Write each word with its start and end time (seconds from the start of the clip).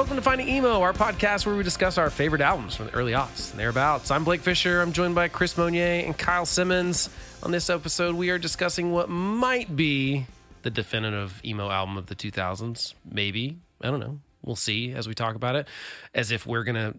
Welcome 0.00 0.16
to 0.16 0.22
Finding 0.22 0.48
Emo, 0.48 0.80
our 0.80 0.94
podcast 0.94 1.44
where 1.44 1.54
we 1.54 1.62
discuss 1.62 1.98
our 1.98 2.08
favorite 2.08 2.40
albums 2.40 2.74
from 2.74 2.86
the 2.86 2.94
early 2.94 3.12
aughts 3.12 3.50
and 3.50 3.60
thereabouts. 3.60 4.10
I'm 4.10 4.24
Blake 4.24 4.40
Fisher. 4.40 4.80
I'm 4.80 4.94
joined 4.94 5.14
by 5.14 5.28
Chris 5.28 5.58
Monier 5.58 6.06
and 6.06 6.16
Kyle 6.16 6.46
Simmons. 6.46 7.10
On 7.42 7.50
this 7.50 7.68
episode, 7.68 8.14
we 8.14 8.30
are 8.30 8.38
discussing 8.38 8.92
what 8.92 9.10
might 9.10 9.76
be 9.76 10.24
the 10.62 10.70
definitive 10.70 11.38
emo 11.44 11.68
album 11.68 11.98
of 11.98 12.06
the 12.06 12.14
2000s. 12.14 12.94
Maybe. 13.12 13.58
I 13.82 13.90
don't 13.90 14.00
know. 14.00 14.20
We'll 14.42 14.56
see 14.56 14.92
as 14.92 15.06
we 15.06 15.12
talk 15.12 15.36
about 15.36 15.54
it, 15.54 15.68
as 16.14 16.30
if 16.30 16.46
we're 16.46 16.64
going 16.64 16.76
to 16.76 16.94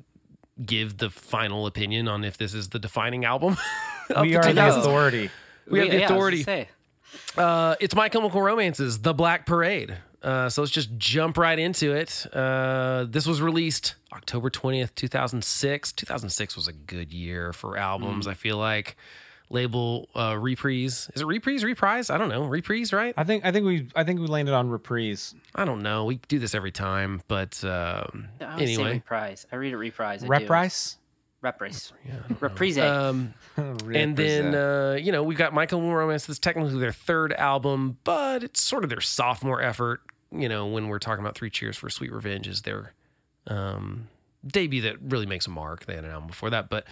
give 0.63 0.97
the 0.97 1.09
final 1.09 1.65
opinion 1.65 2.07
on 2.07 2.23
if 2.23 2.37
this 2.37 2.53
is 2.53 2.69
the 2.69 2.77
defining 2.77 3.25
album. 3.25 3.57
of 4.11 4.21
We 4.21 4.33
the 4.33 4.37
are 4.37 4.53
the 4.53 4.77
authority. 4.77 5.31
We 5.67 5.79
have 5.79 5.89
the 5.89 5.97
yeah, 5.97 6.05
authority. 6.05 6.67
Uh, 7.35 7.75
it's 7.79 7.95
My 7.95 8.09
Chemical 8.09 8.43
Romance's 8.43 8.99
The 8.99 9.15
Black 9.15 9.47
Parade. 9.47 9.97
Uh, 10.21 10.49
so 10.49 10.61
let's 10.61 10.71
just 10.71 10.95
jump 10.97 11.37
right 11.37 11.57
into 11.57 11.93
it. 11.93 12.25
Uh, 12.33 13.05
this 13.09 13.25
was 13.25 13.41
released 13.41 13.95
October 14.13 14.49
20th, 14.49 14.93
2006. 14.95 15.91
2006 15.93 16.55
was 16.55 16.67
a 16.67 16.73
good 16.73 17.11
year 17.11 17.53
for 17.53 17.77
albums, 17.77 18.27
I 18.27 18.35
feel 18.35 18.57
like. 18.57 18.97
Label 19.49 20.09
uh, 20.15 20.37
Reprise. 20.39 21.09
Is 21.13 21.21
it 21.21 21.25
Reprise? 21.25 21.63
Reprise? 21.63 22.09
I 22.09 22.17
don't 22.17 22.29
know. 22.29 22.45
Reprise, 22.45 22.93
right? 22.93 23.13
I 23.17 23.25
think 23.25 23.45
I 23.45 23.51
think 23.51 23.65
we 23.65 23.89
I 23.95 24.03
think 24.05 24.21
we 24.21 24.27
landed 24.27 24.53
on 24.53 24.69
reprise. 24.69 25.35
I 25.53 25.65
don't 25.65 25.81
know. 25.81 26.05
We 26.05 26.21
do 26.29 26.39
this 26.39 26.55
every 26.55 26.71
time. 26.71 27.21
But 27.27 27.61
um, 27.65 28.29
I 28.39 28.61
anyway. 28.61 28.93
reprise. 28.93 29.45
I 29.51 29.57
read 29.57 29.73
it 29.73 29.77
reprise. 29.77 30.23
I 30.23 30.27
do. 30.27 30.31
Reprise. 30.31 30.97
Reprise. 31.41 31.91
Reprise. 32.39 32.77
Um, 32.77 33.33
and 33.57 34.15
then 34.15 34.55
uh, 34.55 34.97
you 35.01 35.11
know 35.11 35.23
we've 35.23 35.37
got 35.37 35.53
Michael 35.53 35.81
Romance. 35.81 36.27
This 36.27 36.35
is 36.35 36.39
technically 36.39 36.79
their 36.79 36.93
third 36.93 37.33
album, 37.33 37.97
but 38.03 38.43
it's 38.43 38.61
sort 38.61 38.85
of 38.85 38.89
their 38.89 39.01
sophomore 39.01 39.61
effort. 39.61 40.01
You 40.31 40.49
know 40.49 40.67
when 40.67 40.87
we're 40.87 40.99
talking 40.99 41.23
about 41.23 41.35
Three 41.35 41.49
Cheers 41.49 41.77
for 41.77 41.89
Sweet 41.89 42.11
Revenge 42.11 42.47
is 42.47 42.61
their 42.61 42.93
um, 43.47 44.07
debut 44.45 44.81
that 44.83 44.97
really 45.01 45.25
makes 45.25 45.47
a 45.47 45.49
mark. 45.49 45.85
They 45.85 45.95
had 45.95 46.05
an 46.05 46.11
album 46.11 46.27
before 46.27 46.49
that, 46.51 46.69
but 46.69 46.85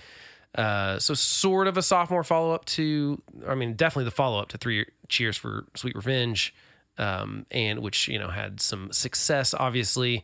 uh, 0.56 1.00
so 1.00 1.14
sort 1.14 1.68
of 1.68 1.78
a 1.78 1.82
sophomore 1.82 2.24
follow 2.24 2.54
up 2.54 2.66
to. 2.66 3.22
I 3.48 3.56
mean, 3.56 3.74
definitely 3.74 4.06
the 4.06 4.12
follow 4.12 4.40
up 4.40 4.50
to 4.50 4.58
Three 4.58 4.86
Cheers 5.08 5.38
for 5.38 5.66
Sweet 5.76 5.96
Revenge, 5.96 6.54
um, 6.98 7.46
and 7.52 7.80
which 7.80 8.08
you 8.08 8.20
know 8.20 8.30
had 8.30 8.60
some 8.60 8.92
success, 8.92 9.54
obviously. 9.54 10.24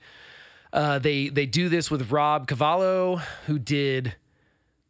Uh, 0.73 0.99
they 0.99 1.29
they 1.29 1.45
do 1.45 1.69
this 1.69 1.89
with 1.89 2.11
Rob 2.11 2.47
Cavallo, 2.47 3.17
who 3.45 3.59
did. 3.59 4.15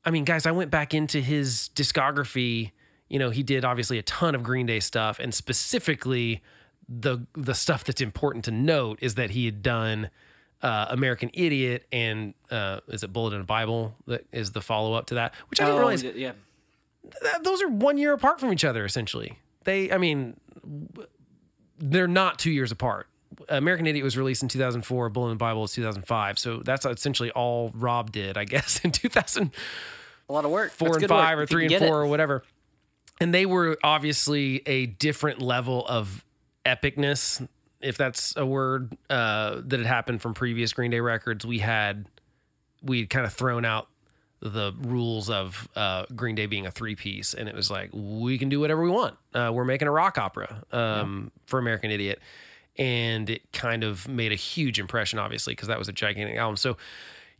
I 0.03 0.11
mean, 0.11 0.23
guys, 0.23 0.45
I 0.45 0.51
went 0.51 0.71
back 0.71 0.93
into 0.93 1.19
his 1.19 1.69
discography. 1.75 2.71
You 3.09 3.19
know, 3.19 3.29
he 3.29 3.43
did 3.43 3.65
obviously 3.65 3.97
a 3.99 4.03
ton 4.03 4.35
of 4.35 4.43
Green 4.43 4.65
Day 4.65 4.79
stuff, 4.79 5.19
and 5.19 5.33
specifically 5.33 6.41
the 6.87 7.25
the 7.33 7.53
stuff 7.55 7.83
that's 7.83 8.01
important 8.01 8.45
to 8.45 8.51
note 8.51 8.99
is 9.01 9.15
that 9.15 9.31
he 9.31 9.45
had 9.45 9.61
done 9.63 10.09
uh, 10.61 10.87
American 10.89 11.29
Idiot 11.33 11.85
and 11.91 12.33
uh, 12.51 12.79
is 12.87 13.03
it 13.03 13.11
Bullet 13.13 13.33
in 13.33 13.41
a 13.41 13.45
Bible 13.45 13.95
that 14.07 14.25
is 14.31 14.51
the 14.51 14.61
follow 14.61 14.93
up 14.93 15.07
to 15.07 15.15
that, 15.15 15.33
which 15.49 15.59
I 15.61 15.65
didn't 15.65 15.75
Oh, 15.75 15.79
realize 15.79 16.03
yeah. 16.03 16.31
that 17.23 17.43
those 17.43 17.61
are 17.61 17.67
one 17.67 17.97
year 17.97 18.13
apart 18.13 18.39
from 18.39 18.51
each 18.53 18.63
other 18.65 18.85
essentially. 18.85 19.37
They, 19.63 19.91
I 19.91 19.97
mean, 19.97 20.39
they're 21.77 22.07
not 22.07 22.39
two 22.39 22.51
years 22.51 22.71
apart. 22.71 23.07
American 23.49 23.85
Idiot 23.87 24.03
was 24.03 24.17
released 24.17 24.43
in 24.43 24.49
2004. 24.49 25.09
Bullet 25.09 25.27
in 25.31 25.33
the 25.33 25.39
Bible 25.39 25.61
was 25.61 25.73
2005. 25.73 26.39
So 26.39 26.61
that's 26.63 26.85
essentially 26.85 27.31
all 27.31 27.71
Rob 27.73 28.11
did, 28.11 28.37
I 28.37 28.45
guess, 28.45 28.79
in 28.83 28.91
2000. 28.91 29.51
A 30.29 30.33
lot 30.33 30.45
of 30.45 30.51
work. 30.51 30.71
and 30.79 30.87
That's 30.87 30.97
good 30.99 31.09
five 31.09 31.37
work, 31.37 31.39
or 31.39 31.43
if 31.43 31.49
three 31.49 31.65
and 31.65 31.75
four 31.85 32.01
it. 32.01 32.05
or 32.05 32.07
whatever. 32.07 32.43
And 33.19 33.33
they 33.33 33.45
were 33.45 33.77
obviously 33.83 34.61
a 34.65 34.85
different 34.87 35.41
level 35.41 35.85
of 35.87 36.23
epicness, 36.65 37.47
if 37.81 37.97
that's 37.97 38.35
a 38.35 38.45
word, 38.45 38.97
uh, 39.09 39.61
that 39.65 39.79
had 39.79 39.87
happened 39.87 40.21
from 40.21 40.33
previous 40.33 40.73
Green 40.73 40.91
Day 40.91 40.99
records. 40.99 41.45
We 41.45 41.59
had 41.59 42.07
we 42.81 42.99
had 43.01 43.09
kind 43.09 43.25
of 43.25 43.33
thrown 43.33 43.65
out 43.65 43.87
the 44.41 44.73
rules 44.81 45.29
of 45.29 45.67
uh, 45.75 46.05
Green 46.15 46.35
Day 46.35 46.45
being 46.45 46.65
a 46.65 46.71
three 46.71 46.95
piece, 46.95 47.33
and 47.33 47.49
it 47.49 47.55
was 47.55 47.71
like 47.71 47.89
we 47.93 48.37
can 48.37 48.49
do 48.49 48.59
whatever 48.59 48.81
we 48.81 48.89
want. 48.89 49.15
Uh, 49.33 49.51
we're 49.53 49.65
making 49.65 49.87
a 49.87 49.91
rock 49.91 50.17
opera 50.17 50.63
um, 50.71 51.31
for 51.45 51.57
American 51.57 51.89
Idiot, 51.89 52.19
and 52.77 53.29
it 53.29 53.51
kind 53.53 53.83
of 53.83 54.07
made 54.07 54.31
a 54.31 54.35
huge 54.35 54.79
impression, 54.79 55.19
obviously, 55.19 55.53
because 55.53 55.67
that 55.67 55.79
was 55.79 55.87
a 55.87 55.93
gigantic 55.93 56.37
album. 56.37 56.57
So, 56.57 56.77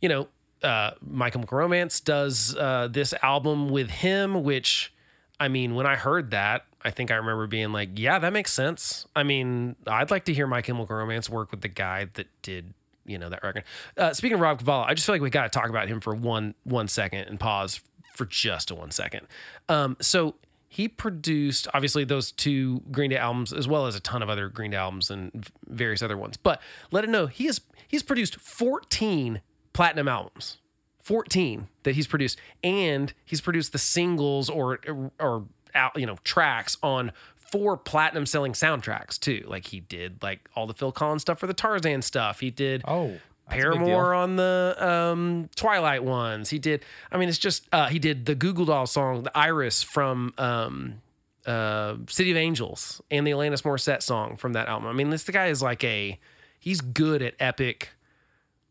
you 0.00 0.08
know, 0.08 0.28
uh, 0.62 0.92
My 1.00 1.30
Chemical 1.30 1.58
Romance 1.58 2.00
does 2.00 2.56
uh, 2.56 2.88
this 2.90 3.14
album 3.22 3.68
with 3.68 3.90
him, 3.90 4.42
which, 4.42 4.92
I 5.38 5.48
mean, 5.48 5.74
when 5.74 5.86
I 5.86 5.96
heard 5.96 6.30
that, 6.30 6.64
I 6.86 6.90
think 6.90 7.10
I 7.10 7.16
remember 7.16 7.48
being 7.48 7.72
like, 7.72 7.90
yeah, 7.96 8.20
that 8.20 8.32
makes 8.32 8.52
sense. 8.52 9.06
I 9.16 9.24
mean, 9.24 9.74
I'd 9.88 10.12
like 10.12 10.26
to 10.26 10.32
hear 10.32 10.46
My 10.46 10.62
Chemical 10.62 10.94
Romance 10.94 11.28
work 11.28 11.50
with 11.50 11.60
the 11.60 11.68
guy 11.68 12.06
that 12.14 12.28
did 12.42 12.74
you 13.04 13.18
know 13.18 13.28
that 13.28 13.42
record. 13.42 13.64
Uh, 13.96 14.12
speaking 14.12 14.34
of 14.34 14.40
Rob 14.40 14.58
Cavallo, 14.58 14.84
I 14.84 14.94
just 14.94 15.04
feel 15.04 15.14
like 15.14 15.22
we 15.22 15.30
got 15.30 15.50
to 15.50 15.58
talk 15.58 15.68
about 15.68 15.88
him 15.88 16.00
for 16.00 16.14
one 16.14 16.54
one 16.62 16.86
second 16.86 17.26
and 17.26 17.40
pause 17.40 17.80
for 18.14 18.24
just 18.24 18.70
a 18.70 18.74
one 18.76 18.92
second. 18.92 19.26
Um, 19.68 19.96
so 20.00 20.36
he 20.68 20.86
produced 20.86 21.66
obviously 21.74 22.04
those 22.04 22.30
two 22.30 22.82
Green 22.92 23.10
Day 23.10 23.16
albums 23.16 23.52
as 23.52 23.66
well 23.66 23.86
as 23.86 23.96
a 23.96 24.00
ton 24.00 24.22
of 24.22 24.30
other 24.30 24.48
Green 24.48 24.70
Day 24.70 24.76
albums 24.76 25.10
and 25.10 25.48
various 25.66 26.02
other 26.02 26.16
ones. 26.16 26.36
But 26.36 26.60
let 26.92 27.02
it 27.02 27.10
know 27.10 27.26
he 27.26 27.46
has 27.46 27.60
he's 27.88 28.04
produced 28.04 28.36
fourteen 28.36 29.40
platinum 29.72 30.06
albums. 30.06 30.58
14 31.06 31.68
that 31.84 31.94
he's 31.94 32.08
produced 32.08 32.36
and 32.64 33.14
he's 33.24 33.40
produced 33.40 33.70
the 33.70 33.78
singles 33.78 34.50
or 34.50 34.80
or 35.20 35.46
out 35.76 35.98
you 35.98 36.06
know 36.06 36.16
tracks 36.24 36.76
on 36.82 37.12
four 37.36 37.76
platinum 37.76 38.26
selling 38.26 38.52
soundtracks 38.52 39.18
too 39.20 39.44
like 39.46 39.66
he 39.66 39.78
did 39.80 40.20
like 40.22 40.40
all 40.56 40.66
the 40.66 40.74
Phil 40.74 40.90
Collins 40.90 41.22
stuff 41.22 41.38
for 41.38 41.46
the 41.46 41.54
Tarzan 41.54 42.02
stuff 42.02 42.40
he 42.40 42.50
did 42.50 42.82
Oh, 42.86 43.12
that's 43.48 43.62
a 43.62 43.68
big 43.70 43.78
Paramore 43.78 44.14
on 44.14 44.36
the 44.36 44.76
um, 44.80 45.48
Twilight 45.54 46.02
ones. 46.02 46.50
He 46.50 46.58
did. 46.58 46.84
I 47.12 47.16
mean, 47.16 47.28
it's 47.28 47.38
just 47.38 47.68
uh, 47.72 47.86
he 47.86 48.00
did 48.00 48.26
the 48.26 48.34
Goo 48.34 48.52
Goo 48.52 48.66
Doll 48.66 48.86
song, 48.86 49.22
the 49.22 49.38
Iris 49.38 49.84
from 49.84 50.34
um, 50.36 51.00
uh, 51.46 51.94
City 52.08 52.32
of 52.32 52.36
Angels, 52.36 53.00
and 53.08 53.24
the 53.24 53.30
Alanis 53.30 53.62
Morissette 53.62 54.02
song 54.02 54.36
from 54.36 54.54
that 54.54 54.66
album. 54.66 54.88
I 54.88 54.92
mean, 54.92 55.10
this 55.10 55.22
the 55.22 55.32
guy 55.32 55.46
is 55.46 55.62
like 55.62 55.84
a 55.84 56.18
he's 56.58 56.80
good 56.80 57.22
at 57.22 57.34
epic, 57.38 57.90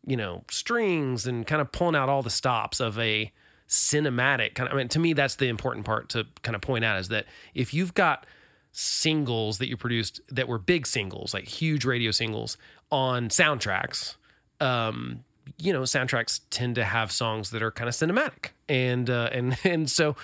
you 0.06 0.16
know, 0.16 0.44
strings 0.50 1.26
and 1.26 1.46
kind 1.46 1.62
of 1.62 1.72
pulling 1.72 1.96
out 1.96 2.10
all 2.10 2.22
the 2.22 2.28
stops 2.28 2.78
of 2.78 2.98
a 2.98 3.32
cinematic 3.68 4.54
kind 4.54 4.68
of. 4.68 4.74
I 4.74 4.78
mean, 4.78 4.88
to 4.88 4.98
me, 4.98 5.12
that's 5.12 5.36
the 5.36 5.48
important 5.48 5.84
part 5.84 6.08
to 6.10 6.26
kind 6.42 6.54
of 6.54 6.62
point 6.62 6.84
out 6.84 6.98
is 6.98 7.08
that 7.08 7.26
if 7.54 7.74
you've 7.74 7.94
got 7.94 8.26
singles 8.72 9.58
that 9.58 9.68
you 9.68 9.76
produced 9.76 10.20
that 10.30 10.48
were 10.48 10.58
big 10.58 10.86
singles, 10.86 11.32
like 11.34 11.44
huge 11.44 11.84
radio 11.84 12.10
singles 12.10 12.56
on 12.90 13.28
soundtracks, 13.28 14.16
um, 14.60 15.24
you 15.58 15.72
know, 15.72 15.82
soundtracks 15.82 16.40
tend 16.50 16.74
to 16.74 16.84
have 16.84 17.10
songs 17.10 17.50
that 17.50 17.62
are 17.62 17.70
kind 17.70 17.88
of 17.88 17.94
cinematic, 17.94 18.50
and 18.68 19.10
uh, 19.10 19.30
and 19.32 19.56
and 19.64 19.90
so 19.90 20.16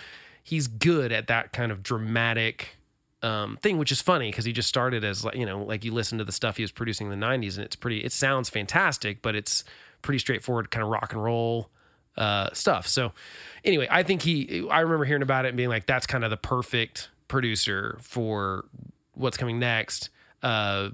he's 0.42 0.66
good 0.66 1.12
at 1.12 1.26
that 1.28 1.52
kind 1.52 1.72
of 1.72 1.82
dramatic 1.82 2.76
um, 3.22 3.56
thing, 3.62 3.78
which 3.78 3.92
is 3.92 4.00
funny 4.00 4.30
because 4.30 4.44
he 4.44 4.52
just 4.52 4.68
started 4.68 5.04
as 5.04 5.24
like 5.24 5.36
you 5.36 5.46
know, 5.46 5.62
like 5.62 5.84
you 5.84 5.92
listen 5.92 6.18
to 6.18 6.24
the 6.24 6.32
stuff 6.32 6.56
he 6.56 6.62
was 6.62 6.72
producing 6.72 7.10
in 7.10 7.18
the 7.18 7.26
'90s, 7.26 7.56
and 7.56 7.64
it's 7.64 7.76
pretty. 7.76 7.98
It 8.04 8.12
sounds 8.12 8.48
fantastic, 8.48 9.22
but 9.22 9.34
it's 9.34 9.64
pretty 10.02 10.18
straightforward, 10.18 10.70
kind 10.70 10.82
of 10.82 10.90
rock 10.90 11.12
and 11.12 11.22
roll 11.22 11.70
uh, 12.16 12.50
stuff. 12.52 12.86
So 12.86 13.12
anyway, 13.64 13.88
I 13.90 14.02
think 14.02 14.22
he. 14.22 14.66
I 14.70 14.80
remember 14.80 15.04
hearing 15.04 15.22
about 15.22 15.44
it 15.44 15.48
and 15.48 15.56
being 15.56 15.68
like, 15.68 15.86
that's 15.86 16.06
kind 16.06 16.24
of 16.24 16.30
the 16.30 16.36
perfect 16.36 17.08
producer 17.28 17.98
for 18.00 18.64
what's 19.14 19.36
coming 19.36 19.58
next. 19.58 20.10
Uh, 20.42 20.90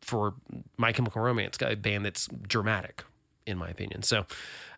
for 0.00 0.34
My 0.76 0.92
Chemical 0.92 1.20
Romance, 1.20 1.58
a 1.60 1.74
band 1.74 2.04
that's 2.04 2.28
dramatic, 2.46 3.02
in 3.44 3.58
my 3.58 3.68
opinion. 3.68 4.04
So, 4.04 4.24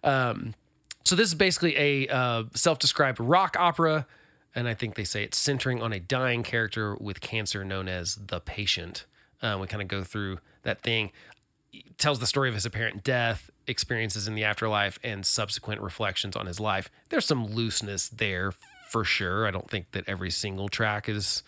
um, 0.03 0.54
so 1.04 1.14
this 1.14 1.28
is 1.28 1.34
basically 1.34 1.76
a 1.76 2.08
uh, 2.08 2.44
self-described 2.54 3.20
rock 3.20 3.54
opera, 3.58 4.06
and 4.54 4.66
I 4.66 4.72
think 4.72 4.94
they 4.94 5.04
say 5.04 5.25
it's 5.25 5.37
centering 5.37 5.82
on 5.82 5.93
a 5.93 6.00
dying 6.00 6.43
character 6.43 6.96
with 6.96 7.20
cancer 7.20 7.62
known 7.62 7.88
as 7.88 8.17
the 8.17 8.40
patient. 8.40 9.05
Uh, 9.43 9.58
we 9.61 9.67
kind 9.67 9.82
of 9.82 9.88
go 9.88 10.02
through 10.02 10.38
that 10.62 10.81
thing. 10.81 11.12
It 11.72 11.99
tells 11.99 12.20
the 12.20 12.26
story 12.26 12.49
of 12.49 12.55
his 12.55 12.64
apparent 12.64 13.05
death, 13.05 13.50
experiences 13.69 14.26
in 14.26 14.35
the 14.35 14.44
afterlife, 14.44 14.99
and 15.05 15.25
subsequent 15.25 15.81
reflections 15.81 16.37
on 16.37 16.47
his 16.47 16.59
life. 16.59 16.91
There's 17.11 17.26
some 17.26 17.47
looseness 17.47 18.09
there 18.09 18.53
for 18.91 19.05
sure. 19.05 19.47
I 19.47 19.50
don't 19.50 19.70
think 19.70 19.93
that 19.93 20.05
every 20.09 20.31
single 20.31 20.69
track 20.69 21.09
is 21.09 21.43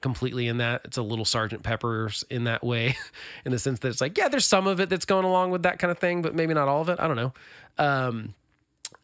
completely 0.00 0.48
in 0.48 0.58
that. 0.58 0.82
It's 0.84 0.96
a 0.96 1.02
little 1.02 1.24
Sergeant 1.24 1.62
Pepper's 1.62 2.24
in 2.30 2.44
that 2.44 2.64
way, 2.64 2.96
in 3.44 3.52
the 3.52 3.58
sense 3.58 3.80
that 3.80 3.88
it's 3.88 4.00
like, 4.00 4.16
yeah, 4.16 4.28
there's 4.28 4.44
some 4.44 4.66
of 4.66 4.80
it 4.80 4.88
that's 4.88 5.04
going 5.04 5.24
along 5.24 5.50
with 5.50 5.62
that 5.62 5.78
kind 5.78 5.90
of 5.90 5.98
thing, 5.98 6.22
but 6.22 6.34
maybe 6.34 6.54
not 6.54 6.68
all 6.68 6.80
of 6.80 6.88
it. 6.88 6.98
I 7.00 7.06
don't 7.06 7.16
know. 7.16 7.32
Um, 7.78 8.34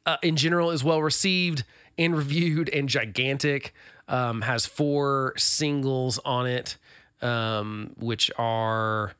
uh, 0.04 0.16
in 0.22 0.36
general, 0.36 0.70
is 0.70 0.82
well 0.82 1.02
received 1.02 1.64
and 1.98 2.16
reviewed 2.16 2.68
and 2.68 2.88
gigantic. 2.88 3.74
Um, 4.08 4.42
has 4.42 4.66
four 4.66 5.32
singles 5.36 6.18
on 6.24 6.46
it, 6.46 6.76
um, 7.20 7.94
which 7.98 8.30
are. 8.36 9.14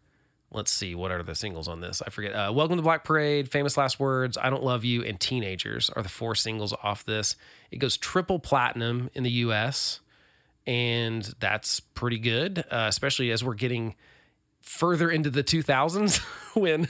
Let's 0.55 0.71
see, 0.71 0.95
what 0.95 1.11
are 1.11 1.23
the 1.23 1.35
singles 1.35 1.67
on 1.67 1.81
this? 1.81 2.03
I 2.07 2.11
forget. 2.11 2.35
Uh, 2.35 2.53
Welcome 2.53 2.77
to 2.77 2.83
Black 2.83 3.05
Parade, 3.05 3.51
Famous 3.51 3.77
Last 3.79 3.99
Words, 3.99 4.37
I 4.37 4.51
Don't 4.51 4.63
Love 4.63 4.85
You, 4.85 5.03
and 5.03 5.19
Teenagers 5.19 5.89
are 5.91 6.03
the 6.03 6.11
four 6.11 6.35
singles 6.35 6.75
off 6.83 7.05
this. 7.05 7.37
It 7.71 7.79
goes 7.79 7.97
triple 7.97 8.39
platinum 8.39 9.09
in 9.15 9.23
the 9.23 9.31
US 9.31 10.01
and 10.67 11.25
that's 11.41 11.81
pretty 11.81 12.19
good, 12.19 12.61
uh, 12.71 12.87
especially 12.89 13.31
as 13.31 13.43
we're 13.43 13.55
getting 13.55 13.95
further 14.61 15.11
into 15.11 15.29
the 15.31 15.43
2000s 15.43 16.19
when 16.55 16.87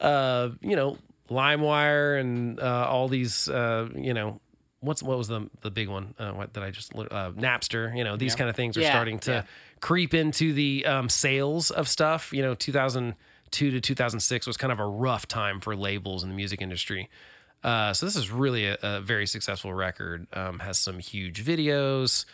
uh 0.00 0.50
you 0.60 0.76
know 0.76 0.96
LimeWire 1.28 2.20
and 2.20 2.60
uh, 2.60 2.86
all 2.88 3.08
these 3.08 3.48
uh 3.48 3.88
you 3.96 4.14
know 4.14 4.40
what's 4.80 5.02
what 5.02 5.18
was 5.18 5.26
the 5.26 5.50
the 5.62 5.70
big 5.72 5.88
one 5.88 6.14
uh, 6.20 6.30
what 6.30 6.52
did 6.52 6.62
I 6.62 6.70
just 6.70 6.94
uh, 6.94 7.32
Napster 7.32 7.96
you 7.96 8.04
know 8.04 8.16
these 8.16 8.36
kind 8.36 8.48
of 8.48 8.54
things 8.54 8.76
are 8.76 8.82
Yeah, 8.82 8.90
starting 8.92 9.18
to 9.20 9.30
yeah. 9.32 9.42
Creep 9.80 10.14
into 10.14 10.52
the 10.52 10.84
um, 10.86 11.08
sales 11.08 11.70
of 11.70 11.88
stuff. 11.88 12.32
You 12.32 12.42
know 12.42 12.54
2002 12.54 13.70
to 13.70 13.80
2006 13.80 14.46
was 14.46 14.56
kind 14.56 14.72
of 14.72 14.80
a 14.80 14.86
rough 14.86 15.26
time 15.26 15.60
for 15.60 15.76
labels 15.76 16.22
in 16.22 16.28
the 16.28 16.34
music 16.34 16.60
industry. 16.60 17.08
Uh, 17.64 17.92
so 17.92 18.06
this 18.06 18.14
is 18.14 18.30
really 18.30 18.66
a, 18.66 18.78
a 18.82 19.00
very 19.00 19.26
successful 19.26 19.74
record 19.74 20.28
um, 20.32 20.60
has 20.60 20.78
some 20.78 21.00
huge 21.00 21.44
videos 21.44 22.24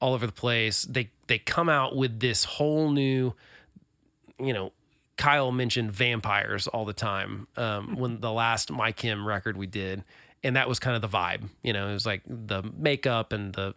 all 0.00 0.12
over 0.14 0.26
the 0.26 0.32
place. 0.32 0.82
They 0.82 1.10
they 1.26 1.38
come 1.38 1.68
out 1.68 1.96
with 1.96 2.20
this 2.20 2.44
whole 2.44 2.90
new 2.90 3.34
you 4.38 4.52
know, 4.52 4.72
Kyle 5.16 5.50
mentioned 5.50 5.92
vampires 5.92 6.66
all 6.66 6.84
the 6.84 6.92
time 6.92 7.46
um, 7.56 7.96
when 7.96 8.20
the 8.20 8.32
last 8.32 8.70
My 8.70 8.92
Chem 8.92 9.26
record 9.26 9.56
we 9.56 9.66
did, 9.66 10.04
and 10.42 10.56
that 10.56 10.68
was 10.68 10.78
kind 10.78 10.94
of 10.94 11.02
the 11.02 11.08
vibe. 11.08 11.48
You 11.62 11.72
know, 11.72 11.88
it 11.88 11.92
was 11.92 12.06
like 12.06 12.22
the 12.26 12.62
makeup 12.76 13.32
and 13.32 13.54
the 13.54 13.74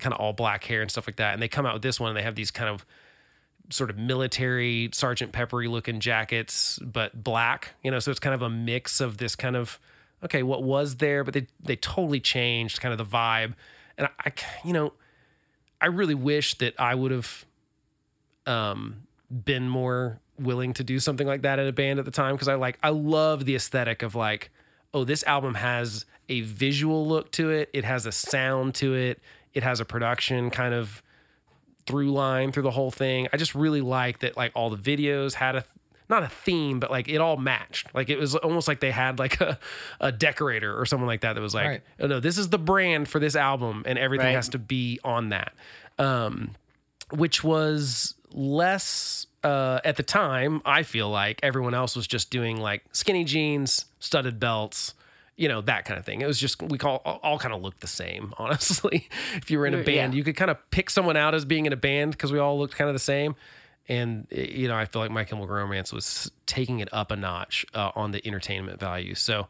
kind 0.00 0.12
of 0.14 0.20
all 0.20 0.32
black 0.32 0.64
hair 0.64 0.82
and 0.82 0.90
stuff 0.90 1.06
like 1.06 1.16
that. 1.16 1.34
And 1.34 1.42
they 1.42 1.48
come 1.48 1.66
out 1.66 1.74
with 1.74 1.82
this 1.82 2.00
one, 2.00 2.10
and 2.10 2.16
they 2.16 2.22
have 2.22 2.34
these 2.34 2.50
kind 2.50 2.68
of 2.68 2.84
sort 3.70 3.90
of 3.90 3.96
military 3.96 4.90
Sergeant 4.92 5.32
Peppery 5.32 5.68
looking 5.68 6.00
jackets, 6.00 6.78
but 6.82 7.22
black. 7.22 7.74
You 7.82 7.90
know, 7.90 7.98
so 7.98 8.10
it's 8.10 8.20
kind 8.20 8.34
of 8.34 8.42
a 8.42 8.50
mix 8.50 9.00
of 9.00 9.18
this 9.18 9.36
kind 9.36 9.56
of 9.56 9.78
okay, 10.22 10.42
what 10.42 10.62
was 10.62 10.96
there, 10.96 11.24
but 11.24 11.34
they 11.34 11.46
they 11.62 11.76
totally 11.76 12.20
changed 12.20 12.80
kind 12.80 12.92
of 12.92 12.98
the 12.98 13.16
vibe. 13.16 13.54
And 13.96 14.08
I, 14.24 14.32
you 14.64 14.72
know, 14.72 14.92
I 15.80 15.86
really 15.86 16.14
wish 16.14 16.54
that 16.56 16.74
I 16.78 16.94
would 16.94 17.10
have 17.10 17.46
um, 18.46 19.02
been 19.30 19.68
more 19.68 20.20
willing 20.38 20.72
to 20.74 20.84
do 20.84 20.98
something 20.98 21.26
like 21.26 21.42
that 21.42 21.58
in 21.58 21.66
a 21.66 21.72
band 21.72 21.98
at 21.98 22.04
the 22.04 22.10
time 22.10 22.34
because 22.34 22.48
I 22.48 22.54
like 22.54 22.78
I 22.82 22.88
love 22.90 23.44
the 23.44 23.54
aesthetic 23.54 24.02
of 24.02 24.14
like 24.14 24.50
oh 24.94 25.04
this 25.04 25.22
album 25.24 25.54
has 25.54 26.06
a 26.30 26.40
visual 26.40 27.06
look 27.06 27.30
to 27.32 27.50
it 27.50 27.68
it 27.74 27.84
has 27.84 28.06
a 28.06 28.12
sound 28.12 28.74
to 28.76 28.94
it 28.94 29.20
it 29.54 29.62
has 29.62 29.80
a 29.80 29.84
production 29.84 30.50
kind 30.50 30.74
of 30.74 31.02
through 31.86 32.12
line 32.12 32.52
through 32.52 32.62
the 32.62 32.70
whole 32.70 32.90
thing 32.90 33.26
I 33.32 33.36
just 33.36 33.54
really 33.54 33.80
like 33.80 34.20
that 34.20 34.36
like 34.36 34.52
all 34.54 34.70
the 34.70 34.76
videos 34.76 35.34
had 35.34 35.56
a 35.56 35.64
not 36.08 36.22
a 36.22 36.28
theme 36.28 36.78
but 36.80 36.90
like 36.90 37.08
it 37.08 37.18
all 37.18 37.36
matched 37.36 37.92
like 37.94 38.10
it 38.10 38.18
was 38.18 38.34
almost 38.36 38.68
like 38.68 38.80
they 38.80 38.90
had 38.90 39.18
like 39.18 39.40
a, 39.40 39.58
a 40.00 40.12
decorator 40.12 40.78
or 40.78 40.84
someone 40.86 41.06
like 41.08 41.22
that 41.22 41.32
that 41.34 41.40
was 41.40 41.54
like 41.54 41.66
Right. 41.66 41.82
oh 42.00 42.06
no 42.06 42.20
this 42.20 42.36
is 42.38 42.48
the 42.50 42.58
brand 42.58 43.08
for 43.08 43.18
this 43.18 43.34
album 43.36 43.82
and 43.86 43.98
everything 43.98 44.26
Right. 44.26 44.34
has 44.34 44.48
to 44.50 44.58
be 44.58 45.00
on 45.04 45.30
that 45.30 45.52
um 45.98 46.50
which 47.10 47.42
was 47.42 48.14
less 48.32 49.26
uh, 49.42 49.80
at 49.84 49.96
the 49.96 50.02
time. 50.02 50.60
I 50.64 50.82
feel 50.84 51.08
like 51.08 51.40
everyone 51.42 51.72
else 51.74 51.96
was 51.96 52.06
just 52.06 52.30
doing 52.30 52.58
like 52.60 52.84
skinny 52.92 53.24
jeans, 53.24 53.86
studded 53.98 54.38
belts, 54.38 54.94
you 55.40 55.48
know 55.48 55.60
that 55.62 55.84
kind 55.86 55.98
of 55.98 56.04
thing. 56.04 56.20
It 56.20 56.26
was 56.26 56.38
just 56.38 56.62
we 56.62 56.76
call 56.78 57.00
all, 57.04 57.18
all 57.22 57.38
kind 57.38 57.54
of 57.54 57.62
looked 57.62 57.80
the 57.80 57.86
same. 57.86 58.34
Honestly, 58.38 59.08
if 59.36 59.50
you 59.50 59.58
were 59.58 59.66
in 59.66 59.74
a 59.74 59.78
Yeah. 59.78 59.82
band, 59.84 60.14
you 60.14 60.22
could 60.22 60.36
kind 60.36 60.50
of 60.50 60.58
pick 60.70 60.90
someone 60.90 61.16
out 61.16 61.34
as 61.34 61.44
being 61.44 61.66
in 61.66 61.72
a 61.72 61.76
band 61.76 62.12
because 62.12 62.30
we 62.30 62.38
all 62.38 62.58
looked 62.58 62.74
kind 62.76 62.88
of 62.88 62.94
the 62.94 62.98
same. 63.00 63.34
And 63.88 64.26
eh, 64.30 64.48
you 64.50 64.68
know, 64.68 64.76
I 64.76 64.84
feel 64.84 65.00
like 65.02 65.10
My 65.10 65.24
Chemical 65.24 65.48
Romance 65.54 65.92
was 65.92 66.30
taking 66.46 66.80
it 66.80 66.88
up 66.92 67.10
a 67.10 67.16
notch 67.16 67.64
uh, 67.74 67.90
on 67.96 68.10
the 68.10 68.24
entertainment 68.26 68.78
value. 68.78 69.14
So 69.14 69.48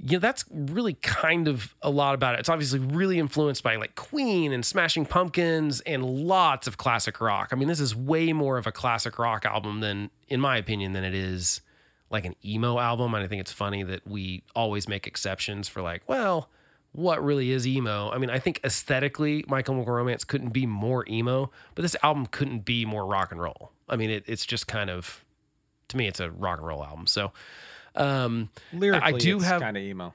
you 0.00 0.12
know, 0.12 0.20
that's 0.20 0.44
really 0.52 0.94
kind 0.94 1.48
of 1.48 1.74
a 1.82 1.90
lot 1.90 2.14
about 2.14 2.34
it. 2.34 2.40
It's 2.40 2.48
obviously 2.48 2.78
really 2.78 3.18
influenced 3.18 3.64
by 3.64 3.74
like 3.76 3.96
Queen 3.96 4.52
and 4.52 4.64
Smashing 4.64 5.06
Pumpkins 5.06 5.80
and 5.80 6.04
lots 6.04 6.68
of 6.68 6.76
classic 6.76 7.20
rock. 7.20 7.48
I 7.50 7.56
mean, 7.56 7.66
this 7.66 7.80
is 7.80 7.96
way 7.96 8.32
more 8.32 8.58
of 8.58 8.66
a 8.68 8.72
classic 8.72 9.18
rock 9.18 9.44
album 9.44 9.80
than, 9.80 10.10
in 10.28 10.38
my 10.40 10.56
opinion, 10.56 10.92
than 10.92 11.02
it 11.02 11.14
is 11.14 11.62
like 12.10 12.24
an 12.24 12.34
emo 12.44 12.78
album. 12.78 13.14
And 13.14 13.22
I 13.24 13.26
think 13.26 13.40
it's 13.40 13.52
funny 13.52 13.82
that 13.82 14.06
we 14.06 14.42
always 14.54 14.88
make 14.88 15.06
exceptions 15.06 15.68
for 15.68 15.82
like, 15.82 16.02
well, 16.08 16.48
what 16.92 17.22
really 17.22 17.50
is 17.50 17.66
emo? 17.66 18.10
I 18.10 18.18
mean, 18.18 18.30
I 18.30 18.38
think 18.38 18.60
aesthetically, 18.64 19.44
My 19.46 19.60
Chemical 19.62 19.92
Romance 19.92 20.24
couldn't 20.24 20.50
be 20.50 20.66
more 20.66 21.04
emo, 21.08 21.50
but 21.74 21.82
this 21.82 21.94
album 22.02 22.26
couldn't 22.26 22.60
be 22.64 22.84
more 22.86 23.04
rock 23.06 23.30
and 23.30 23.40
roll. 23.40 23.72
I 23.88 23.96
mean, 23.96 24.10
it, 24.10 24.24
it's 24.26 24.46
just 24.46 24.66
kind 24.66 24.88
of, 24.90 25.22
to 25.88 25.96
me, 25.96 26.06
it's 26.08 26.18
a 26.20 26.30
rock 26.30 26.58
and 26.58 26.66
roll 26.66 26.82
album. 26.84 27.06
So, 27.06 27.32
um, 27.94 28.48
Lyrically, 28.72 29.14
I 29.14 29.18
do 29.18 29.36
it's 29.36 29.44
have- 29.44 29.60
kind 29.60 29.76
of 29.76 29.82
emo. 29.82 30.14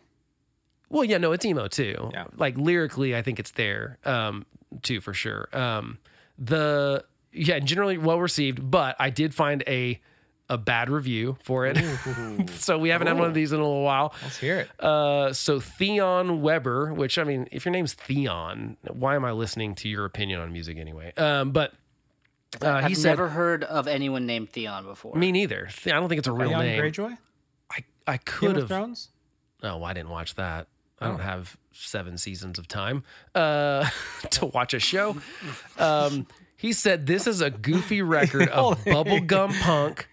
well, 0.90 1.04
yeah, 1.04 1.18
no, 1.20 1.32
it's 1.32 1.46
emo 1.46 1.68
too. 1.68 2.10
Yeah. 2.12 2.26
Like 2.38 2.58
lyrically, 2.58 3.16
I 3.16 3.22
think 3.22 3.40
it's 3.40 3.52
there 3.52 3.98
um, 4.06 4.46
too 4.82 5.00
for 5.00 5.14
sure. 5.14 5.48
Um, 5.54 6.00
the 6.40 7.06
yeah, 7.32 7.60
generally 7.60 7.98
well 7.98 8.20
received, 8.20 8.70
but 8.70 8.96
I 9.00 9.10
did 9.10 9.34
find 9.34 9.64
a 9.68 10.00
a 10.50 10.58
bad 10.58 10.90
review 10.90 11.38
for 11.42 11.66
it. 11.66 11.78
so 12.52 12.78
we 12.78 12.90
haven't 12.90 13.08
had 13.08 13.18
one 13.18 13.28
of 13.28 13.34
these 13.34 13.52
in 13.54 13.60
a 13.60 13.64
little 13.64 13.84
while. 13.84 14.14
Let's 14.22 14.38
hear 14.38 14.60
it. 14.60 14.80
Uh, 14.84 15.34
so 15.34 15.60
Theon 15.60 16.42
Weber, 16.42 16.94
which 16.94 17.18
I 17.18 17.24
mean, 17.24 17.48
if 17.52 17.66
your 17.66 17.72
name's 17.72 17.94
Theon, 17.94 18.78
why 18.92 19.16
am 19.16 19.24
I 19.26 19.32
listening 19.32 19.76
to 19.76 19.90
your 19.90 20.06
opinion 20.06 20.40
on 20.42 20.52
music 20.52 20.78
anyway? 20.78 21.14
Um, 21.18 21.52
but 21.52 21.74
uh, 22.62 22.68
I've 22.70 22.86
he 22.86 22.96
said, 22.96 23.10
never 23.12 23.30
heard 23.30 23.64
of 23.64 23.88
anyone 23.88 24.26
named 24.26 24.50
Theon 24.52 24.84
before. 24.86 25.16
me 25.16 25.32
neither. 25.32 25.70
I 25.86 25.90
don't 25.92 26.10
think 26.10 26.20
it's 26.20 26.28
a 26.28 26.32
real 26.34 26.50
Theon 26.50 26.62
name. 26.66 26.82
Greyjoy? 26.82 27.18
I 27.72 27.84
I 28.06 28.18
could 28.18 28.58
have. 28.58 28.68
Thrones? 28.68 29.10
Oh, 29.64 29.84
I 29.84 29.94
didn't 29.94 30.10
watch 30.10 30.36
that. 30.36 30.68
I 31.00 31.06
Oh. 31.06 31.10
don't 31.12 31.22
have 31.22 31.58
seven 31.72 32.18
seasons 32.18 32.60
of 32.60 32.68
time 32.68 33.04
uh, 33.34 33.90
to 34.32 34.46
watch 34.48 34.74
a 34.74 34.80
show. 34.80 35.16
Um, 35.80 36.28
he 36.56 36.72
said 36.72 37.08
this 37.08 37.26
is 37.28 37.42
a 37.42 37.50
goofy 37.50 38.02
record 38.02 38.48
of 38.50 38.78
bubblegum 38.86 39.60
punk 39.62 40.08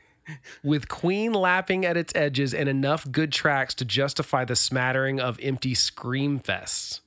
with 0.63 0.89
Queen 0.89 1.33
lapping 1.33 1.85
at 1.85 1.97
its 1.97 2.13
edges 2.15 2.53
and 2.55 2.69
enough 2.69 3.11
good 3.11 3.33
tracks 3.33 3.75
to 3.75 3.85
justify 3.85 4.45
the 4.45 4.57
smattering 4.57 5.21
of 5.21 5.39
empty 5.43 5.75
scream 5.75 6.41
fests. 6.41 7.01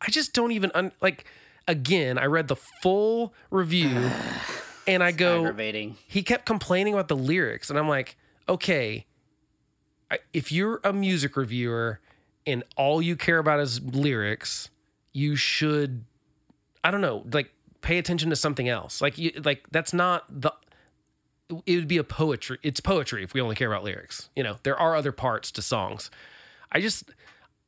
I 0.00 0.10
just 0.10 0.32
don't 0.32 0.52
even 0.52 0.70
un- 0.74 0.92
like. 1.00 1.24
Again, 1.68 2.18
I 2.18 2.24
read 2.24 2.48
the 2.48 2.56
full 2.56 3.32
review, 3.50 4.10
and 4.88 5.00
I 5.00 5.12
go, 5.12 5.42
Aggravating. 5.42 5.96
he 6.08 6.24
kept 6.24 6.44
complaining 6.44 6.92
about 6.92 7.06
the 7.06 7.14
lyrics 7.16 7.70
and 7.70 7.78
i'm 7.78 7.88
like 7.88 8.16
okay 8.48 9.06
if 10.32 10.50
you're 10.50 10.80
a 10.82 10.92
music 10.92 11.36
reviewer 11.36 12.00
and 12.46 12.64
all 12.76 13.00
you 13.00 13.14
care 13.14 13.38
about 13.38 13.60
is 13.60 13.80
lyrics 13.80 14.70
you 15.12 15.36
should 15.36 16.04
i 16.82 16.90
don't 16.90 17.00
know 17.00 17.24
like 17.32 17.52
pay 17.80 17.96
attention 17.98 18.28
to 18.30 18.36
something 18.36 18.68
else 18.68 19.00
like 19.00 19.16
you 19.16 19.30
like 19.44 19.64
that's 19.70 19.92
not 19.92 20.24
the 20.28 20.52
it 21.66 21.76
would 21.76 21.88
be 21.88 21.98
a 21.98 22.04
poetry 22.04 22.58
it's 22.62 22.80
poetry 22.80 23.22
if 23.22 23.34
we 23.34 23.40
only 23.40 23.54
care 23.54 23.70
about 23.70 23.84
lyrics 23.84 24.30
you 24.34 24.42
know 24.42 24.56
there 24.62 24.76
are 24.76 24.96
other 24.96 25.12
parts 25.12 25.50
to 25.50 25.60
songs 25.62 26.10
i 26.70 26.80
just 26.80 27.10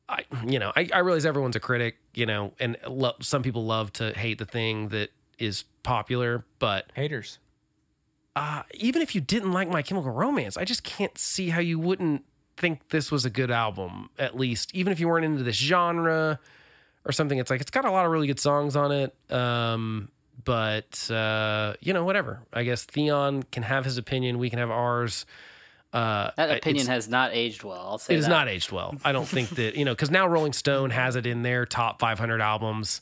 I, 0.07 0.25
you 0.47 0.59
know, 0.59 0.71
I, 0.77 0.87
I 0.93 0.99
realize 0.99 1.25
everyone's 1.25 1.57
a 1.57 1.61
critic, 1.61 1.97
you 2.13 2.27
know, 2.27 2.53
and 2.61 2.77
lo- 2.87 3.15
some 3.21 3.43
people 3.43 3.65
love 3.65 3.91
to 3.95 4.13
hate 4.13 4.37
the 4.37 4.45
thing 4.45 4.89
that 4.89 5.09
is 5.39 5.65
popular, 5.83 6.45
but 6.59 6.91
Haters. 6.93 7.39
uh, 8.37 8.65
even 8.75 9.01
if 9.01 9.15
you 9.15 9.23
didn't 9.23 9.53
like 9.53 9.69
My 9.71 9.81
Chemical 9.81 10.11
Romance, 10.11 10.59
I 10.59 10.65
just 10.67 10.85
can't 10.85 11.17
see 11.17 11.49
how 11.49 11.61
you 11.61 11.79
wouldn't 11.79 12.23
think 12.59 12.91
this 12.91 13.11
was 13.11 13.25
a 13.25 13.31
good 13.31 13.51
album, 13.51 14.11
at 14.19 14.37
least, 14.37 14.75
even 14.75 14.93
if 14.93 15.01
you 15.01 15.09
weren't 15.09 15.25
into 15.25 15.43
this 15.43 15.57
genre 15.57 16.39
or 17.07 17.13
something. 17.13 17.39
It's 17.39 17.49
like, 17.51 17.63
it's 17.63 17.71
got 17.71 17.87
a 17.87 17.91
lot 17.91 18.05
of 18.05 18.13
really 18.13 18.27
good 18.27 18.39
songs 18.39 18.77
on 18.77 18.93
it. 18.93 19.15
Um, 19.33 20.11
but, 20.45 21.11
uh, 21.11 21.75
you 21.81 21.93
know, 21.93 22.05
whatever. 22.05 22.41
I 22.53 22.63
guess 22.65 22.85
Theon 22.85 23.43
can 23.45 23.63
have 23.63 23.85
his 23.85 23.99
opinion. 23.99 24.39
We 24.39 24.51
can 24.51 24.59
have 24.59 24.71
ours. 24.71 25.27
Uh, 25.93 26.31
That 26.37 26.51
opinion 26.51 26.87
has 26.89 27.09
not 27.09 27.31
aged 27.33 27.63
well. 27.63 27.81
I'll 27.81 27.99
say 27.99 28.15
it 28.15 28.19
is 28.19 28.25
that. 28.25 28.31
not 28.31 28.49
aged 28.49 28.73
well. 28.73 28.97
I 29.05 29.13
don't 29.13 29.29
think 29.29 29.51
that 29.51 29.77
you 29.77 29.85
know 29.85 29.93
because 29.93 30.11
now 30.11 30.27
Rolling 30.27 30.53
Stone 30.53 30.91
has 31.03 31.15
it 31.17 31.25
in 31.25 31.43
their 31.43 31.67
top 31.67 32.01
500 32.01 32.41
albums 32.41 33.01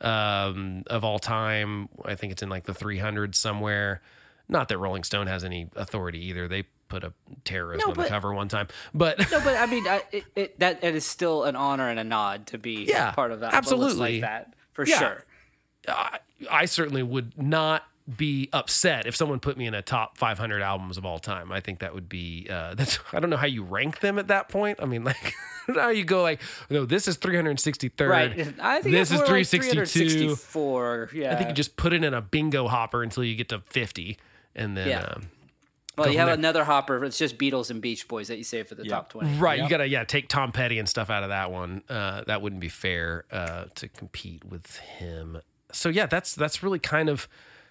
um, 0.00 0.82
of 0.86 1.04
all 1.04 1.18
time. 1.18 1.88
I 2.04 2.14
think 2.14 2.32
it's 2.32 2.42
in 2.42 2.48
like 2.48 2.64
the 2.64 2.74
300 2.74 3.34
somewhere. 3.34 4.00
Not 4.48 4.68
that 4.68 4.78
Rolling 4.78 5.04
Stone 5.04 5.26
has 5.28 5.44
any 5.44 5.68
authority 5.76 6.24
either. 6.26 6.48
They 6.48 6.64
put 6.88 7.04
a 7.04 7.12
terrorist 7.44 7.84
No, 7.86 7.92
on 7.92 7.96
the 7.98 8.08
cover 8.08 8.34
one 8.34 8.48
time, 8.48 8.66
but 8.92 9.18
No, 9.30 9.40
but 9.44 9.56
I 9.56 9.66
mean, 9.70 9.86
I, 9.86 10.02
it, 10.10 10.24
it, 10.34 10.58
that 10.58 10.82
it 10.82 10.94
is 10.96 11.04
still 11.04 11.44
an 11.44 11.54
honor 11.54 11.88
and 11.88 12.00
a 12.00 12.04
nod 12.04 12.48
to 12.48 12.58
be 12.58 12.84
Yeah, 12.88 13.12
part 13.12 13.30
of 13.30 13.40
that. 13.40 13.54
absolutely. 13.54 14.14
like 14.14 14.20
that 14.22 14.54
for 14.72 14.84
Yeah. 14.86 14.98
sure. 14.98 15.24
I, 15.88 16.18
I 16.50 16.64
certainly 16.66 17.02
would 17.02 17.40
not 17.40 17.84
be 18.16 18.48
upset 18.52 19.06
if 19.06 19.14
someone 19.14 19.38
put 19.38 19.56
me 19.56 19.66
in 19.66 19.74
a 19.74 19.82
top 19.82 20.18
500 20.18 20.62
albums 20.62 20.98
of 20.98 21.04
all 21.06 21.18
time. 21.20 21.52
I 21.52 21.60
think 21.60 21.78
that 21.78 21.94
would 21.94 22.08
be 22.08 22.46
uh, 22.50 22.74
that's 22.76 22.98
I 23.12 23.20
don't 23.20 23.30
know 23.30 23.36
how 23.36 23.46
you 23.46 23.62
rank 23.62 24.00
them 24.00 24.18
at 24.18 24.28
that 24.28 24.48
point. 24.48 24.78
I 24.82 24.86
mean, 24.86 25.04
like 25.04 25.34
how 25.74 25.90
you 25.90 26.04
go 26.04 26.22
like 26.22 26.40
no, 26.68 26.84
this 26.84 27.06
is 27.06 27.16
363rd. 27.18 28.08
Right. 28.08 28.30
I 28.60 28.80
think 28.80 28.92
this 28.94 29.10
it's 29.10 29.20
is 29.22 29.28
more 29.28 29.36
like 29.36 29.46
362. 29.46 30.34
364. 30.36 31.10
Yeah. 31.14 31.32
I 31.32 31.36
think 31.36 31.50
you 31.50 31.54
just 31.54 31.76
put 31.76 31.92
it 31.92 32.02
in 32.02 32.14
a 32.14 32.20
bingo 32.20 32.66
hopper 32.68 33.02
until 33.02 33.22
you 33.24 33.36
get 33.36 33.48
to 33.50 33.60
50 33.60 34.18
and 34.56 34.76
then 34.76 34.88
Yeah. 34.88 35.00
um, 35.02 35.28
well, 35.98 36.10
you 36.10 36.18
have 36.18 36.28
there. 36.28 36.34
another 36.34 36.64
hopper. 36.64 37.04
It's 37.04 37.18
just 37.18 37.36
Beatles 37.36 37.70
and 37.70 37.82
Beach 37.82 38.08
Boys 38.08 38.28
that 38.28 38.38
you 38.38 38.44
save 38.44 38.68
for 38.68 38.74
the 38.74 38.84
Yeah. 38.84 38.90
top 38.90 39.10
20. 39.10 39.38
right, 39.38 39.60
you 39.60 39.68
got 39.68 39.78
to 39.78 39.88
yeah, 39.88 40.02
take 40.04 40.28
Tom 40.28 40.50
Petty 40.50 40.78
and 40.78 40.88
stuff 40.88 41.10
out 41.10 41.22
of 41.24 41.28
that 41.28 41.52
one. 41.52 41.82
Uh, 41.90 42.22
that 42.26 42.40
wouldn't 42.40 42.60
be 42.60 42.70
fair 42.70 43.24
uh, 43.30 43.66
to 43.74 43.86
compete 43.88 44.42
with 44.44 44.78
him. 44.78 45.42
So 45.76 45.88
yeah, 45.88 46.06
that's 46.06 46.34
that's 46.34 46.62
really 46.62 46.78
kind 46.78 47.08
of 47.08 47.28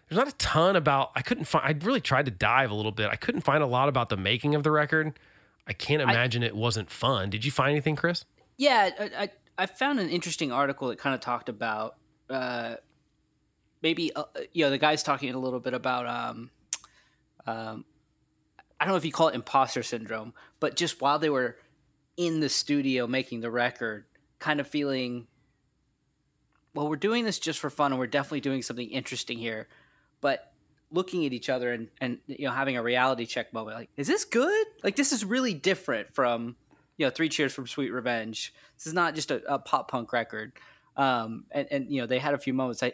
there's 0.08 0.18
not 0.18 0.28
a 0.28 0.36
ton 0.38 0.76
about. 0.76 1.12
I 1.16 1.22
couldn't 1.22 1.46
find. 1.46 1.66
I 1.66 1.86
really 1.86 2.02
tried 2.02 2.26
to 2.26 2.32
dive 2.32 2.72
a 2.72 2.76
little 2.76 2.92
bit. 2.92 3.10
I 3.12 3.16
couldn't 3.16 3.42
find 3.42 3.64
a 3.64 3.68
lot 3.68 3.90
about 3.90 4.10
the 4.10 4.18
making 4.18 4.56
of 4.56 4.64
the 4.64 4.72
record. 4.72 5.20
I 5.68 5.74
can't 5.74 6.02
imagine 6.02 6.42
it 6.42 6.56
wasn't 6.56 6.90
fun. 6.90 7.30
Did 7.30 7.46
you 7.46 7.52
find 7.52 7.72
anything, 7.72 7.96
Chris? 7.96 8.26
Yeah, 8.58 8.90
I, 9.00 9.04
I, 9.04 9.30
I 9.58 9.66
found 9.68 10.00
an 10.00 10.10
interesting 10.10 10.52
article 10.52 10.88
that 10.88 10.98
kind 10.98 11.14
of 11.14 11.22
talked 11.22 11.48
about 11.48 11.96
uh, 12.30 12.76
maybe 13.82 14.14
uh, 14.16 14.24
you 14.52 14.66
know 14.66 14.70
the 14.70 14.78
guy's 14.78 15.04
talking 15.04 15.34
a 15.34 15.38
little 15.38 15.60
bit 15.60 15.74
about 15.74 16.08
um, 16.08 16.50
um, 17.46 17.86
I 18.80 18.86
don't 18.86 18.94
know 18.94 18.98
if 18.98 19.06
you 19.06 19.12
call 19.12 19.30
it 19.30 19.36
imposter 19.36 19.84
syndrome, 19.84 20.34
but 20.60 20.76
just 20.76 21.02
while 21.02 21.20
they 21.20 21.30
were 21.30 21.58
in 22.18 22.40
the 22.40 22.50
studio 22.50 23.08
making 23.08 23.42
the 23.42 23.52
record, 23.52 24.06
kind 24.40 24.60
of 24.60 24.68
feeling, 24.68 25.28
well, 26.80 26.88
we're 26.88 26.96
doing 26.96 27.26
this 27.26 27.40
just 27.40 27.60
for 27.60 27.70
fun, 27.70 27.92
and 27.92 28.00
we're 28.00 28.08
definitely 28.08 28.40
doing 28.40 28.62
something 28.62 28.90
interesting 28.90 29.38
here, 29.38 29.68
but 30.22 30.54
looking 30.92 31.26
at 31.26 31.34
each 31.34 31.50
other 31.50 31.74
and 31.74 31.90
and 32.00 32.20
you 32.26 32.48
know 32.48 32.54
having 32.54 32.78
a 32.78 32.82
reality 32.82 33.26
check 33.26 33.52
moment, 33.52 33.76
like, 33.76 33.90
is 33.98 34.08
this 34.08 34.24
good? 34.24 34.66
Like, 34.82 34.96
this 34.96 35.12
is 35.12 35.26
really 35.26 35.54
different 35.54 36.16
from 36.16 36.56
you 36.96 37.06
know 37.06 37.10
Three 37.10 37.28
Cheers 37.28 37.54
from 37.54 37.68
Sweet 37.68 37.90
Revenge. 37.90 38.54
This 38.78 38.88
is 38.88 38.94
not 38.94 39.14
just 39.14 39.30
a, 39.30 39.42
a 39.54 39.60
pop 39.60 39.92
punk 39.92 40.14
record. 40.14 40.54
Um, 40.96 41.44
and, 41.52 41.68
and 41.70 41.92
you 41.92 42.00
know 42.00 42.08
they 42.08 42.18
had 42.18 42.34
a 42.34 42.38
few 42.38 42.54
moments. 42.54 42.82
I, 42.82 42.94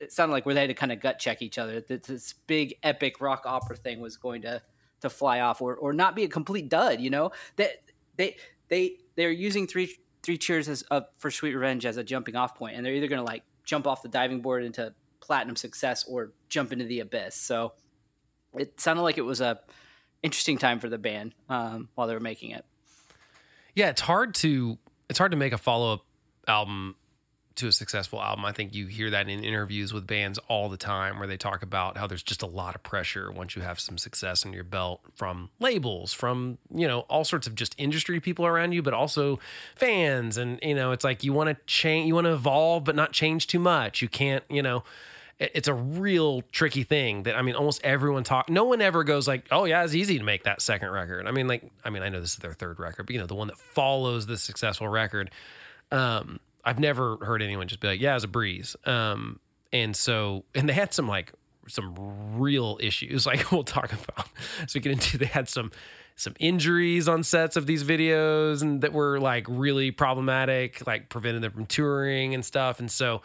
it 0.00 0.10
sounded 0.10 0.32
like 0.32 0.44
where 0.44 0.56
they 0.56 0.62
had 0.62 0.70
to 0.70 0.74
kind 0.74 0.90
of 0.90 0.98
gut 0.98 1.20
check 1.20 1.42
each 1.42 1.58
other. 1.58 1.80
That 1.80 2.02
this 2.02 2.34
big 2.48 2.74
epic 2.82 3.20
rock 3.20 3.44
opera 3.46 3.76
thing 3.76 4.00
was 4.00 4.16
going 4.16 4.42
to 4.42 4.60
to 5.02 5.08
fly 5.08 5.38
off 5.38 5.62
or, 5.62 5.76
or 5.76 5.92
not 5.92 6.16
be 6.16 6.24
a 6.24 6.28
complete 6.28 6.68
dud. 6.68 7.00
You 7.00 7.10
know 7.10 7.30
that 7.54 7.84
they 8.16 8.34
they 8.66 8.96
they're 9.14 9.30
using 9.30 9.68
three 9.68 9.96
three 10.22 10.38
cheers 10.38 10.68
as 10.68 10.84
uh, 10.90 11.02
for 11.16 11.30
Sweet 11.30 11.54
Revenge 11.54 11.86
as 11.86 11.96
a 11.96 12.04
jumping 12.04 12.36
off 12.36 12.54
point, 12.56 12.76
and 12.76 12.84
they're 12.84 12.94
either 12.94 13.08
going 13.08 13.20
to 13.20 13.24
like 13.24 13.42
jump 13.64 13.86
off 13.86 14.02
the 14.02 14.08
diving 14.08 14.40
board 14.40 14.64
into 14.64 14.94
platinum 15.20 15.56
success 15.56 16.04
or 16.04 16.32
jump 16.48 16.72
into 16.72 16.84
the 16.84 17.00
abyss. 17.00 17.34
So 17.34 17.72
it 18.54 18.80
sounded 18.80 19.02
like 19.02 19.18
it 19.18 19.22
was 19.22 19.40
a 19.40 19.60
interesting 20.22 20.58
time 20.58 20.78
for 20.78 20.88
the 20.88 20.98
band 20.98 21.34
um, 21.48 21.88
while 21.94 22.06
they 22.06 22.14
were 22.14 22.20
making 22.20 22.50
it. 22.50 22.64
Yeah, 23.74 23.88
it's 23.88 24.00
hard 24.00 24.34
to 24.36 24.78
it's 25.08 25.18
hard 25.18 25.32
to 25.32 25.36
make 25.36 25.52
a 25.52 25.58
follow 25.58 25.94
up 25.94 26.04
album 26.46 26.96
to 27.56 27.68
a 27.68 27.72
successful 27.72 28.20
album. 28.20 28.44
I 28.44 28.52
think 28.52 28.74
you 28.74 28.86
hear 28.86 29.10
that 29.10 29.28
in 29.28 29.44
interviews 29.44 29.92
with 29.92 30.06
bands 30.06 30.38
all 30.48 30.68
the 30.68 30.76
time 30.76 31.18
where 31.18 31.28
they 31.28 31.36
talk 31.36 31.62
about 31.62 31.96
how 31.96 32.06
there's 32.06 32.22
just 32.22 32.42
a 32.42 32.46
lot 32.46 32.74
of 32.74 32.82
pressure 32.82 33.30
once 33.30 33.56
you 33.56 33.62
have 33.62 33.78
some 33.78 33.98
success 33.98 34.44
under 34.44 34.56
your 34.56 34.64
belt 34.64 35.00
from 35.14 35.50
labels, 35.60 36.12
from, 36.12 36.58
you 36.74 36.86
know, 36.86 37.00
all 37.00 37.24
sorts 37.24 37.46
of 37.46 37.54
just 37.54 37.74
industry 37.78 38.20
people 38.20 38.46
around 38.46 38.72
you, 38.72 38.82
but 38.82 38.94
also 38.94 39.38
fans. 39.74 40.36
And, 40.36 40.58
you 40.62 40.74
know, 40.74 40.92
it's 40.92 41.04
like 41.04 41.24
you 41.24 41.32
want 41.32 41.48
to 41.50 41.56
change, 41.66 42.06
you 42.06 42.14
want 42.14 42.26
to 42.26 42.32
evolve, 42.32 42.84
but 42.84 42.96
not 42.96 43.12
change 43.12 43.46
too 43.46 43.58
much. 43.58 44.02
You 44.02 44.08
can't, 44.08 44.44
you 44.48 44.62
know, 44.62 44.84
it's 45.38 45.68
a 45.68 45.74
real 45.74 46.42
tricky 46.52 46.84
thing 46.84 47.24
that 47.24 47.36
I 47.36 47.42
mean, 47.42 47.56
almost 47.56 47.82
everyone 47.82 48.22
talk. 48.22 48.48
No 48.48 48.64
one 48.64 48.80
ever 48.80 49.02
goes 49.02 49.26
like, 49.26 49.46
"Oh 49.50 49.64
yeah, 49.64 49.82
it's 49.82 49.94
easy 49.94 50.18
to 50.18 50.24
make 50.24 50.44
that 50.44 50.62
second 50.62 50.90
record." 50.90 51.26
I 51.26 51.32
mean, 51.32 51.48
like, 51.48 51.64
I 51.84 51.90
mean, 51.90 52.02
I 52.02 52.10
know 52.10 52.20
this 52.20 52.34
is 52.34 52.36
their 52.36 52.52
third 52.52 52.78
record, 52.78 53.06
but 53.06 53.14
you 53.14 53.20
know, 53.20 53.26
the 53.26 53.34
one 53.34 53.48
that 53.48 53.58
follows 53.58 54.26
the 54.26 54.36
successful 54.36 54.86
record. 54.86 55.30
Um, 55.90 56.38
I've 56.64 56.78
never 56.78 57.16
heard 57.16 57.42
anyone 57.42 57.68
just 57.68 57.80
be 57.80 57.88
like, 57.88 58.00
"Yeah, 58.00 58.14
it's 58.14 58.24
a 58.24 58.28
breeze." 58.28 58.76
Um, 58.84 59.40
and 59.72 59.96
so, 59.96 60.44
and 60.54 60.68
they 60.68 60.72
had 60.72 60.92
some 60.92 61.08
like 61.08 61.32
some 61.68 61.94
real 62.38 62.78
issues, 62.80 63.26
like 63.26 63.50
we'll 63.52 63.64
talk 63.64 63.92
about 63.92 64.28
as 64.62 64.74
we 64.74 64.80
get 64.80 64.92
into. 64.92 65.18
They 65.18 65.26
had 65.26 65.48
some 65.48 65.72
some 66.14 66.34
injuries 66.38 67.08
on 67.08 67.22
sets 67.22 67.56
of 67.56 67.66
these 67.66 67.84
videos, 67.84 68.62
and 68.62 68.82
that 68.82 68.92
were 68.92 69.18
like 69.18 69.46
really 69.48 69.90
problematic, 69.90 70.86
like 70.86 71.08
prevented 71.08 71.42
them 71.42 71.52
from 71.52 71.66
touring 71.66 72.34
and 72.34 72.44
stuff. 72.44 72.78
And 72.78 72.90
so, 72.90 73.22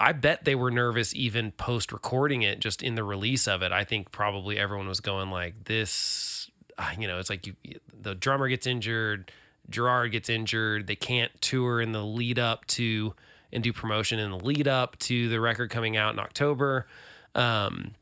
I 0.00 0.12
bet 0.12 0.44
they 0.44 0.54
were 0.54 0.70
nervous 0.70 1.14
even 1.14 1.52
post 1.52 1.92
recording 1.92 2.42
it, 2.42 2.60
just 2.60 2.82
in 2.82 2.94
the 2.94 3.04
release 3.04 3.46
of 3.46 3.62
it. 3.62 3.72
I 3.72 3.84
think 3.84 4.12
probably 4.12 4.58
everyone 4.58 4.88
was 4.88 5.00
going 5.00 5.30
like, 5.30 5.64
"This," 5.64 6.50
you 6.98 7.06
know, 7.06 7.18
it's 7.18 7.30
like 7.30 7.46
you 7.46 7.54
the 8.00 8.14
drummer 8.14 8.48
gets 8.48 8.66
injured 8.66 9.30
Gerard 9.70 10.12
gets 10.12 10.28
injured. 10.28 10.86
They 10.86 10.96
can't 10.96 11.30
tour 11.40 11.80
in 11.80 11.92
the 11.92 12.04
lead 12.04 12.38
up 12.38 12.66
to 12.68 13.14
and 13.52 13.62
do 13.62 13.72
promotion 13.72 14.18
in 14.18 14.30
the 14.30 14.38
lead 14.38 14.68
up 14.68 14.98
to 14.98 15.28
the 15.28 15.40
record 15.40 15.70
coming 15.70 15.96
out 15.96 16.12
in 16.12 16.18
October. 16.18 16.86
Um, 17.34 17.92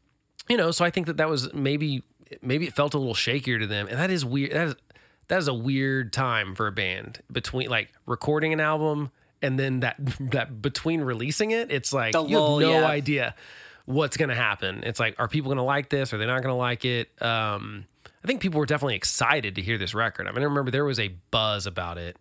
you 0.48 0.56
know, 0.56 0.70
so 0.70 0.84
I 0.84 0.90
think 0.90 1.06
that 1.06 1.16
that 1.18 1.28
was 1.28 1.52
maybe 1.54 2.02
maybe 2.42 2.66
it 2.66 2.74
felt 2.74 2.94
a 2.94 2.98
little 2.98 3.14
shakier 3.14 3.58
to 3.58 3.66
them, 3.66 3.86
and 3.88 3.98
that 3.98 4.10
is 4.10 4.24
weird. 4.24 4.52
That 4.52 4.68
is 4.68 4.74
that 5.28 5.38
is 5.38 5.48
a 5.48 5.54
weird 5.54 6.12
time 6.12 6.54
for 6.54 6.66
a 6.66 6.72
band 6.72 7.20
between 7.32 7.70
like 7.70 7.92
recording 8.06 8.52
an 8.52 8.60
album 8.60 9.10
and 9.42 9.58
then 9.58 9.80
that 9.80 9.96
that 10.20 10.60
between 10.60 11.00
releasing 11.00 11.50
it. 11.50 11.70
It's 11.70 11.92
like 11.92 12.12
The 12.12 12.24
you 12.24 12.38
lull, 12.38 12.58
have 12.60 12.68
no 12.68 12.80
yeah. 12.80 12.86
idea 12.86 13.34
what's 13.86 14.16
going 14.16 14.30
to 14.30 14.34
happen. 14.34 14.82
It's 14.84 14.98
like, 14.98 15.16
are 15.18 15.28
people 15.28 15.50
going 15.50 15.58
to 15.58 15.62
like 15.62 15.90
this? 15.90 16.12
Are 16.12 16.18
they 16.18 16.26
not 16.26 16.42
going 16.42 16.52
to 16.52 16.58
like 16.58 16.84
it? 16.84 17.10
Um, 17.22 17.84
I 18.24 18.26
think 18.26 18.40
people 18.40 18.58
were 18.58 18.66
definitely 18.66 18.96
excited 18.96 19.54
to 19.56 19.62
hear 19.62 19.76
this 19.76 19.94
record. 19.94 20.26
I 20.26 20.30
mean, 20.32 20.40
I 20.40 20.44
remember 20.46 20.70
there 20.70 20.84
was 20.84 20.98
a 20.98 21.08
buzz 21.30 21.66
about 21.66 21.98
it 21.98 22.16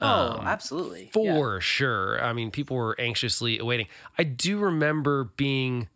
Oh, 0.00 0.38
Um, 0.38 0.46
absolutely. 0.46 1.10
Yeah. 1.14 1.34
for 1.34 1.60
sure. 1.60 2.22
I 2.22 2.32
mean, 2.32 2.52
people 2.52 2.76
were 2.76 2.94
anxiously 3.00 3.58
awaiting. 3.58 3.88
I 4.16 4.22
do 4.22 4.58
remember 4.58 5.24
being 5.36 5.88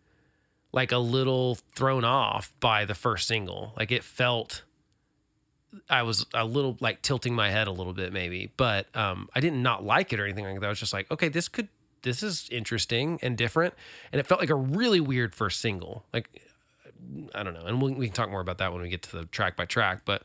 like 0.73 0.90
a 0.90 0.99
little 0.99 1.59
thrown 1.76 2.04
off 2.04 2.52
by 2.59 2.85
the 2.85 2.94
first 2.97 3.28
single. 3.28 3.75
Like 3.76 3.92
it 3.92 4.02
felt 4.02 4.64
I 5.88 6.02
was 6.02 6.26
a 6.35 6.44
little 6.44 6.76
like 6.80 7.00
tilting 7.02 7.35
my 7.35 7.50
head 7.50 7.68
a 7.68 7.71
little 7.73 7.92
bit 7.92 8.12
maybe, 8.12 8.50
but 8.56 8.88
um 8.97 9.28
I 9.37 9.40
didn't 9.40 9.62
not 9.62 9.85
like 9.85 10.12
it 10.12 10.18
or 10.18 10.25
anything 10.25 10.47
like 10.47 10.59
that. 10.61 10.66
I 10.66 10.71
was 10.71 10.80
just 10.80 10.92
like, 10.92 11.11
okay, 11.11 11.28
this 11.28 11.47
could 11.49 11.68
this 12.02 12.23
is 12.25 12.49
interesting 12.50 13.21
and 13.23 13.38
different 13.38 13.73
and 14.12 14.18
it 14.18 14.26
felt 14.26 14.40
like 14.40 14.50
a 14.50 14.54
really 14.56 14.99
weird 15.00 15.35
first 15.35 15.61
single. 15.61 16.04
Like 16.12 16.28
I 17.35 17.42
don't 17.42 17.54
know. 17.54 17.64
And 17.66 17.80
we, 17.82 17.92
we 17.92 18.06
can 18.06 18.14
talk 18.14 18.30
more 18.30 18.40
about 18.40 18.59
that 18.59 18.73
when 18.73 18.82
we 18.82 18.88
get 18.88 19.02
to 19.02 19.16
the 19.18 19.25
track 19.26 19.56
by 19.56 19.64
track, 19.64 20.02
but 20.04 20.23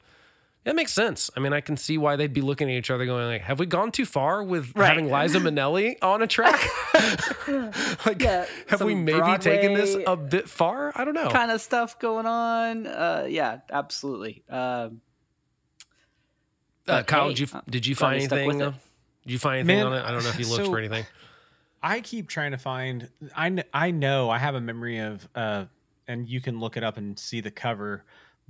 that 0.64 0.76
makes 0.76 0.92
sense. 0.94 1.30
I 1.38 1.40
mean, 1.40 1.54
I 1.54 1.62
can 1.62 1.78
see 1.78 1.98
why 1.98 2.18
they'd 2.18 2.34
be 2.34 2.42
looking 2.42 2.70
at 2.70 2.74
each 2.76 2.92
other 2.92 3.06
going 3.06 3.26
like, 3.28 3.42
have 3.44 3.58
we 3.60 3.66
gone 3.66 3.92
too 3.92 4.06
far 4.06 4.44
with 4.44 4.74
Right. 4.76 4.88
having 4.90 5.10
Liza 5.10 5.40
Minnelli 5.40 5.96
on 6.02 6.22
a 6.22 6.28
track? 6.28 6.60
like, 8.06 8.22
Yeah, 8.22 8.46
have 8.68 8.82
we 8.82 8.92
some 8.94 9.06
maybe 9.06 9.38
taken 9.40 9.74
this 9.74 9.96
a 10.06 10.16
bit 10.18 10.50
far? 10.50 10.92
I 10.96 11.06
don't 11.06 11.14
know. 11.14 11.30
kind 11.30 11.52
of 11.52 11.62
stuff 11.62 11.98
going 12.00 12.26
on. 12.26 12.86
Uh, 12.88 13.28
yeah, 13.30 13.60
absolutely. 13.72 14.44
Um, 14.50 15.02
Uh, 16.88 17.04
Kyle, 17.04 17.24
hey, 17.30 17.34
did 17.34 17.40
you 17.40 17.62
did 17.70 17.86
you 17.86 17.96
find 17.96 18.20
we 18.20 18.26
stuck 18.26 18.46
with 18.46 18.56
anything? 18.56 18.62
it. 18.74 18.74
Did 19.24 19.32
you 19.34 19.40
find 19.40 19.60
anything 19.60 19.78
Man, 19.78 19.88
on 19.88 19.94
it? 19.94 20.04
I 20.06 20.12
don't 20.12 20.24
know 20.24 20.30
if 20.30 20.40
you 20.40 20.48
looked 20.48 20.66
so- 20.66 20.72
for 20.72 20.80
anything. 20.80 21.06
I 21.82 22.02
keep 22.02 22.28
trying 22.28 22.52
to 22.52 22.58
find. 22.58 23.10
I 23.36 23.50
kn- 23.50 23.64
I 23.74 23.92
know 23.92 24.30
I 24.30 24.38
have 24.40 24.56
a 24.56 24.62
memory 24.62 24.98
of, 25.00 25.28
uh, 25.36 25.66
and 26.08 26.28
you 26.28 26.42
can 26.42 26.60
look 26.60 26.78
it 26.78 26.84
up 26.84 26.98
and 26.98 27.18
see 27.18 27.42
the 27.42 27.52
cover. 27.52 28.04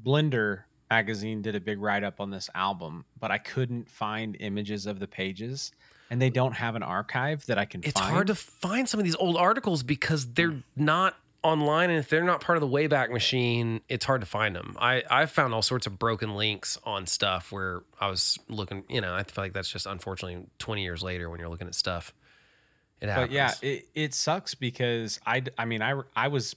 Blender 0.03 0.63
magazine 0.89 1.41
did 1.41 1.55
a 1.55 1.59
big 1.59 1.79
write 1.81 2.03
up 2.03 2.19
on 2.21 2.29
this 2.29 2.49
album, 2.55 3.05
but 3.19 3.31
I 3.31 3.37
couldn't 3.37 3.89
find 3.89 4.37
images 4.39 4.85
of 4.85 4.99
the 4.99 5.07
pages, 5.07 5.71
and 6.09 6.21
they 6.21 6.29
don't 6.29 6.53
have 6.53 6.75
an 6.75 6.83
archive 6.83 7.45
that 7.47 7.57
I 7.57 7.65
can. 7.65 7.81
Find. 7.81 7.89
It's 7.89 7.99
find. 7.99 8.13
hard 8.13 8.27
to 8.27 8.35
find 8.35 8.87
some 8.87 8.99
of 8.99 9.03
these 9.03 9.15
old 9.15 9.37
articles 9.37 9.83
because 9.83 10.31
they're 10.33 10.51
Mm. 10.51 10.63
not 10.75 11.15
online, 11.43 11.89
and 11.89 11.99
if 11.99 12.09
they're 12.09 12.23
not 12.23 12.41
part 12.41 12.57
of 12.57 12.61
the 12.61 12.67
Wayback 12.67 13.11
Machine, 13.11 13.81
it's 13.89 14.05
hard 14.05 14.21
to 14.21 14.27
find 14.27 14.55
them. 14.55 14.75
I 14.79 15.03
I 15.09 15.25
found 15.25 15.53
all 15.53 15.61
sorts 15.61 15.87
of 15.87 15.97
broken 15.99 16.35
links 16.35 16.77
on 16.83 17.05
stuff 17.07 17.51
where 17.51 17.83
I 17.99 18.09
was 18.09 18.37
looking. 18.47 18.83
You 18.89 19.01
know, 19.01 19.13
I 19.13 19.23
feel 19.23 19.43
like 19.43 19.53
that's 19.53 19.69
just 19.71 19.85
unfortunately 19.85 20.45
twenty 20.59 20.83
years 20.83 21.03
later 21.03 21.29
when 21.29 21.39
you're 21.39 21.49
looking 21.49 21.67
at 21.67 21.75
stuff. 21.75 22.13
It 22.99 23.09
happens. 23.09 23.27
But 23.27 23.31
yeah, 23.33 23.53
it, 23.61 23.87
it 23.93 24.13
sucks 24.15 24.55
because 24.55 25.19
I, 25.25 25.43
I 25.57 25.65
mean, 25.65 25.83
I, 25.83 26.01
I 26.15 26.29
was 26.29 26.55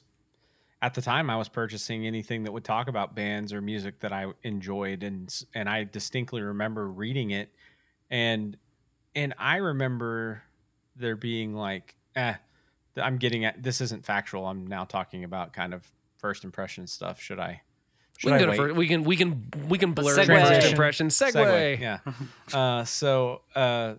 at 0.83 0.95
the 0.95 1.03
time 1.03 1.29
I 1.29 1.37
was 1.37 1.49
purchasing 1.49 2.07
anything 2.07 2.45
that 2.45 2.53
would 2.53 2.65
talk 2.65 2.89
about 2.89 3.15
bands 3.15 3.53
or 3.53 3.61
music 3.61 4.01
that 4.01 4.13
I 4.13 4.27
enjoyed, 4.43 5.03
and 5.03 5.33
and 5.55 5.69
I 5.69 5.85
distinctly 5.85 6.43
remember 6.43 6.89
reading 6.89 7.31
it, 7.31 7.51
and 8.11 8.57
and 9.15 9.35
I 9.39 9.57
remember 9.57 10.43
there 10.97 11.17
being 11.17 11.55
like, 11.55 11.97
eh, 12.17 12.35
I'm 12.97 13.19
getting 13.19 13.45
at 13.45 13.63
this 13.63 13.81
isn't 13.81 14.05
factual. 14.05 14.47
I'm 14.47 14.67
now 14.67 14.85
talking 14.85 15.25
about 15.25 15.53
kind 15.53 15.75
of 15.75 15.87
first 16.19 16.45
impression 16.45 16.87
stuff. 16.87 17.21
Should 17.21 17.39
I? 17.39 17.63
we 18.25 18.33
can, 18.33 18.43
I 18.45 18.51
wait? 18.51 18.57
first, 18.57 18.77
we 18.77 18.89
can 18.89 19.05
we 19.05 19.17
can 19.17 19.51
we 19.69 19.79
can 19.79 19.93
blur 19.93 20.17
segue. 20.17 20.27
first 20.27 20.27
Transition. 20.27 20.71
impression 20.71 21.09
segue. 21.09 21.81
Yeah. 21.81 21.99
uh, 22.59 22.85
so 22.85 23.43
uh, 23.55 23.95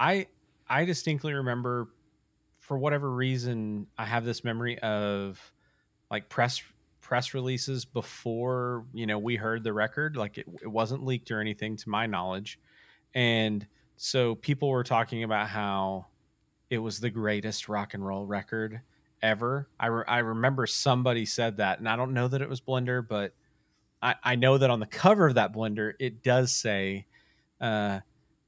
I 0.00 0.28
I 0.68 0.84
distinctly 0.84 1.34
remember, 1.34 1.88
for 2.58 2.78
whatever 2.78 3.10
reason, 3.10 3.86
I 3.98 4.06
have 4.06 4.24
this 4.24 4.44
memory 4.44 4.78
of 4.78 5.40
like 6.10 6.28
press 6.28 6.62
press 7.00 7.34
releases 7.34 7.84
before 7.84 8.84
you 8.92 9.06
know 9.06 9.18
we 9.18 9.36
heard 9.36 9.64
the 9.64 9.72
record. 9.72 10.16
Like 10.16 10.38
it, 10.38 10.46
it 10.62 10.68
wasn't 10.68 11.04
leaked 11.04 11.30
or 11.30 11.40
anything 11.40 11.76
to 11.76 11.88
my 11.88 12.06
knowledge, 12.06 12.58
and 13.14 13.66
so 13.96 14.34
people 14.34 14.68
were 14.68 14.84
talking 14.84 15.22
about 15.22 15.48
how 15.48 16.06
it 16.70 16.78
was 16.78 17.00
the 17.00 17.10
greatest 17.10 17.68
rock 17.68 17.94
and 17.94 18.04
roll 18.04 18.26
record 18.26 18.80
ever. 19.22 19.68
I 19.78 19.86
re- 19.86 20.04
I 20.06 20.18
remember 20.18 20.66
somebody 20.66 21.24
said 21.24 21.58
that, 21.58 21.78
and 21.78 21.88
I 21.88 21.96
don't 21.96 22.14
know 22.14 22.28
that 22.28 22.42
it 22.42 22.48
was 22.48 22.60
Blender, 22.60 23.06
but 23.06 23.32
I, 24.06 24.14
I 24.22 24.36
know 24.36 24.58
that 24.58 24.70
on 24.70 24.80
the 24.80 24.86
cover 24.86 25.26
of 25.26 25.34
that 25.34 25.52
blender 25.52 25.94
it 25.98 26.22
does 26.22 26.52
say 26.52 27.06
uh, 27.60 28.00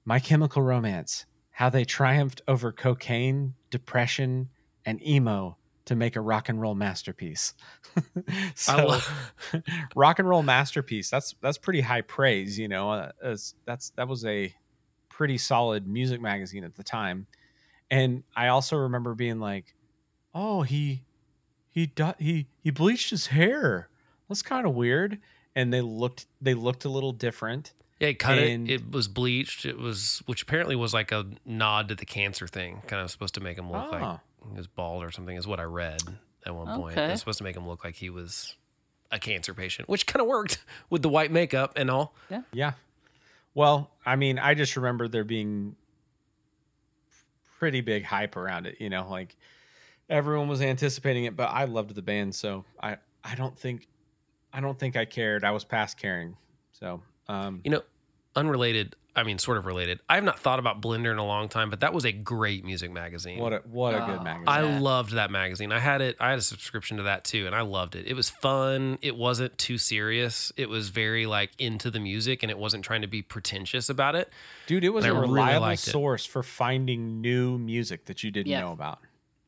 my 0.05 0.21
chemical 0.21 0.63
romance 0.63 1.27
how 1.51 1.69
they 1.69 1.85
triumphed 1.85 2.43
over 2.47 2.71
cocaine 2.71 3.55
depression 3.71 4.49
and 4.87 5.05
emo 5.05 5.57
to 5.89 5.97
make 5.97 6.17
a 6.17 6.21
rock 6.21 6.49
and 6.49 6.61
roll 6.61 6.75
masterpiece. 6.75 7.55
so, 8.55 8.87
love- 8.87 9.33
rock 9.97 10.19
and 10.19 10.29
roll 10.29 10.43
masterpiece. 10.43 11.11
That's 11.11 11.35
that's 11.41 11.59
pretty 11.59 11.81
high 11.81 12.01
praise, 12.03 12.59
you 12.59 12.69
know. 12.69 12.91
Uh, 12.91 13.13
as, 13.23 13.55
that's 13.67 13.91
that 13.97 14.09
was 14.09 14.25
a 14.25 14.55
pretty 15.09 15.37
solid 15.39 15.87
music 15.87 16.21
magazine 16.21 16.65
at 16.65 16.75
the 16.77 16.85
time, 16.85 17.27
and 17.91 18.23
I 18.37 18.49
also 18.49 18.77
remember 18.77 19.15
being 19.15 19.41
like, 19.41 19.75
"Oh, 20.35 20.63
he 20.63 21.03
he 21.71 21.91
he 22.19 22.47
he 22.63 22.71
bleached 22.71 23.11
his 23.11 23.27
hair. 23.29 23.89
That's 24.29 24.43
kind 24.43 24.67
of 24.67 24.75
weird." 24.75 25.19
And 25.57 25.73
they 25.73 25.81
looked 25.81 26.27
they 26.41 26.55
looked 26.55 26.85
a 26.85 26.89
little 26.89 27.13
different. 27.13 27.73
Yeah, 27.99 28.09
he 28.09 28.15
cut 28.15 28.39
And- 28.39 28.71
it. 28.71 28.75
It 28.83 28.93
was 28.93 29.09
bleached. 29.09 29.65
It 29.67 29.77
was, 29.77 30.23
which 30.27 30.43
apparently 30.43 30.77
was 30.77 30.95
like 30.95 31.11
a 31.11 31.27
nod 31.45 31.89
to 31.89 31.97
the 31.97 32.07
cancer 32.07 32.47
thing, 32.47 32.81
kind 32.87 33.03
of 33.03 33.11
supposed 33.11 33.35
to 33.35 33.41
make 33.41 33.59
him 33.59 33.73
look 33.73 33.91
like 33.91 34.03
Oh. 34.03 34.21
He 34.51 34.57
was 34.57 34.67
bald 34.67 35.03
or 35.05 35.11
something, 35.11 35.37
is 35.37 35.47
what 35.47 35.61
I 35.61 35.65
read 35.65 36.03
at 36.47 36.55
one 36.55 36.79
point. 36.79 36.97
Okay. 36.99 37.13
It's 37.13 37.21
supposed 37.21 37.39
to 37.39 37.45
make 37.45 37.57
him 37.57 37.67
look 37.69 37.85
like 37.85 37.95
he 37.97 38.11
was 38.11 38.55
a 39.11 39.19
cancer 39.19 39.55
patient, 39.55 39.89
which 39.89 40.07
kind 40.07 40.21
of 40.21 40.27
worked 40.27 40.65
with 40.91 41.03
the 41.03 41.09
white 41.09 41.31
makeup 41.31 41.73
and 41.77 41.91
all. 41.91 42.15
Yeah. 42.31 42.43
Yeah. 42.53 42.73
Well, 43.55 43.91
I 44.07 44.17
mean, 44.17 44.39
I 44.39 44.55
just 44.55 44.77
remember 44.77 45.09
there 45.09 45.25
being 45.25 45.75
pretty 47.59 47.81
big 47.81 48.05
hype 48.05 48.37
around 48.37 48.67
it, 48.67 48.77
you 48.81 48.89
know, 48.89 49.09
like 49.11 49.37
everyone 50.09 50.49
was 50.49 50.63
anticipating 50.63 51.25
it, 51.25 51.37
but 51.37 51.51
I 51.51 51.65
loved 51.65 51.95
the 51.95 52.03
band, 52.03 52.35
so 52.35 52.65
I 52.81 52.99
I 53.25 53.35
don't 53.35 53.59
think 53.59 53.89
I 54.53 54.61
don't 54.61 54.79
think 54.79 54.97
I 54.97 55.05
cared. 55.05 55.45
I 55.45 55.51
was 55.51 55.65
past 55.65 55.99
caring. 55.99 56.37
So, 56.73 57.03
um 57.29 57.61
You 57.65 57.73
know, 57.73 57.83
unrelated. 58.37 58.95
I 59.19 59.25
mean, 59.25 59.39
sort 59.39 59.59
of 59.59 59.67
related. 59.67 60.01
I 60.09 60.15
have 60.15 60.25
not 60.25 60.39
thought 60.39 60.59
about 60.59 60.81
Blender 60.81 61.11
in 61.13 61.19
a 61.19 61.27
long 61.27 61.49
time, 61.49 61.71
but 61.71 61.81
that 61.81 61.93
was 61.93 62.05
a 62.05 62.13
great 62.13 62.65
music 62.65 62.91
magazine. 62.91 63.39
what 63.39 63.53
a 63.53 63.59
what 63.67 63.95
a 63.95 63.99
good 63.99 64.19
Oh, 64.21 64.23
magazine. 64.23 64.49
I 64.49 64.63
Yeah. 64.63 64.79
loved 64.81 65.13
that 65.13 65.31
magazine. 65.31 65.73
I 65.73 65.79
had 65.81 66.01
it. 66.01 66.17
I 66.21 66.31
had 66.31 66.39
a 66.39 66.43
subscription 66.43 66.97
to 66.99 67.03
that 67.05 67.25
too, 67.25 67.47
and 67.47 67.55
I 67.55 67.63
loved 67.63 67.97
it. 67.97 68.07
It 68.07 68.15
was 68.15 68.31
fun. 68.31 68.99
It 69.03 69.17
wasn't 69.17 69.59
too 69.59 69.77
serious. 69.79 70.53
It 70.57 70.69
was 70.69 70.89
very 70.91 71.27
like 71.27 71.51
into 71.59 71.91
the 71.91 72.01
music, 72.01 72.43
and 72.43 72.51
it 72.51 72.59
wasn't 72.59 72.85
trying 72.85 73.03
to 73.03 73.09
be 73.09 73.21
pretentious 73.23 73.89
about 73.89 74.15
it. 74.15 74.33
Dude, 74.67 74.85
it 74.85 74.91
was 74.91 75.05
I 75.05 75.09
a 75.09 75.15
really 75.15 75.29
reliable 75.33 75.61
liked 75.63 75.87
it. 75.87 75.91
source 75.91 76.25
for 76.25 76.43
finding 76.43 77.21
new 77.21 77.59
music 77.59 78.05
that 78.07 78.23
you 78.23 78.31
didn't 78.31 78.47
Yeah. 78.49 78.61
know 78.61 78.73
about. 78.73 79.01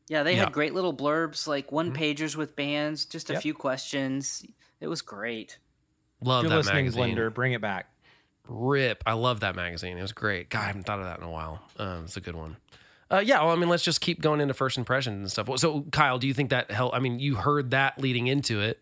Yeah, 0.08 0.24
they 0.24 0.34
Yeah. 0.34 0.40
had 0.44 0.52
great 0.52 0.74
little 0.74 0.92
blurbs, 0.92 1.46
like 1.46 1.70
one 1.70 1.92
mm-hmm. 1.92 2.02
pagers 2.02 2.34
with 2.34 2.56
bands, 2.56 3.04
just 3.04 3.30
a 3.30 3.34
Yep. 3.34 3.42
few 3.42 3.54
questions. 3.54 4.44
It 4.80 4.88
was 4.88 5.02
great. 5.02 5.58
Love 6.22 6.42
you're 6.42 6.50
that 6.50 6.56
listening, 6.56 6.86
magazine. 6.86 7.16
Blender, 7.16 7.32
bring 7.32 7.52
it 7.52 7.60
back. 7.60 7.86
Rip. 8.50 9.04
I 9.06 9.12
love 9.12 9.40
that 9.40 9.54
magazine. 9.54 9.96
It 9.96 10.02
was 10.02 10.12
great. 10.12 10.50
God, 10.50 10.62
I 10.62 10.66
haven't 10.66 10.82
thought 10.82 10.98
of 10.98 11.04
that 11.04 11.18
in 11.18 11.24
a 11.24 11.30
while. 11.30 11.62
Um, 11.78 12.04
it's 12.04 12.16
a 12.16 12.20
good 12.20 12.34
one. 12.34 12.56
Uh, 13.10 13.22
yeah, 13.24 13.40
well, 13.42 13.50
I 13.50 13.56
mean, 13.56 13.68
let's 13.68 13.84
just 13.84 14.00
keep 14.00 14.20
going 14.20 14.40
into 14.40 14.54
first 14.54 14.76
impressions 14.76 15.16
and 15.16 15.30
stuff. 15.30 15.58
So, 15.58 15.82
Kyle, 15.92 16.18
do 16.18 16.26
you 16.26 16.34
think 16.34 16.50
that 16.50 16.70
helped? 16.70 16.94
I 16.94 16.98
mean, 16.98 17.18
you 17.18 17.36
heard 17.36 17.70
that 17.70 18.00
leading 18.00 18.26
into 18.26 18.60
it, 18.60 18.80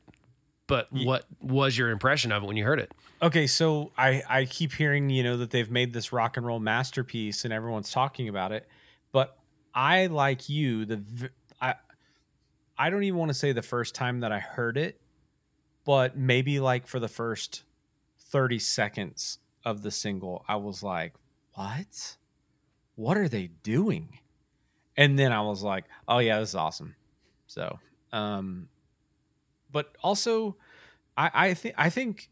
but 0.67 0.89
what 0.93 1.25
was 1.41 1.77
your 1.77 1.91
impression 1.91 2.33
of 2.33 2.43
it 2.43 2.47
when 2.47 2.57
you 2.57 2.65
heard 2.65 2.79
it? 2.79 2.93
Okay, 3.23 3.47
so 3.47 3.93
I 3.97 4.23
I 4.29 4.45
keep 4.45 4.73
hearing 4.73 5.11
you 5.11 5.23
know 5.23 5.39
that 5.39 5.51
they've 5.51 5.71
made 5.71 5.93
this 5.93 6.13
rock 6.13 6.37
and 6.37 6.47
roll 6.47 6.61
masterpiece 6.61 7.45
and 7.45 7.53
everyone's 7.53 7.91
talking 7.91 8.29
about 8.29 8.53
it, 8.53 8.69
but 9.13 9.39
I 9.75 10.07
like 10.07 10.49
you 10.49 10.85
the 10.85 11.31
I 11.61 11.75
I 12.77 12.91
don't 12.91 13.03
even 13.05 13.19
want 13.19 13.31
to 13.31 13.35
say 13.35 13.53
the 13.53 13.63
first 13.63 13.95
time 13.95 14.21
that 14.21 14.31
I 14.31 14.39
heard 14.41 14.77
it, 14.77 15.01
but 15.85 16.17
maybe 16.19 16.61
like 16.61 16.87
for 16.87 17.01
the 17.01 17.09
first 17.09 17.65
thirty 18.19 18.59
seconds 18.59 19.39
of 19.69 19.83
the 19.83 19.91
single, 19.91 20.45
I 20.49 20.57
was 20.57 20.83
like, 20.83 21.15
"What? 21.55 22.17
What 22.97 23.19
are 23.19 23.29
they 23.29 23.49
doing?" 23.49 24.21
And 24.97 25.19
then 25.19 25.33
I 25.33 25.43
was 25.43 25.63
like, 25.63 25.87
"Oh 26.09 26.19
yeah, 26.19 26.41
this 26.41 26.51
is 26.51 26.55
awesome." 26.57 26.97
So, 27.47 27.81
um, 28.13 28.69
but 29.71 29.97
also, 30.03 30.57
I 31.17 31.31
I 31.35 31.55
think 31.55 31.75
I 31.79 31.91
think 31.91 32.31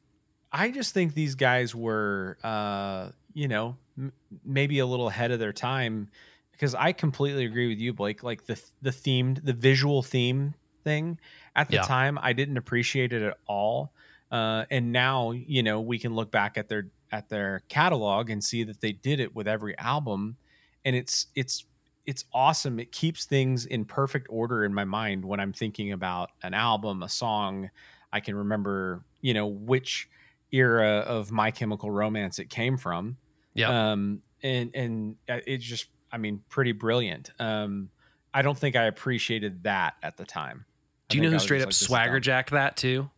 I 0.52 0.70
just 0.70 0.94
think 0.94 1.14
these 1.14 1.34
guys 1.34 1.74
were, 1.74 2.38
uh, 2.44 3.10
you 3.34 3.48
know, 3.48 3.78
m- 3.98 4.12
maybe 4.44 4.78
a 4.80 4.86
little 4.86 5.08
ahead 5.08 5.30
of 5.32 5.38
their 5.40 5.52
time 5.52 6.10
because 6.52 6.74
I 6.74 6.92
completely 6.92 7.44
agree 7.46 7.68
with 7.68 7.78
you, 7.78 7.92
Blake. 7.92 8.22
Like 8.22 8.46
the 8.46 8.62
the 8.82 8.90
themed, 8.90 9.44
the 9.44 9.52
visual 9.52 10.02
theme 10.02 10.54
thing 10.84 11.20
at 11.56 11.70
the 11.70 11.76
Yeah. 11.76 11.86
time, 11.86 12.18
I 12.22 12.32
didn't 12.32 12.58
appreciate 12.58 13.12
it 13.12 13.22
at 13.22 13.38
all. 13.46 13.92
Uh, 14.30 14.66
and 14.70 14.92
now, 14.92 15.32
you 15.32 15.62
know, 15.62 15.80
we 15.80 15.98
can 15.98 16.14
look 16.14 16.30
back 16.32 16.58
at 16.58 16.68
their 16.68 16.88
at 17.16 17.28
their 17.28 17.62
catalog 17.68 18.30
and 18.30 18.44
see 18.44 18.64
that 18.64 18.80
they 18.80 18.92
did 18.92 19.20
it 19.20 19.34
with 19.34 19.48
every 19.48 19.76
album, 19.78 20.36
and 20.84 20.94
it's 20.94 21.26
it's 21.34 21.64
it's 22.04 22.24
awesome. 22.32 22.78
It 22.78 22.92
keeps 22.92 23.24
things 23.24 23.66
in 23.66 23.84
perfect 23.84 24.26
order 24.30 24.64
in 24.64 24.72
my 24.72 24.84
mind 24.84 25.24
when 25.24 25.40
I'm 25.40 25.52
thinking 25.52 25.92
about 25.92 26.30
an 26.42 26.54
album, 26.54 27.02
a 27.02 27.08
song. 27.08 27.70
I 28.12 28.20
can 28.20 28.36
remember, 28.36 29.02
you 29.20 29.34
know, 29.34 29.46
which 29.46 30.08
era 30.52 31.04
of 31.06 31.32
My 31.32 31.50
Chemical 31.50 31.90
Romance 31.90 32.38
it 32.38 32.48
came 32.48 32.76
from. 32.76 33.16
Yeah. 33.54 33.92
Um, 33.92 34.22
and 34.42 34.70
and 34.74 35.16
uh, 35.28 35.40
it's 35.46 35.64
just, 35.64 35.86
I 36.12 36.18
mean, 36.18 36.42
pretty 36.48 36.72
brilliant. 36.72 37.30
Um, 37.40 37.90
I 38.32 38.42
don't 38.42 38.56
think 38.56 38.76
I 38.76 38.84
appreciated 38.84 39.64
that 39.64 39.94
at 40.02 40.16
the 40.16 40.24
time. 40.24 40.64
Do 41.08 41.16
you 41.16 41.24
know 41.24 41.30
who 41.30 41.38
straight 41.38 41.62
up 41.62 41.68
like, 41.68 41.74
swagger 41.74 42.20
jacked 42.20 42.50
that 42.50 42.76
too? 42.76 43.10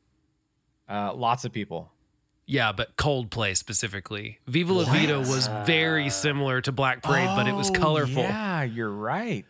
Uh, 0.89 1.13
lots 1.13 1.45
of 1.45 1.53
people. 1.53 1.93
Yeah, 2.51 2.73
but 2.73 2.97
Coldplay 2.97 3.55
specifically. 3.55 4.39
Viva 4.47 4.73
La 4.73 4.85
Vida 4.91 5.19
was 5.19 5.49
very 5.67 6.09
similar 6.09 6.63
to 6.63 6.73
Black 6.73 7.03
Parade, 7.03 7.29
but 7.37 7.47
it 7.47 7.53
was 7.53 7.69
Oh, 7.71 7.75
colorful. 7.75 8.23
Yeah, 8.23 8.63
you're 8.63 8.91
right. 8.91 9.45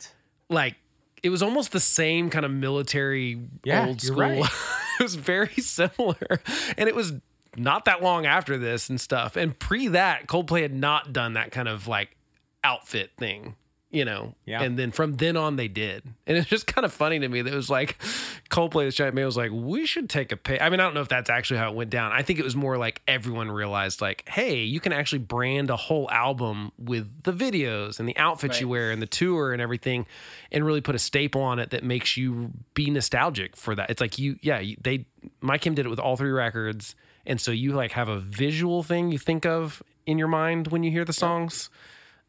Like 0.50 0.74
it 1.22 1.30
was 1.30 1.40
almost 1.42 1.70
the 1.70 1.78
same 1.80 2.28
kind 2.28 2.44
of 2.44 2.50
military 2.50 3.38
Yeah, 3.64 3.86
old 3.86 4.02
you're 4.02 4.14
school. 4.14 4.18
right. 4.42 4.50
it 5.00 5.02
was 5.02 5.14
very 5.14 5.54
similar. 5.60 6.40
And 6.76 6.88
it 6.88 6.94
was 6.96 7.12
not 7.56 7.84
that 7.84 8.02
long 8.02 8.26
after 8.26 8.58
this 8.58 8.90
and 8.90 9.00
stuff. 9.00 9.36
And 9.36 9.56
pre 9.56 9.86
that, 9.88 10.26
Coldplay 10.26 10.62
had 10.62 10.74
not 10.74 11.12
done 11.12 11.34
that 11.34 11.52
kind 11.52 11.68
of 11.68 11.86
like 11.86 12.16
outfit 12.64 13.12
thing, 13.16 13.54
you 13.90 14.04
know. 14.04 14.34
Yeah. 14.44 14.62
And 14.62 14.78
then 14.78 14.90
from 14.90 15.14
then 15.14 15.36
on 15.36 15.56
they 15.56 15.68
did. 15.68 16.02
And 16.26 16.36
it's 16.36 16.48
just 16.48 16.66
kind 16.66 16.84
of 16.84 16.92
funny 16.92 17.18
to 17.18 17.28
me 17.28 17.40
that 17.40 17.52
it 17.52 17.56
was 17.56 17.70
like 17.70 17.96
Coldplay 18.50 18.86
the 18.86 18.92
giant 18.92 19.14
man 19.14 19.24
was 19.24 19.36
like, 19.36 19.50
we 19.52 19.86
should 19.86 20.10
take 20.10 20.30
a 20.30 20.36
pay. 20.36 20.58
I 20.60 20.68
mean, 20.68 20.80
I 20.80 20.84
don't 20.84 20.94
know 20.94 21.00
if 21.00 21.08
that's 21.08 21.30
actually 21.30 21.58
how 21.58 21.70
it 21.70 21.74
went 21.74 21.90
down. 21.90 22.12
I 22.12 22.22
think 22.22 22.38
it 22.38 22.44
was 22.44 22.54
more 22.54 22.76
like 22.76 23.00
everyone 23.08 23.50
realized 23.50 24.00
like, 24.00 24.28
hey, 24.28 24.62
you 24.62 24.80
can 24.80 24.92
actually 24.92 25.20
brand 25.20 25.70
a 25.70 25.76
whole 25.76 26.10
album 26.10 26.72
with 26.78 27.22
the 27.22 27.32
videos 27.32 27.98
and 27.98 28.08
the 28.08 28.16
outfits 28.18 28.60
you 28.60 28.68
wear 28.68 28.90
and 28.90 29.00
the 29.00 29.06
tour 29.06 29.52
and 29.52 29.62
everything 29.62 30.06
and 30.52 30.66
really 30.66 30.80
put 30.82 30.94
a 30.94 30.98
staple 30.98 31.42
on 31.42 31.58
it 31.58 31.70
that 31.70 31.82
makes 31.82 32.16
you 32.16 32.52
be 32.74 32.90
nostalgic 32.90 33.56
for 33.56 33.74
that. 33.74 33.88
It's 33.90 34.00
like 34.00 34.18
you 34.18 34.38
yeah, 34.42 34.62
they 34.82 35.06
My 35.40 35.56
Chem 35.56 35.74
did 35.74 35.86
it 35.86 35.88
with 35.88 35.98
all 35.98 36.16
three 36.16 36.30
records. 36.30 36.94
And 37.24 37.40
so 37.40 37.50
you 37.50 37.72
like 37.72 37.92
have 37.92 38.08
a 38.08 38.18
visual 38.18 38.82
thing 38.82 39.12
you 39.12 39.18
think 39.18 39.46
of 39.46 39.82
in 40.04 40.18
your 40.18 40.28
mind 40.28 40.68
when 40.68 40.82
you 40.82 40.90
hear 40.90 41.04
the 41.06 41.12
songs. 41.12 41.70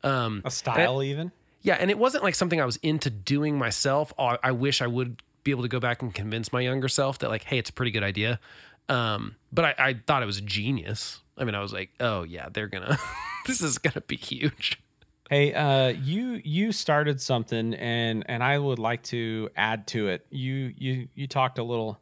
Um 0.04 0.42
A 0.46 0.52
style, 0.52 1.04
even. 1.04 1.34
Yeah, 1.62 1.76
and 1.76 1.92
it 1.92 1.98
wasn't 1.98 2.24
like 2.24 2.36
something 2.36 2.62
I 2.62 2.66
was 2.66 2.78
into 2.78 3.10
doing 3.10 3.58
myself. 3.58 4.14
I, 4.18 4.38
I 4.44 4.52
wish 4.52 4.82
I 4.82 4.88
would 4.88 5.22
be 5.44 5.52
able 5.52 5.64
to 5.64 5.70
go 5.70 5.80
back 5.80 6.02
and 6.02 6.14
convince 6.14 6.54
my 6.54 6.62
younger 6.62 6.88
self 6.88 7.20
that 7.20 7.30
like, 7.30 7.44
hey, 7.44 7.58
it's 7.58 7.70
a 7.70 7.74
pretty 7.74 7.92
good 7.92 8.04
idea. 8.04 8.40
Um, 8.88 9.36
but 9.52 9.66
I, 9.66 9.76
I 9.78 9.94
thought 10.08 10.24
it 10.24 10.26
was 10.26 10.42
genius. 10.42 11.22
I 11.38 11.44
mean, 11.44 11.56
I 11.56 11.62
was 11.62 11.74
like, 11.74 11.92
oh 12.00 12.24
yeah, 12.24 12.50
they're 12.52 12.68
gonna, 12.68 12.98
this 13.48 13.62
is 13.62 13.78
gonna 13.78 14.02
be 14.02 14.16
huge. 14.16 14.82
Hey, 15.30 15.54
uh, 15.54 15.90
you 15.90 16.42
you 16.44 16.72
started 16.72 17.22
something, 17.22 17.76
and 17.76 18.24
and 18.28 18.44
I 18.44 18.58
would 18.58 18.80
like 18.80 19.04
to 19.04 19.50
add 19.56 19.86
to 19.88 20.08
it. 20.08 20.26
You 20.32 20.74
you 20.76 21.08
you 21.14 21.28
talked 21.28 21.60
a 21.60 21.64
little 21.64 22.00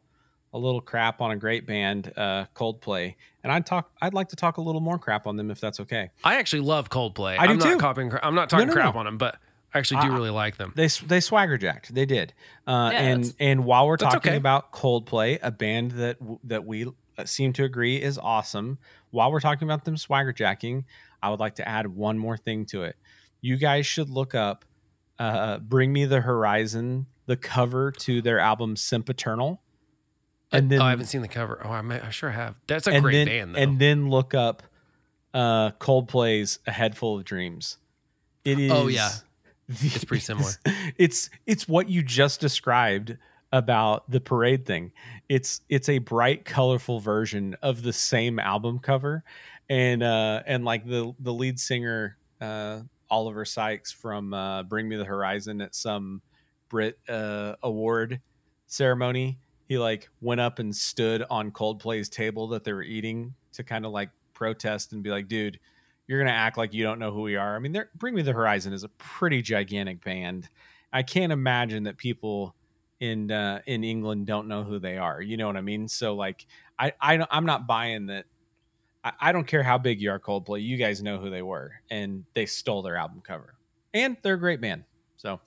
a 0.54 0.58
little 0.58 0.80
crap 0.80 1.20
on 1.20 1.30
a 1.30 1.36
great 1.36 1.66
band, 1.66 2.10
uh, 2.16 2.46
Coldplay, 2.54 3.16
and 3.42 3.52
I'd 3.52 3.66
talk. 3.66 3.90
I'd 4.00 4.14
like 4.14 4.30
to 4.30 4.36
talk 4.36 4.56
a 4.56 4.62
little 4.62 4.80
more 4.80 4.98
crap 4.98 5.26
on 5.26 5.36
them 5.36 5.50
if 5.50 5.60
that's 5.60 5.78
okay. 5.80 6.10
I 6.24 6.36
actually 6.36 6.60
love 6.60 6.88
Coldplay. 6.88 7.38
I 7.38 7.46
do 7.46 7.52
am 7.52 7.58
not 7.58 7.78
copying. 7.78 8.12
I'm 8.22 8.34
not 8.34 8.48
talking 8.48 8.68
no, 8.68 8.72
crap 8.72 8.94
no. 8.94 9.00
on 9.00 9.04
them, 9.04 9.18
but 9.18 9.36
I 9.74 9.78
actually 9.78 10.00
do 10.02 10.08
I- 10.12 10.14
really 10.14 10.30
like 10.30 10.56
them. 10.56 10.72
They 10.74 10.88
they 10.88 11.20
swagger 11.20 11.58
jacked. 11.58 11.94
They 11.94 12.06
did. 12.06 12.32
Uh, 12.66 12.90
Yeah, 12.92 13.00
and 13.00 13.34
and 13.38 13.64
while 13.64 13.86
we're 13.86 13.96
talking 13.98 14.30
okay. 14.30 14.36
about 14.36 14.72
Coldplay, 14.72 15.38
a 15.42 15.50
band 15.50 15.92
that 15.92 16.16
that 16.44 16.64
we 16.64 16.86
uh, 17.16 17.24
seem 17.24 17.52
to 17.54 17.64
agree 17.64 17.96
is 17.96 18.18
awesome. 18.18 18.78
While 19.10 19.30
we're 19.32 19.40
talking 19.40 19.66
about 19.68 19.84
them 19.84 19.96
swagger 19.96 20.32
jacking, 20.32 20.84
I 21.22 21.30
would 21.30 21.40
like 21.40 21.56
to 21.56 21.68
add 21.68 21.86
one 21.86 22.18
more 22.18 22.36
thing 22.36 22.64
to 22.66 22.84
it. 22.84 22.96
You 23.40 23.56
guys 23.56 23.86
should 23.86 24.08
look 24.08 24.34
up 24.34 24.64
uh, 25.18 25.58
"Bring 25.58 25.92
Me 25.92 26.04
the 26.06 26.20
Horizon," 26.20 27.06
the 27.26 27.36
cover 27.36 27.92
to 27.92 28.22
their 28.22 28.38
album 28.38 28.74
"Sempiternal," 28.76 29.60
and 30.50 30.70
then 30.70 30.80
oh, 30.80 30.84
I 30.84 30.90
haven't 30.90 31.06
seen 31.06 31.22
the 31.22 31.28
cover. 31.28 31.60
Oh, 31.64 31.70
I, 31.70 31.82
may, 31.82 32.00
I 32.00 32.10
sure 32.10 32.30
have. 32.30 32.54
That's 32.66 32.86
a 32.86 33.00
great 33.00 33.12
then, 33.12 33.26
band, 33.26 33.54
though. 33.54 33.58
And 33.60 33.78
then 33.78 34.08
look 34.08 34.32
up 34.34 34.62
uh, 35.34 35.70
Coldplay's 35.72 36.58
"A 36.66 36.72
Head 36.72 36.96
Full 36.96 37.18
of 37.18 37.24
Dreams." 37.24 37.76
It 38.44 38.58
is. 38.58 38.72
Oh, 38.72 38.86
yeah. 38.88 39.10
It's 39.82 40.04
pretty 40.04 40.22
similar. 40.22 40.50
It's 40.96 41.28
it's 41.46 41.68
what 41.68 41.90
you 41.90 42.02
just 42.02 42.40
described 42.40 43.18
about 43.52 44.10
the 44.10 44.20
parade 44.20 44.64
thing. 44.64 44.92
It's 45.28 45.60
it's 45.68 45.88
a 45.88 45.98
bright, 45.98 46.44
colorful 46.44 47.00
version 47.00 47.54
of 47.62 47.82
the 47.82 47.92
same 47.92 48.38
album 48.38 48.78
cover, 48.78 49.24
and 49.68 50.02
uh, 50.02 50.42
and 50.46 50.64
like 50.64 50.86
the 50.86 51.14
the 51.20 51.32
lead 51.32 51.60
singer 51.60 52.16
uh, 52.40 52.80
Oliver 53.10 53.44
Sykes 53.44 53.92
from 53.92 54.32
uh, 54.32 54.62
Bring 54.62 54.88
Me 54.88 54.96
the 54.96 55.04
Horizon 55.04 55.60
at 55.60 55.74
some 55.74 56.22
Brit 56.68 56.98
uh, 57.08 57.56
award 57.62 58.20
ceremony, 58.66 59.38
he 59.68 59.78
like 59.78 60.08
went 60.20 60.40
up 60.40 60.58
and 60.58 60.74
stood 60.74 61.24
on 61.30 61.50
Coldplay's 61.50 62.08
table 62.08 62.48
that 62.48 62.64
they 62.64 62.72
were 62.72 62.82
eating 62.82 63.34
to 63.52 63.62
kind 63.62 63.86
of 63.86 63.92
like 63.92 64.10
protest 64.34 64.92
and 64.92 65.02
be 65.02 65.10
like, 65.10 65.28
dude, 65.28 65.58
you're 66.08 66.18
gonna 66.18 66.30
act 66.30 66.56
like 66.56 66.74
you 66.74 66.82
don't 66.82 66.98
know 66.98 67.12
who 67.12 67.20
we 67.20 67.36
are. 67.36 67.54
I 67.54 67.58
mean, 67.60 67.80
Bring 67.94 68.14
Me 68.14 68.22
the 68.22 68.32
Horizon 68.32 68.72
is 68.72 68.82
a 68.82 68.88
pretty 68.88 69.42
gigantic 69.42 70.02
band. 70.02 70.48
I 70.92 71.02
can't 71.02 71.30
imagine 71.30 71.84
that 71.84 71.98
people 71.98 72.56
in 72.98 73.30
uh, 73.30 73.60
in 73.66 73.84
England 73.84 74.26
don't 74.26 74.48
know 74.48 74.64
who 74.64 74.78
they 74.78 74.96
are. 74.96 75.20
You 75.20 75.36
know 75.36 75.46
what 75.46 75.56
I 75.56 75.60
mean? 75.60 75.86
So 75.86 76.16
like, 76.16 76.46
I, 76.78 76.92
I 77.00 77.24
I'm 77.30 77.46
not 77.46 77.66
buying 77.66 78.06
that. 78.06 78.24
I, 79.04 79.12
I 79.20 79.32
don't 79.32 79.46
care 79.46 79.62
how 79.62 79.76
big 79.76 80.00
you 80.00 80.10
are, 80.10 80.18
Coldplay. 80.18 80.64
You 80.64 80.78
guys 80.78 81.02
know 81.02 81.18
who 81.18 81.28
they 81.28 81.42
were, 81.42 81.72
and 81.90 82.24
they 82.34 82.46
stole 82.46 82.82
their 82.82 82.96
album 82.96 83.20
cover, 83.20 83.54
and 83.92 84.16
they're 84.22 84.34
a 84.34 84.40
great 84.40 84.62
band. 84.62 84.84
So 85.18 85.40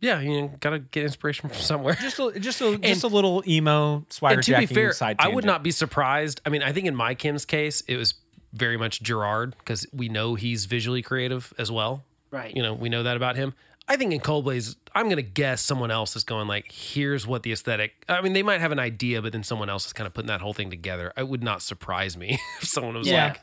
yeah, 0.00 0.20
you 0.20 0.50
gotta 0.60 0.78
get 0.78 1.04
inspiration 1.04 1.48
from 1.48 1.58
somewhere. 1.58 1.94
Just 1.94 2.18
a, 2.18 2.38
just 2.38 2.60
a 2.60 2.78
just 2.82 3.04
a 3.04 3.08
little 3.08 3.42
emo 3.46 4.04
swagger 4.08 4.34
and 4.34 4.42
to 4.44 4.58
be 4.58 4.66
fair, 4.66 4.92
I 5.18 5.28
would 5.28 5.44
not 5.44 5.62
be 5.62 5.70
surprised. 5.70 6.40
I 6.44 6.48
mean, 6.48 6.62
I 6.62 6.72
think 6.72 6.86
in 6.86 6.94
my 6.94 7.14
Chem's 7.14 7.44
case, 7.44 7.82
it 7.82 7.96
was 7.96 8.14
very 8.52 8.76
much 8.76 9.02
Gerard 9.02 9.54
because 9.58 9.86
we 9.92 10.08
know 10.08 10.34
he's 10.34 10.64
visually 10.66 11.02
creative 11.02 11.52
as 11.58 11.70
well. 11.70 12.04
Right. 12.30 12.54
You 12.54 12.62
know, 12.62 12.74
we 12.74 12.88
know 12.88 13.02
that 13.02 13.16
about 13.16 13.36
him. 13.36 13.54
I 13.88 13.96
think 13.96 14.12
in 14.12 14.20
Coldplay's, 14.20 14.76
I'm 14.94 15.06
going 15.06 15.16
to 15.16 15.22
guess 15.22 15.62
someone 15.62 15.90
else 15.90 16.14
is 16.14 16.22
going 16.22 16.46
like, 16.46 16.70
here's 16.70 17.26
what 17.26 17.42
the 17.42 17.50
aesthetic. 17.52 17.92
I 18.08 18.20
mean, 18.20 18.34
they 18.34 18.42
might 18.44 18.60
have 18.60 18.70
an 18.70 18.78
idea, 18.78 19.20
but 19.20 19.32
then 19.32 19.42
someone 19.42 19.68
else 19.68 19.86
is 19.86 19.92
kind 19.92 20.06
of 20.06 20.14
putting 20.14 20.28
that 20.28 20.40
whole 20.40 20.52
thing 20.52 20.70
together. 20.70 21.12
It 21.16 21.26
would 21.28 21.42
not 21.42 21.60
surprise 21.60 22.16
me 22.16 22.38
if 22.62 22.68
someone 22.68 22.94
was 22.96 23.08
Yeah. 23.08 23.28
like, 23.28 23.40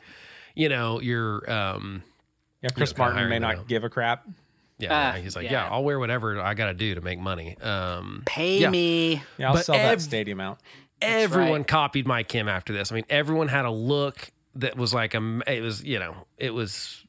you 0.54 0.68
know, 0.70 1.00
you're, 1.00 1.50
um, 1.50 2.02
Yeah, 2.62 2.70
Chris 2.70 2.92
you 2.92 2.96
know, 2.98 3.04
Martin 3.10 3.28
may 3.28 3.38
not 3.38 3.56
them. 3.56 3.64
give 3.68 3.84
a 3.84 3.90
crap. 3.90 4.26
yeah, 4.78 5.12
Ah, 5.14 5.20
he's 5.20 5.36
like, 5.36 5.44
yeah. 5.46 5.52
yeah. 5.66 5.68
I'll 5.70 5.84
wear 5.84 5.98
whatever 5.98 6.40
I 6.40 6.54
got 6.54 6.66
to 6.66 6.74
do 6.74 6.94
to 6.94 7.02
make 7.02 7.18
money. 7.18 7.58
Um, 7.58 8.22
Pay 8.24 8.58
Yeah. 8.60 8.70
me. 8.70 9.22
Yeah, 9.36 9.48
I'll 9.48 9.54
But 9.54 9.66
sell 9.66 9.74
ev- 9.74 9.98
that 9.98 10.00
stadium 10.02 10.40
out. 10.40 10.60
everyone 11.02 11.60
right. 11.60 11.66
copied 11.68 12.06
my 12.06 12.22
Chem 12.22 12.48
after 12.48 12.72
this. 12.72 12.90
I 12.90 12.94
mean, 12.94 13.04
everyone 13.10 13.48
had 13.48 13.66
a 13.66 13.70
look 13.70 14.30
that 14.58 14.76
was 14.76 14.92
like 14.92 15.14
a. 15.14 15.40
It 15.46 15.62
was 15.62 15.82
you 15.82 15.98
know 15.98 16.26
it 16.36 16.52
was. 16.52 17.04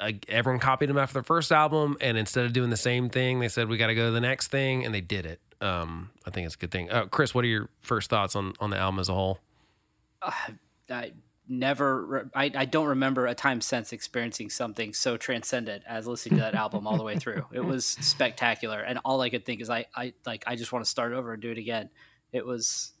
Uh, 0.00 0.12
everyone 0.28 0.58
copied 0.58 0.90
him 0.90 0.98
after 0.98 1.20
the 1.20 1.24
first 1.24 1.52
album, 1.52 1.96
and 2.00 2.18
instead 2.18 2.44
of 2.44 2.52
doing 2.52 2.70
the 2.70 2.76
same 2.76 3.08
thing, 3.08 3.38
they 3.38 3.48
said 3.48 3.68
we 3.68 3.76
got 3.76 3.86
to 3.88 3.94
go 3.94 4.06
to 4.06 4.10
the 4.10 4.20
next 4.20 4.48
thing, 4.48 4.84
and 4.84 4.94
they 4.94 5.00
did 5.00 5.24
it. 5.24 5.40
Um, 5.60 6.10
I 6.26 6.30
think 6.30 6.46
it's 6.46 6.56
a 6.56 6.58
good 6.58 6.72
thing. 6.72 6.90
Uh, 6.90 7.06
Chris, 7.06 7.34
what 7.34 7.44
are 7.44 7.48
your 7.48 7.68
first 7.80 8.10
thoughts 8.10 8.34
on 8.34 8.54
on 8.60 8.70
the 8.70 8.76
album 8.76 8.98
as 8.98 9.08
a 9.08 9.14
whole? 9.14 9.38
I 10.90 11.12
never. 11.48 12.04
Re- 12.04 12.22
I, 12.34 12.50
I 12.54 12.64
don't 12.64 12.86
remember 12.86 13.26
a 13.26 13.34
time 13.34 13.60
since 13.60 13.92
experiencing 13.92 14.50
something 14.50 14.92
so 14.92 15.16
transcendent 15.16 15.84
as 15.86 16.06
listening 16.06 16.38
to 16.38 16.42
that 16.42 16.54
album 16.54 16.86
all 16.86 16.96
the 16.96 17.02
way 17.04 17.16
through. 17.16 17.44
It 17.52 17.64
was 17.64 17.86
spectacular, 18.00 18.80
and 18.80 18.98
all 19.04 19.20
I 19.20 19.30
could 19.30 19.44
think 19.44 19.60
is, 19.60 19.70
I, 19.70 19.86
I 19.94 20.14
like, 20.26 20.44
I 20.46 20.56
just 20.56 20.72
want 20.72 20.84
to 20.84 20.90
start 20.90 21.12
over 21.12 21.32
and 21.32 21.42
do 21.42 21.50
it 21.50 21.58
again. 21.58 21.90
It 22.32 22.44
was 22.44 22.92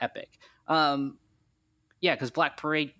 epic. 0.00 0.38
Um, 0.68 1.18
yeah, 2.00 2.14
because 2.14 2.30
Black 2.30 2.56
Parade, 2.56 2.92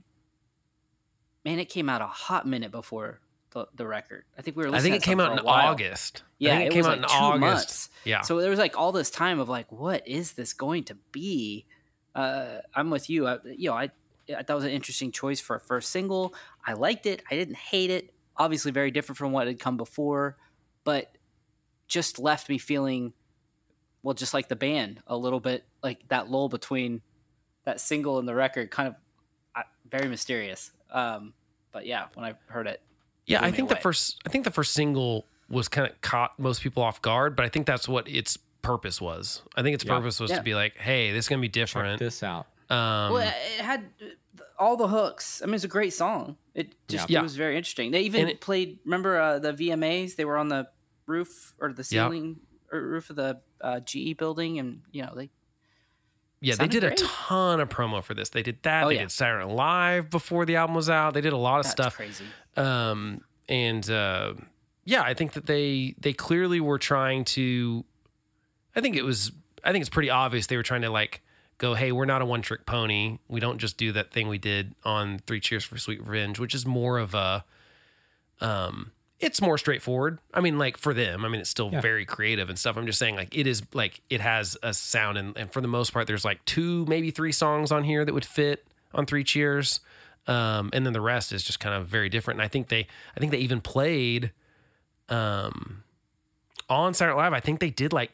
man, 1.45 1.59
it 1.59 1.69
came 1.69 1.89
out 1.89 2.01
a 2.03 2.07
hot 2.07 2.47
minute 2.47 2.71
before 2.71 3.21
the, 3.53 3.67
the 3.75 3.87
record. 3.87 4.25
I 4.39 4.43
think 4.43 4.57
we 4.57 4.67
were. 4.67 4.75
I 4.75 4.81
think 4.81 4.95
it 4.97 5.03
came 5.03 5.21
out 5.21 5.39
in 5.39 5.45
while. 5.45 5.71
August. 5.71 6.23
Yeah, 6.39 6.55
I 6.55 6.57
think 6.59 6.67
it 6.67 6.67
it 6.67 6.73
came 6.75 6.79
was 6.81 6.87
out 6.87 6.91
like 7.01 7.03
in 7.03 7.09
two 7.09 7.25
August. 7.25 7.41
months. 7.41 7.89
Yeah, 8.05 8.21
So 8.23 8.41
there 8.41 8.51
was 8.51 8.59
like 8.59 8.79
all 8.79 8.93
this 8.93 9.11
time 9.11 9.41
of 9.41 9.49
like, 9.49 9.71
what 9.73 10.07
is 10.07 10.33
this 10.33 10.53
going 10.53 10.85
to 10.85 10.95
be? 11.13 11.67
Uh, 12.15 12.59
I'm 12.75 12.91
with 12.91 13.11
you. 13.11 13.27
I, 13.27 13.39
you 13.45 13.71
know, 13.71 13.77
I 13.77 13.91
I 14.29 14.43
thought 14.43 14.51
it 14.51 14.55
was 14.55 14.65
an 14.65 14.71
interesting 14.71 15.11
choice 15.13 15.41
for 15.41 15.57
a 15.57 15.61
first 15.61 15.91
single. 15.91 16.35
I 16.67 16.75
liked 16.75 17.07
it. 17.07 17.23
I 17.31 17.35
didn't 17.35 17.57
hate 17.57 17.91
it. 17.91 18.13
Obviously, 18.37 18.71
very 18.71 18.91
different 18.91 19.19
from 19.19 19.33
what 19.33 19.47
had 19.47 19.59
come 19.59 19.77
before, 19.77 20.37
but 20.85 21.17
just 21.89 22.19
left 22.19 22.49
me 22.49 22.57
feeling, 22.57 23.13
well, 24.03 24.15
just 24.15 24.33
like 24.33 24.49
the 24.49 24.57
band, 24.57 25.03
a 25.07 25.17
little 25.17 25.41
bit 25.41 25.65
like 25.83 26.07
that 26.09 26.31
lull 26.31 26.49
between 26.49 27.03
that 27.65 27.81
single 27.81 28.19
in 28.19 28.27
the 28.27 28.35
record, 28.35 28.71
kind 28.71 28.89
of 28.89 28.95
uh, 29.57 29.63
very 29.91 30.09
mysterious. 30.09 30.73
Um, 30.91 31.35
but 31.73 31.87
yeah, 31.87 32.07
when 32.15 32.25
I 32.25 32.35
heard 32.47 32.67
it, 32.67 32.81
Yeah, 33.27 33.39
blew 33.41 33.49
I 33.49 33.51
think 33.53 33.69
the 33.69 33.75
away. 33.77 33.83
first 33.83 34.21
I 34.27 34.29
think 34.29 34.45
the 34.45 34.51
first 34.51 34.73
single 34.73 35.25
was 35.49 35.69
kind 35.69 35.89
of 35.89 36.01
caught 36.01 36.39
most 36.39 36.63
people 36.63 36.83
off 36.83 37.01
guard, 37.03 37.37
but 37.37 37.45
I 37.45 37.49
think 37.49 37.67
that's 37.67 37.89
what 37.89 38.09
its 38.09 38.37
purpose 38.63 39.01
was. 39.01 39.43
I 39.57 39.63
think 39.63 39.75
its 39.75 39.85
Yeah. 39.85 39.97
purpose 39.99 40.21
was 40.21 40.31
Yeah. 40.31 40.37
to 40.39 40.43
be 40.43 40.55
like, 40.55 40.77
hey, 40.77 41.13
this 41.13 41.25
is 41.25 41.29
gonna 41.29 41.41
be 41.41 41.49
Check 41.49 41.53
different. 41.55 41.99
this 41.99 42.23
out. 42.23 42.47
Um, 42.71 43.13
well, 43.13 43.19
it 43.19 43.65
had 43.65 43.85
all 44.59 44.77
the 44.77 44.87
hooks. 44.89 45.43
I 45.43 45.47
mean, 45.47 45.55
it's 45.57 45.65
a 45.65 45.69
great 45.69 45.93
song. 45.93 46.37
It 46.55 46.75
just 46.89 47.11
Yeah. 47.11 47.21
it 47.21 47.23
was 47.23 47.35
very 47.37 47.57
interesting. 47.57 47.91
They 47.91 48.03
even 48.03 48.29
it- 48.29 48.41
played. 48.41 48.79
Remember 48.85 49.21
uh, 49.21 49.39
the 49.41 49.53
VMAs? 49.53 50.15
They 50.17 50.25
were 50.25 50.37
on 50.37 50.49
the 50.49 50.69
roof 51.07 51.55
or 51.59 51.73
the 51.73 51.83
Yeah. 51.83 52.05
ceiling 52.07 52.41
or 52.71 52.81
roof 52.81 53.11
of 53.11 53.17
the 53.17 53.41
uh, 53.61 53.81
GE 53.81 54.15
building, 54.15 54.59
and 54.59 54.83
you 54.93 55.03
know 55.03 55.13
they. 55.17 55.31
Yeah, 56.41 56.55
they 56.55 56.69
did 56.69 56.85
a 56.85 56.95
ton 56.95 57.61
of 57.61 57.69
promo 57.69 58.03
for 58.03 58.15
this. 58.15 58.31
They 58.31 58.43
did 58.43 58.63
that. 58.63 58.85
Oh, 58.85 58.89
they 58.89 58.95
yeah. 58.95 59.03
did 59.03 59.11
Saturday 59.11 59.47
Night 59.47 59.55
Live 59.55 60.11
before 60.11 60.47
the 60.47 60.57
album 60.57 60.75
was 60.75 60.89
out. 60.89 61.13
They 61.13 61.21
did 61.21 61.33
a 61.35 61.37
lot 61.37 61.61
of 61.61 61.67
stuff. 61.67 61.99
That's 61.99 62.17
stuff. 62.17 62.25
crazy. 62.57 62.69
um, 62.69 63.21
and 63.49 63.89
uh, 63.91 64.35
yeah, 64.85 65.03
I 65.03 65.15
think 65.15 65.33
that 65.33 65.47
they 65.47 65.95
they 66.01 66.13
clearly 66.13 66.61
were 66.61 66.79
trying 66.79 67.25
to. 67.27 67.85
I 68.75 68.81
think 68.81 68.97
it 68.97 69.03
was. 69.03 69.33
I 69.63 69.73
think 69.73 69.83
it's 69.83 69.91
pretty 69.91 70.11
obvious 70.11 70.47
they 70.47 70.57
were 70.57 70.63
trying 70.63 70.83
to 70.83 70.91
like 70.91 71.23
go, 71.59 71.75
hey, 71.75 71.93
we're 71.93 72.07
not 72.07 72.23
a 72.23 72.25
one 72.25 72.41
trick 72.41 72.65
pony. 72.65 73.19
We 73.29 73.41
don't 73.41 73.59
just 73.59 73.77
do 73.77 73.93
that 73.93 74.11
thing 74.11 74.29
we 74.29 74.39
did 74.39 74.75
on 74.83 75.19
Three 75.27 75.41
Cheers 75.41 75.65
for 75.65 75.77
Sweet 75.77 76.01
Revenge, 76.01 76.39
which 76.39 76.55
is 76.55 76.65
more 76.65 76.99
of 76.99 77.15
a. 77.15 77.45
Um, 78.41 78.93
it's 79.21 79.41
more 79.41 79.59
straightforward. 79.59 80.19
I 80.35 80.41
mean, 80.41 80.59
like 80.59 80.77
for 80.77 80.95
them, 80.95 81.25
I 81.25 81.29
mean, 81.29 81.41
it's 81.41 81.51
still 81.51 81.71
Yeah. 81.73 81.81
very 81.81 82.05
creative 82.07 82.49
and 82.49 82.59
stuff. 82.59 82.77
I'm 82.77 82.87
just 82.87 82.99
saying, 82.99 83.17
like, 83.17 83.37
it 83.37 83.47
is 83.47 83.63
like 83.75 84.01
it 84.11 84.21
has 84.21 84.57
a 84.63 84.73
sound, 84.75 85.19
and, 85.19 85.37
and 85.37 85.53
for 85.53 85.61
the 85.61 85.69
most 85.69 85.93
part, 85.93 86.07
there's 86.07 86.25
like 86.25 86.45
two, 86.47 86.85
maybe 86.87 87.11
three 87.11 87.33
songs 87.33 87.71
on 87.71 87.85
here 87.85 88.05
that 88.05 88.13
would 88.15 88.25
fit 88.25 88.67
on 88.95 89.07
Three 89.07 89.23
Cheers 89.25 89.81
um, 90.27 90.71
and 90.73 90.85
then 90.85 90.93
the 90.93 91.01
rest 91.01 91.33
is 91.33 91.43
just 91.43 91.61
kind 91.61 91.75
of 91.75 91.87
very 91.87 92.09
different. 92.09 92.39
And 92.41 92.45
I 92.45 92.49
think 92.49 92.69
they, 92.69 92.87
I 93.17 93.21
think 93.21 93.33
they 93.33 93.39
even 93.39 93.61
played, 93.61 94.33
um, 95.09 95.83
on 96.69 96.95
Saturday 96.95 97.17
Night 97.17 97.23
Live. 97.25 97.33
I 97.33 97.41
think 97.41 97.61
they 97.61 97.71
did 97.71 97.93
like, 97.93 98.11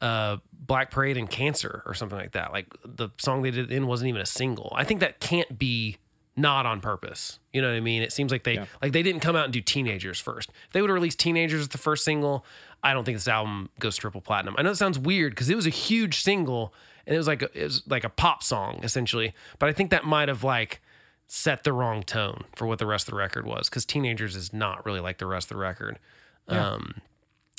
uh, 0.00 0.38
Black 0.52 0.90
Parade 0.90 1.16
and 1.16 1.28
Cancer 1.30 1.82
or 1.86 1.94
something 1.94 2.18
like 2.18 2.32
that. 2.32 2.52
Like 2.52 2.66
the 2.84 3.08
song 3.18 3.42
they 3.42 3.50
did 3.50 3.70
in 3.70 3.86
wasn't 3.86 4.08
even 4.08 4.20
a 4.20 4.26
single. 4.26 4.72
I 4.76 4.84
think 4.84 5.00
that 5.00 5.20
can't 5.20 5.58
be 5.58 5.96
not 6.38 6.64
on 6.66 6.80
purpose. 6.80 7.38
You 7.52 7.60
know 7.60 7.68
what 7.68 7.76
I 7.76 7.80
mean? 7.80 8.02
It 8.02 8.12
seems 8.12 8.30
like 8.32 8.44
they 8.44 8.54
Yeah. 8.54 8.66
like 8.80 8.92
they 8.92 9.02
didn't 9.02 9.20
come 9.20 9.36
out 9.36 9.44
and 9.44 9.52
do 9.52 9.60
Teenagers 9.60 10.20
first. 10.20 10.50
If 10.66 10.72
they 10.72 10.80
would 10.80 10.88
have 10.90 10.94
released 10.94 11.18
Teenagers 11.18 11.60
as 11.60 11.68
the 11.68 11.78
first 11.78 12.04
single, 12.04 12.44
I 12.82 12.92
don't 12.94 13.04
think 13.04 13.16
this 13.16 13.28
album 13.28 13.70
goes 13.78 13.96
triple 13.96 14.20
platinum. 14.20 14.54
I 14.58 14.62
know 14.62 14.70
it 14.70 14.76
sounds 14.76 14.98
weird 14.98 15.32
because 15.32 15.50
it 15.50 15.56
was 15.56 15.66
a 15.66 15.70
huge 15.70 16.20
single 16.22 16.72
and 17.06 17.14
it 17.14 17.18
was 17.18 17.26
like 17.26 17.42
a, 17.42 17.50
it 17.60 17.64
was 17.64 17.82
like 17.88 18.04
a 18.04 18.08
pop 18.08 18.42
song 18.42 18.80
essentially, 18.82 19.34
but 19.58 19.68
I 19.68 19.72
think 19.72 19.90
that 19.90 20.04
might 20.04 20.28
have 20.28 20.44
like 20.44 20.80
set 21.26 21.64
the 21.64 21.72
wrong 21.72 22.02
tone 22.02 22.44
for 22.54 22.66
what 22.66 22.78
the 22.78 22.86
rest 22.86 23.08
of 23.08 23.12
the 23.12 23.18
record 23.18 23.44
was 23.46 23.68
because 23.68 23.84
Teenagers 23.84 24.36
is 24.36 24.52
not 24.52 24.86
really 24.86 25.00
like 25.00 25.18
the 25.18 25.26
rest 25.26 25.50
of 25.50 25.56
the 25.56 25.60
record. 25.60 25.98
Um, 26.46 26.94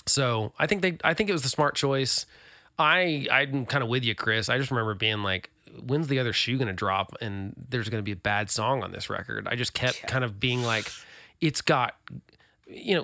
so 0.08 0.54
I 0.58 0.66
think 0.66 0.82
they, 0.82 0.98
I 1.04 1.14
think 1.14 1.30
it 1.30 1.34
was 1.34 1.44
the 1.44 1.50
smart 1.50 1.76
choice. 1.76 2.26
I, 2.80 3.28
I'm 3.32 3.66
kind 3.66 3.84
of 3.84 3.90
with 3.90 4.04
you, 4.04 4.16
Chris. 4.16 4.50
I 4.50 4.58
just 4.58 4.72
remember 4.72 4.94
being 4.96 5.22
like, 5.22 5.52
when's 5.82 6.08
the 6.08 6.20
other 6.20 6.34
shoe 6.34 6.58
going 6.58 6.68
to 6.68 6.74
drop? 6.74 7.16
And 7.22 7.54
there's 7.70 7.90
going 7.90 8.00
to 8.00 8.06
be 8.06 8.12
a 8.12 8.18
bad 8.18 8.50
song 8.50 8.84
on 8.84 8.92
this 8.92 9.10
record. 9.10 9.48
I 9.48 9.56
just 9.56 9.74
kept 9.74 10.08
kind 10.08 10.24
of 10.24 10.40
being 10.40 10.64
like, 10.64 10.92
it's 11.42 11.62
got, 11.62 11.96
you 12.68 12.96
know, 12.96 13.04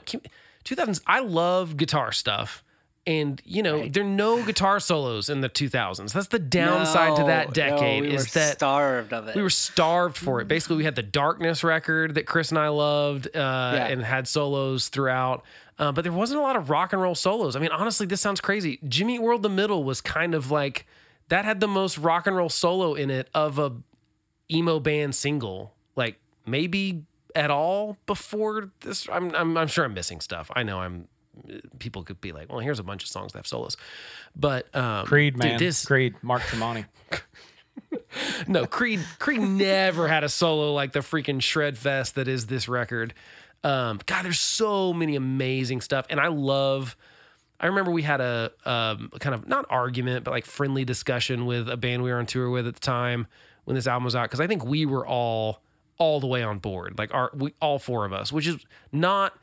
2000s. 0.65 1.01
I 1.07 1.19
love 1.19 1.77
guitar 1.77 2.11
stuff. 2.11 2.63
And 3.07 3.39
you 3.45 3.61
know 3.61 3.87
there 3.87 4.01
are 4.01 4.07
no 4.07 4.43
guitar 4.43 4.79
solos 4.79 5.29
in 5.29 5.41
the 5.41 5.49
2000s. 5.49 6.11
That's 6.11 6.29
the 6.29 6.39
downside 6.39 7.15
to 7.17 7.25
that 7.25 7.53
decade. 7.53 8.01
no, 8.01 8.09
we 8.09 8.15
is 8.15 8.33
were 8.33 8.39
that 8.39 8.57
starved 8.57 9.13
of 9.13 9.27
it? 9.27 9.35
we 9.35 9.43
were 9.43 9.51
starved 9.51 10.17
for 10.17 10.41
it. 10.41 10.47
Basically, 10.47 10.77
we 10.77 10.85
had 10.85 10.95
the 10.95 11.03
Darkness 11.03 11.63
record 11.63 12.15
that 12.15 12.25
Chris 12.25 12.49
and 12.49 12.57
I 12.57 12.69
loved, 12.69 13.27
uh, 13.35 13.39
and 13.39 14.01
had 14.01 14.27
solos 14.27 14.87
throughout. 14.87 15.43
Uh, 15.77 15.91
but 15.91 16.03
there 16.03 16.11
wasn't 16.11 16.39
a 16.39 16.41
lot 16.41 16.55
of 16.55 16.71
rock 16.71 16.93
and 16.93 17.01
roll 17.01 17.13
solos. 17.13 17.55
I 17.55 17.59
mean, 17.59 17.69
honestly, 17.69 18.07
this 18.07 18.21
sounds 18.21 18.41
crazy. 18.41 18.79
Jimmy 18.87 19.19
World 19.19 19.43
the 19.43 19.49
Middle 19.49 19.83
was 19.83 20.01
kind 20.01 20.33
of 20.33 20.49
like 20.49 20.87
that 21.29 21.45
had 21.45 21.59
the 21.59 21.67
most 21.67 21.97
rock 21.97 22.27
and 22.27 22.35
roll 22.35 22.49
solo 22.49 22.93
in 22.93 23.09
it 23.09 23.29
of 23.33 23.59
a 23.59 23.73
emo 24.51 24.79
band 24.79 25.15
single, 25.15 25.73
like 25.95 26.19
maybe 26.45 27.03
at 27.35 27.51
all 27.51 27.97
before 28.05 28.71
this. 28.81 29.07
I'm 29.11 29.33
I'm, 29.35 29.57
I'm 29.57 29.67
sure 29.67 29.85
I'm 29.85 29.93
missing 29.93 30.21
stuff. 30.21 30.49
I 30.55 30.63
know 30.63 30.79
I'm. 30.79 31.07
People 31.79 32.03
could 32.03 32.21
be 32.21 32.31
like, 32.31 32.49
well, 32.49 32.59
here's 32.59 32.79
a 32.79 32.83
bunch 32.83 33.03
of 33.03 33.09
songs 33.09 33.33
that 33.33 33.39
have 33.39 33.47
solos, 33.47 33.75
but 34.37 34.73
um, 34.73 35.05
Creed, 35.05 35.33
dude, 35.33 35.43
man. 35.43 35.59
this 35.59 35.85
Creed. 35.85 36.15
Mark 36.21 36.41
Tremonti. 36.43 36.85
no, 38.47 38.65
Creed 38.65 39.01
Creed 39.19 39.41
never 39.41 40.07
had 40.07 40.23
a 40.23 40.29
solo 40.29 40.73
like 40.73 40.93
the 40.93 40.99
freaking 40.99 41.41
shred 41.41 41.77
fest 41.77 42.15
that 42.15 42.29
is 42.29 42.47
this 42.47 42.69
record. 42.69 43.13
Um, 43.65 43.99
God, 44.05 44.23
there's 44.23 44.39
so 44.39 44.93
many 44.93 45.15
amazing 45.15 45.81
stuff, 45.81 46.05
and 46.09 46.19
I 46.19 46.27
love. 46.27 46.95
I 47.59 47.67
remember 47.67 47.91
we 47.91 48.01
had 48.01 48.21
a 48.21 48.51
um, 48.65 49.09
kind 49.19 49.33
of 49.33 49.47
not 49.47 49.65
argument, 49.69 50.23
but 50.25 50.31
like 50.31 50.45
friendly 50.45 50.85
discussion 50.85 51.45
with 51.45 51.69
a 51.69 51.77
band 51.77 52.03
we 52.03 52.11
were 52.11 52.17
on 52.17 52.25
tour 52.25 52.49
with 52.49 52.67
at 52.67 52.73
the 52.73 52.79
time 52.79 53.27
when 53.63 53.75
this 53.75 53.87
album 53.87 54.03
was 54.03 54.15
out, 54.15 54.23
because 54.23 54.39
I 54.39 54.47
think 54.47 54.65
we 54.65 54.85
were 54.85 55.05
all 55.05 55.61
all 55.97 56.19
the 56.19 56.27
way 56.27 56.43
on 56.43 56.59
board, 56.59 56.97
like 56.97 57.13
our 57.13 57.31
we 57.33 57.53
all 57.61 57.79
four 57.79 58.05
of 58.05 58.13
us, 58.13 58.31
which 58.31 58.47
is 58.47 58.57
not 58.91 59.33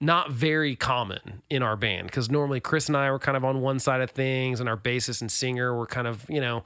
not 0.00 0.32
very 0.32 0.74
common 0.74 1.42
in 1.48 1.62
our 1.62 1.76
band 1.76 2.06
because 2.08 2.28
normally 2.28 2.58
Chris 2.58 2.88
and 2.88 2.96
I 2.96 3.10
were 3.10 3.20
kind 3.20 3.36
of 3.36 3.44
on 3.44 3.60
one 3.60 3.78
side 3.78 4.00
of 4.00 4.10
things, 4.10 4.60
and 4.60 4.68
our 4.68 4.76
bassist 4.76 5.20
and 5.20 5.30
singer 5.30 5.74
were 5.76 5.86
kind 5.86 6.06
of, 6.06 6.24
you 6.28 6.40
know, 6.40 6.64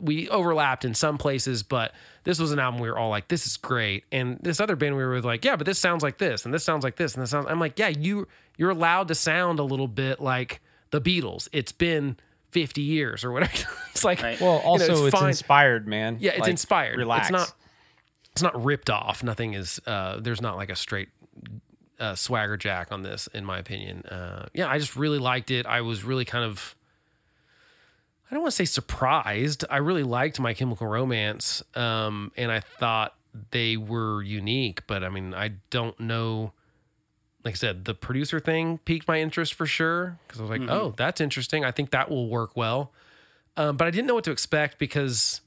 we 0.00 0.28
overlapped 0.28 0.84
in 0.84 0.94
some 0.94 1.18
places, 1.18 1.62
but 1.62 1.92
this 2.24 2.38
was 2.38 2.52
an 2.52 2.58
album 2.58 2.80
we 2.80 2.90
were 2.90 2.98
all 2.98 3.08
like, 3.08 3.28
"This 3.28 3.46
is 3.46 3.56
great," 3.56 4.04
and 4.12 4.38
this 4.42 4.60
other 4.60 4.76
band 4.76 4.96
we 4.96 5.04
were 5.04 5.20
like, 5.20 5.44
"Yeah, 5.44 5.56
but 5.56 5.66
this 5.66 5.78
sounds 5.78 6.02
like 6.02 6.18
this, 6.18 6.44
and 6.44 6.52
this 6.52 6.64
sounds 6.64 6.84
like 6.84 6.96
this, 6.96 7.14
and 7.14 7.22
this 7.22 7.30
sounds." 7.30 7.46
I'm 7.48 7.60
like, 7.60 7.78
"Yeah, 7.78 7.88
you 7.88 8.28
you're 8.56 8.70
allowed 8.70 9.08
to 9.08 9.14
sound 9.14 9.58
a 9.58 9.64
little 9.64 9.88
bit 9.88 10.20
like 10.20 10.60
the 10.90 11.00
Beatles. 11.00 11.48
It's 11.52 11.72
been 11.72 12.16
50 12.50 12.82
years 12.82 13.24
or 13.24 13.32
whatever." 13.32 13.52
it's 13.90 14.04
like, 14.04 14.22
Right. 14.22 14.40
Well, 14.40 14.56
you 14.56 14.62
know, 14.62 14.64
also 14.64 15.06
it's, 15.06 15.20
inspired, 15.22 15.88
man. 15.88 16.18
Yeah, 16.20 16.32
it's 16.32 16.40
Like, 16.40 16.50
inspired. 16.50 16.98
Relax. 16.98 17.26
It's 17.26 17.32
not. 17.32 17.54
It's 18.32 18.42
not 18.42 18.64
ripped 18.64 18.88
off. 18.90 19.22
Nothing 19.22 19.54
is. 19.54 19.80
Uh, 19.86 20.18
there's 20.20 20.40
not 20.40 20.56
like 20.56 20.70
a 20.70 20.76
straight 20.76 21.10
uh, 22.00 22.14
swagger 22.14 22.56
jack 22.56 22.90
on 22.90 23.02
this, 23.02 23.28
in 23.34 23.44
my 23.44 23.58
opinion. 23.58 24.02
Uh, 24.06 24.46
yeah, 24.54 24.68
I 24.68 24.78
just 24.78 24.96
really 24.96 25.18
liked 25.18 25.50
it. 25.50 25.66
I 25.66 25.82
was 25.82 26.04
really 26.04 26.24
kind 26.24 26.44
of. 26.44 26.74
I 28.32 28.34
don't 28.34 28.42
want 28.44 28.52
to 28.52 28.56
say 28.56 28.64
surprised. 28.64 29.66
I 29.68 29.76
really 29.76 30.04
liked 30.04 30.40
My 30.40 30.54
Chemical 30.54 30.86
Romance, 30.86 31.62
um, 31.74 32.32
and 32.34 32.50
I 32.50 32.60
thought 32.60 33.14
they 33.50 33.76
were 33.76 34.22
unique. 34.22 34.86
But 34.86 35.04
I 35.04 35.10
mean, 35.10 35.34
I 35.34 35.52
don't 35.68 35.98
know. 36.00 36.54
Like 37.44 37.52
I 37.54 37.56
said, 37.56 37.84
the 37.84 37.92
producer 37.92 38.40
thing 38.40 38.78
piqued 38.78 39.06
my 39.06 39.20
interest 39.20 39.52
for 39.52 39.66
sure 39.66 40.18
because 40.26 40.40
I 40.40 40.44
was 40.44 40.50
like, 40.50 40.62
"Oh, 40.70 40.94
that's 40.96 41.20
interesting. 41.20 41.62
I 41.62 41.72
think 41.72 41.90
that 41.90 42.08
will 42.08 42.28
work 42.30 42.56
well." 42.56 42.90
Um, 43.58 43.76
but 43.76 43.86
I 43.86 43.90
didn't 43.90 44.06
know 44.06 44.14
what 44.14 44.24
to 44.24 44.30
expect 44.30 44.78
because 44.78 45.42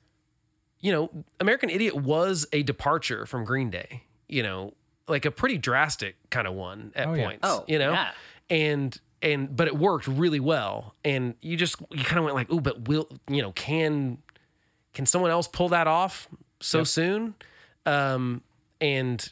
you 0.80 0.92
know, 0.92 1.10
American 1.40 1.72
Idiot 1.72 1.96
was 1.96 2.46
a 2.54 2.62
departure 2.62 3.26
from 3.26 3.44
Green 3.46 3.72
Day, 3.72 4.04
you 4.30 4.44
know, 4.44 4.74
like 5.08 5.26
a 5.26 5.32
pretty 5.32 5.58
drastic 5.58 6.16
kind 6.30 6.46
of 6.46 6.54
one 6.54 6.92
at 6.96 7.08
Oh, 7.08 7.14
yeah. 7.16 7.24
points, 7.26 7.40
Oh, 7.42 7.64
you 7.68 7.80
know, 7.80 7.94
yeah. 7.94 8.12
and, 8.52 8.96
and, 9.26 9.54
but 9.54 9.68
it 9.68 9.76
worked 9.76 10.08
really 10.08 10.40
well. 10.40 10.94
And 11.04 11.34
you 11.42 11.58
just, 11.58 11.78
you 11.92 12.04
kind 12.04 12.20
of 12.20 12.26
went 12.26 12.36
like, 12.36 12.48
oh, 12.52 12.60
but 12.60 12.88
will, 12.88 13.10
you 13.28 13.42
know, 13.42 13.52
can, 13.54 14.20
can 14.94 15.08
someone 15.08 15.32
else 15.32 15.48
pull 15.48 15.70
that 15.70 15.88
off 15.88 16.30
so 16.62 16.84
soon? 16.84 17.34
Um, 17.88 18.44
and 18.80 19.28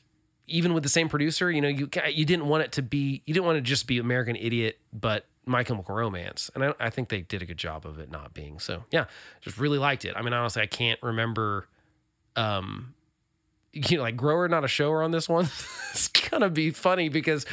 even 0.48 0.74
with 0.74 0.82
the 0.82 0.90
same 0.90 1.10
producer, 1.10 1.52
you 1.52 1.62
know, 1.62 1.68
you, 1.68 1.90
you 2.10 2.26
didn't 2.26 2.48
want 2.48 2.64
it 2.64 2.72
to 2.74 2.82
be, 2.82 3.22
you 3.28 3.36
didn't 3.36 3.46
want 3.46 3.58
to 3.58 3.62
just 3.62 3.86
be 3.86 4.00
American 4.00 4.36
Idiot, 4.36 4.80
but 4.92 5.28
My 5.46 5.64
Chemical 5.64 5.94
Romance. 5.94 6.50
And 6.56 6.64
I, 6.64 6.74
I 6.80 6.90
think 6.90 7.10
they 7.10 7.22
did 7.22 7.44
a 7.44 7.46
good 7.46 7.58
job 7.58 7.86
of 7.86 8.00
it 8.00 8.10
not 8.10 8.34
being. 8.34 8.58
So 8.58 8.84
yeah, 8.90 9.06
just 9.42 9.60
really 9.60 9.78
liked 9.78 10.06
it. 10.06 10.16
I 10.18 10.24
mean, 10.24 10.34
honestly, 10.34 10.64
I 10.64 10.68
can't 10.68 11.00
remember, 11.04 11.68
um, 12.36 12.96
you 13.74 13.98
know, 13.98 14.04
like 14.04 14.18
grower, 14.18 14.48
not 14.48 14.64
a 14.64 14.68
shower 14.68 15.04
on 15.04 15.12
this 15.12 15.30
one. 15.30 15.46
it's 15.92 16.08
gonna 16.08 16.50
be 16.50 16.72
funny 16.72 17.10
because 17.10 17.46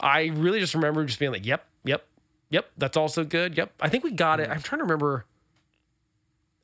I 0.00 0.26
really 0.26 0.60
just 0.60 0.74
remember 0.74 1.04
just 1.04 1.18
being 1.18 1.32
like, 1.32 1.44
yep, 1.46 1.66
yep, 1.84 2.04
yep, 2.50 2.70
that's 2.76 2.96
also 2.96 3.24
good. 3.24 3.56
Yep. 3.56 3.72
I 3.80 3.88
think 3.88 4.04
we 4.04 4.10
got 4.12 4.40
it. 4.40 4.48
I'm 4.50 4.60
trying 4.62 4.78
to 4.78 4.84
remember. 4.84 5.24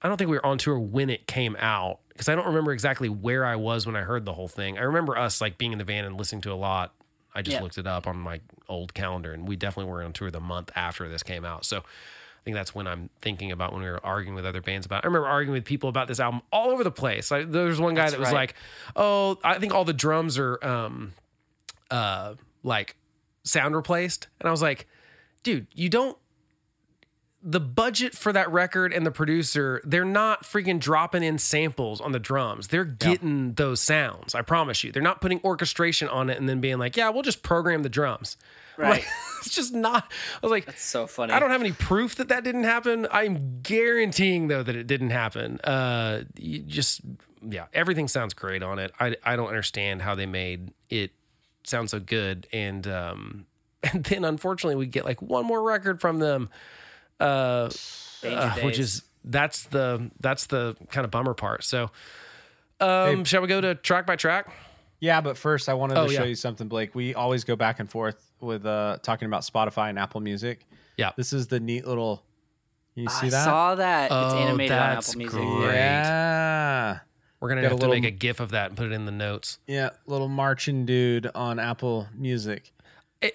I 0.02 0.08
don't 0.08 0.18
think 0.18 0.30
we 0.30 0.36
were 0.36 0.44
on 0.46 0.58
tour 0.58 0.78
when 0.78 1.08
it 1.08 1.26
came 1.26 1.56
out 1.58 2.00
because 2.10 2.28
I 2.28 2.34
don't 2.34 2.46
remember 2.46 2.72
exactly 2.72 3.08
where 3.08 3.44
I 3.44 3.56
was 3.56 3.86
when 3.86 3.96
I 3.96 4.02
heard 4.02 4.24
the 4.26 4.34
whole 4.34 4.48
thing. 4.48 4.78
I 4.78 4.82
remember 4.82 5.16
us 5.16 5.40
like 5.40 5.56
being 5.56 5.72
in 5.72 5.78
the 5.78 5.84
van 5.84 6.04
and 6.04 6.16
listening 6.18 6.42
to 6.42 6.52
a 6.52 6.54
lot. 6.54 6.92
I 7.34 7.40
just 7.42 7.56
Yeah. 7.56 7.62
looked 7.62 7.78
it 7.78 7.86
up 7.86 8.06
on 8.06 8.16
my 8.18 8.40
old 8.68 8.92
calendar 8.94 9.32
and 9.32 9.48
we 9.48 9.56
definitely 9.56 9.90
were 9.90 10.02
on 10.02 10.12
tour 10.12 10.30
the 10.30 10.40
month 10.40 10.70
after 10.76 11.08
this 11.08 11.22
came 11.22 11.44
out. 11.46 11.64
So 11.64 11.78
I 11.78 11.82
think 12.44 12.54
that's 12.54 12.74
when 12.74 12.86
I'm 12.86 13.08
thinking 13.22 13.50
about 13.50 13.72
when 13.72 13.82
we 13.82 13.88
were 13.88 14.04
arguing 14.04 14.34
with 14.34 14.44
other 14.44 14.60
bands 14.60 14.84
about. 14.84 14.98
It. 15.02 15.06
I 15.06 15.08
remember 15.08 15.26
arguing 15.28 15.54
with 15.54 15.64
people 15.64 15.88
about 15.88 16.06
this 16.06 16.20
album 16.20 16.42
all 16.52 16.68
over 16.70 16.84
the 16.84 16.90
place. 16.90 17.30
Like 17.30 17.50
there 17.50 17.64
was 17.64 17.80
one 17.80 17.94
guy 17.94 18.02
That's 18.02 18.12
that 18.12 18.20
was 18.20 18.26
right. 18.28 18.34
like, 18.34 18.54
"Oh, 18.94 19.38
I 19.42 19.58
think 19.58 19.72
all 19.74 19.86
the 19.86 19.94
drums 19.94 20.38
are 20.38 20.62
um 20.62 21.14
uh 21.90 22.34
like 22.62 22.94
sound 23.44 23.76
replaced." 23.76 24.28
And 24.40 24.48
I 24.48 24.50
was 24.50 24.62
like, 24.62 24.86
"Dude, 25.42 25.66
you 25.72 25.88
don't 25.88 26.16
the 27.46 27.60
budget 27.60 28.14
for 28.14 28.32
that 28.32 28.50
record 28.50 28.90
and 28.90 29.04
the 29.04 29.10
producer, 29.10 29.82
they're 29.84 30.02
not 30.06 30.44
freaking 30.44 30.80
dropping 30.80 31.22
in 31.22 31.36
samples 31.36 32.00
on 32.00 32.12
the 32.12 32.18
drums. 32.18 32.68
They're 32.68 32.86
getting 32.86 33.52
those 33.52 33.82
sounds. 33.82 34.34
I 34.34 34.40
promise 34.40 34.82
you. 34.82 34.90
They're 34.90 35.02
not 35.02 35.20
putting 35.20 35.42
orchestration 35.44 36.08
on 36.08 36.30
it 36.30 36.38
and 36.38 36.48
then 36.48 36.62
being 36.62 36.78
like, 36.78 36.96
yeah, 36.96 37.10
we'll 37.10 37.22
just 37.22 37.42
program 37.42 37.82
the 37.82 37.88
drums. 37.90 38.36
Right. 38.76 38.90
Like, 38.90 39.06
it's 39.38 39.54
just 39.54 39.72
not. 39.72 40.02
I 40.02 40.38
was 40.42 40.50
like, 40.50 40.66
It's 40.66 40.82
so 40.82 41.06
funny. 41.06 41.32
I 41.32 41.38
don't 41.38 41.52
have 41.52 41.60
any 41.60 41.70
proof 41.70 42.16
that 42.16 42.26
that 42.30 42.42
didn't 42.42 42.64
happen. 42.64 43.06
I'm 43.12 43.60
guaranteeing 43.62 44.48
though 44.48 44.64
that 44.64 44.74
it 44.74 44.88
didn't 44.88 45.10
happen. 45.10 45.60
Uh, 45.60 46.22
you 46.36 46.58
just 46.58 47.02
yeah, 47.40 47.66
everything 47.72 48.08
sounds 48.08 48.34
great 48.34 48.64
on 48.64 48.80
it. 48.80 48.90
I 48.98 49.14
I 49.22 49.36
don't 49.36 49.46
understand 49.46 50.02
how 50.02 50.16
they 50.16 50.26
made 50.26 50.72
it 50.90 51.12
sound 51.64 51.90
so 51.90 52.00
good, 52.00 52.46
and 52.52 52.86
um, 52.86 53.46
and 53.82 54.04
then 54.04 54.24
unfortunately 54.24 54.76
we 54.76 54.86
get 54.86 55.04
like 55.04 55.20
one 55.22 55.44
more 55.46 55.62
record 55.62 56.00
from 56.00 56.18
them, 56.18 56.50
uh, 57.20 57.70
uh, 58.24 58.50
which 58.62 58.78
is 58.78 59.02
that's 59.24 59.64
the 59.64 60.10
that's 60.20 60.46
the 60.46 60.76
kind 60.90 61.04
of 61.04 61.10
bummer 61.10 61.34
part. 61.34 61.64
So, 61.64 61.90
um, 62.80 63.18
Hey. 63.18 63.24
shall 63.24 63.42
we 63.42 63.48
go 63.48 63.60
to 63.60 63.74
track 63.74 64.06
by 64.06 64.16
track? 64.16 64.52
Yeah, 65.00 65.20
but 65.20 65.36
first 65.36 65.68
I 65.68 65.74
wanted 65.74 65.98
Oh, 65.98 66.06
to 66.06 66.12
show 66.14 66.22
yeah. 66.22 66.28
you 66.28 66.34
something, 66.34 66.68
Blake. 66.68 66.94
We 66.94 67.14
always 67.14 67.44
go 67.44 67.56
back 67.56 67.78
and 67.80 67.90
forth 67.90 68.30
with 68.40 68.64
uh 68.64 68.98
talking 69.02 69.26
about 69.26 69.42
Spotify 69.42 69.90
and 69.90 69.98
Apple 69.98 70.20
Music. 70.20 70.60
Yeah. 70.96 71.10
This 71.16 71.32
is 71.32 71.46
the 71.48 71.60
neat 71.60 71.86
little 71.86 72.22
you 72.94 73.08
see 73.08 73.26
I 73.26 73.30
that? 73.30 73.40
I 73.42 73.44
saw 73.44 73.74
that. 73.74 74.04
it's 74.06 74.12
Oh, 74.14 74.38
animated 74.38 74.78
on 74.78 74.98
Apple 74.98 75.14
Music. 75.16 75.40
great. 75.40 75.74
Yeah. 75.74 76.98
We're 77.44 77.50
gonna 77.50 77.60
Got 77.60 77.72
have 77.72 77.78
to 77.80 77.86
little- 77.86 78.00
make 78.00 78.08
a 78.10 78.10
GIF 78.10 78.40
of 78.40 78.52
that 78.52 78.68
and 78.70 78.76
put 78.76 78.86
it 78.86 78.92
in 78.92 79.04
the 79.04 79.12
notes. 79.12 79.58
Yeah, 79.66 79.90
little 80.06 80.28
marching 80.28 80.86
dude 80.86 81.30
on 81.34 81.58
Apple 81.58 82.08
Music. 82.16 82.72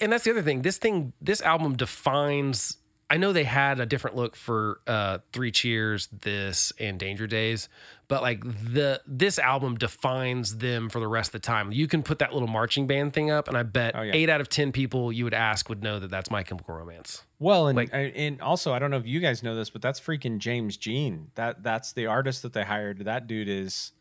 And 0.02 0.12
that's 0.12 0.24
the 0.24 0.32
other 0.32 0.42
thing 0.42 0.64
this 0.64 0.78
thing 0.80 1.14
this 1.22 1.42
album 1.42 1.76
defines 1.76 2.78
i 3.10 3.18
know 3.18 3.34
they 3.34 3.44
had 3.44 3.80
a 3.80 3.88
different 3.88 4.16
look 4.16 4.36
for 4.36 4.82
uh 4.86 5.18
three 5.34 5.52
cheers 5.52 6.08
this 6.22 6.72
and 6.80 7.00
danger 7.00 7.26
days 7.26 7.70
but 8.08 8.22
like 8.22 8.44
the 8.44 9.02
this 9.08 9.40
album 9.40 9.76
defines 9.78 10.58
them 10.60 10.90
for 10.90 11.00
the 11.00 11.08
rest 11.08 11.30
of 11.30 11.32
the 11.32 11.40
time 11.40 11.72
you 11.72 11.88
can 11.88 12.04
put 12.04 12.20
that 12.20 12.34
little 12.34 12.48
marching 12.48 12.86
band 12.86 13.14
thing 13.14 13.32
up 13.32 13.48
and 13.48 13.58
i 13.58 13.64
bet 13.64 13.96
Oh, 13.96 14.04
yeah. 14.04 14.12
eight 14.14 14.30
out 14.30 14.42
of 14.42 14.48
ten 14.50 14.72
people 14.72 15.12
you 15.12 15.24
would 15.24 15.34
ask 15.34 15.70
would 15.70 15.82
know 15.82 15.98
that 16.00 16.12
that's 16.12 16.30
my 16.30 16.44
chemical 16.44 16.76
romance 16.76 17.24
Well, 17.40 17.68
and 17.68 17.76
Like- 17.78 17.90
and 17.92 18.40
also 18.42 18.74
I 18.74 18.78
don't 18.78 18.92
know 18.92 18.98
if 18.98 19.08
you 19.08 19.20
guys 19.22 19.42
know 19.42 19.56
this, 19.56 19.72
but 19.72 19.82
that's 19.82 20.00
freaking 20.00 20.38
James 20.38 20.78
Jean. 20.78 21.32
That 21.34 21.64
that's 21.64 21.94
the 21.94 22.06
artist 22.06 22.44
that 22.44 22.54
they 22.54 22.64
hired. 22.66 23.06
That 23.06 23.26
dude 23.28 23.48
is 23.50 23.94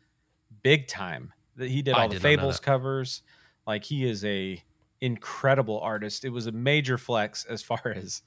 big 0.63 0.87
time. 0.87 1.33
That 1.55 1.69
he 1.69 1.81
did 1.81 1.93
I 1.93 2.03
all 2.03 2.07
the 2.09 2.15
did 2.15 2.23
not 2.23 2.29
know 2.29 2.35
Fables 2.37 2.55
that. 2.59 2.65
covers. 2.65 3.21
Like 3.67 3.83
he 3.83 4.07
is 4.09 4.23
a 4.25 4.63
incredible 5.01 5.79
artist. 5.81 6.25
It 6.25 6.29
was 6.29 6.47
a 6.47 6.51
major 6.51 6.97
flex 6.97 7.45
as 7.45 7.61
far 7.61 7.81
as 7.95 8.21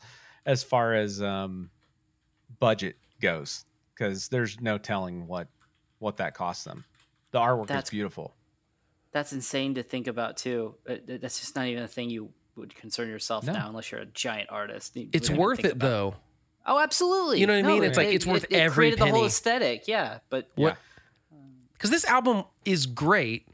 as 0.46 0.62
far 0.62 0.94
as 0.94 1.22
um 1.22 1.70
budget 2.60 2.96
goes 3.20 3.64
because 3.94 4.28
there's 4.28 4.60
no 4.60 4.78
telling 4.78 5.26
what 5.26 5.48
what 5.98 6.16
that 6.18 6.34
costs 6.34 6.64
them. 6.64 6.84
The 7.30 7.38
artwork 7.38 7.68
That's- 7.68 7.84
is 7.84 7.90
beautiful. 7.90 8.34
That's 9.12 9.34
insane 9.34 9.74
to 9.74 9.82
think 9.82 10.06
about 10.06 10.38
too. 10.38 10.74
Uh, 10.88 10.94
th- 11.06 11.20
That's 11.20 11.38
just 11.38 11.54
not 11.54 11.66
even 11.66 11.82
a 11.82 11.88
thing 11.88 12.08
you 12.08 12.30
would 12.56 12.74
concern 12.74 13.08
yourself 13.08 13.44
No. 13.44 13.52
now 13.52 13.68
unless 13.68 13.90
you're 13.92 14.00
a 14.00 14.06
giant 14.06 14.48
artist. 14.50 14.96
You 14.96 15.08
it's 15.12 15.28
wouldn't 15.28 15.38
worth 15.40 15.56
think 15.58 15.68
it 15.68 15.72
about 15.72 15.86
though 15.88 16.14
Oh, 16.64 16.78
absolutely. 16.78 17.40
You 17.40 17.46
know 17.48 17.56
what 17.56 17.64
I 17.64 17.68
mean? 17.68 17.82
It's 17.84 17.96
like, 17.98 18.08
it's 18.08 18.24
worth 18.24 18.44
it, 18.44 18.52
it 18.52 18.56
every 18.56 18.74
created 18.92 19.00
the 19.00 19.04
whole 19.06 19.14
penny. 19.14 19.26
aesthetic. 19.26 19.88
Yeah, 19.88 20.18
but 20.30 20.48
What- 20.54 20.78
because 21.82 21.90
this 21.90 22.04
album 22.04 22.44
is 22.64 22.86
great 22.86 23.46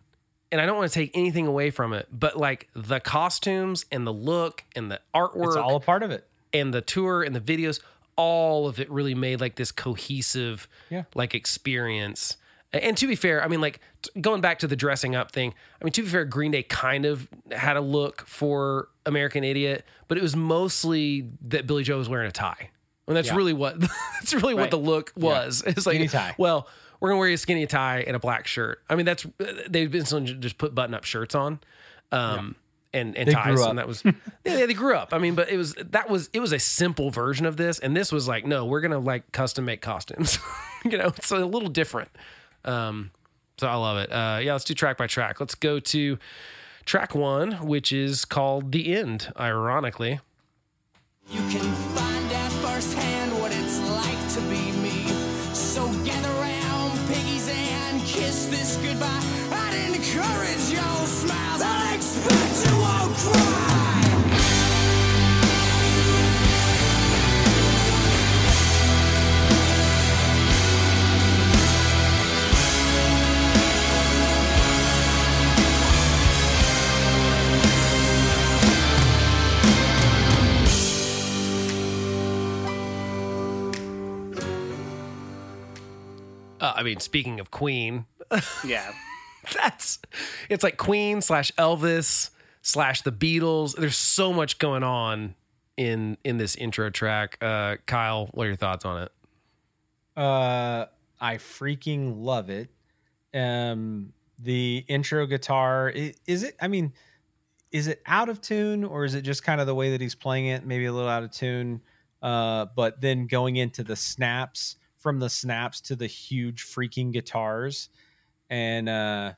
and 0.53 0.61
i 0.61 0.67
don't 0.67 0.77
want 0.77 0.91
to 0.91 0.95
take 0.95 1.11
anything 1.15 1.47
away 1.47 1.71
from 1.71 1.93
it 1.95 2.07
but 2.13 2.37
like 2.37 2.69
the 2.75 3.01
costumes 3.01 3.85
and 3.91 4.07
the 4.07 4.13
look 4.13 4.65
and 4.77 4.91
the 4.91 5.01
artwork 5.15 5.47
It's 5.49 5.57
all 5.57 5.77
a 5.77 5.81
part 5.81 6.03
of 6.03 6.11
it. 6.11 6.27
and 6.53 6.73
the 6.75 6.81
tour 6.83 7.23
and 7.23 7.35
the 7.35 7.41
videos, 7.41 7.81
all 8.17 8.67
of 8.69 8.79
it 8.81 8.91
really 8.91 9.15
made 9.15 9.41
like 9.41 9.55
this 9.57 9.71
cohesive, 9.73 10.67
Yeah. 10.91 11.05
like 11.15 11.35
experience. 11.35 12.37
And 12.73 12.97
to 12.99 13.07
be 13.07 13.15
fair, 13.15 13.43
I 13.43 13.49
mean, 13.49 13.61
like 13.63 13.81
t- 14.03 14.21
going 14.21 14.41
back 14.43 14.59
to 14.59 14.67
the 14.67 14.77
dressing 14.77 15.15
up 15.15 15.31
thing, 15.31 15.55
I 15.81 15.85
mean, 15.85 15.93
to 15.93 16.03
be 16.03 16.09
fair, 16.09 16.25
Green 16.27 16.51
Day 16.51 16.63
kind 16.65 17.07
of 17.07 17.27
had 17.53 17.77
a 17.77 17.81
look 17.81 18.27
for 18.27 18.89
American 19.07 19.43
Idiot, 19.45 19.85
but 20.09 20.19
it 20.19 20.23
was 20.23 20.35
mostly 20.37 21.29
that 21.49 21.67
Billie 21.67 21.83
Joe 21.85 21.97
was 21.99 22.09
wearing 22.09 22.29
a 22.29 22.33
tie. 22.33 22.71
And 23.07 23.17
that's 23.17 23.29
Yeah. 23.29 23.37
really 23.37 23.53
what 23.55 23.81
that's 24.21 24.35
really 24.35 24.55
what 24.55 24.71
the 24.71 24.79
look 24.79 25.13
was. 25.17 25.63
It's 25.67 25.87
like 25.87 26.11
well, 26.39 26.69
we're 27.01 27.11
gonna 27.11 27.19
wear 27.19 27.29
a 27.31 27.37
skinny 27.37 27.67
tie 27.67 28.01
and 28.07 28.17
a 28.17 28.19
black 28.19 28.47
shirt. 28.47 28.83
I 28.89 28.97
mean, 28.97 29.07
that's 29.07 29.27
they've 29.69 29.91
been 29.91 30.05
someone 30.05 30.41
just 30.41 30.59
put 30.59 30.75
button 30.75 30.95
up 30.95 31.05
shirts 31.05 31.35
on. 31.35 31.61
Um 32.13 32.57
and, 32.95 33.17
and 33.17 33.29
They 33.29 33.33
ties, 33.33 33.61
and 33.61 33.79
that 33.79 33.87
was 33.87 34.03
yeah, 34.05 34.13
yeah, 34.45 34.67
they 34.67 34.75
grew 34.75 34.95
up. 34.97 35.13
I 35.13 35.19
mean, 35.19 35.35
but 35.35 35.51
it 35.51 35.57
was 35.57 35.75
that 35.75 36.09
was 36.09 36.31
it 36.33 36.41
was 36.41 36.53
a 36.53 36.59
simple 36.59 37.11
version 37.11 37.45
of 37.47 37.57
this, 37.57 37.79
and 37.79 37.97
this 37.97 38.11
was 38.11 38.27
like, 38.27 38.47
no, 38.47 38.65
we're 38.65 38.81
gonna 38.81 38.99
like 38.99 39.31
custom 39.33 39.65
make 39.67 39.83
costumes. 39.83 40.39
you 40.85 40.97
know, 40.97 41.13
it's 41.17 41.31
a 41.31 41.45
little 41.45 41.69
different. 41.69 42.09
Um, 42.65 43.11
so 43.59 43.67
I 43.69 43.75
love 43.75 43.99
it. 43.99 44.11
Uh, 44.11 44.41
yeah, 44.43 44.53
let's 44.53 44.65
do 44.65 44.73
track 44.75 44.97
by 44.97 45.07
track. 45.07 45.39
Let's 45.41 45.55
go 45.55 45.81
to 45.81 46.19
track 46.87 47.15
one, 47.15 47.53
which 47.67 47.93
is 47.93 48.25
called 48.25 48.73
"The 48.73 48.95
End." 48.97 49.33
Ironically, 49.39 50.21
You 51.31 51.41
can 51.51 51.61
find 51.95 52.33
out 52.33 52.53
firsthand 52.53 53.18
Uh, 86.61 86.73
I 86.77 86.83
mean, 86.83 87.01
speaking 87.01 87.41
of 87.41 87.51
Queen, 87.51 88.07
Yeah. 88.65 88.93
that's 89.55 89.99
it's 90.49 90.63
like 90.63 90.77
Queen 90.77 91.21
slash 91.21 91.53
Elvis 91.53 92.31
slash 92.63 93.03
the 93.03 93.13
Beatles. 93.13 93.77
There's 93.77 93.97
so 93.97 94.33
much 94.33 94.59
going 94.59 94.83
on 94.83 95.35
in 95.77 96.19
in 96.25 96.37
this 96.39 96.57
intro 96.57 96.91
track. 96.91 97.39
Uh, 97.41 97.77
Kyle, 97.87 98.27
what 98.33 98.45
are 98.45 98.49
your 98.49 98.57
thoughts 98.57 98.85
on 98.85 99.03
it? 99.03 99.13
Uh, 100.17 100.87
I 101.21 101.37
freaking 101.37 102.17
love 102.19 102.51
it. 102.51 102.69
Um, 103.33 104.13
the 104.39 104.85
intro 104.89 105.27
guitar 105.27 105.91
is 106.27 106.43
it? 106.43 106.57
I 106.61 106.69
mean, 106.69 106.93
is 107.71 107.87
it 107.87 108.03
out 108.07 108.29
of 108.29 108.41
tune 108.41 108.85
or 108.85 109.05
is 109.05 109.15
it 109.15 109.23
just 109.23 109.45
kind 109.45 109.61
of 109.61 109.67
the 109.67 109.75
way 109.75 109.91
that 109.93 110.01
he's 110.01 110.15
playing 110.15 110.47
it? 110.47 110.67
Maybe 110.67 110.87
a 110.87 110.93
little 110.93 111.09
out 111.09 111.23
of 111.23 111.31
tune. 111.31 111.81
Uh, 112.21 112.67
but 112.75 113.01
then 113.01 113.27
going 113.27 113.57
into 113.57 113.85
the 113.85 113.95
snaps, 113.95 114.77
from 114.99 115.21
the 115.21 115.31
snaps 115.31 115.81
to 115.83 115.97
the 115.97 116.07
huge 116.07 116.65
freaking 116.65 117.13
guitars, 117.13 117.89
and 118.51 118.89
uh, 118.89 119.33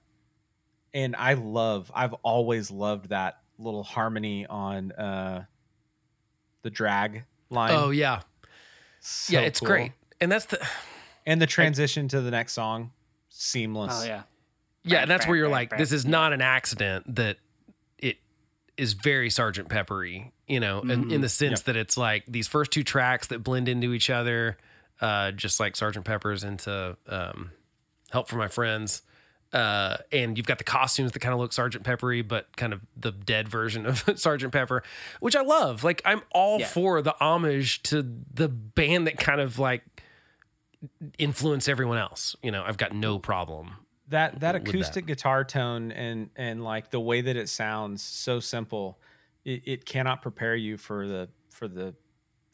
and 0.95 1.15
I 1.17 1.35
love. 1.35 1.91
I've 1.95 2.15
always 2.23 2.71
loved 2.71 3.11
that 3.11 3.39
little 3.59 3.83
harmony 3.85 4.47
on 4.47 4.93
uh, 4.93 5.45
the 6.63 6.71
drag 6.71 7.25
line. 7.51 7.73
Oh 7.75 7.91
yeah, 7.91 8.21
So 9.01 9.35
yeah, 9.35 9.41
it's 9.41 9.61
cool. 9.61 9.69
great, 9.69 9.93
and 10.21 10.31
that's 10.33 10.47
the 10.47 10.67
And 11.27 11.41
the 11.41 11.47
transition 11.47 12.09
to 12.09 12.21
the 12.21 12.31
next 12.31 12.55
song, 12.55 12.93
seamless. 13.29 14.03
Oh 14.03 14.07
yeah. 14.07 14.23
yeah, 14.83 15.03
and 15.03 15.11
that's 15.11 15.27
where 15.27 15.37
you're 15.37 15.49
like, 15.49 15.77
this 15.77 15.93
is 15.93 16.07
not 16.07 16.33
an 16.33 16.41
accident 16.41 17.15
that 17.17 17.37
it 17.99 18.17
is 18.79 18.95
very 18.95 19.29
Sergeant 19.29 19.69
Peppery, 19.69 20.33
you 20.49 20.59
know, 20.59 20.81
in, 20.81 21.13
in 21.13 21.21
the 21.21 21.29
sense 21.29 21.63
that 21.63 21.77
it's 21.77 21.99
like 21.99 22.25
these 22.27 22.49
first 22.49 22.71
two 22.71 22.83
tracks 22.83 23.27
that 23.27 23.45
blend 23.45 23.69
into 23.69 23.93
each 23.93 24.09
other, 24.09 24.57
uh, 25.01 25.31
just 25.33 25.61
like 25.61 25.77
Sergeant 25.77 26.05
Pepper's 26.05 26.45
into 26.45 26.97
um, 27.09 27.51
Help 28.11 28.29
for 28.29 28.37
My 28.37 28.49
Friends. 28.49 29.03
Uh, 29.53 29.97
and 30.13 30.37
you've 30.37 30.47
got 30.47 30.59
the 30.59 30.65
costumes 30.65 31.11
that 31.11 31.19
kind 31.19 31.35
of 31.35 31.41
look 31.41 31.53
Sergeant 31.53 31.83
Peppery, 31.85 32.23
but 32.23 32.57
kind 32.57 32.73
of 32.73 32.81
the 32.97 33.11
dead 33.11 33.49
version 33.49 33.85
of 33.85 34.05
Sergeant 34.15 34.53
Pepper, 34.53 34.85
which 35.19 35.35
I 35.35 35.43
love. 35.43 35.83
Like, 35.83 36.03
I'm 36.05 36.23
all 36.31 36.61
Yeah. 36.61 36.67
for 36.69 37.03
the 37.03 37.17
homage 37.21 37.83
to 37.85 38.07
the 38.33 38.49
band 38.49 39.09
that 39.09 39.19
kind 39.19 39.41
of 39.41 39.59
like 39.59 39.83
influenced 41.19 41.69
everyone 41.69 41.99
else. 41.99 42.37
You 42.43 42.51
know, 42.51 42.63
I've 42.67 42.77
got 42.79 42.95
no 42.95 43.19
problem 43.19 43.73
that 44.09 44.41
that 44.41 44.55
with 44.55 44.65
that. 44.65 44.69
acoustic 44.71 45.07
guitar 45.07 45.45
tone 45.45 45.93
and 45.93 46.31
and 46.37 46.65
like 46.65 46.91
the 46.91 47.01
way 47.01 47.21
that 47.21 47.37
it 47.37 47.49
sounds 47.49 48.03
so 48.03 48.41
simple 48.41 48.99
it, 49.45 49.63
it 49.67 49.85
cannot 49.85 50.21
prepare 50.21 50.57
you 50.57 50.77
for 50.77 51.07
the 51.07 51.29
for 51.49 51.69
the 51.69 51.95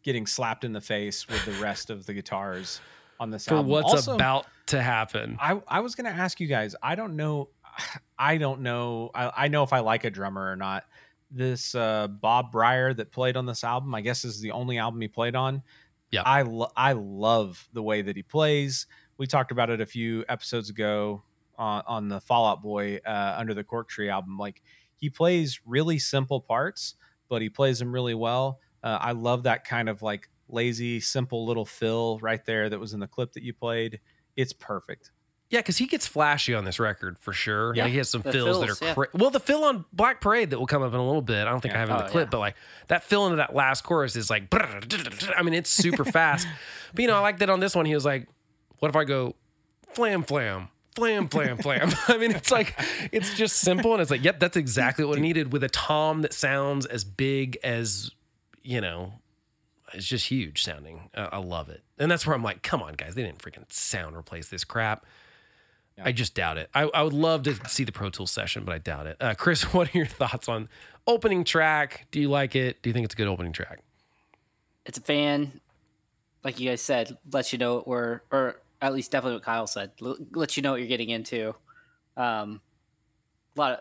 getting 0.07 0.25
slapped 0.25 0.65
in 0.65 0.73
the 0.73 0.81
face 0.81 1.27
with 1.29 1.45
the 1.45 1.53
rest 1.61 1.91
of 1.91 2.07
the 2.07 2.15
guitars 2.15 2.81
on 3.19 3.29
this 3.31 3.45
for 3.45 3.57
album. 3.57 3.73
what's 3.73 3.93
Also, 3.93 4.15
about 4.15 4.47
to 4.67 4.81
happen. 4.81 5.37
I, 5.41 5.61
I 5.67 5.81
was 5.81 5.97
going 5.97 6.05
to 6.05 6.17
ask 6.19 6.39
you 6.39 6.47
guys. 6.47 6.77
I 6.81 6.95
don't 6.95 7.17
know. 7.17 7.49
I 8.19 8.39
don't 8.39 8.61
know. 8.61 9.11
I, 9.15 9.33
I 9.37 9.49
know 9.49 9.65
if 9.65 9.73
I 9.73 9.81
like 9.81 10.05
a 10.05 10.11
drummer 10.11 10.51
or 10.51 10.55
not. 10.57 10.85
This 11.31 11.75
uh, 11.75 12.07
Bob 12.07 12.53
Bryar 12.53 12.97
that 12.97 13.11
played 13.11 13.37
on 13.37 13.47
this 13.47 13.65
album, 13.65 13.95
I 13.97 14.01
guess, 14.01 14.25
is 14.25 14.41
the 14.41 14.53
only 14.53 14.79
album 14.79 15.01
he 15.01 15.09
played 15.09 15.35
on. 15.35 15.61
Yeah. 16.13 16.23
I 16.25 16.43
lo- 16.43 16.71
I 16.77 16.93
love 16.93 17.69
the 17.73 17.83
way 17.83 18.01
that 18.01 18.15
he 18.15 18.23
plays. 18.23 18.87
We 19.19 19.27
talked 19.27 19.51
about 19.51 19.71
it 19.71 19.81
a 19.81 19.87
few 19.87 20.25
episodes 20.29 20.71
ago 20.71 21.25
on 21.59 21.83
on 21.89 22.09
the 22.09 22.21
Fall 22.21 22.47
Out 22.47 22.63
Boy 22.63 23.01
uh, 23.05 23.35
Under 23.37 23.55
the 23.55 23.65
Cork 23.65 23.89
Tree 23.89 24.09
album. 24.09 24.39
Like 24.39 24.63
he 24.95 25.11
plays 25.11 25.61
really 25.67 25.99
simple 25.99 26.41
parts, 26.41 26.95
but 27.29 27.43
he 27.43 27.49
plays 27.51 27.81
them 27.81 27.93
really 27.93 28.15
well. 28.15 28.61
Uh, 28.87 28.99
I 29.01 29.13
love 29.13 29.43
that 29.45 29.65
kind 29.65 29.89
of 29.89 30.01
like 30.03 30.29
lazy, 30.49 31.01
simple 31.01 31.45
little 31.45 31.65
fill 31.65 32.19
right 32.23 32.45
there 32.45 32.69
that 32.69 32.79
was 32.79 32.93
in 32.95 33.01
the 33.01 33.09
clip 33.09 33.33
that 33.33 33.43
you 33.43 33.53
played. 33.53 33.99
It's 34.37 34.53
perfect. 34.53 35.11
Yeah, 35.51 35.61
because 35.61 35.77
he 35.79 35.87
gets 35.87 36.07
flashy 36.07 36.55
on 36.55 36.65
this 36.65 36.79
record 36.79 37.19
for 37.19 37.33
sure. 37.33 37.75
Yeah. 37.75 37.85
Like, 37.85 37.93
he 37.93 37.99
has 37.99 38.09
some 38.11 38.23
The 38.23 38.33
fills, 38.33 38.61
that 38.61 38.67
fills, 38.67 38.83
are 38.83 38.85
yeah. 38.85 38.95
cra- 38.95 39.09
well. 39.15 39.31
The 39.31 39.41
fill 39.41 39.65
on 39.65 39.85
Black 39.93 40.21
Parade 40.21 40.51
that 40.51 40.59
will 40.59 40.67
come 40.67 40.83
up 40.83 40.93
in 40.93 40.99
a 40.99 41.05
little 41.07 41.23
bit. 41.23 41.47
I 41.47 41.51
don't 41.51 41.61
think 41.61 41.75
I 41.75 41.79
have 41.79 41.91
in 41.91 41.97
the 41.97 42.05
Oh, 42.07 42.09
clip, 42.09 42.27
yeah. 42.27 42.31
but 42.31 42.39
like 42.39 42.57
that 42.89 43.03
fill 43.05 43.27
into 43.27 43.37
that 43.37 43.55
last 43.55 43.83
chorus 43.83 44.15
is 44.17 44.29
like. 44.31 44.45
I 44.55 45.43
mean, 45.43 45.55
it's 45.55 45.71
super 45.71 46.05
fast. 46.05 46.47
But 46.95 47.03
you 47.03 47.09
know, 47.09 47.17
I 47.17 47.21
like 47.21 47.39
that 47.39 47.51
on 47.51 47.59
this 47.61 47.75
one. 47.75 47.87
He 47.87 47.95
was 47.95 48.05
like, 48.05 48.29
"What 48.81 48.89
if 48.89 48.97
I 48.97 49.05
go 49.05 49.35
flam 49.95 50.23
flam?" 50.23 50.69
Flam, 50.97 51.29
flam, 51.29 51.59
flam. 51.59 51.93
I 52.09 52.17
mean, 52.17 52.31
it's 52.31 52.51
like, 52.51 52.75
it's 53.13 53.35
just 53.35 53.57
simple. 53.59 53.93
And 53.93 54.01
it's 54.01 54.11
like, 54.11 54.25
yep, 54.25 54.41
that's 54.41 54.57
exactly 54.57 55.05
what 55.05 55.19
I 55.19 55.21
needed 55.29 55.53
with 55.53 55.63
a 55.63 55.69
tom 55.69 56.23
that 56.23 56.33
sounds 56.33 56.87
as 56.87 57.05
big 57.05 57.59
as, 57.63 58.11
you 58.67 58.81
know, 58.81 59.13
it's 59.95 60.07
just 60.07 60.27
huge 60.29 60.63
sounding. 60.63 61.09
Uh, 61.15 61.29
I 61.33 61.39
love 61.39 61.69
it. 61.69 61.83
And 61.99 62.11
that's 62.11 62.27
where 62.27 62.35
I'm 62.35 62.43
like, 62.43 62.63
come 62.63 62.83
on, 62.83 62.95
guys. 62.95 63.15
They 63.15 63.23
didn't 63.23 63.39
freaking 63.39 63.71
sound 63.73 64.17
replace 64.17 64.49
this 64.49 64.65
crap. 64.65 65.07
I 66.03 66.13
just 66.13 66.35
doubt 66.35 66.59
it. 66.59 66.69
I, 66.75 66.83
I 66.83 67.03
would 67.03 67.15
love 67.15 67.45
to 67.45 67.55
see 67.69 67.85
the 67.85 67.93
Pro 67.93 68.11
Tools 68.11 68.31
session, 68.31 68.65
but 68.65 68.75
I 68.75 68.79
doubt 68.79 69.07
it. 69.07 69.17
Uh, 69.19 69.35
Chris, 69.35 69.63
what 69.73 69.95
are 69.95 69.99
your 69.99 70.07
thoughts 70.07 70.49
on 70.49 70.69
opening 71.07 71.45
track? 71.45 72.07
Do 72.11 72.21
you 72.21 72.29
like 72.29 72.55
it? 72.55 72.83
Do 72.83 72.91
you 72.91 72.95
think 72.95 73.05
it's 73.05 73.15
a 73.15 73.17
good 73.17 73.29
opening 73.29 73.53
track? 73.53 73.79
It's 74.85 74.99
a 74.99 75.01
fan, 75.01 75.61
like 76.45 76.61
you 76.61 76.69
guys 76.69 76.83
said, 76.83 77.17
lets 77.33 77.53
you 77.53 77.59
know 77.59 77.77
what 77.77 77.89
we're, 77.89 78.21
or 78.31 78.61
at 78.83 78.93
least 78.93 79.11
definitely 79.11 79.37
what 79.37 79.45
Kyle 79.45 79.67
said, 79.67 79.93
l- 80.03 80.19
lets 80.33 80.57
you 80.57 80.63
know 80.63 80.73
what 80.73 80.81
you're 80.81 80.89
getting 80.89 81.11
into. 81.11 81.55
Um, 82.17 82.61
a 83.57 83.61
lot 83.61 83.73
of, 83.73 83.79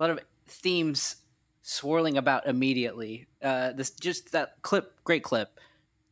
a 0.00 0.02
lot 0.02 0.10
of 0.10 0.20
themes 0.48 1.16
swirling 1.62 2.18
about 2.18 2.46
immediately. 2.46 3.26
Uh, 3.42 3.72
this 3.72 3.90
just 3.90 4.32
that 4.32 4.60
clip, 4.62 4.92
great 5.04 5.22
clip, 5.22 5.58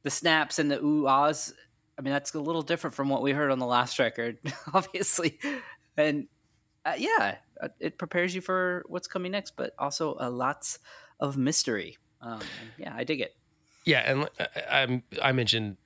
the 0.03 0.11
snaps 0.11 0.59
and 0.59 0.71
the 0.71 0.83
ooh 0.83 1.07
ahs. 1.07 1.53
I 1.99 2.03
mean, 2.03 2.13
that's 2.13 2.33
a 2.35 2.41
little 2.41 2.63
different 2.63 2.95
from 2.95 3.09
what 3.09 3.23
we 3.23 3.33
heard 3.33 3.51
on 3.51 3.59
the 3.59 3.67
last 3.67 3.99
record, 3.99 4.39
obviously, 4.73 5.39
and 5.97 6.29
uh, 6.85 6.95
yeah, 6.97 7.37
uh, 7.61 7.69
it 7.79 7.99
prepares 7.99 8.35
you 8.35 8.41
for 8.41 8.85
what's 8.87 9.07
coming 9.07 9.33
next, 9.33 9.57
but 9.57 9.75
also 9.79 10.17
uh, 10.19 10.31
lots 10.31 10.79
of 11.19 11.37
mystery. 11.37 11.99
Um, 12.23 12.41
yeah, 12.79 12.95
I 12.97 13.05
dig 13.05 13.21
it. 13.21 13.37
Yeah, 13.85 14.01
and 14.01 14.29
I, 14.39 14.83
I'm 14.83 15.03
I 15.23 15.33
mentioned 15.33 15.77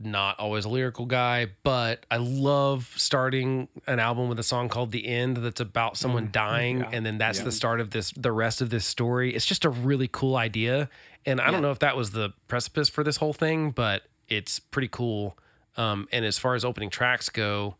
not 0.00 0.38
always 0.38 0.64
a 0.64 0.68
lyrical 0.68 1.06
guy, 1.06 1.48
but 1.62 2.06
I 2.10 2.16
love 2.16 2.92
starting 2.96 3.68
an 3.86 3.98
album 3.98 4.28
with 4.28 4.38
a 4.38 4.42
song 4.42 4.68
called 4.68 4.92
"The 4.92 5.06
End" 5.06 5.36
that's 5.38 5.60
about 5.60 5.96
someone 5.96 6.30
dying, 6.32 6.80
yeah, 6.80 6.90
and 6.92 7.04
then 7.04 7.18
that's 7.18 7.38
yeah. 7.38 7.44
the 7.44 7.52
start 7.52 7.80
of 7.80 7.90
this, 7.90 8.12
the 8.16 8.32
rest 8.32 8.60
of 8.60 8.70
this 8.70 8.86
story. 8.86 9.34
It's 9.34 9.46
just 9.46 9.64
a 9.64 9.70
really 9.70 10.08
cool 10.08 10.36
idea, 10.36 10.88
and 11.26 11.40
I 11.40 11.50
don't 11.50 11.62
know 11.62 11.70
if 11.70 11.80
that 11.80 11.96
was 11.96 12.12
the 12.12 12.32
precipice 12.48 12.88
for 12.88 13.04
this 13.04 13.18
whole 13.18 13.32
thing, 13.32 13.70
but 13.70 14.02
it's 14.28 14.58
pretty 14.58 14.88
cool. 14.88 15.38
Um, 15.76 16.08
and 16.12 16.24
as 16.24 16.38
far 16.38 16.54
as 16.54 16.64
opening 16.64 16.90
tracks 16.90 17.28
go, 17.28 17.76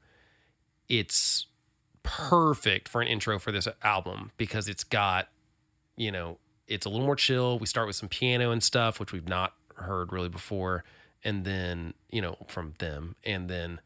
it's 0.88 1.46
perfect 2.02 2.88
for 2.88 3.00
an 3.00 3.08
intro 3.08 3.38
for 3.38 3.52
this 3.52 3.68
album 3.82 4.32
because 4.36 4.68
it's 4.68 4.84
got, 4.84 5.28
you 5.96 6.10
know, 6.10 6.38
it's 6.66 6.86
a 6.86 6.88
little 6.88 7.06
more 7.06 7.16
chill. 7.16 7.58
We 7.58 7.66
start 7.66 7.86
with 7.86 7.96
some 7.96 8.08
piano 8.08 8.50
and 8.50 8.62
stuff, 8.62 9.00
which 9.00 9.12
we've 9.12 9.28
not 9.28 9.54
heard 9.76 10.12
really 10.12 10.28
before, 10.28 10.84
and 11.24 11.44
then 11.44 11.94
you 12.10 12.20
know 12.20 12.36
from 12.48 12.74
them, 12.78 13.16
and 13.24 13.48
then 13.48 13.80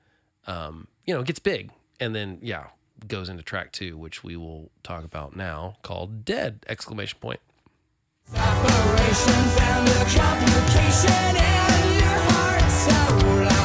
um, 0.47 0.89
you 1.05 1.15
know 1.15 1.21
it 1.21 1.27
gets 1.27 1.39
big, 1.39 1.71
and 2.01 2.15
then 2.15 2.39
yeah 2.43 2.67
goes 3.07 3.29
into 3.29 3.43
track 3.43 3.73
two, 3.73 3.97
which 3.97 4.25
we 4.25 4.37
will 4.37 4.71
talk 4.83 5.05
about 5.05 5.37
now, 5.37 5.77
called 5.83 6.25
"Dead!" 6.25 6.65
exclamation 6.69 7.19
point. 7.21 7.41
Operation 8.35 9.33
found 9.51 9.89
a 9.89 10.05
complication 10.17 11.11
and 11.37 12.01
your. 13.51 13.64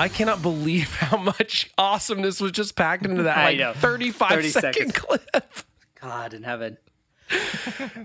I 0.00 0.08
cannot 0.08 0.40
believe 0.42 0.94
how 0.94 1.18
much 1.18 1.70
awesomeness 1.76 2.40
was 2.40 2.52
just 2.52 2.74
packed 2.76 3.04
into 3.06 3.24
that 3.24 3.36
I 3.38 3.44
like 3.50 3.58
know. 3.58 3.72
35 3.74 4.28
30 4.30 4.48
second 4.48 4.72
seconds. 4.74 4.92
clip. 4.92 5.52
God 6.00 6.32
in 6.34 6.42
heaven. 6.42 6.78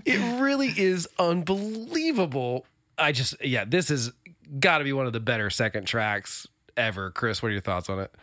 It 0.04 0.40
really 0.40 0.68
is 0.68 1.08
unbelievable. 1.18 2.66
I 2.98 3.12
just, 3.12 3.42
yeah, 3.44 3.64
this 3.64 3.88
has 3.88 4.12
got 4.60 4.78
to 4.78 4.84
be 4.84 4.92
one 4.92 5.06
of 5.06 5.12
the 5.12 5.20
better 5.20 5.50
second 5.50 5.86
tracks 5.86 6.46
ever. 6.76 7.10
Chris, 7.10 7.42
what 7.42 7.48
are 7.48 7.52
your 7.52 7.60
thoughts 7.60 7.88
on 7.88 7.98
it? 8.00 8.14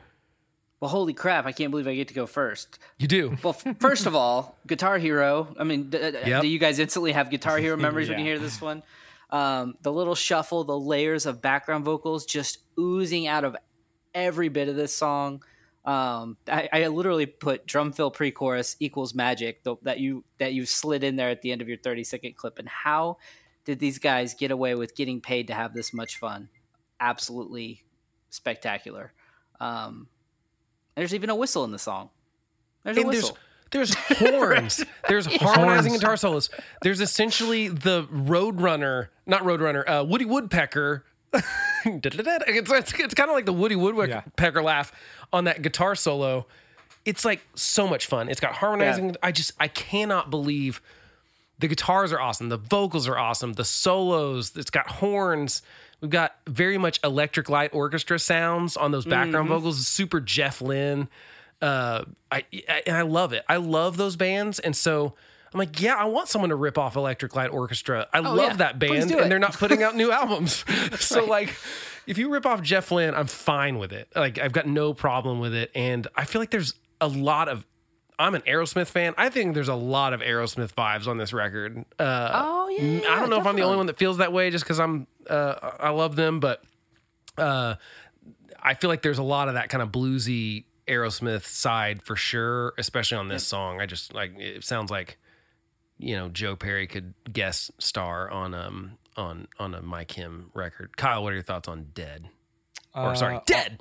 Well, 0.80 0.90
holy 0.90 1.14
crap! 1.14 1.46
I 1.46 1.54
can't 1.54 1.72
believe 1.72 1.88
I 1.88 1.96
get 1.96 2.10
to 2.10 2.14
go 2.14 2.26
first. 2.26 2.78
You 3.00 3.08
do. 3.08 3.38
Well, 3.42 3.56
f- 3.66 3.78
first 3.80 4.06
of 4.06 4.16
all, 4.16 4.58
Guitar 4.68 4.98
Hero. 4.98 5.56
I 5.58 5.64
mean, 5.64 5.90
d- 5.90 5.98
Yep. 5.98 6.42
do 6.42 6.48
you 6.48 6.60
guys 6.60 6.78
instantly 6.78 7.14
have 7.14 7.30
Guitar 7.30 7.58
Hero 7.58 7.78
memories 7.88 8.10
when 8.10 8.20
you 8.20 8.26
hear 8.26 8.38
this 8.38 8.60
one? 8.62 8.84
Um, 9.34 9.74
the 9.82 9.92
little 9.92 10.14
shuffle, 10.14 10.64
the 10.64 10.78
layers 10.78 11.26
of 11.26 11.42
background 11.42 11.84
vocals 11.84 12.26
just 12.26 12.60
oozing 12.80 13.26
out 13.26 13.44
of 13.44 13.58
every 14.14 14.48
bit 14.48 14.70
of 14.70 14.76
this 14.76 14.96
song. 14.96 15.44
Um, 15.86 16.38
I, 16.48 16.70
I 16.72 16.88
literally 16.88 17.26
put 17.26 17.66
drum 17.66 17.92
fill 17.92 18.12
pre-chorus 18.12 18.78
equals 18.80 19.16
magic 19.16 19.64
the, 19.64 19.76
that 19.82 20.00
you 20.00 20.24
that 20.38 20.54
you 20.54 20.66
slid 20.68 21.04
in 21.04 21.16
there 21.16 21.30
at 21.30 21.42
the 21.42 21.52
end 21.52 21.62
of 21.62 21.68
your 21.68 21.78
30 21.78 22.04
second 22.04 22.36
clip. 22.36 22.60
And 22.60 22.70
how 22.70 23.18
did 23.66 23.80
these 23.80 23.98
guys 23.98 24.36
get 24.36 24.52
away 24.52 24.76
with 24.76 24.96
getting 24.96 25.20
paid 25.20 25.48
to 25.48 25.54
have 25.56 25.74
this 25.74 25.94
much 25.94 26.18
fun? 26.20 26.50
Absolutely 27.00 27.84
spectacular. 28.30 29.14
Um, 29.60 30.08
there's 30.96 31.16
even 31.16 31.32
a 31.32 31.36
whistle 31.36 31.64
in 31.64 31.72
the 31.72 31.80
song. 31.80 32.12
There's 32.84 32.98
a 32.98 33.00
And 33.02 33.10
whistle. 33.10 33.30
there's 33.30 33.40
there's 33.74 33.94
horns. 33.96 34.86
There's 35.08 35.26
harmonizing 35.26 35.94
guitar 35.94 36.16
solos. 36.18 36.50
There's 36.82 37.02
essentially 37.02 37.68
the 37.68 38.04
Roadrunner, 38.06 39.08
not 39.26 39.42
Roadrunner, 39.44 39.84
uh, 39.88 40.06
Woody 40.06 40.26
Woodpecker. 40.26 41.04
it's 41.86 42.16
it's, 42.16 42.94
it's 43.00 43.14
kind 43.14 43.30
of 43.30 43.36
like 43.36 43.46
the 43.46 43.54
Woody 43.54 43.76
Woodpecker 43.76 44.62
laugh 44.62 44.92
on 45.32 45.46
that 45.46 45.62
guitar 45.62 45.96
solo. 45.96 46.46
It's 47.06 47.26
like 47.26 47.42
so 47.56 47.88
much 47.88 48.06
fun. 48.06 48.30
It's 48.30 48.40
got 48.40 48.54
harmonizing. 48.54 49.10
Yeah. 49.10 49.16
I 49.24 49.32
just 49.32 49.52
I 49.60 49.68
cannot 49.68 50.30
believe 50.30 50.82
the 51.60 51.68
guitars 51.68 52.14
are 52.14 52.20
awesome. 52.22 52.50
The 52.50 52.58
vocals 52.58 53.08
are 53.08 53.18
awesome. 53.18 53.54
The 53.54 53.66
solos. 53.66 54.56
It's 54.56 54.70
got 54.70 54.88
horns. 54.88 55.62
We've 56.02 56.12
got 56.12 56.36
very 56.48 56.78
much 56.78 57.00
electric 57.04 57.50
light 57.50 57.74
orchestra 57.74 58.20
sounds 58.20 58.76
on 58.78 58.92
those 58.92 59.06
background 59.06 59.48
vocals. 59.50 59.88
Super 59.88 60.20
Jeff 60.20 60.62
Lynne. 60.62 61.08
Uh, 61.64 62.04
I, 62.30 62.44
I 62.68 62.84
and 62.86 62.98
I 62.98 63.04
love 63.04 63.32
it. 63.32 63.46
I 63.48 63.56
love 63.56 63.96
those 63.96 64.18
bands, 64.18 64.60
and 64.60 64.76
so 64.76 65.14
I'm 65.54 65.58
like, 65.58 65.80
yeah, 65.80 65.96
I 65.96 66.06
want 66.06 66.28
someone 66.28 66.50
to 66.50 66.58
rip 66.58 66.78
off 66.78 66.98
Electric 66.98 67.38
Light 67.38 67.52
Orchestra. 67.52 68.10
I 68.12 68.20
love 68.20 68.38
yeah. 68.38 68.54
that 68.58 68.80
band, 68.80 69.10
and 69.12 69.32
they're 69.32 69.40
not 69.40 69.54
putting 69.54 69.82
out 69.82 69.96
new 69.96 70.12
albums. 70.12 70.66
so 71.00 71.24
like, 71.24 71.56
if 72.06 72.18
you 72.18 72.30
rip 72.30 72.46
off 72.46 72.62
Jeff 72.62 72.92
Lynne, 72.92 73.16
I'm 73.16 73.28
fine 73.28 73.78
with 73.78 73.94
it. 73.94 74.10
Like 74.14 74.40
I've 74.40 74.52
got 74.52 74.68
no 74.68 74.94
problem 74.94 75.40
with 75.40 75.54
it, 75.54 75.72
and 75.74 76.06
I 76.18 76.26
feel 76.26 76.42
like 76.42 76.50
there's 76.50 76.74
a 77.00 77.08
lot 77.08 77.48
of. 77.48 77.66
I'm 78.20 78.36
an 78.36 78.42
Aerosmith 78.42 78.88
fan. 78.88 79.14
I 79.18 79.30
think 79.30 79.54
there's 79.54 79.70
a 79.70 79.74
lot 79.74 80.12
of 80.12 80.20
Aerosmith 80.20 80.74
vibes 80.74 81.08
on 81.08 81.18
this 81.18 81.32
record. 81.32 81.86
Uh, 81.98 82.30
oh 82.34 82.68
yeah, 82.68 82.84
Mm, 82.84 83.06
I 83.06 83.20
don't 83.22 83.30
know 83.30 83.40
if 83.40 83.48
I'm 83.48 83.56
the 83.56 83.64
only 83.64 83.78
one 83.78 83.86
that 83.86 83.98
feels 83.98 84.18
that 84.18 84.34
way 84.34 84.50
just 84.50 84.66
because 84.66 84.82
I'm 84.82 85.08
uh, 85.30 85.72
I 85.80 85.92
love 85.92 86.18
them, 86.18 86.42
but 86.42 86.62
uh, 87.38 87.76
I 88.62 88.74
feel 88.74 88.90
like 88.90 89.02
there's 89.02 89.18
a 89.18 89.24
lot 89.24 89.48
of 89.48 89.54
that 89.54 89.70
kind 89.70 89.82
of 89.82 89.94
bluesy 89.94 90.66
Aerosmith 90.88 91.46
side 91.46 92.04
for 92.04 92.16
sure, 92.16 92.74
especially 92.78 93.18
on 93.18 93.28
this 93.28 93.46
song. 93.46 93.82
I 93.82 93.86
just 93.86 94.14
like 94.14 94.38
it 94.38 94.64
sounds 94.64 94.92
like 94.92 95.18
you 95.98 96.16
know 96.16 96.30
Joe 96.30 96.56
Perry 96.56 96.88
could 96.88 97.14
guest 97.32 97.72
star 97.80 98.30
on 98.30 98.54
um 98.54 98.98
on 99.16 99.48
on 99.60 99.74
a 99.76 99.82
My 99.82 100.04
Chem 100.04 100.50
record. 100.54 100.98
Kyle, 100.98 101.24
what 101.24 101.32
are 101.32 101.36
your 101.36 101.44
thoughts 101.44 101.68
on 101.68 101.88
Dead? 101.94 102.28
Or 102.96 103.16
sorry, 103.16 103.36
Uh, 103.38 103.42
Dead. 103.46 103.80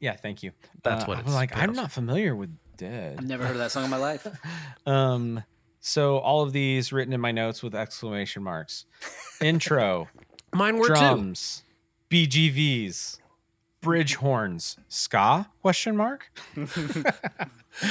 Yeah, 0.00 0.14
thank 0.16 0.42
you. 0.42 0.52
That's 0.82 1.04
Uh, 1.04 1.06
what 1.06 1.18
I'm 1.18 1.24
it's 1.24 1.34
like. 1.34 1.56
I'm 1.56 1.72
not 1.72 1.90
familiar 1.90 2.34
with 2.36 2.50
Dead. 2.76 3.16
I've 3.18 3.26
never 3.26 3.44
heard 3.44 3.52
of 3.52 3.58
that 3.58 3.72
song 3.72 3.84
in 3.84 3.90
my 3.90 3.96
life. 3.96 4.26
Um, 4.86 5.42
so 5.80 6.18
all 6.18 6.42
of 6.42 6.52
these 6.52 6.92
written 6.92 7.12
in 7.12 7.20
my 7.20 7.32
notes 7.32 7.62
with 7.62 7.74
exclamation 7.74 8.42
marks. 8.42 8.84
Intro, 9.40 10.08
Mine 10.52 10.76
were 10.78 10.88
too. 10.88 10.94
drums, 10.94 11.62
BGVs, 12.10 13.17
bridge 13.88 14.16
horns, 14.16 14.76
ska? 14.88 15.48
Question 15.62 15.96
mark. 15.96 16.30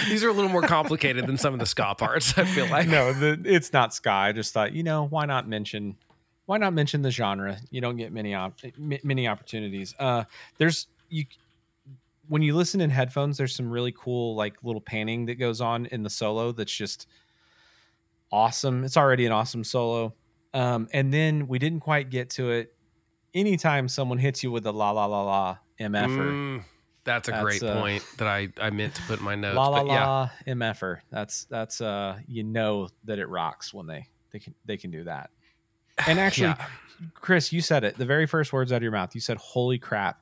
These 0.08 0.24
are 0.24 0.30
a 0.30 0.32
little 0.32 0.52
more 0.52 0.62
complicated 0.62 1.26
than 1.26 1.40
some 1.40 1.56
of 1.56 1.60
the 1.60 1.66
ska 1.66 1.96
parts. 1.98 2.38
I 2.38 2.46
feel 2.46 2.68
like 2.68 2.88
No, 2.88 3.14
the, 3.14 3.42
it's 3.46 3.74
not 3.74 3.96
ska. 3.96 4.12
I 4.12 4.32
just 4.32 4.54
thought, 4.54 4.74
you 4.74 4.84
know, 4.84 5.08
why 5.08 5.26
not 5.26 5.48
mention, 5.48 5.96
why 6.46 6.60
not 6.60 6.74
mention 6.74 7.02
the 7.02 7.10
genre? 7.10 7.58
You 7.72 7.82
don't 7.82 7.98
get 7.98 8.12
many 8.14 8.36
op- 8.36 8.60
many 8.78 9.28
opportunities. 9.28 9.96
Uh, 9.98 10.26
there's 10.60 10.86
you 11.10 11.26
when 12.28 12.44
you 12.44 12.56
listen 12.56 12.80
in 12.80 12.92
headphones. 12.92 13.38
There's 13.40 13.56
some 13.56 13.72
really 13.72 13.92
cool 13.98 14.36
like 14.36 14.58
little 14.62 14.82
panning 14.82 15.26
that 15.26 15.36
goes 15.36 15.62
on 15.62 15.88
in 15.88 16.04
the 16.04 16.12
solo. 16.12 16.52
That's 16.52 16.72
just 16.72 17.08
awesome. 18.32 18.84
It's 18.84 18.98
already 18.98 19.26
an 19.26 19.32
awesome 19.32 19.64
solo. 19.64 20.14
Um, 20.54 20.90
and 20.94 21.12
then 21.12 21.48
we 21.48 21.58
didn't 21.58 21.80
quite 21.80 22.12
get 22.12 22.30
to 22.32 22.52
it. 22.52 22.76
Anytime 23.34 23.88
someone 23.88 24.20
hits 24.20 24.44
you 24.44 24.52
with 24.52 24.68
a 24.68 24.72
la 24.72 24.92
la 24.92 25.06
la 25.06 25.24
la 25.24 25.58
mf'er, 25.80 26.08
Mm, 26.60 26.64
that's 27.04 27.28
a 27.28 27.32
That's, 27.32 27.44
great 27.44 27.64
uh, 27.64 27.80
point 27.82 28.04
that 28.18 28.28
I, 28.28 28.50
I 28.60 28.70
meant 28.70 28.96
to 28.96 29.02
put 29.04 29.20
in 29.20 29.26
my 29.26 29.36
notes. 29.44 29.56
la 29.56 29.68
la 29.70 29.84
but 29.84 29.88
yeah. 29.88 30.08
la 30.08 30.30
mf'er. 30.48 31.00
That's 31.10 31.46
that's 31.46 31.80
uh 31.82 32.18
you 32.28 32.44
know 32.44 32.90
that 33.06 33.20
it 33.20 33.28
rocks 33.30 33.74
when 33.74 33.88
they 33.88 34.08
they 34.32 34.40
can 34.40 34.54
they 34.66 34.78
can 34.78 34.92
do 34.92 35.04
that. 35.06 35.30
And 36.08 36.20
actually, 36.20 36.48
Yeah. 36.50 36.66
Chris, 37.14 37.52
you 37.54 37.62
said 37.62 37.84
it. 37.84 37.98
The 37.98 38.06
very 38.06 38.26
first 38.26 38.52
words 38.54 38.72
out 38.72 38.78
of 38.78 38.84
your 38.84 38.92
mouth, 38.92 39.14
you 39.16 39.22
said, 39.22 39.38
"Holy 39.38 39.78
crap!" 39.80 40.22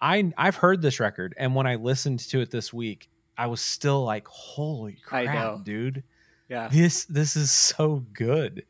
I 0.00 0.32
I've 0.38 0.56
heard 0.56 0.80
this 0.82 1.00
record, 1.00 1.34
and 1.36 1.54
when 1.54 1.66
I 1.66 1.74
listened 1.76 2.20
to 2.30 2.40
it 2.40 2.50
this 2.50 2.72
week, 2.72 3.08
I 3.36 3.46
was 3.48 3.60
still 3.60 4.04
like, 4.04 4.26
"Holy 4.28 4.96
crap, 5.04 5.64
dude! 5.64 6.04
Yeah, 6.48 6.68
This 6.68 7.04
this 7.06 7.34
is 7.36 7.50
so 7.50 8.04
good." 8.12 8.64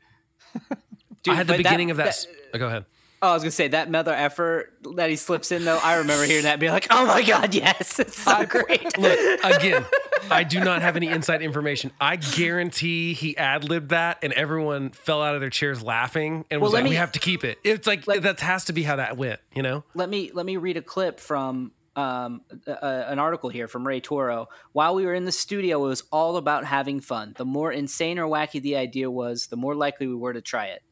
I 0.55 1.35
had 1.35 1.47
the 1.47 1.53
but 1.53 1.57
that- 1.57 1.57
beginning 1.59 1.91
of 1.91 1.97
that. 1.99 2.05
that- 2.05 2.09
s- 2.09 2.27
oh, 2.55 2.59
go 2.59 2.67
ahead. 2.67 2.85
Oh, 3.25 3.29
I 3.29 3.33
was 3.33 3.43
gonna 3.43 3.53
say 3.53 3.69
that 3.69 3.91
mother 3.91 4.13
effort 4.13 4.75
that 4.97 5.09
he 5.09 5.17
slips 5.17 5.51
in 5.51 5.65
though. 5.65 5.79
I 5.79 5.95
remember 5.97 6.27
hearing 6.27 6.43
that 6.43 6.53
and 6.53 6.61
being 6.61 6.73
like, 6.73 6.89
"Oh 6.91 7.07
my 7.07 7.23
god, 7.23 7.55
yes, 7.55 7.99
it's 7.99 8.19
so 8.19 8.45
great." 8.45 8.99
Look, 8.99 9.19
again, 9.43 9.87
I 10.31 10.45
do 10.45 10.61
not 10.61 10.83
have 10.83 10.95
any 10.95 11.09
inside 11.09 11.41
information. 11.41 11.91
I 11.99 12.17
guarantee 12.17 13.15
he 13.15 13.35
ad 13.39 13.65
libbed 13.65 13.89
that 13.89 14.19
and 14.23 14.35
everyone 14.35 14.91
fell 14.91 15.23
out 15.23 15.35
of 15.35 15.41
their 15.41 15.49
chairs 15.49 15.83
laughing 15.83 16.45
and 16.51 16.61
was 16.61 16.69
Well, 16.69 16.75
let 16.75 16.83
like, 16.83 16.91
we 16.91 16.97
have 16.97 17.13
to 17.13 17.19
keep 17.19 17.45
it. 17.45 17.59
It's 17.65 17.87
like, 17.87 18.05
that 18.05 18.41
has 18.41 18.67
to 18.67 18.75
be 18.75 18.83
how 18.83 18.97
that 18.97 19.17
went, 19.17 19.41
you 19.55 19.63
know? 19.63 19.85
let 19.95 20.11
me 20.11 20.31
let 20.35 20.45
me 20.45 20.59
read 20.59 20.77
a 20.77 20.83
clip 20.83 21.19
from 21.19 21.73
um, 21.97 22.43
uh, 22.67 23.05
an 23.07 23.19
article 23.19 23.49
here 23.49 23.69
from 23.69 23.87
Ray 23.87 24.01
Toro. 24.01 24.49
While 24.73 24.97
we 24.97 25.07
were 25.07 25.15
in 25.15 25.25
the 25.25 25.33
studio, 25.33 25.83
it 25.83 25.89
was 25.89 26.03
all 26.13 26.37
about 26.37 26.67
having 26.67 27.01
fun. 27.01 27.33
The 27.39 27.47
more 27.47 27.73
insane 27.73 28.19
or 28.19 28.27
wacky 28.29 28.61
the 28.61 28.77
idea 28.77 29.11
was, 29.11 29.47
the 29.47 29.57
more 29.57 29.75
likely 29.75 30.09
we 30.09 30.15
were 30.15 30.35
to 30.35 30.43
try 30.43 30.67
it. 30.67 30.83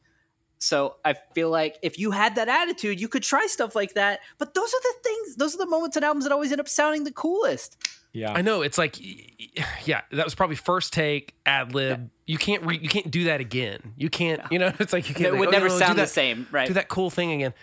So 0.63 0.95
I 1.03 1.13
feel 1.35 1.49
like 1.49 1.77
if 1.81 1.99
you 1.99 2.11
had 2.11 2.35
that 2.35 2.47
attitude, 2.47 3.01
you 3.01 3.09
could 3.09 3.23
try 3.23 3.45
stuff 3.47 3.75
like 3.75 3.95
that. 3.95 4.21
But 4.37 4.53
those 4.53 4.73
are 4.73 4.81
the 4.81 4.93
things, 5.03 5.35
those 5.35 5.53
are 5.53 5.57
the 5.57 5.65
moments 5.65 5.97
and 5.97 6.05
albums 6.05 6.23
that 6.23 6.31
always 6.31 6.51
end 6.51 6.61
up 6.61 6.69
sounding 6.69 7.03
the 7.03 7.11
coolest. 7.11 7.77
Yeah, 8.13 8.31
I 8.31 8.41
know 8.41 8.61
it's 8.61 8.77
like, 8.77 8.97
yeah, 9.85 10.01
that 10.11 10.23
was 10.23 10.35
probably 10.35 10.55
first 10.55 10.93
take 10.93 11.35
ad 11.45 11.75
lib. 11.75 12.09
You 12.25 12.37
can't 12.37 12.63
re, 12.63 12.79
you 12.81 12.87
can't 12.87 13.11
do 13.11 13.25
that 13.25 13.41
again. 13.41 13.93
You 13.97 14.09
can't, 14.09 14.41
you 14.51 14.59
know, 14.59 14.71
it's 14.79 14.93
like 14.93 15.09
you 15.09 15.15
can't. 15.15 15.27
It 15.27 15.31
like, 15.31 15.39
would 15.41 15.49
oh, 15.49 15.51
never 15.51 15.67
no, 15.67 15.73
do 15.73 15.79
sound 15.79 15.99
the 15.99 16.07
same, 16.07 16.47
right? 16.51 16.67
Do 16.67 16.75
that 16.75 16.87
cool 16.87 17.09
thing 17.09 17.33
again. 17.33 17.53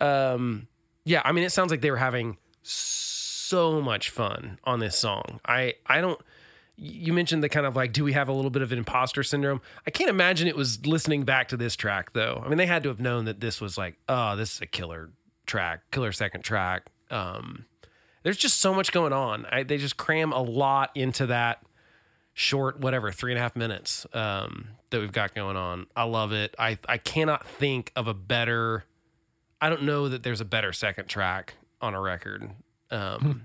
Um, 0.00 0.68
yeah, 1.04 1.22
I 1.24 1.32
mean, 1.32 1.44
it 1.44 1.50
sounds 1.50 1.70
like 1.70 1.80
they 1.80 1.90
were 1.90 1.96
having 1.96 2.36
so 2.62 3.80
much 3.80 4.10
fun 4.10 4.58
on 4.64 4.80
this 4.80 4.98
song. 4.98 5.40
I 5.46 5.74
I 5.86 6.02
don't. 6.02 6.20
You 6.82 7.12
mentioned 7.12 7.42
the 7.42 7.50
kind 7.50 7.66
of 7.66 7.76
like, 7.76 7.92
do 7.92 8.04
we 8.04 8.14
have 8.14 8.28
a 8.28 8.32
little 8.32 8.50
bit 8.50 8.62
of 8.62 8.72
an 8.72 8.78
imposter 8.78 9.22
syndrome? 9.22 9.60
I 9.86 9.90
can't 9.90 10.08
imagine 10.08 10.48
it 10.48 10.56
was 10.56 10.86
listening 10.86 11.24
back 11.24 11.48
to 11.48 11.56
this 11.58 11.76
track 11.76 12.14
though. 12.14 12.42
I 12.42 12.48
mean, 12.48 12.56
they 12.56 12.66
had 12.66 12.82
to 12.84 12.88
have 12.88 13.00
known 13.00 13.26
that 13.26 13.40
this 13.40 13.60
was 13.60 13.76
like, 13.76 13.96
oh, 14.08 14.34
this 14.34 14.54
is 14.54 14.60
a 14.62 14.66
killer 14.66 15.10
track, 15.46 15.82
killer 15.90 16.10
second 16.12 16.42
track. 16.42 16.86
Um, 17.10 17.66
there's 18.22 18.38
just 18.38 18.60
so 18.60 18.72
much 18.72 18.92
going 18.92 19.12
on. 19.12 19.46
I, 19.50 19.62
they 19.62 19.76
just 19.76 19.96
cram 19.98 20.32
a 20.32 20.40
lot 20.40 20.90
into 20.94 21.26
that 21.26 21.62
short, 22.32 22.80
whatever, 22.80 23.12
three 23.12 23.32
and 23.32 23.38
a 23.38 23.42
half 23.42 23.56
minutes 23.56 24.06
um, 24.14 24.68
that 24.90 25.00
we've 25.00 25.12
got 25.12 25.34
going 25.34 25.56
on. 25.56 25.86
I 25.94 26.04
love 26.04 26.32
it. 26.32 26.54
I 26.58 26.78
I 26.88 26.98
cannot 26.98 27.46
think 27.46 27.92
of 27.96 28.08
a 28.08 28.14
better. 28.14 28.84
I 29.60 29.68
don't 29.68 29.82
know 29.82 30.08
that 30.08 30.22
there's 30.22 30.40
a 30.40 30.46
better 30.46 30.72
second 30.72 31.08
track 31.08 31.54
on 31.82 31.94
a 31.94 32.00
record, 32.00 32.50
um, 32.90 33.44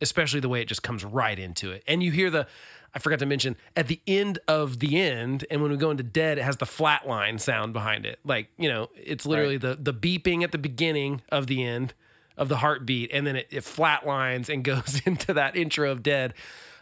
especially 0.00 0.40
the 0.40 0.48
way 0.48 0.60
it 0.60 0.68
just 0.68 0.82
comes 0.82 1.04
right 1.04 1.38
into 1.38 1.72
it. 1.72 1.82
And 1.86 2.02
you 2.02 2.10
hear 2.10 2.30
the, 2.30 2.46
I 2.94 2.98
forgot 2.98 3.18
to 3.20 3.26
mention 3.26 3.56
at 3.76 3.88
the 3.88 4.00
end 4.06 4.38
of 4.48 4.78
the 4.78 5.00
end, 5.00 5.44
and 5.50 5.62
when 5.62 5.70
we 5.70 5.76
go 5.76 5.90
into 5.90 6.02
dead, 6.02 6.38
it 6.38 6.44
has 6.44 6.56
the 6.56 6.66
flatline 6.66 7.40
sound 7.40 7.72
behind 7.72 8.06
it. 8.06 8.18
Like 8.24 8.48
you 8.58 8.68
know, 8.68 8.88
it's 8.96 9.26
literally 9.26 9.58
the 9.58 9.76
the 9.80 9.92
beeping 9.94 10.42
at 10.42 10.52
the 10.52 10.58
beginning 10.58 11.20
of 11.30 11.46
the 11.46 11.62
end 11.62 11.94
of 12.36 12.48
the 12.48 12.56
heartbeat, 12.56 13.10
and 13.12 13.26
then 13.26 13.36
it, 13.36 13.48
it 13.50 13.64
flatlines 13.64 14.48
and 14.48 14.64
goes 14.64 15.02
into 15.04 15.34
that 15.34 15.56
intro 15.56 15.90
of 15.90 16.02
dead. 16.02 16.34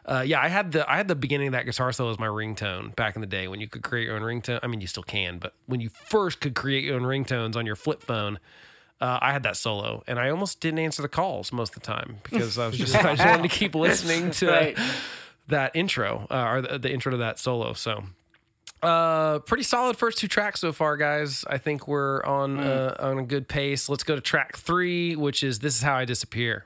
Uh, 0.07 0.23
yeah, 0.25 0.41
I 0.41 0.49
had 0.49 0.73
the 0.73 0.91
I 0.91 0.97
had 0.97 1.09
the 1.09 1.15
beginning 1.15 1.49
of 1.49 1.53
that 1.53 1.65
guitar 1.65 1.91
solo 1.91 2.11
as 2.11 2.19
my 2.19 2.27
ringtone 2.27 2.95
back 2.95 3.17
in 3.17 3.21
the 3.21 3.27
day 3.27 3.49
when 3.49 3.61
you 3.61 3.69
could 3.69 3.83
create 3.83 4.05
your 4.05 4.17
own 4.17 4.23
ringtone. 4.23 4.61
I 4.63 4.67
mean, 4.67 4.81
you 4.81 4.87
still 4.87 5.03
can, 5.03 5.39
but 5.39 5.55
when 5.67 5.81
you 5.81 5.89
first 5.89 6.41
could 6.41 6.55
create 6.55 6.85
your 6.85 6.97
own 6.97 7.03
ringtones 7.03 7.57
on 7.57 7.65
your 7.65 7.77
flip 7.77 8.03
phone, 8.03 8.39
uh, 9.05 9.19
I 9.21 9.33
had 9.33 9.43
that 9.43 9.57
solo, 9.57 10.03
and 10.07 10.19
I 10.19 10.31
almost 10.31 10.61
didn't 10.61 10.79
answer 10.81 11.03
the 11.03 11.09
calls 11.09 11.53
most 11.53 11.77
of 11.77 11.83
the 11.83 11.87
time 11.87 12.17
because 12.23 12.59
I 12.59 12.67
was 12.69 12.79
just 12.79 12.95
I 12.97 13.15
just 13.15 13.27
wanted 13.29 13.43
to 13.51 13.57
keep 13.57 13.75
listening 13.75 14.31
to 14.41 14.47
Right. 14.49 14.79
that 15.49 15.77
intro 15.77 16.27
uh, 16.31 16.49
or 16.53 16.63
the, 16.63 16.79
the 16.79 16.91
intro 16.93 17.11
to 17.11 17.19
that 17.19 17.39
solo. 17.39 17.73
So, 17.75 18.05
uh, 18.83 19.39
pretty 19.41 19.63
solid 19.65 19.97
first 19.97 20.19
two 20.19 20.29
tracks 20.29 20.61
so 20.61 20.73
far, 20.73 20.97
guys. 20.97 21.45
I 21.49 21.59
think 21.59 21.87
we're 21.89 22.23
on 22.25 22.59
uh, 22.61 22.97
on 22.99 23.19
a 23.19 23.23
good 23.25 23.49
pace. 23.49 23.89
Let's 23.89 24.05
go 24.05 24.15
to 24.15 24.21
track 24.21 24.57
three, 24.57 25.17
which 25.17 25.43
is 25.43 25.59
"This 25.59 25.77
Is 25.77 25.83
How 25.83 25.97
I 25.97 26.05
Disappear." 26.05 26.65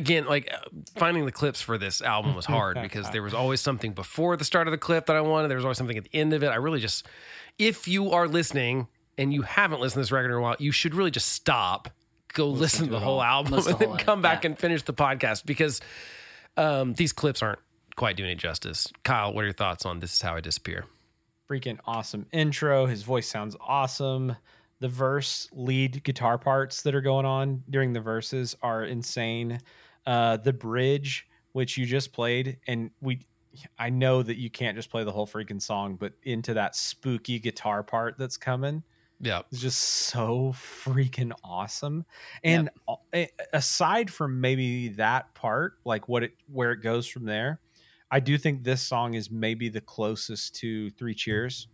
Again, 0.00 0.26
like 0.26 0.52
uh, 0.52 0.58
finding 0.96 1.26
the 1.26 1.32
clips 1.32 1.60
for 1.60 1.78
this 1.78 2.02
album 2.02 2.34
was 2.34 2.46
hard 2.46 2.78
because 2.82 3.10
there 3.10 3.22
was 3.22 3.34
always 3.34 3.60
something 3.60 3.92
before 3.92 4.36
the 4.36 4.44
start 4.44 4.66
of 4.66 4.72
the 4.72 4.78
clip 4.78 5.06
that 5.06 5.16
I 5.16 5.20
wanted. 5.20 5.48
There 5.48 5.56
was 5.56 5.64
always 5.64 5.78
something 5.78 5.96
at 5.96 6.04
the 6.04 6.18
end 6.18 6.32
of 6.32 6.42
it. 6.42 6.48
I 6.48 6.56
really 6.56 6.80
just, 6.80 7.06
if 7.58 7.86
you 7.86 8.10
are 8.10 8.26
listening 8.26 8.88
and 9.16 9.32
you 9.32 9.42
haven't 9.42 9.80
listened 9.80 10.00
to 10.00 10.00
this 10.00 10.12
record 10.12 10.30
in 10.30 10.36
a 10.36 10.40
while, 10.40 10.56
you 10.58 10.72
should 10.72 10.94
really 10.94 11.10
just 11.10 11.28
stop, 11.28 11.88
go 12.32 12.48
listen, 12.48 12.86
to 12.86 12.90
the 12.90 13.00
whole 13.00 13.22
album, 13.22 13.52
Listen 13.52 13.72
and 13.72 13.80
the 13.80 13.86
then 13.86 13.96
come 13.98 14.22
back 14.22 14.44
yeah. 14.44 14.50
and 14.50 14.58
finish 14.58 14.82
the 14.82 14.94
podcast 14.94 15.44
because 15.44 15.80
um, 16.56 16.94
these 16.94 17.12
clips 17.12 17.42
aren't 17.42 17.60
quite 17.96 18.16
doing 18.16 18.30
it 18.30 18.38
justice. 18.38 18.88
Kyle, 19.04 19.32
what 19.32 19.42
are 19.42 19.46
your 19.46 19.52
thoughts 19.52 19.84
on 19.84 20.00
This 20.00 20.14
Is 20.14 20.22
How 20.22 20.36
I 20.36 20.40
Disappear? 20.40 20.86
freaking 21.50 21.78
awesome 21.84 22.26
intro. 22.32 22.86
His 22.86 23.02
voice 23.02 23.26
sounds 23.26 23.56
awesome. 23.60 24.36
The 24.78 24.88
verse 24.88 25.48
lead 25.52 26.04
guitar 26.04 26.38
parts 26.38 26.82
that 26.82 26.94
are 26.94 27.00
going 27.00 27.26
on 27.26 27.64
during 27.68 27.92
the 27.92 28.00
verses 28.00 28.56
are 28.62 28.84
insane. 28.84 29.60
Uh, 30.06 30.36
the 30.38 30.52
bridge, 30.52 31.26
which 31.52 31.76
you 31.76 31.84
just 31.86 32.12
played, 32.12 32.58
and 32.66 32.90
we, 33.00 33.20
I 33.78 33.90
know 33.90 34.22
that 34.22 34.36
you 34.38 34.50
can't 34.50 34.76
just 34.76 34.90
play 34.90 35.04
the 35.04 35.12
whole 35.12 35.26
freaking 35.26 35.60
song, 35.60 35.96
but 35.96 36.12
into 36.22 36.54
that 36.54 36.74
spooky 36.76 37.38
guitar 37.38 37.82
part 37.82 38.16
that's 38.18 38.36
coming 38.36 38.82
Yeah. 39.20 39.42
it's 39.52 39.60
just 39.60 39.78
so 39.82 40.52
freaking 40.56 41.32
awesome. 41.44 42.06
And 42.44 42.70
a- 43.12 43.28
aside 43.52 44.10
from 44.10 44.40
maybe 44.40 44.88
that 44.90 45.34
part, 45.34 45.74
like 45.84 46.08
what 46.08 46.22
it 46.22 46.32
where 46.50 46.72
it 46.72 46.78
goes 46.82 47.06
from 47.06 47.24
there, 47.24 47.60
I 48.10 48.20
do 48.20 48.38
think 48.38 48.64
this 48.64 48.80
song 48.82 49.14
is 49.14 49.30
maybe 49.30 49.68
the 49.68 49.80
closest 49.82 50.54
to 50.56 50.90
Three 50.90 51.14
Cheers. 51.14 51.68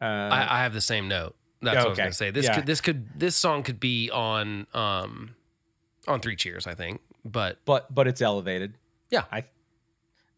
Uh, 0.00 0.04
I, 0.04 0.58
I 0.58 0.62
have 0.64 0.72
the 0.74 0.80
same 0.80 1.06
note. 1.08 1.36
That's 1.62 1.74
Yeah, 1.76 1.80
what 1.82 1.86
I 1.86 1.88
was 1.90 1.98
gonna 1.98 2.12
say. 2.12 2.30
This 2.32 2.46
Yeah. 2.46 2.56
could 2.56 2.66
this 2.66 2.80
could 2.80 3.06
this 3.18 3.36
song 3.36 3.62
could 3.62 3.78
be 3.78 4.10
on 4.10 4.66
um 4.74 5.36
on 6.08 6.20
Three 6.20 6.34
Cheers, 6.36 6.66
I 6.66 6.74
think. 6.74 7.00
But 7.24 7.58
but 7.64 7.92
but 7.94 8.06
it's 8.08 8.20
elevated. 8.20 8.74
Yeah. 9.10 9.24
I 9.30 9.44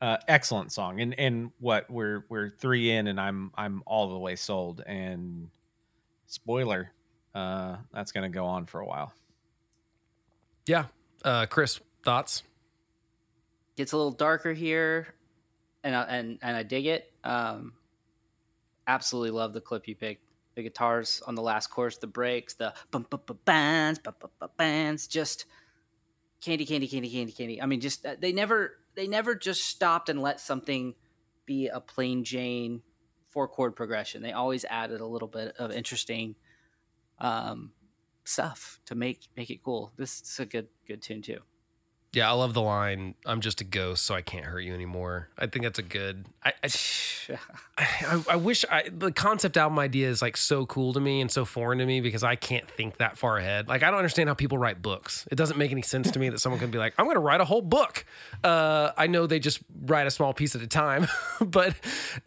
uh, 0.05 0.18
excellent 0.28 0.70
song. 0.70 1.01
And 1.01 1.18
and 1.18 1.51
what 1.61 1.91
we're 1.91 2.26
we're 2.28 2.51
three 2.51 2.91
in, 2.91 3.07
and 3.07 3.18
I'm 3.18 3.53
I'm 3.55 3.82
all 3.87 4.11
the 4.11 4.18
way 4.18 4.37
sold. 4.37 4.82
And 4.87 5.49
spoiler, 6.26 6.93
uh, 7.35 7.76
that's 7.93 8.12
gonna 8.12 8.28
go 8.28 8.45
on 8.45 8.66
for 8.66 8.80
a 8.80 8.87
while. 8.87 9.14
yeah, 10.66 10.87
uh, 11.24 11.47
Chris, 11.47 11.80
thoughts? 12.05 12.43
Gets 13.76 13.93
a 13.93 13.97
little 13.97 14.12
darker 14.12 14.53
here, 14.53 15.14
and 15.82 15.97
I, 15.97 16.03
and 16.03 16.39
and 16.43 16.55
I 16.57 16.62
dig 16.62 16.87
it. 16.87 17.11
Um, 17.24 17.72
absolutely 18.87 19.30
love 19.30 19.55
the 19.55 19.61
clip 19.62 19.89
you 19.89 19.95
picked. 19.95 20.22
The 20.55 20.62
guitars 20.62 21.22
on 21.26 21.35
the 21.35 21.43
last 21.43 21.68
chorus, 21.68 21.97
the 21.97 22.07
breaks, 22.07 22.55
the 22.55 22.74
bum 22.91 23.07
bum 23.09 23.20
bum 23.26 23.39
bands, 23.45 23.99
bum 23.99 24.14
bum 24.20 24.30
bum 24.39 24.51
bands, 24.57 25.07
just 25.07 25.47
candy, 26.45 26.66
candy, 26.66 26.86
candy, 26.88 27.11
candy, 27.11 27.32
candy. 27.32 27.62
I 27.62 27.66
mean, 27.66 27.80
just 27.80 28.05
uh, 28.05 28.16
they 28.18 28.32
never 28.32 28.78
they 28.95 29.07
never 29.07 29.34
just 29.34 29.64
stopped 29.64 30.09
and 30.09 30.20
let 30.20 30.40
something 30.40 30.95
be 31.47 31.68
a 31.68 31.80
plain 31.80 32.24
Jane 32.24 32.82
four 33.28 33.49
chord 33.49 33.74
progression. 33.74 34.22
They 34.22 34.32
always 34.32 34.64
added 34.66 35.01
a 35.01 35.07
little 35.07 35.28
bit 35.28 35.57
of 35.59 35.72
interesting 35.72 36.36
um, 37.18 37.72
stuff 38.24 38.80
to 38.86 38.95
make 38.95 39.28
make 39.36 39.51
it 39.51 39.62
cool. 39.62 39.92
This 39.97 40.20
is 40.20 40.38
a 40.38 40.47
good 40.47 40.68
good 40.86 41.03
tune 41.03 41.22
too. 41.22 41.40
Yeah, 42.14 42.30
I 42.30 42.32
love 42.32 42.54
the 42.54 42.62
line. 42.62 43.14
I'm 43.26 43.40
just 43.40 43.60
a 43.60 43.64
ghost, 43.64 44.04
so 44.04 44.14
I 44.14 44.22
can't 44.22 44.44
hurt 44.44 44.60
you 44.60 44.72
anymore. 44.72 45.28
I 45.36 45.46
think 45.46 45.64
that's 45.64 45.78
a 45.78 45.82
good. 45.82 46.26
I 46.44 46.52
I, 47.76 47.86
I, 48.06 48.24
I 48.30 48.36
wish 48.36 48.64
I 48.70 48.88
the 48.90 49.10
concept 49.10 49.56
album 49.56 49.78
idea 49.78 50.08
is 50.08 50.22
like 50.22 50.36
so 50.36 50.66
cool 50.66 50.92
to 50.92 51.00
me 51.00 51.20
and 51.20 51.30
so 51.30 51.44
foreign 51.44 51.78
to 51.78 51.86
me 51.86 52.00
because 52.00 52.22
I 52.22 52.36
can't 52.36 52.70
think 52.70 52.98
that 52.98 53.18
far 53.18 53.38
ahead. 53.38 53.68
Like 53.68 53.82
I 53.82 53.90
don't 53.90 53.98
understand 53.98 54.28
how 54.28 54.34
people 54.34 54.58
write 54.58 54.80
books. 54.80 55.26
It 55.30 55.34
doesn't 55.34 55.56
make 55.56 55.72
any 55.72 55.82
sense 55.82 56.10
to 56.12 56.18
me 56.18 56.28
that 56.28 56.38
someone 56.38 56.60
can 56.60 56.70
be 56.70 56.78
like, 56.78 56.94
I'm 56.98 57.06
going 57.06 57.16
to 57.16 57.20
write 57.20 57.40
a 57.40 57.44
whole 57.44 57.62
book. 57.62 58.04
Uh, 58.42 58.92
I 58.96 59.06
know 59.08 59.26
they 59.26 59.38
just 59.40 59.60
write 59.84 60.06
a 60.06 60.10
small 60.10 60.32
piece 60.32 60.54
at 60.54 60.62
a 60.62 60.66
time, 60.66 61.08
but 61.40 61.74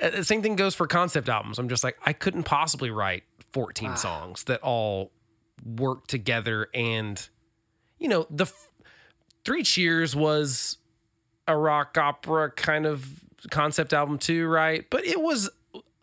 uh, 0.02 0.10
the 0.10 0.26
same 0.26 0.42
thing 0.42 0.56
goes 0.56 0.76
for 0.76 0.88
concept 0.88 1.30
albums. 1.30 1.60
I'm 1.60 1.70
just 1.70 1.84
like, 1.84 1.98
I 2.06 2.14
couldn't 2.14 2.44
possibly 2.44 2.90
write 2.90 3.24
14 3.54 3.96
songs 3.96 4.44
that 4.46 4.62
all 4.62 5.12
work 5.66 6.08
together 6.08 6.70
and 6.74 7.28
you 8.00 8.08
know 8.08 8.28
the 8.30 8.46
Three 9.48 9.64
Cheers 9.64 10.14
was 10.14 10.78
a 11.48 11.56
rock 11.56 11.98
opera 11.98 12.52
kind 12.52 12.86
of 12.86 13.08
concept 13.50 13.94
album 13.94 14.18
too, 14.18 14.46
right? 14.46 14.86
But 14.90 15.06
it 15.06 15.22
was 15.22 15.50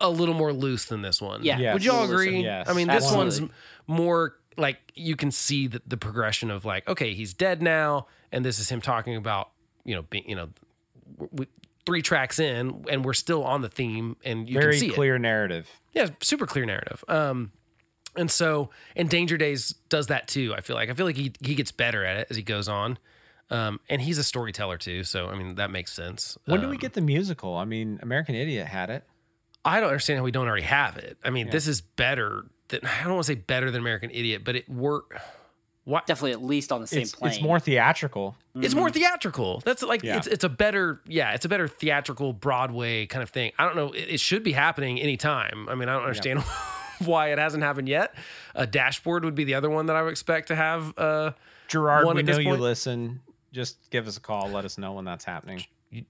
a 0.01 0.09
little 0.09 0.33
more 0.33 0.51
loose 0.51 0.85
than 0.85 1.03
this 1.03 1.21
one. 1.21 1.43
Yeah. 1.43 1.59
Yes. 1.59 1.73
Would 1.75 1.85
you 1.85 1.91
all 1.91 2.05
agree? 2.11 2.41
yes. 2.41 2.67
I 2.67 2.73
mean, 2.73 2.87
this 2.87 3.03
Absolutely. 3.03 3.41
one's 3.41 3.53
more 3.85 4.35
like 4.57 4.77
you 4.95 5.15
can 5.15 5.29
see 5.29 5.67
the, 5.67 5.79
the 5.85 5.95
progression 5.95 6.49
of 6.49 6.65
like, 6.65 6.87
okay, 6.89 7.13
he's 7.13 7.35
dead 7.35 7.61
now, 7.61 8.07
and 8.31 8.43
this 8.43 8.57
is 8.57 8.67
him 8.69 8.81
talking 8.81 9.15
about 9.15 9.51
you 9.83 9.93
know 9.93 10.01
being 10.01 10.27
you 10.27 10.35
know 10.35 10.49
w- 11.19 11.29
w- 11.31 11.51
three 11.85 12.01
tracks 12.01 12.39
in, 12.39 12.83
and 12.89 13.05
we're 13.05 13.13
still 13.13 13.43
on 13.43 13.61
the 13.61 13.69
theme, 13.69 14.15
and 14.25 14.49
you 14.49 14.59
Very 14.59 14.71
can 14.73 14.79
see 14.79 14.87
it. 14.87 14.95
clear 14.95 15.19
narrative. 15.19 15.69
Yeah, 15.93 16.07
super 16.19 16.47
clear 16.47 16.65
narrative. 16.65 17.03
Um, 17.07 17.51
and 18.15 18.31
so, 18.31 18.71
and 18.95 19.07
Danger 19.07 19.37
Days 19.37 19.75
does 19.89 20.07
that 20.07 20.27
too. 20.27 20.55
I 20.57 20.61
feel 20.61 20.75
like 20.75 20.89
I 20.89 20.95
feel 20.95 21.05
like 21.05 21.15
he 21.15 21.31
he 21.41 21.53
gets 21.53 21.71
better 21.71 22.03
at 22.03 22.17
it 22.17 22.27
as 22.31 22.37
he 22.37 22.41
goes 22.41 22.67
on. 22.67 22.97
Um, 23.51 23.79
and 23.89 24.01
he's 24.01 24.17
a 24.17 24.23
storyteller 24.23 24.77
too, 24.77 25.03
so 25.03 25.27
I 25.29 25.35
mean 25.35 25.55
that 25.55 25.69
makes 25.69 25.93
sense. 25.93 26.37
When 26.45 26.59
do 26.61 26.65
Um, 26.65 26.71
we 26.71 26.77
get 26.77 26.93
the 26.93 27.01
musical? 27.01 27.55
I 27.55 27.65
mean, 27.65 27.99
American 28.01 28.33
Idiot 28.35 28.65
had 28.67 28.89
it. 28.89 29.03
I 29.63 29.79
don't 29.79 29.89
understand 29.89 30.17
how 30.19 30.23
we 30.25 30.31
don't 30.31 30.47
already 30.47 30.63
have 30.63 30.97
it. 30.97 31.17
I 31.23 31.29
mean, 31.29 31.49
this 31.49 31.67
is 31.67 31.81
better 31.81 32.45
than 32.69 32.81
I 32.83 33.03
don't 33.03 33.13
want 33.13 33.25
to 33.25 33.31
say 33.33 33.35
better 33.35 33.69
than 33.71 33.81
American 33.81 34.09
Idiot, 34.11 34.43
but 34.43 34.55
it 34.55 34.67
work. 34.69 35.19
Why? 35.83 36.01
Definitely 36.07 36.31
at 36.31 36.43
least 36.43 36.71
on 36.71 36.81
the 36.81 36.87
same 36.87 37.03
It's, 37.03 37.13
plane. 37.13 37.31
it's 37.33 37.41
more 37.43 37.59
theatrical. 37.59 38.35
It's 38.55 38.73
more 38.73 38.89
theatrical. 38.89 39.61
That's 39.63 39.83
like 39.83 40.01
Yeah. 40.01 40.17
it's 40.17 40.25
it's 40.25 40.43
a 40.43 40.49
better 40.49 41.01
yeah, 41.05 41.33
it's 41.33 41.45
a 41.45 41.49
better 41.49 41.67
theatrical 41.67 42.33
Broadway 42.33 43.05
kind 43.05 43.21
of 43.21 43.29
thing. 43.29 43.51
I 43.59 43.65
don't 43.65 43.75
know. 43.75 43.91
It, 43.91 44.13
it 44.13 44.19
should 44.19 44.41
be 44.43 44.53
happening 44.53 44.99
anytime. 44.99 45.67
I 45.69 45.75
mean, 45.75 45.87
I 45.87 45.93
don't 45.93 46.01
understand 46.03 46.39
why 47.05 47.31
it 47.31 47.37
hasn't 47.37 47.61
happened 47.63 47.87
yet. 47.87 48.15
A 48.55 48.65
dashboard 48.65 49.23
would 49.25 49.35
be 49.35 49.43
the 49.43 49.53
other 49.53 49.69
one 49.69 49.85
that 49.85 49.95
I 49.95 50.01
would 50.01 50.09
expect 50.11 50.47
to 50.47 50.55
have. 50.55 50.97
Uh, 50.97 51.31
Gerard, 51.67 52.05
One 52.05 52.15
we 52.15 52.21
at 52.21 52.25
know 52.25 52.39
you 52.39 52.55
listen. 52.55 53.21
Just 53.55 53.89
give 53.89 54.07
us 54.07 54.17
a 54.17 54.19
call. 54.19 54.49
Let 54.49 54.65
us 54.65 54.77
know 54.77 54.91
when 54.93 55.05
that's 55.05 55.23
happening. 55.25 55.63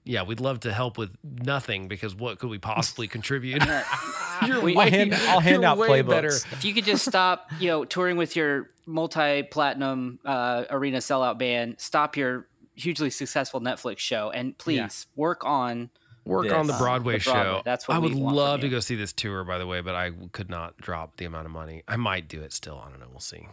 yeah, 0.04 0.22
we'd 0.24 0.40
love 0.40 0.60
to 0.60 0.72
help 0.72 0.98
with 0.98 1.10
nothing 1.22 1.86
because 1.86 2.12
what 2.14 2.38
could 2.40 2.50
we 2.50 2.58
possibly 2.58 3.06
contribute? 3.08 3.62
you're 4.46 4.60
We- 4.60 4.74
way, 4.74 4.84
I'll 4.84 4.90
hand- 4.90 5.14
I'll 5.14 5.40
hand 5.40 5.62
you're 5.62 5.70
out 5.70 5.78
playbooks. 5.78 6.08
better. 6.08 6.28
if 6.50 6.64
you 6.64 6.74
could 6.74 6.84
just 6.84 7.04
stop, 7.06 7.50
you 7.60 7.68
know, 7.68 7.84
touring 7.84 8.16
with 8.16 8.34
your 8.36 8.68
multi-platinum 8.86 10.18
uh, 10.24 10.64
arena 10.70 10.98
sellout 10.98 11.38
band, 11.38 11.76
stop 11.78 12.16
your 12.16 12.46
hugely 12.74 13.10
successful 13.10 13.60
Netflix 13.60 13.98
show, 13.98 14.30
and 14.30 14.56
please 14.58 15.06
work 15.16 15.44
on. 15.44 15.90
Work 16.24 16.44
This. 16.48 16.52
on 16.54 16.66
the 16.66 16.72
Uh, 16.74 16.78
Broadway, 16.78 17.18
the 17.18 17.24
Broadway. 17.24 17.42
show. 17.58 17.62
That's 17.64 17.86
what 17.86 17.94
I 17.94 17.98
would 17.98 18.14
love 18.14 18.62
to 18.62 18.68
go 18.68 18.80
see 18.80 18.96
this 18.96 19.12
tour, 19.12 19.44
by 19.44 19.58
the 19.58 19.66
way, 19.66 19.80
but 19.80 19.94
I 19.94 20.10
could 20.32 20.50
not 20.50 20.76
drop 20.76 21.16
the 21.18 21.24
amount 21.24 21.46
of 21.46 21.52
money. 21.52 21.84
I 21.86 21.94
might 21.94 22.26
do 22.26 22.40
it 22.42 22.52
still. 22.52 22.82
I 22.84 22.90
don't 22.90 22.98
know. 22.98 23.06
We'll 23.08 23.20
see 23.20 23.46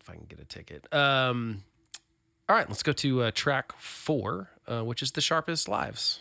if 0.00 0.08
I 0.08 0.14
can 0.14 0.24
get 0.26 0.40
a 0.40 0.44
ticket. 0.46 0.86
Um, 0.92 1.64
all 2.48 2.56
right, 2.56 2.68
let's 2.68 2.82
go 2.82 2.92
to 2.92 3.22
uh, 3.22 3.30
track 3.34 3.72
four, 3.78 4.50
uh, 4.66 4.82
which 4.82 5.02
is 5.02 5.12
the 5.12 5.20
sharpest 5.20 5.68
lives. 5.68 6.20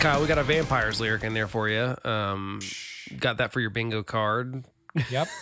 Kyle, 0.00 0.20
we 0.20 0.28
got 0.28 0.38
a 0.38 0.44
vampires 0.44 1.00
lyric 1.00 1.24
in 1.24 1.34
there 1.34 1.48
for 1.48 1.68
you. 1.68 1.94
Um, 2.04 2.60
got 3.18 3.38
that 3.38 3.52
for 3.52 3.60
your 3.60 3.70
bingo 3.70 4.02
card. 4.02 4.64
Yep. 5.10 5.28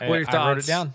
What 0.00 0.10
are 0.10 0.18
your 0.18 0.30
I 0.30 0.48
wrote 0.48 0.58
it 0.58 0.66
down. 0.66 0.92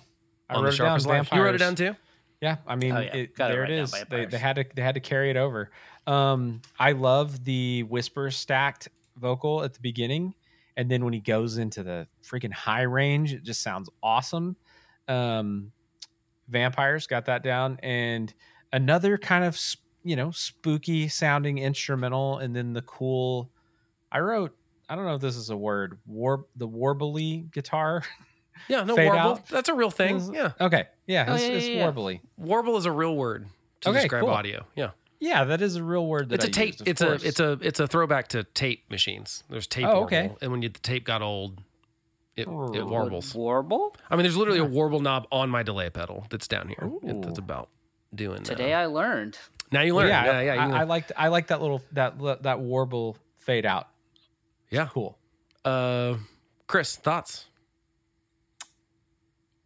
I 0.50 0.56
wrote 0.56 0.66
it 0.66 0.66
down. 0.72 0.76
sharpest 0.76 1.08
lives. 1.08 1.30
You 1.32 1.42
wrote 1.42 1.56
it 1.56 1.60
down 1.60 1.76
too. 1.76 1.96
Yeah, 2.42 2.58
I 2.68 2.76
mean, 2.76 2.92
Oh, 2.92 3.00
yeah. 3.00 3.16
it, 3.16 3.36
Got 3.36 3.52
it 3.52 3.54
there 3.54 3.62
right 3.62 3.70
it 3.72 3.92
down. 3.92 4.06
They, 4.10 4.26
they 4.26 4.38
had 4.38 4.58
to 4.58 4.66
they 4.76 4.82
had 4.82 4.96
to 4.96 5.00
carry 5.00 5.30
it 5.30 5.38
over. 5.38 5.72
Um, 6.06 6.62
I 6.78 6.92
love 6.92 7.46
the 7.46 7.84
whisper 7.84 8.30
stacked 8.30 8.90
vocal 9.16 9.64
at 9.64 9.74
the 9.74 9.80
beginning, 9.80 10.34
and 10.76 10.92
then 10.92 11.06
when 11.06 11.14
he 11.14 11.22
goes 11.22 11.58
into 11.60 11.82
the 11.84 12.08
freaking 12.26 12.52
high 12.52 12.82
range, 12.82 13.32
it 13.32 13.44
just 13.44 13.62
sounds 13.62 13.90
awesome. 14.02 14.58
Um, 15.08 15.72
vampires 16.50 17.08
got 17.08 17.26
that 17.28 17.42
down, 17.42 17.80
and 17.82 18.34
another 18.74 19.18
kind 19.18 19.46
of 19.46 19.54
s- 19.54 19.78
you 20.04 20.16
know 20.16 20.32
spooky 20.32 21.08
sounding 21.08 21.58
instrumental, 21.58 22.38
and 22.40 22.56
then 22.56 22.74
the 22.74 22.82
cool. 22.84 23.50
I 24.12 24.20
wrote. 24.20 24.56
I 24.90 24.96
don't 24.96 25.06
know 25.06 25.16
if 25.16 25.22
this 25.22 25.36
is 25.38 25.50
a 25.50 25.58
word. 25.58 25.98
War 26.06 26.46
the 26.56 26.68
warbly 26.68 27.52
guitar. 27.52 28.04
Yeah, 28.68 28.84
no 28.84 28.94
warble. 28.96 29.20
out? 29.20 29.48
That's 29.48 29.68
a 29.68 29.74
real 29.74 29.90
thing. 29.90 30.18
Is- 30.18 30.30
Yeah, 30.32 30.52
Okay. 30.62 30.86
Yeah, 31.08 31.26
Oh, 31.28 31.34
it's, 31.34 31.44
yeah, 31.44 31.50
it's 31.50 31.68
yeah, 31.68 31.74
yeah. 31.78 31.92
warbly. 31.92 32.20
warble 32.38 32.78
is 32.78 32.86
a 32.86 32.92
real 32.92 33.16
word 33.16 33.48
to 33.82 33.90
Okay, 33.90 34.02
describe 34.02 34.22
cool. 34.22 34.30
audio. 34.30 34.64
Yeah, 34.76 34.92
Yeah, 35.20 35.44
that 35.46 35.62
is 35.64 35.76
a 35.76 35.84
real 35.84 36.06
word. 36.06 36.30
That 36.30 36.36
it's 36.36 36.46
a 36.46 36.48
I 36.50 36.52
tape. 36.52 36.68
used, 36.68 36.82
of 36.82 36.88
it's 36.88 37.02
course. 37.02 37.24
a 37.24 37.28
it's 37.28 37.40
a 37.40 37.52
it's 37.62 37.80
a 37.80 37.88
throwback 37.88 38.28
to 38.30 38.44
tape 38.44 38.90
machines. 38.92 39.44
There's 39.50 39.66
tape 39.66 39.86
Oh, 39.88 40.02
warble, 40.02 40.06
okay. 40.06 40.32
and 40.40 40.52
when 40.52 40.62
you, 40.62 40.70
the 40.70 40.80
tape 40.80 41.04
got 41.04 41.24
old, 41.24 41.62
it, 42.38 42.42
it 42.44 42.48
warbles. 42.48 43.34
Warble? 43.34 43.96
I 44.12 44.16
mean, 44.16 44.24
there's 44.24 44.38
literally 44.38 44.60
a 44.60 44.66
warble 44.66 45.00
knob 45.00 45.26
on 45.32 45.50
my 45.50 45.64
delay 45.64 45.90
pedal 45.90 46.28
that's 46.30 46.48
down 46.48 46.68
here. 46.68 46.92
It- 47.02 47.24
That's 47.24 47.40
about 47.40 47.70
doing 48.14 48.42
uh, 48.42 48.44
Today 48.44 48.76
I 48.76 48.86
learned. 48.86 49.40
Now 49.74 49.82
you 49.82 49.96
learn. 49.96 50.08
yeah, 50.08 50.26
Yeah, 50.26 50.42
yeah, 50.42 50.54
you 50.54 50.60
I, 50.62 50.66
learn. 50.66 50.76
I 50.76 50.84
liked 50.84 51.12
I 51.18 51.28
like 51.28 51.48
that 51.48 51.62
little 51.62 51.82
that 51.92 52.18
that 52.44 52.60
warble 52.60 53.18
fade 53.38 53.66
out. 53.66 53.90
yeah. 54.70 54.88
Cool. 54.92 55.18
Uh, 55.66 56.16
Chris, 56.68 56.96
thoughts? 56.96 57.48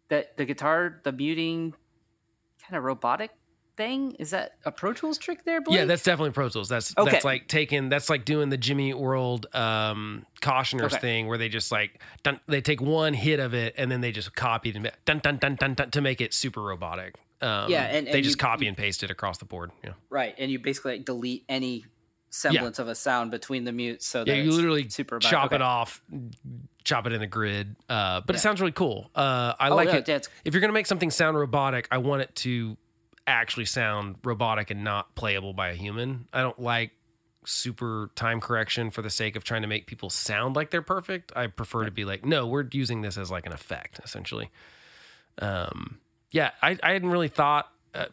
That 0.10 0.38
the 0.38 0.46
guitar, 0.46 1.02
the 1.04 1.12
muting, 1.12 1.74
kind 2.66 2.78
of 2.78 2.84
robotic 2.84 3.32
thing. 3.76 4.14
Is 4.20 4.30
that 4.32 4.54
a 4.66 4.72
Pro 4.72 4.94
Tools 4.94 5.18
trick 5.18 5.44
there, 5.44 5.60
Blake? 5.60 5.78
Yeah, 5.78 5.86
that's 5.86 6.02
definitely 6.04 6.32
Pro 6.32 6.48
Tools. 6.50 6.70
That's 6.70 6.94
Okay. 6.98 7.12
that's 7.12 7.26
like 7.26 7.48
taking 7.48 7.90
that's 7.90 8.10
like 8.10 8.24
doing 8.24 8.50
the 8.50 8.58
Jimmy 8.58 8.94
World 8.94 9.48
um 9.54 10.26
cautioners 10.42 10.94
Okay. 10.94 11.02
thing 11.02 11.28
where 11.28 11.38
they 11.38 11.50
just 11.50 11.72
like 11.72 12.02
dun, 12.24 12.40
they 12.48 12.62
take 12.62 12.80
one 12.82 13.14
hit 13.14 13.40
of 13.42 13.54
it 13.54 13.76
and 13.78 13.92
then 13.92 14.00
they 14.02 14.12
just 14.14 14.34
copy 14.34 14.70
it 14.70 14.76
and 14.78 14.90
dun, 15.06 15.20
dun, 15.20 15.38
dun, 15.38 15.56
dun, 15.56 15.74
dun, 15.74 15.92
to 15.92 16.02
make 16.02 16.22
it 16.22 16.34
super 16.34 16.62
robotic. 16.62 17.16
Um, 17.42 17.70
Yeah, 17.70 17.84
and- 17.84 18.08
they 18.08 18.22
just 18.22 18.36
you- 18.36 18.38
copy 18.42 18.68
and 18.68 18.76
paste 18.76 19.04
it 19.04 19.12
across 19.12 19.38
the 19.38 19.46
board. 19.46 19.72
Yeah, 19.84 19.92
right. 20.10 20.34
And 20.38 20.52
you 20.52 20.60
basically 20.60 20.94
like 20.98 21.06
delete 21.06 21.46
any 21.48 21.86
semblance 22.30 22.78
of 22.80 22.88
a 22.88 22.96
sound 22.96 23.32
between 23.32 23.64
the 23.64 23.72
mutes. 23.72 24.06
So 24.06 24.24
that 24.24 24.36
yeah, 24.36 24.42
you 24.44 24.52
literally 24.52 24.90
super 24.90 25.20
chop 25.20 25.48
Okay. 25.48 25.56
it 25.56 25.62
off, 25.62 26.02
chop 26.84 27.06
it 27.08 27.14
in 27.14 27.22
a 27.22 27.28
grid. 27.28 27.76
Uh, 27.88 28.22
but 28.22 28.36
it 28.36 28.40
sounds 28.40 28.60
really 28.60 28.72
cool. 28.74 29.10
Uh, 29.16 29.54
I 29.60 29.70
Oh, 29.70 29.76
like 29.76 29.88
yeah, 29.90 29.96
it. 29.98 30.06
that's- 30.06 30.30
If 30.46 30.54
you're 30.54 30.62
gonna 30.62 30.74
make 30.74 30.88
something 30.88 31.10
sound 31.12 31.38
robotic, 31.38 31.88
I 31.92 32.00
want 32.00 32.22
it 32.24 32.36
to 32.38 32.76
actually 33.28 33.66
sound 33.66 34.16
robotic 34.24 34.72
and 34.72 34.84
not 34.84 35.14
playable 35.16 35.54
by 35.54 35.70
a 35.70 35.74
human. 35.76 36.28
I 36.34 36.42
don't 36.42 36.60
like 36.60 36.92
super 37.46 38.10
time 38.16 38.42
correction 38.42 38.90
for 38.92 39.02
the 39.02 39.10
sake 39.10 39.36
of 39.38 39.44
trying 39.44 39.62
to 39.62 39.68
make 39.68 39.86
people 39.88 40.10
sound 40.10 40.56
like 40.56 40.70
they're 40.70 40.82
perfect. 40.82 41.32
I 41.36 41.48
prefer 41.48 41.86
to 41.86 41.92
be 41.92 42.04
like, 42.04 42.26
no, 42.26 42.46
we're 42.48 42.66
using 42.72 43.02
this 43.02 43.18
as 43.18 43.30
like 43.32 43.46
an 43.46 43.54
effect, 43.54 44.00
essentially. 44.04 44.50
Um, 45.40 46.00
yeah, 46.32 46.52
I, 46.62 46.78
I 46.84 46.94
hadn't 46.94 47.10
really 47.10 47.28
thought. 47.28 47.72
Uh, 47.94 48.06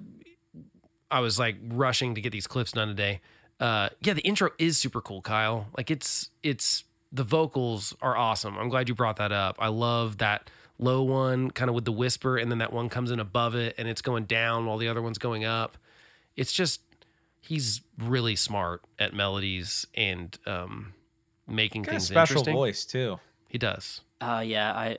I 1.11 1.21
was 1.21 1.39
like 1.39 1.57
rushing 1.69 2.15
to 2.15 2.21
get 2.21 2.33
these 2.33 2.47
clips 2.47 2.73
done 2.73 2.89
today. 2.89 3.21
Uh, 3.61 3.89
yeah, 4.01 4.15
the 4.15 4.23
intro 4.23 4.51
is 4.59 4.79
super 4.79 5.01
cool, 5.01 5.23
Kyle. 5.23 5.69
Like 5.77 5.91
it's 5.91 6.31
it's 6.43 6.85
the 7.13 7.25
vocals 7.25 7.95
are 8.03 8.17
awesome. 8.17 8.59
I'm 8.59 8.69
glad 8.69 8.89
you 8.89 8.95
brought 8.95 9.17
that 9.17 9.31
up. 9.33 9.57
I 9.59 9.69
love 9.69 10.19
that 10.19 10.51
low 10.79 11.03
one, 11.03 11.51
kind 11.53 11.69
of 11.69 11.75
with 11.75 11.85
the 11.85 11.93
whisper, 11.93 12.37
and 12.37 12.51
then 12.51 12.59
that 12.59 12.73
one 12.73 12.89
comes 12.89 13.11
in 13.11 13.21
above 13.21 13.55
it, 13.55 13.75
and 13.79 13.87
it's 13.87 14.03
going 14.03 14.25
down 14.25 14.67
while 14.67 14.79
the 14.79 14.89
other 14.89 15.01
one's 15.03 15.19
going 15.19 15.45
up. 15.45 15.79
It's 16.37 16.53
just 16.53 16.81
he's 17.41 17.83
really 17.99 18.35
smart 18.35 18.83
at 18.99 19.15
melodies 19.15 19.87
and 19.95 20.37
um, 20.47 20.95
making 21.47 21.83
Got 21.83 21.91
a 21.91 21.93
things 21.93 22.07
special 22.07 22.39
interesting. 22.39 22.55
voice 22.55 22.85
too. 22.85 23.21
He 23.49 23.59
does. 23.59 24.01
Uh, 24.21 24.43
yeah, 24.45 24.73
I 24.73 24.99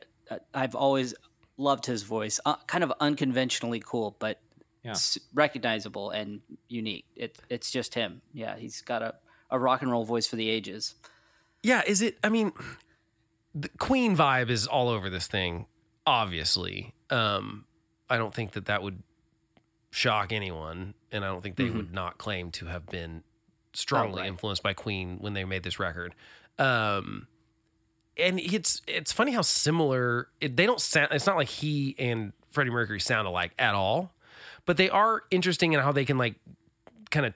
I've 0.53 0.76
always 0.76 1.13
loved 1.58 1.86
his 1.86 2.03
voice. 2.03 2.39
Uh, 2.45 2.56
kind 2.68 2.84
of 2.84 2.91
unconventionally 2.99 3.80
cool, 3.80 4.16
but 4.20 4.39
Yeah. 4.84 4.91
s- 4.91 5.18
recognizable 5.34 6.12
and 6.12 6.41
unique. 6.68 7.06
It 7.16 7.38
it's 7.49 7.72
just 7.72 7.93
him. 7.95 8.22
Yeah, 8.34 8.58
he's 8.58 8.82
got 8.82 9.01
a, 9.01 9.16
a 9.49 9.58
rock 9.60 9.82
and 9.82 9.91
roll 9.91 10.03
voice 10.06 10.28
for 10.28 10.36
the 10.36 10.49
ages. 10.49 10.95
Yeah, 11.64 11.82
is 11.88 12.01
it? 12.01 12.18
I 12.24 12.30
mean, 12.30 12.51
the 13.53 13.70
Queen 13.80 14.16
vibe 14.16 14.49
is 14.49 14.68
all 14.68 14.89
over 14.89 15.10
this 15.10 15.28
thing. 15.28 15.66
Obviously, 16.06 16.93
um, 17.10 17.66
I 18.10 18.18
don't 18.18 18.34
think 18.34 18.51
that 18.51 18.66
that 18.66 18.84
would 18.84 19.01
shock 19.91 20.32
anyone, 20.32 20.93
and 21.12 21.24
I 21.26 21.30
don't 21.30 21.41
think 21.41 21.56
they 21.56 21.70
would 21.70 21.93
not 21.93 22.18
claim 22.18 22.51
to 22.51 22.66
have 22.68 22.86
been 22.86 23.24
strongly 23.74 24.22
right. 24.22 24.28
influenced 24.28 24.62
by 24.62 24.74
Queen 24.74 25.18
when 25.20 25.34
they 25.34 25.45
made 25.45 25.64
this 25.64 25.80
record. 25.80 26.14
Um, 26.60 27.28
and 28.18 28.39
it's 28.39 28.82
it's 28.88 29.11
funny 29.11 29.32
how 29.32 29.41
similar 29.41 30.30
it, 30.39 30.55
they 30.55 30.66
don't 30.66 30.82
sound. 30.82 31.09
It's 31.11 31.28
not 31.28 31.36
like 31.36 31.49
he 31.49 31.95
and 31.99 32.34
Freddie 32.51 32.70
Mercury 32.72 32.99
sound 32.99 33.28
alike 33.28 33.51
at 33.59 33.76
all, 33.76 34.13
but 34.66 34.78
they 34.78 34.89
are 34.89 35.24
interesting 35.32 35.74
in 35.74 35.80
how 35.80 35.91
they 35.91 36.05
can 36.05 36.18
like 36.18 36.36
kind 37.09 37.26
of 37.26 37.34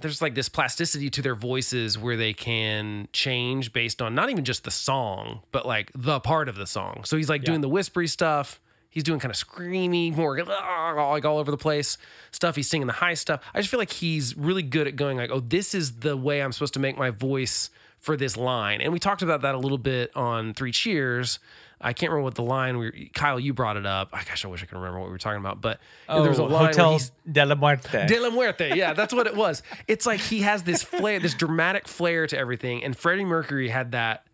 there's 0.00 0.22
like 0.22 0.34
this 0.34 0.48
plasticity 0.48 1.10
to 1.10 1.22
their 1.22 1.34
voices 1.34 1.98
where 1.98 2.16
they 2.16 2.32
can 2.32 3.08
change 3.12 3.72
based 3.72 4.00
on 4.00 4.14
not 4.14 4.30
even 4.30 4.44
just 4.44 4.64
the 4.64 4.70
song, 4.70 5.40
but 5.52 5.66
like 5.66 5.90
the 5.94 6.20
part 6.20 6.48
of 6.48 6.56
the 6.56 6.66
song. 6.66 7.02
So 7.04 7.16
he's 7.16 7.28
like 7.28 7.42
doing 7.42 7.60
the 7.60 7.68
whispery 7.68 8.06
stuff. 8.06 8.60
He's 8.88 9.04
doing 9.04 9.20
kind 9.20 9.30
of 9.30 9.36
screamy, 9.36 10.14
more 10.16 10.42
like 10.42 11.24
all 11.24 11.38
over 11.38 11.50
the 11.50 11.56
place 11.56 11.96
stuff. 12.32 12.56
He's 12.56 12.68
singing 12.68 12.88
the 12.88 12.94
high 12.94 13.14
stuff. 13.14 13.40
I 13.54 13.60
just 13.60 13.70
feel 13.70 13.78
like 13.78 13.92
he's 13.92 14.36
really 14.36 14.62
good 14.62 14.88
at 14.88 14.96
going 14.96 15.16
like, 15.16 15.30
oh, 15.30 15.40
this 15.40 15.74
is 15.74 16.00
the 16.00 16.16
way 16.16 16.42
I'm 16.42 16.50
supposed 16.50 16.74
to 16.74 16.80
make 16.80 16.98
my 16.98 17.10
voice 17.10 17.70
for 18.00 18.16
this 18.16 18.36
line. 18.36 18.80
And 18.80 18.92
we 18.92 18.98
talked 18.98 19.22
about 19.22 19.42
that 19.42 19.54
a 19.54 19.58
little 19.58 19.78
bit 19.78 20.14
on 20.16 20.54
Three 20.54 20.72
Cheers. 20.72 21.38
I 21.82 21.94
can't 21.94 22.10
remember 22.10 22.24
what 22.24 22.34
the 22.34 22.42
line 22.42 22.76
we 22.78 22.86
were, 22.86 22.94
Kyle, 23.14 23.40
you 23.40 23.54
brought 23.54 23.78
it 23.78 23.86
up. 23.86 24.10
I 24.12 24.22
gosh, 24.24 24.44
I 24.44 24.48
wish 24.48 24.62
I 24.62 24.66
could 24.66 24.76
remember 24.76 24.98
what 25.00 25.06
we 25.06 25.12
were 25.12 25.18
talking 25.18 25.40
about. 25.40 25.62
But 25.62 25.80
Oh, 26.10 26.20
there 26.20 26.28
was 26.30 26.38
a 26.38 26.44
line 26.44 26.66
Hotel 26.66 27.00
de 27.30 27.46
la 27.46 27.54
Muerte. 27.54 28.06
De 28.06 28.18
La 28.20 28.28
Muerte. 28.30 28.76
Yeah, 28.76 28.92
that's 28.92 29.14
what 29.14 29.26
it 29.26 29.34
was. 29.34 29.62
It's 29.88 30.04
like 30.04 30.20
he 30.20 30.40
has 30.40 30.62
this 30.64 30.82
flair, 30.82 31.20
this 31.20 31.32
dramatic 31.34 31.88
flair 31.88 32.26
to 32.26 32.36
everything. 32.36 32.84
And 32.84 32.94
Freddie 32.96 33.24
Mercury 33.24 33.68
had 33.70 33.92
that 33.92 34.26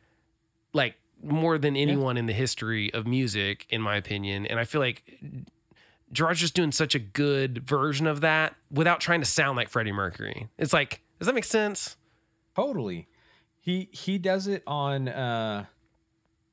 like 0.73 0.97
more 1.23 1.57
than 1.59 1.77
anyone 1.77 2.17
in 2.17 2.27
the 2.27 2.33
history 2.33 2.93
of 2.93 3.07
music, 3.07 3.67
in 3.71 3.81
my 3.81 3.97
opinion. 3.97 4.47
And 4.47 4.59
I 4.59 4.65
feel 4.65 4.81
like 4.81 5.03
Gerard's 6.13 6.41
just 6.41 6.55
doing 6.55 6.73
such 6.73 6.95
a 6.95 6.99
good 6.99 7.67
version 7.67 8.07
of 8.09 8.21
that 8.23 8.55
without 8.73 9.01
trying 9.01 9.21
to 9.21 9.27
sound 9.27 9.57
like 9.57 9.69
Freddie 9.69 9.93
Mercury. 9.93 10.49
It's 10.59 10.73
like, 10.73 11.01
does 11.19 11.27
that 11.27 11.35
make 11.35 11.45
sense? 11.45 11.97
totally. 12.57 13.07
He 13.67 13.89
he 13.91 14.17
does 14.19 14.47
it 14.47 14.63
on. 14.67 15.09
uh 15.09 15.65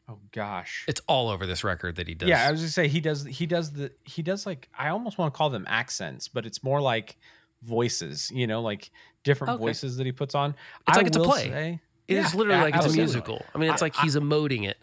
Oh 0.10 0.18
gosh. 0.34 0.84
It's 0.88 1.00
all 1.08 1.30
over 1.30 1.46
this 1.46 1.64
record 1.64 1.96
that 1.96 2.08
he 2.10 2.14
does. 2.16 2.28
Yeah, 2.28 2.46
I 2.48 2.52
was 2.52 2.60
gonna 2.60 2.70
say 2.72 2.88
he 2.90 3.00
does. 3.00 3.24
He 3.24 3.46
does 3.46 3.72
the. 3.72 3.92
He 4.04 4.22
does 4.24 4.46
like 4.48 4.68
I 4.78 4.90
almost 4.90 5.18
want 5.20 5.32
to 5.34 5.38
call 5.38 5.50
them 5.52 5.66
accents, 5.70 6.28
but 6.28 6.46
it's 6.46 6.62
more 6.64 6.82
like 6.82 7.16
voices. 7.62 8.30
You 8.32 8.48
know, 8.48 8.62
like 8.62 8.90
different 9.24 9.54
Okay. 9.54 9.64
voices 9.64 9.96
that 9.98 10.06
he 10.08 10.12
puts 10.12 10.34
on. 10.36 10.56
It's 10.88 10.98
I 10.98 11.02
like 11.02 11.08
it's 11.08 11.18
a 11.18 11.22
play. 11.22 11.44
say- 11.50 11.80
It 12.10 12.18
is 12.18 12.34
Yeah, 12.34 12.38
literally 12.40 12.60
a- 12.60 12.64
like 12.64 12.76
it's 12.76 12.94
a 12.94 12.98
musical. 12.98 13.46
I 13.56 13.58
mean, 13.60 13.70
it's 13.72 13.82
I- 13.82 13.86
like 13.86 13.96
he's 13.98 14.16
emoting 14.18 14.68
it. 14.68 14.78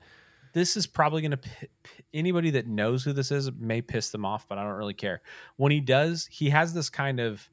this 0.54 0.76
is 0.76 0.86
probably 0.86 1.20
going 1.22 1.32
to 1.32 1.38
anybody 2.14 2.50
that 2.52 2.66
knows 2.66 3.04
who 3.04 3.12
this 3.12 3.30
is 3.30 3.52
may 3.52 3.82
piss 3.82 4.10
them 4.10 4.24
off, 4.24 4.48
but 4.48 4.56
I 4.58 4.62
don't 4.64 4.72
really 4.78 4.94
care. 4.94 5.20
When 5.56 5.70
he 5.70 5.80
does, 5.80 6.26
he 6.30 6.48
has 6.50 6.72
this 6.72 6.88
kind 6.88 7.20
of 7.20 7.46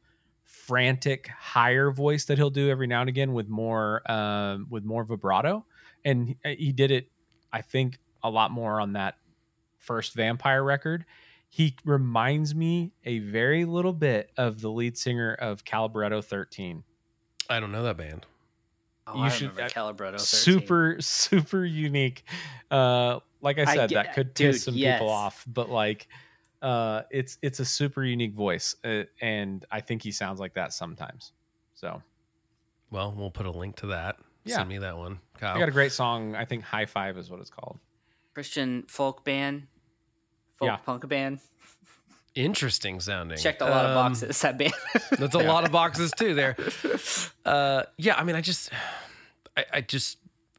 frantic 0.68 1.28
higher 1.30 1.89
voice 1.91 2.26
that 2.26 2.38
he'll 2.38 2.49
do 2.49 2.70
every 2.70 2.88
now 2.88 2.99
and 2.99 3.09
again 3.09 3.32
with 3.34 3.47
more 3.47 4.01
um, 4.11 4.68
with 4.70 4.84
more 4.84 5.03
vibrato, 5.05 5.65
and 6.05 6.36
he, 6.43 6.55
he 6.55 6.72
did 6.74 6.91
it, 6.91 7.09
I 7.53 7.61
think, 7.61 7.97
a 8.22 8.30
lot 8.30 8.51
more 8.51 8.80
on 8.82 8.93
that 8.93 9.15
first 9.78 10.13
Vampire 10.13 10.63
record. 10.63 11.05
He 11.49 11.76
reminds 11.86 12.53
me 12.53 12.91
a 13.05 13.20
very 13.20 13.63
little 13.63 13.93
bit 13.93 14.32
of 14.38 14.59
the 14.59 14.70
lead 14.70 14.97
singer 14.97 15.34
of 15.36 15.63
Calibretto 15.63 16.22
13. 16.24 16.84
I 17.49 17.61
don't 17.61 17.72
know 17.72 17.84
that 17.84 17.95
band. 17.95 18.26
Oh, 19.07 19.15
You 19.15 19.22
I 19.24 19.30
should- 19.30 19.41
remember 19.51 19.61
uh, 19.63 19.70
Calibretto 19.70 20.11
13. 20.11 20.18
super 20.18 20.97
super 20.99 21.63
unique 21.63 22.24
uh 22.70 23.20
like 23.39 23.57
i 23.57 23.61
I 23.61 23.76
said 23.76 23.89
get- 23.89 24.03
that 24.07 24.13
could 24.13 24.34
dude, 24.34 24.51
piss 24.55 24.63
some 24.65 24.76
yes. 24.76 24.99
people 24.99 25.09
off 25.09 25.45
but 25.47 25.70
like 25.70 26.09
uh 26.62 27.03
it's 27.12 27.38
it's 27.41 27.60
a 27.60 27.66
super 27.66 28.03
unique 28.03 28.34
voice 28.34 28.76
uh, 28.84 29.03
and 29.22 29.66
i 29.72 29.80
think 29.80 30.01
he 30.01 30.12
sounds 30.12 30.39
like 30.39 30.53
that 30.55 30.74
sometimes 30.74 31.32
so 31.76 32.01
Well, 32.89 33.14
we'll 33.16 33.30
put 33.32 33.45
a 33.45 33.51
link 33.51 33.76
to 33.78 33.88
that. 33.88 34.16
Yeah. 34.45 34.55
Send 34.58 34.70
me 34.70 34.78
that 34.80 34.97
one. 34.97 35.20
Kyle. 35.38 35.55
i 35.55 35.60
got 35.60 35.68
a 35.70 35.72
great 35.72 35.91
song 35.91 36.36
i 36.36 36.45
think 36.45 36.64
high 36.64 36.86
five 36.88 37.18
is 37.18 37.30
what 37.30 37.39
it's 37.39 37.49
called 37.51 37.78
Christian 38.34 38.84
folk 38.88 39.24
band, 39.26 39.68
folk 40.58 40.68
Yeah. 40.68 40.76
punk 40.78 41.08
band. 41.08 41.39
Interesting 42.36 42.99
sounding. 42.99 43.38
Checked 43.39 43.62
a 43.62 43.66
lot 43.66 43.86
of 43.86 43.91
Um, 43.97 44.12
boxes. 44.12 44.39
That 44.41 44.58
band. 44.60 44.74
That's 45.18 45.34
a 45.34 45.39
lot 45.39 45.64
of 45.66 45.72
boxes 45.82 46.12
too 46.16 46.34
there. 46.36 46.55
Uh, 47.45 47.84
yeah, 47.97 48.14
I 48.16 48.24
mean, 48.26 48.36
I 48.36 48.41
just, 48.41 48.70
I, 49.55 49.66
I 49.76 49.82
just, 49.82 50.18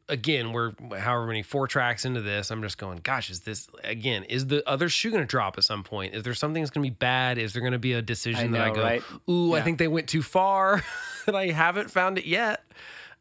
again, 0.09 0.53
we're 0.53 0.73
however 0.99 1.27
many 1.27 1.43
four 1.43 1.67
tracks 1.67 2.05
into 2.05 2.21
this. 2.21 2.51
I'm 2.51 2.63
just 2.63 2.79
going, 2.79 3.01
gosh, 3.03 3.31
is 3.31 3.41
this 3.41 3.69
again? 3.85 4.25
Is 4.25 4.47
the 4.47 4.69
other 4.69 4.89
shoe 4.89 5.11
going 5.11 5.23
to 5.23 5.27
drop 5.27 5.59
at 5.59 5.65
some 5.65 5.83
point? 5.83 6.15
Is 6.15 6.23
there 6.23 6.35
something 6.35 6.63
that's 6.63 6.71
going 6.71 6.85
to 6.85 6.91
be 6.91 6.97
bad? 6.99 7.39
Is 7.39 7.53
there 7.53 7.61
going 7.61 7.73
to 7.73 7.79
be 7.79 7.93
a 7.93 8.03
decision 8.03 8.55
I 8.55 8.59
that 8.59 8.69
I 8.69 8.75
go, 8.75 8.83
right? 8.83 9.03
ooh, 9.29 9.55
I 9.55 9.63
think 9.63 9.79
they 9.79 9.89
went 9.89 10.09
too 10.09 10.23
far, 10.23 10.83
and 11.27 11.37
I 11.37 11.51
haven't 11.51 11.91
found 11.91 12.19
it 12.19 12.27
yet 12.27 12.65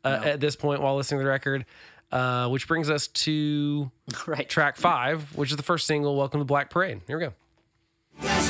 uh, 0.03 0.21
at 0.23 0.39
this 0.39 0.55
point 0.55 0.81
while 0.81 0.95
listening 0.95 1.19
to 1.19 1.23
the 1.23 1.29
record. 1.29 1.65
Uh, 2.09 2.47
which 2.47 2.69
brings 2.69 2.89
us 2.89 3.07
to 3.07 3.91
right. 4.27 4.47
track 4.47 4.77
five, 4.77 5.35
which 5.35 5.51
is 5.51 5.57
the 5.57 5.63
first 5.63 5.85
single, 5.88 6.15
"Welcome 6.15 6.39
to 6.39 6.45
Black 6.45 6.69
Parade." 6.69 7.01
Here 7.05 7.19
we 7.19 7.25
go. 7.25 7.33
This 8.21 8.49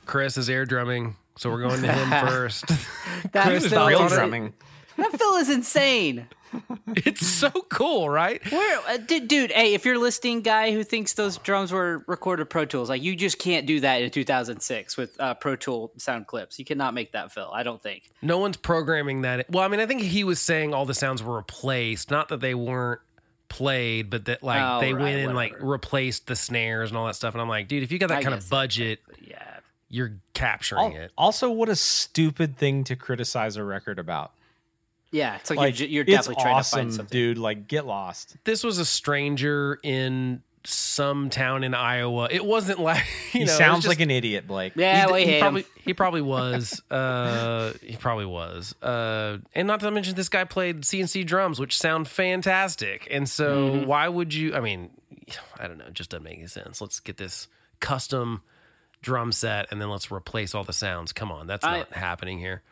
Chris 0.10 0.38
is 0.38 0.49
air 0.49 0.66
drumming, 0.66 1.16
so 1.38 1.51
we're 1.51 1.62
going 1.62 1.84
to 1.84 1.93
him 1.93 2.10
first. 2.28 2.68
That 3.32 3.43
Chris, 3.45 3.68
fill 3.68 3.78
thoughts 3.78 3.89
Real 3.91 4.05
is, 4.07 4.12
it? 4.12 4.16
drumming. 4.16 4.53
that 4.97 5.12
fill 5.12 5.36
is 5.36 5.51
insane. 5.51 6.28
it's 6.88 7.28
so 7.28 7.51
cool, 7.70 8.10
right? 8.10 8.41
Where, 8.51 8.80
uh, 8.88 8.97
dude, 8.97 9.28
dude, 9.28 9.51
hey, 9.51 9.76
if 9.76 9.86
you're 9.86 9.93
a 9.93 9.99
listing 9.99 10.41
guy 10.41 10.72
who 10.72 10.84
thinks 10.84 11.14
those 11.14 11.38
drums 11.38 11.72
were 11.72 12.03
recorded 12.07 12.49
Pro 12.49 12.66
Tools, 12.66 12.89
like 12.89 13.03
you 13.03 13.16
just 13.16 13.38
can't 13.38 13.68
do 13.68 13.82
that 13.82 14.01
in 14.01 14.10
2006 14.10 14.97
with 14.97 15.16
uh, 15.22 15.36
Pro 15.36 15.55
Tool 15.55 15.91
sound 15.97 16.26
clips. 16.26 16.57
You 16.57 16.66
cannot 16.66 16.95
make 16.95 17.12
that 17.12 17.32
fill. 17.32 17.51
I 17.53 17.62
don't 17.62 17.80
think. 17.80 18.10
No 18.24 18.39
one's 18.39 18.57
programming 18.57 19.22
that. 19.22 19.47
Well, 19.51 19.64
I 19.64 19.68
mean, 19.68 19.80
I 19.80 19.86
think 19.86 20.01
he 20.01 20.24
was 20.24 20.41
saying 20.41 20.74
all 20.74 20.88
the 20.88 20.95
sounds 20.95 21.22
were 21.22 21.36
replaced, 21.38 22.10
not 22.10 22.30
that 22.30 22.39
they 22.39 22.55
weren't 22.55 23.01
played, 23.47 24.10
but 24.10 24.26
that 24.26 24.41
like 24.41 24.62
Oh, 24.64 24.80
they 24.80 24.91
right, 24.93 25.03
went 25.03 25.20
and 25.20 25.36
like 25.36 25.55
replaced 25.62 26.26
the 26.26 26.36
snares 26.36 26.89
and 26.89 26.97
all 26.97 27.05
that 27.05 27.16
stuff. 27.16 27.36
And 27.36 27.41
I'm 27.43 27.49
like, 27.49 27.68
dude, 27.68 27.84
if 27.84 27.91
you 27.91 27.99
got 27.99 28.10
that 28.10 28.20
I 28.20 28.24
kind 28.24 28.34
of 28.34 28.49
budget, 28.49 29.01
Yeah. 29.22 29.48
You're 29.89 30.17
capturing 30.33 30.95
Al- 30.95 31.01
it. 31.03 31.11
Also, 31.17 31.49
what 31.49 31.67
a 31.69 31.75
stupid 31.75 32.57
thing 32.57 32.83
to 32.85 32.95
criticize 32.95 33.55
a 33.57 33.63
record 33.63 33.99
about. 33.99 34.31
Yeah, 35.11 35.35
it's 35.37 35.49
like, 35.49 35.57
Like, 35.57 35.79
you're, 35.79 35.89
you're 35.89 36.03
it's 36.03 36.11
definitely 36.27 36.43
trying 36.43 36.63
to 36.63 36.69
find 36.69 36.93
something. 36.93 37.11
dude. 37.11 37.37
Like, 37.39 37.67
get 37.67 37.87
lost. 37.87 38.37
This 38.43 38.63
was 38.63 38.77
a 38.77 38.85
stranger 38.85 39.79
in 39.81 40.43
some 40.65 41.31
town 41.31 41.63
in 41.63 41.73
Iowa. 41.73 42.27
It 42.29 42.45
wasn't 42.45 42.79
like 42.89 43.03
you 43.33 43.39
he 43.39 43.45
know. 43.45 43.51
sounds 43.51 43.77
just- 43.79 43.87
like 43.87 44.01
an 44.01 44.11
idiot, 44.11 44.45
Blake. 44.45 44.73
Yeah, 44.75 45.07
he, 45.07 45.11
we 45.13 45.19
he 45.21 45.25
hate 45.25 45.39
probably 45.41 45.61
him. 45.63 45.67
he 45.83 45.93
probably 45.95 46.21
was. 46.37 46.81
Uh, 46.91 47.73
he 47.81 47.95
probably 47.95 48.27
was. 48.27 48.75
Uh, 48.83 49.39
and 49.55 49.67
not 49.67 49.79
to 49.79 49.89
mention 49.89 50.13
this 50.13 50.29
guy 50.29 50.43
played 50.43 50.85
C&C 50.85 51.23
drums, 51.23 51.59
which 51.59 51.75
sound 51.75 52.07
fantastic. 52.07 53.07
And 53.09 53.27
so 53.27 53.71
Mm-hmm. 53.71 53.85
why 53.87 54.07
would 54.07 54.33
you? 54.35 54.53
I 54.53 54.59
mean, 54.59 54.91
I 55.59 55.67
don't 55.67 55.79
know. 55.79 55.85
It 55.85 55.93
just 55.95 56.11
doesn't 56.11 56.23
make 56.23 56.37
any 56.37 56.45
sense. 56.47 56.81
Let's 56.81 56.99
get 56.99 57.17
this 57.17 57.47
custom 57.79 58.43
drum 59.01 59.31
set 59.31 59.67
and 59.71 59.81
then 59.81 59.89
let's 59.89 60.11
replace 60.11 60.53
all 60.53 60.63
the 60.63 60.73
sounds. 60.73 61.13
Come 61.13 61.31
on, 61.31 61.47
that's 61.47 61.65
I- 61.65 61.79
not 61.79 61.93
happening 61.93 62.39
here. 62.39 62.63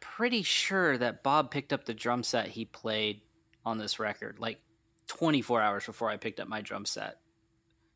Pretty 0.00 0.42
sure 0.42 0.98
that 0.98 1.22
Bob 1.22 1.50
picked 1.50 1.72
up 1.72 1.86
the 1.86 1.94
drum 1.94 2.22
set 2.22 2.48
he 2.48 2.64
played 2.64 3.22
on 3.64 3.78
this 3.78 3.98
record 3.98 4.38
like 4.38 4.60
24 5.08 5.60
hours 5.62 5.86
before 5.86 6.10
I 6.10 6.16
picked 6.16 6.40
up 6.40 6.48
my 6.48 6.60
drum 6.60 6.84
set. 6.84 7.18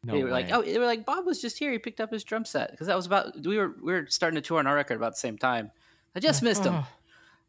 No 0.04 0.14
they 0.14 0.22
were 0.24 0.30
like, 0.30 0.50
"Oh, 0.52 0.62
they 0.62 0.78
were 0.78 0.86
like 0.86 1.04
Bob 1.04 1.26
was 1.26 1.40
just 1.40 1.58
here. 1.58 1.72
He 1.72 1.78
picked 1.78 2.00
up 2.00 2.12
his 2.12 2.24
drum 2.24 2.44
set 2.44 2.70
because 2.70 2.86
that 2.86 2.96
was 2.96 3.06
about 3.06 3.36
we 3.44 3.58
were 3.58 3.74
we 3.82 3.92
were 3.92 4.06
starting 4.08 4.36
to 4.36 4.40
tour 4.40 4.58
on 4.58 4.66
our 4.66 4.74
record 4.74 4.96
about 4.96 5.12
the 5.12 5.18
same 5.18 5.36
time. 5.36 5.70
I 6.14 6.20
just 6.20 6.42
missed 6.42 6.64
him. 6.64 6.84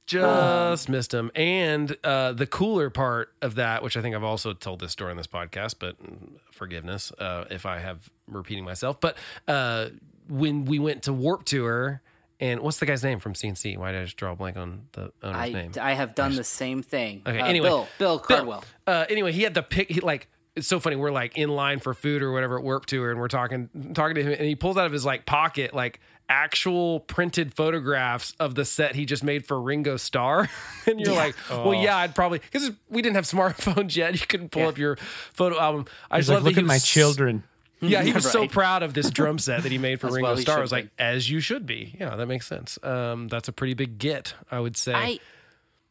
Just 0.09 0.89
missed 0.89 1.13
him. 1.13 1.29
And 1.35 1.95
uh, 2.03 2.31
the 2.33 2.47
cooler 2.47 2.89
part 2.89 3.31
of 3.43 3.55
that, 3.55 3.83
which 3.83 3.95
I 3.95 4.01
think 4.01 4.15
I've 4.15 4.23
also 4.23 4.53
told 4.53 4.79
this 4.79 4.91
story 4.91 5.11
on 5.11 5.17
this 5.17 5.27
podcast, 5.27 5.75
but 5.77 6.01
mm, 6.01 6.39
forgiveness 6.51 7.11
uh, 7.19 7.45
if 7.51 7.67
I 7.67 7.77
have 7.77 8.09
repeating 8.27 8.65
myself. 8.65 8.99
But 8.99 9.17
uh, 9.47 9.89
when 10.29 10.65
we 10.65 10.79
went 10.79 11.03
to 11.03 11.13
Warped 11.13 11.47
Tour, 11.47 12.01
and 12.39 12.61
what's 12.61 12.77
the 12.77 12.85
guy's 12.85 13.03
name 13.03 13.19
from 13.19 13.35
C&C? 13.35 13.75
Why 13.75 13.91
did 13.91 14.01
I 14.01 14.03
just 14.05 14.15
draw 14.15 14.31
a 14.31 14.35
blank 14.35 14.55
on 14.55 14.83
the 14.93 15.11
owner's 15.23 15.35
I, 15.35 15.49
name? 15.49 15.71
I 15.81 15.93
have 15.93 16.15
done 16.15 16.35
the 16.35 16.43
same 16.43 16.81
thing. 16.81 17.21
Okay, 17.27 17.39
Uh, 17.39 17.45
anyway. 17.45 17.67
Bill 17.67 17.87
Bill 17.97 18.19
Cardwell. 18.19 18.63
Uh, 18.87 19.05
anyway, 19.09 19.31
he 19.33 19.43
had 19.43 19.53
the 19.53 19.63
pick. 19.63 19.89
He 19.91 19.99
like 20.01 20.29
it's 20.55 20.67
so 20.67 20.79
funny. 20.79 20.95
We're 20.95 21.11
like 21.11 21.37
in 21.37 21.49
line 21.49 21.79
for 21.79 21.93
food 21.93 22.21
or 22.21 22.31
whatever 22.31 22.57
at 22.57 22.63
Warped 22.63 22.89
Tour, 22.89 23.11
and 23.11 23.19
we're 23.19 23.27
talking 23.27 23.69
talking 23.93 24.15
to 24.15 24.23
him, 24.23 24.31
and 24.31 24.41
he 24.41 24.55
pulls 24.55 24.77
out 24.77 24.85
of 24.85 24.91
his 24.91 25.05
like 25.05 25.25
pocket 25.25 25.73
like 25.73 25.99
actual 26.31 26.99
printed 27.01 27.53
photographs 27.55 28.35
of 28.39 28.53
the 28.55 28.63
set 28.63 28.95
he 28.95 29.03
just 29.05 29.23
made 29.23 29.45
for 29.45 29.59
Ringo 29.61 29.97
Starr. 29.97 30.47
and 30.85 30.99
you're 30.99 31.15
like, 31.15 31.35
well, 31.49 31.73
yeah, 31.73 31.97
I'd 31.97 32.13
probably 32.15 32.39
because 32.39 32.71
we 32.89 33.01
didn't 33.01 33.15
have 33.15 33.25
smartphones 33.25 33.95
yet. 33.95 34.13
You 34.19 34.25
couldn't 34.27 34.49
pull 34.49 34.61
Yeah. 34.63 34.67
up 34.69 34.77
your 34.77 34.95
photo 35.33 35.59
album. 35.59 35.85
I 36.09 36.17
He's 36.17 36.27
just 36.27 36.29
like, 36.29 36.35
love 36.37 36.43
look 36.45 36.53
he 36.55 36.59
at 36.61 36.65
my 36.65 36.75
was- 36.75 36.85
children. 36.85 37.43
Yeah, 37.87 38.03
he 38.03 38.11
was 38.11 38.29
so 38.29 38.45
proud 38.47 38.83
of 38.83 38.93
this 38.93 39.09
drum 39.09 39.39
set 39.39 39.63
that 39.63 39.71
he 39.71 39.77
made 39.77 40.01
for 40.01 40.07
As 40.09 40.13
Ringo 40.13 40.27
well 40.27 40.35
he 40.35 40.41
Starr. 40.41 40.55
I 40.55 40.57
should 40.57 40.61
was 40.63 40.71
like, 40.71 40.89
as 40.99 41.29
you 41.29 41.39
should 41.39 41.65
be. 41.65 41.95
Yeah, 41.99 42.15
that 42.15 42.25
makes 42.25 42.45
sense. 42.45 42.77
Um, 42.83 43.29
that's 43.29 43.47
a 43.47 43.53
pretty 43.53 43.73
big 43.73 43.97
get, 43.97 44.33
I 44.51 44.59
would 44.59 44.75
say. 44.75 44.93
I 44.93 45.19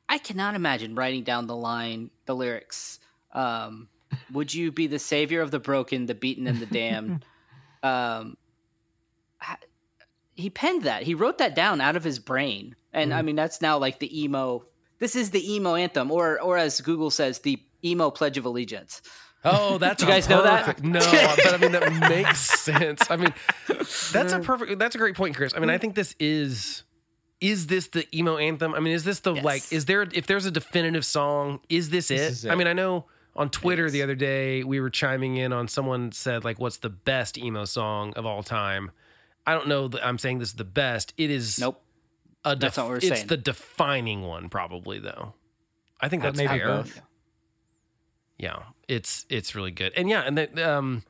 I 0.09 0.19
cannot 0.19 0.55
imagine 0.55 0.95
writing 0.95 1.23
down 1.23 1.47
the 1.47 1.57
line, 1.57 2.11
the 2.27 2.35
lyrics. 2.35 2.99
Um, 3.33 3.89
would 4.33 4.53
you 4.53 4.73
be 4.73 4.87
the 4.87 4.99
savior 4.99 5.41
of 5.41 5.51
the 5.51 5.59
broken, 5.59 6.07
the 6.07 6.15
beaten, 6.15 6.47
and 6.47 6.61
the 6.61 6.67
damned? 6.67 7.25
um, 7.83 8.37
he 10.35 10.51
penned 10.51 10.83
that. 10.85 11.03
He 11.03 11.15
wrote 11.15 11.39
that 11.39 11.55
down 11.55 11.81
out 11.81 11.97
of 11.97 12.05
his 12.05 12.19
brain, 12.19 12.77
and 12.93 13.11
Mm-hmm. 13.11 13.19
I 13.19 13.23
mean 13.23 13.37
that's 13.37 13.61
now 13.61 13.79
like 13.79 13.99
the 13.99 14.23
emo. 14.23 14.65
This 14.99 15.17
is 15.17 15.31
the 15.31 15.55
emo 15.55 15.75
anthem, 15.75 16.11
or 16.11 16.41
or 16.41 16.57
as 16.57 16.81
Google 16.81 17.11
says, 17.11 17.41
the 17.41 17.63
emo 17.85 18.11
Pledge 18.11 18.39
of 18.39 18.45
Allegiance. 18.45 19.03
Oh, 19.45 19.79
that's 19.79 20.03
you 20.03 20.09
guys 20.09 20.29
know 20.29 20.43
that? 20.43 20.83
No, 20.83 20.99
but 20.99 21.55
I 21.55 21.57
mean 21.59 21.73
that 21.73 21.93
makes 22.11 22.41
sense. 22.61 23.09
I 23.11 23.17
mean, 23.17 23.33
that's 24.13 24.33
a 24.33 24.41
perfect. 24.41 24.79
That's 24.79 24.95
a 24.95 24.99
great 24.99 25.15
point, 25.15 25.37
Chris. 25.37 25.53
I 25.57 25.61
mean, 25.61 25.71
I 25.71 25.79
think 25.79 25.95
this 25.95 26.15
is. 26.19 26.83
Is 27.41 27.69
this 27.69 27.87
the 27.87 28.05
emo 28.17 28.37
anthem? 28.37 28.75
I 28.75 28.81
mean, 28.81 28.93
is 28.95 29.05
this 29.05 29.21
the 29.21 29.35
Yes. 29.35 29.45
like? 29.45 29.73
Is 29.73 29.85
there 29.85 30.03
if 30.13 30.27
there's 30.27 30.45
a 30.45 30.51
definitive 30.51 31.05
song? 31.07 31.61
Is 31.69 31.91
this, 31.91 32.11
it? 32.11 32.19
is 32.21 32.47
I 32.47 32.57
mean, 32.57 32.67
I 32.67 32.73
know 32.73 33.05
on 33.37 33.49
Twitter 33.49 33.89
the 33.91 34.03
other 34.03 34.17
day 34.17 34.65
we 34.65 34.81
were 34.81 34.91
chiming 34.91 35.37
in 35.37 35.53
on 35.53 35.69
someone 35.69 36.11
said 36.11 36.43
like, 36.45 36.59
"What's 36.59 36.79
the 36.79 36.91
best 36.91 37.39
emo 37.39 37.65
song 37.65 38.13
of 38.15 38.27
all 38.27 38.43
time?" 38.43 38.91
I 39.47 39.55
don't 39.55 39.69
know. 39.69 39.87
That 39.87 40.05
I'm 40.05 40.19
saying 40.19 40.41
this 40.41 40.49
is 40.49 40.55
the 40.57 40.65
best. 40.65 41.15
It 41.17 41.31
is 41.31 41.61
Nope. 41.61 41.81
a 42.45 42.57
That's 42.57 42.77
not 42.77 42.87
what 42.87 42.91
we're 42.91 42.97
it's 42.97 43.07
saying. 43.09 43.29
the 43.29 43.37
defining 43.37 44.23
one, 44.23 44.49
probably 44.49 44.99
though. 44.99 45.35
I 46.01 46.09
think 46.09 46.25
that's 46.25 46.37
maybe 46.37 46.59
fair. 46.59 46.67
both. 46.67 47.01
Yeah, 48.37 48.59
it's 48.89 49.27
it's 49.29 49.55
really 49.55 49.71
good, 49.71 49.93
and 49.97 50.09
yeah, 50.09 50.23
and 50.23 50.37
the 50.39 50.71
um, 50.77 51.03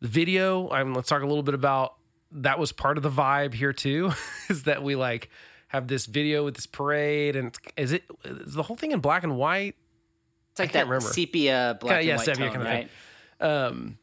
the 0.00 0.08
video. 0.08 0.68
Um, 0.70 0.94
let's 0.94 1.08
talk 1.08 1.22
a 1.22 1.26
little 1.26 1.42
bit 1.42 1.54
about 1.54 1.94
that. 2.32 2.58
Was 2.58 2.72
part 2.72 2.96
of 2.96 3.02
the 3.02 3.10
vibe 3.10 3.54
here 3.54 3.72
too, 3.72 4.12
is 4.50 4.64
that 4.64 4.82
we 4.82 4.96
like 4.96 5.30
have 5.68 5.86
this 5.86 6.06
video 6.06 6.44
with 6.44 6.54
this 6.56 6.66
parade, 6.66 7.36
and 7.36 7.56
is 7.76 7.92
it 7.92 8.04
is 8.24 8.54
the 8.54 8.62
whole 8.62 8.76
thing 8.76 8.92
in 8.92 9.00
black 9.00 9.22
and 9.22 9.36
white? 9.36 9.76
It's 10.52 10.60
like 10.60 10.72
that 10.72 10.86
remember. 10.86 11.08
sepia 11.08 11.78
black 11.80 11.92
Yeah, 11.92 11.98
and 11.98 12.06
yeah, 12.08 12.16
white 12.16 12.24
sepia 12.24 12.44
tone, 12.46 12.54
kind 12.54 12.62
of 12.62 12.68
thing. 12.72 12.88
right? 13.40 13.66
Um, 13.66 13.98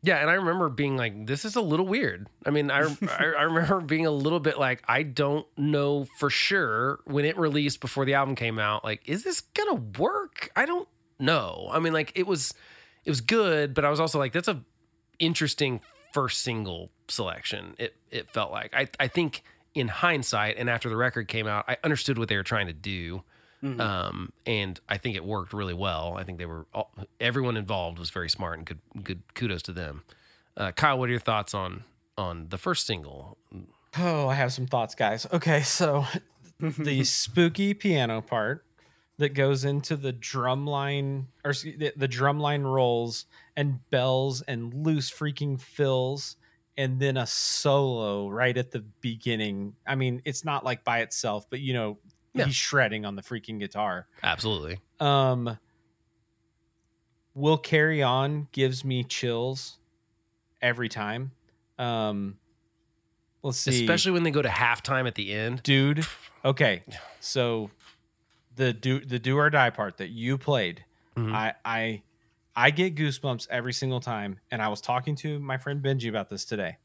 yeah, 0.00 0.16
and 0.18 0.30
I 0.30 0.34
remember 0.34 0.68
being 0.70 0.96
like, 0.96 1.26
"This 1.26 1.44
is 1.44 1.56
a 1.56 1.60
little 1.60 1.86
weird." 1.86 2.26
I 2.46 2.50
mean, 2.50 2.70
I, 2.70 2.82
I 3.18 3.24
I 3.38 3.42
remember 3.42 3.80
being 3.80 4.06
a 4.06 4.10
little 4.10 4.40
bit 4.40 4.58
like, 4.58 4.82
I 4.88 5.02
don't 5.02 5.46
know 5.58 6.06
for 6.18 6.30
sure 6.30 7.00
when 7.04 7.24
it 7.26 7.36
released 7.36 7.80
before 7.80 8.04
the 8.06 8.14
album 8.14 8.34
came 8.34 8.58
out. 8.58 8.84
Like, 8.84 9.02
is 9.06 9.24
this 9.24 9.40
gonna 9.42 9.74
work? 9.98 10.50
I 10.56 10.64
don't 10.64 10.88
know. 11.18 11.68
I 11.72 11.78
mean, 11.78 11.92
like 11.92 12.12
it 12.14 12.26
was 12.26 12.54
it 13.04 13.10
was 13.10 13.20
good, 13.20 13.74
but 13.74 13.84
I 13.84 13.90
was 13.90 14.00
also 14.00 14.18
like, 14.18 14.32
that's 14.32 14.48
a 14.48 14.62
interesting 15.18 15.80
first 16.12 16.42
single 16.42 16.90
selection. 17.08 17.74
It 17.78 17.96
it 18.10 18.30
felt 18.30 18.50
like 18.50 18.74
I 18.74 18.88
I 18.98 19.08
think 19.08 19.42
in 19.74 19.88
hindsight 19.88 20.56
and 20.58 20.68
after 20.68 20.88
the 20.88 20.96
record 20.96 21.28
came 21.28 21.46
out, 21.46 21.64
I 21.68 21.76
understood 21.84 22.18
what 22.18 22.28
they 22.28 22.36
were 22.36 22.42
trying 22.42 22.66
to 22.66 22.72
do. 22.72 23.22
Um, 23.60 24.32
and 24.46 24.78
I 24.88 24.98
think 24.98 25.16
it 25.16 25.24
worked 25.24 25.52
really 25.52 25.74
well. 25.74 26.14
I 26.16 26.22
think 26.22 26.38
they 26.38 26.46
were 26.46 26.66
all, 26.72 26.92
everyone 27.18 27.56
involved 27.56 27.98
was 27.98 28.10
very 28.10 28.30
smart 28.30 28.56
and 28.58 28.64
good. 28.64 28.78
Good 29.02 29.34
kudos 29.34 29.62
to 29.62 29.72
them. 29.72 30.04
Uh, 30.56 30.70
Kyle, 30.70 30.96
what 30.96 31.08
are 31.08 31.10
your 31.10 31.20
thoughts 31.20 31.54
on 31.54 31.82
on 32.16 32.46
the 32.50 32.58
first 32.58 32.86
single? 32.86 33.36
Oh, 33.96 34.28
I 34.28 34.34
have 34.34 34.52
some 34.52 34.66
thoughts, 34.66 34.94
guys. 34.94 35.26
Okay, 35.32 35.62
so 35.62 36.06
the 36.60 37.02
spooky 37.02 37.74
piano 37.74 38.20
part 38.20 38.64
that 39.18 39.30
goes 39.34 39.64
into 39.64 39.96
the 39.96 40.12
drum 40.12 40.66
line 40.66 41.26
or 41.44 41.52
the, 41.52 41.92
the 41.96 42.08
drum 42.08 42.38
line 42.40 42.62
rolls 42.62 43.26
and 43.56 43.78
bells 43.90 44.42
and 44.42 44.72
loose 44.72 45.10
freaking 45.10 45.60
fills 45.60 46.36
and 46.76 47.00
then 47.00 47.16
a 47.16 47.26
solo 47.26 48.28
right 48.28 48.56
at 48.56 48.70
the 48.70 48.80
beginning. 49.00 49.74
I 49.86 49.96
mean, 49.96 50.22
it's 50.24 50.44
not 50.44 50.64
like 50.64 50.84
by 50.84 51.00
itself, 51.00 51.50
but 51.50 51.58
you 51.60 51.72
know, 51.74 51.98
Yeah. 52.34 52.44
he's 52.46 52.54
shredding 52.54 53.04
on 53.04 53.16
the 53.16 53.22
freaking 53.22 53.58
guitar. 53.58 54.06
Absolutely. 54.22 54.78
Um 55.00 55.58
Will 57.34 57.58
Carry 57.58 58.02
On 58.02 58.48
gives 58.52 58.84
me 58.84 59.04
chills 59.04 59.78
every 60.62 60.88
time. 60.88 61.32
Um 61.78 62.36
let's 63.42 63.58
see. 63.58 63.80
Especially 63.82 64.12
when 64.12 64.22
they 64.22 64.30
go 64.30 64.42
to 64.42 64.48
halftime 64.48 65.06
at 65.06 65.14
the 65.14 65.32
end. 65.32 65.62
dude. 65.62 66.06
Okay, 66.44 66.82
so 67.20 67.70
the 68.58 68.72
do 68.74 69.00
the 69.00 69.18
do 69.18 69.38
or 69.38 69.48
die 69.50 69.70
part 69.70 69.96
that 69.96 70.08
you 70.10 70.36
played, 70.36 70.84
Mhm. 71.16 71.32
I 71.34 71.54
I 71.64 72.02
I 72.54 72.70
get 72.70 72.94
goosebumps 72.96 73.46
every 73.50 73.72
single 73.72 74.00
time. 74.00 74.40
And 74.50 74.60
I 74.60 74.68
was 74.68 74.80
talking 74.80 75.14
to 75.16 75.38
my 75.38 75.56
friend 75.58 75.82
Benji 75.82 76.08
about 76.08 76.28
this 76.28 76.44
today, 76.44 76.76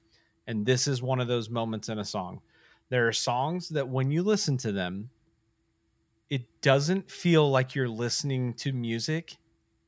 and 0.47 0.65
this 0.65 0.87
is 0.87 1.01
one 1.01 1.19
of 1.19 1.27
those 1.27 1.49
moments 1.49 1.89
in 1.89 1.99
a 1.99 2.05
song. 2.05 2.41
There 2.89 3.07
are 3.07 3.13
songs 3.13 3.69
that 3.69 3.89
when 3.89 4.11
you 4.11 4.23
listen 4.23 4.57
to 4.59 4.71
them, 4.71 5.09
it 6.29 6.61
doesn't 6.61 7.09
feel 7.11 7.49
like 7.49 7.75
you're 7.75 7.89
listening 7.89 8.53
to 8.55 8.71
music. 8.71 9.37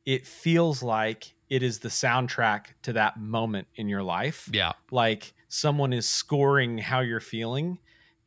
It 0.05 0.25
feels 0.27 0.83
like 0.83 1.33
it 1.49 1.63
is 1.63 1.79
the 1.79 1.89
soundtrack 1.89 2.67
to 2.83 2.93
that 2.93 3.19
moment 3.19 3.67
in 3.75 3.87
your 3.89 4.03
life 4.03 4.49
Yeah. 4.51 4.73
like 4.91 5.33
someone 5.47 5.93
is 5.93 6.07
scoring 6.09 6.77
how 6.79 6.99
you're 7.01 7.19
feeling 7.19 7.77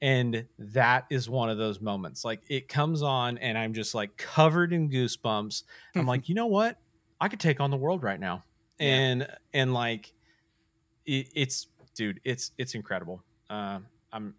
and 0.00 0.46
that 0.58 1.06
is 1.10 1.28
one 1.28 1.50
of 1.50 1.58
those 1.58 1.80
moments 1.80 2.24
like 2.24 2.40
it 2.48 2.68
comes 2.68 3.02
on 3.02 3.36
and 3.38 3.58
i'm 3.58 3.74
just 3.74 3.94
like 3.94 4.16
covered 4.16 4.72
in 4.72 4.88
goosebumps 4.88 5.64
i'm 5.96 6.06
like 6.06 6.28
you 6.28 6.34
know 6.34 6.46
what 6.46 6.78
i 7.20 7.26
could 7.28 7.40
take 7.40 7.58
on 7.60 7.70
the 7.70 7.76
world 7.76 8.02
right 8.02 8.20
now 8.20 8.44
Yeah. 8.78 8.86
and 8.94 9.28
and 9.52 9.74
like 9.74 10.12
it, 11.04 11.28
it's 11.34 11.66
dude 11.94 12.20
it's 12.24 12.52
it's 12.58 12.74
incredible 12.74 13.22
Uh, 13.50 13.80
I'm 14.12 14.34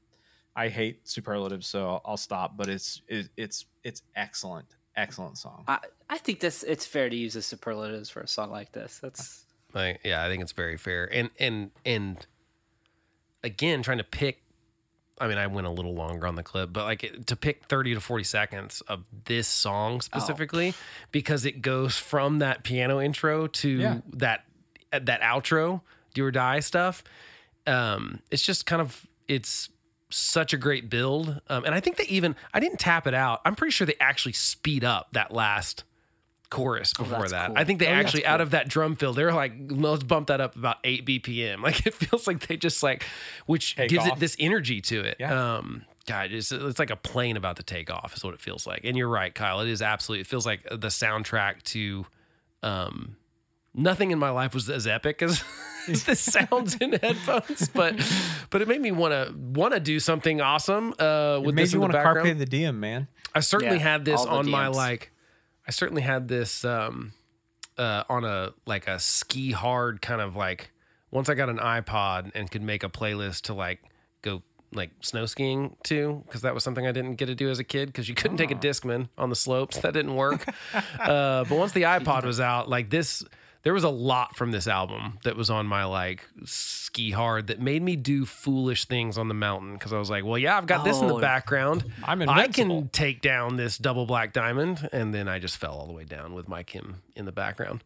I 0.56 0.68
hate 0.68 1.08
superlatives, 1.08 1.68
so 1.68 1.88
I'll, 1.88 2.02
I'll 2.06 2.18
stop. 2.18 2.58
But 2.58 2.68
it's 2.70 3.02
it, 3.08 3.30
it's 3.38 3.66
it's 3.84 4.02
excellent, 4.16 4.66
excellent 4.96 5.38
song. 5.38 5.64
I, 5.68 5.80
I 6.10 6.18
think 6.18 6.42
this 6.42 6.64
it's 6.64 6.86
fair 6.86 7.10
to 7.10 7.16
use 7.16 7.34
the 7.36 7.42
superlatives 7.42 8.10
for 8.10 8.20
a 8.22 8.28
song 8.28 8.50
like 8.52 8.72
this. 8.74 9.00
That's 9.02 9.46
Like, 9.74 10.02
yeah, 10.04 10.24
I 10.26 10.28
think 10.28 10.42
it's 10.42 10.52
very 10.52 10.76
fair. 10.78 11.06
And 11.14 11.30
and 11.40 11.72
and 11.86 12.26
again, 13.44 13.82
trying 13.84 14.00
to 14.00 14.04
pick. 14.04 14.42
I 15.20 15.28
mean, 15.28 15.38
I 15.38 15.48
went 15.48 15.68
a 15.68 15.72
little 15.72 15.94
longer 15.94 16.26
on 16.28 16.36
the 16.36 16.44
clip, 16.44 16.72
but 16.72 16.86
like 16.86 17.26
to 17.26 17.36
pick 17.36 17.66
thirty 17.66 17.94
to 17.94 18.00
forty 18.02 18.24
seconds 18.24 18.82
of 18.88 19.06
this 19.26 19.48
song 19.48 20.02
specifically, 20.02 20.74
because 21.12 21.46
it 21.46 21.62
goes 21.62 21.98
from 21.98 22.40
that 22.40 22.64
piano 22.64 23.00
intro 23.02 23.48
to 23.48 23.70
Yeah. 23.70 23.98
that 24.14 24.46
that 24.92 25.22
outro, 25.22 25.82
"Do 26.14 26.26
or 26.26 26.32
Die" 26.32 26.60
stuff. 26.62 27.04
Um, 27.68 28.22
it's 28.32 28.44
just 28.44 28.66
kind 28.66 28.82
of 28.82 29.06
it's 29.28 29.70
such 30.10 30.54
a 30.54 30.58
great 30.58 30.90
build, 30.90 31.40
um, 31.50 31.66
and 31.66 31.76
I 31.76 31.80
think 31.80 31.98
they 31.98 32.06
even 32.06 32.36
I 32.54 32.60
didn't 32.60 32.80
tap 32.80 33.06
it 33.06 33.14
out. 33.14 33.42
I'm 33.46 33.56
pretty 33.56 33.72
sure 33.72 33.86
they 33.86 33.98
actually 34.00 34.34
speed 34.34 34.84
up 34.84 35.10
that 35.12 35.32
last 35.32 35.84
chorus 36.50 36.94
before 36.94 37.20
that's 37.20 37.32
that. 37.32 37.48
cool. 37.50 37.58
I 37.58 37.64
think 37.64 37.80
they 37.80 37.88
Oh, 37.88 37.92
that's 37.92 38.06
actually 38.08 38.26
out 38.26 38.42
of 38.42 38.52
that 38.52 38.68
drum 38.68 38.96
fill, 38.96 39.14
they're 39.14 39.34
like, 39.34 39.54
let's 39.70 40.04
bump 40.04 40.28
that 40.28 40.42
up 40.42 40.56
about 40.56 40.78
eight 40.84 41.06
BPM. 41.06 41.62
Like 41.64 41.86
it 41.86 41.94
feels 41.94 42.26
like 42.28 42.48
they 42.48 42.58
just 42.58 42.82
like, 42.84 43.04
which 43.46 43.76
Take 43.76 43.90
gives 43.90 44.06
it 44.08 44.16
this 44.18 44.36
energy 44.40 44.82
to 44.82 45.02
it. 45.02 45.18
Yeah. 45.20 45.56
Um, 45.58 45.84
God, 46.08 46.32
it's, 46.32 46.52
it's 46.52 46.80
like 46.80 46.90
a 46.90 46.96
plane 46.96 47.38
about 47.38 47.58
to 47.58 47.64
take 47.64 47.92
off 47.92 48.16
is 48.18 48.24
what 48.24 48.34
it 48.34 48.40
feels 48.40 48.66
like. 48.66 48.82
And 48.84 48.98
you're 48.98 49.08
right, 49.10 49.34
Kyle. 49.34 49.60
It 49.62 49.70
is 49.70 49.82
absolutely. 49.84 50.22
It 50.22 50.28
feels 50.28 50.46
like 50.46 50.64
the 50.64 50.88
soundtrack 50.88 51.62
to, 51.66 52.06
um, 52.64 53.16
nothing 53.76 54.10
in 54.12 54.18
my 54.20 54.32
life 54.32 54.54
was 54.56 54.70
as 54.70 54.88
epic 54.88 55.22
as, 55.22 55.44
as 55.88 56.04
this 56.06 56.20
sounds 56.50 56.76
in 56.78 56.94
headphones. 56.94 57.70
But, 57.70 57.96
but 58.50 58.62
it 58.64 58.68
made 58.68 58.82
me 58.82 58.92
want 58.92 59.14
to 59.14 59.34
want 59.38 59.74
to 59.76 59.80
do 59.80 60.00
something 60.00 60.42
awesome. 60.42 60.94
Uh, 61.00 61.38
It 61.42 61.46
with 61.46 61.56
made 61.56 61.64
this 61.64 61.74
you 61.74 61.80
want 61.80 61.92
to 61.92 61.98
background. 62.00 62.28
carpe 62.28 62.38
the 62.40 62.46
diem, 62.46 62.80
man. 62.80 63.08
I 63.36 63.42
certainly 63.42 63.78
Yeah, 63.78 63.84
had 63.84 64.06
this 64.06 64.20
all 64.20 64.26
the 64.26 64.32
on 64.32 64.50
my 64.50 64.68
like 64.68 65.12
I 65.70 65.72
certainly 65.72 66.02
had 66.02 66.28
this 66.28 66.66
um 66.66 67.14
uh 67.78 68.04
on 68.10 68.26
a 68.26 68.54
like 68.66 68.88
a 68.88 68.98
ski 68.98 69.52
hard 69.52 70.02
kind 70.02 70.20
of 70.20 70.36
like 70.36 70.72
once 71.12 71.30
I 71.30 71.36
got 71.36 71.48
an 71.48 71.60
iPod 71.60 72.32
and 72.34 72.50
could 72.50 72.64
make 72.64 72.84
a 72.84 72.90
playlist 72.90 73.42
to 73.44 73.54
like 73.54 73.80
go 74.24 74.42
like 74.74 74.90
snow 75.02 75.28
skiing 75.28 75.76
too 75.84 76.24
because 76.26 76.42
that 76.42 76.56
was 76.56 76.64
something 76.64 76.88
I 76.88 76.92
didn't 76.92 77.18
get 77.18 77.28
to 77.28 77.36
do 77.36 77.52
as 77.52 77.60
a 77.60 77.64
kid 77.64 77.86
because 77.90 78.10
you 78.10 78.16
couldn't 78.16 78.38
take 78.38 78.50
a 78.50 78.56
discman 78.56 79.10
on 79.16 79.30
the 79.30 79.36
slopes 79.36 79.78
that 79.78 79.94
didn't 79.94 80.16
work. 80.16 80.44
uh, 81.00 81.44
but 81.44 81.52
once 81.52 81.74
the 81.74 81.84
iPod 81.84 82.24
was 82.26 82.40
out, 82.40 82.68
like 82.68 82.90
this, 82.90 83.24
there 83.64 83.74
was 83.74 83.84
a 83.84 83.90
lot 83.90 84.36
from 84.38 84.52
this 84.52 84.68
album 84.68 85.20
that 85.24 85.36
was 85.36 85.50
on 85.50 85.66
my 85.68 85.84
like 85.84 86.26
ski 86.46 87.12
hard 87.12 87.48
that 87.48 87.60
made 87.60 87.82
me 87.82 87.96
do 87.98 88.26
foolish 88.26 88.86
things 88.86 89.18
on 89.18 89.28
the 89.28 89.34
mountain 89.34 89.74
because 89.74 89.92
I 89.92 90.00
was 90.00 90.10
like, 90.10 90.24
well, 90.24 90.38
yeah, 90.38 90.58
I've 90.58 90.66
got 90.66 90.84
this 90.86 91.00
in 91.02 91.08
the 91.08 91.16
Oh. 91.16 91.20
background. 91.20 91.84
I'm 92.04 92.22
I 92.22 92.44
invincible. 92.46 92.82
can 92.82 92.90
take 92.90 93.22
down 93.22 93.58
this 93.58 93.78
double 93.78 94.06
black 94.06 94.32
diamond, 94.34 94.88
and 94.94 95.14
then 95.14 95.28
I 95.28 95.40
just 95.40 95.58
fell 95.58 95.74
all 95.74 95.88
the 95.88 95.94
way 95.94 96.06
down 96.06 96.34
with 96.34 96.48
my 96.48 96.64
Chem 96.64 97.02
in 97.16 97.26
the 97.26 97.32
background, 97.34 97.84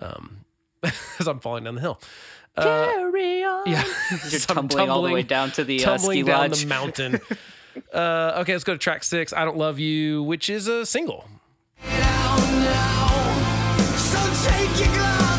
um, 0.00 0.38
as 0.82 1.26
I'm 1.28 1.38
falling 1.40 1.64
down 1.64 1.76
the 1.76 1.80
hill. 1.82 2.00
carry 2.60 3.44
on. 3.44 3.62
Yeah, 3.66 3.84
You're 4.10 4.18
So 4.18 4.54
I'm 4.56 4.66
tumbling, 4.68 4.90
all 4.90 5.02
the 5.02 5.12
way 5.12 5.22
down 5.22 5.52
to 5.52 5.62
the 5.64 5.82
uh, 5.84 5.90
tumbling 5.90 6.16
ski 6.18 6.22
down 6.24 6.40
lodge. 6.50 6.60
the 6.62 6.66
mountain. 6.66 7.20
uh, 7.94 8.38
okay, 8.40 8.52
let's 8.52 8.64
go 8.64 8.72
to 8.72 8.78
track 8.78 9.04
six. 9.04 9.32
I 9.32 9.44
don't 9.44 9.56
love 9.56 9.78
you, 9.78 10.22
which 10.24 10.50
is 10.50 10.66
a 10.66 10.84
single. 10.84 11.28
Now, 11.84 12.36
now. 12.36 12.95
Take 14.48 14.78
your 14.80 14.94
gloves 14.94 15.35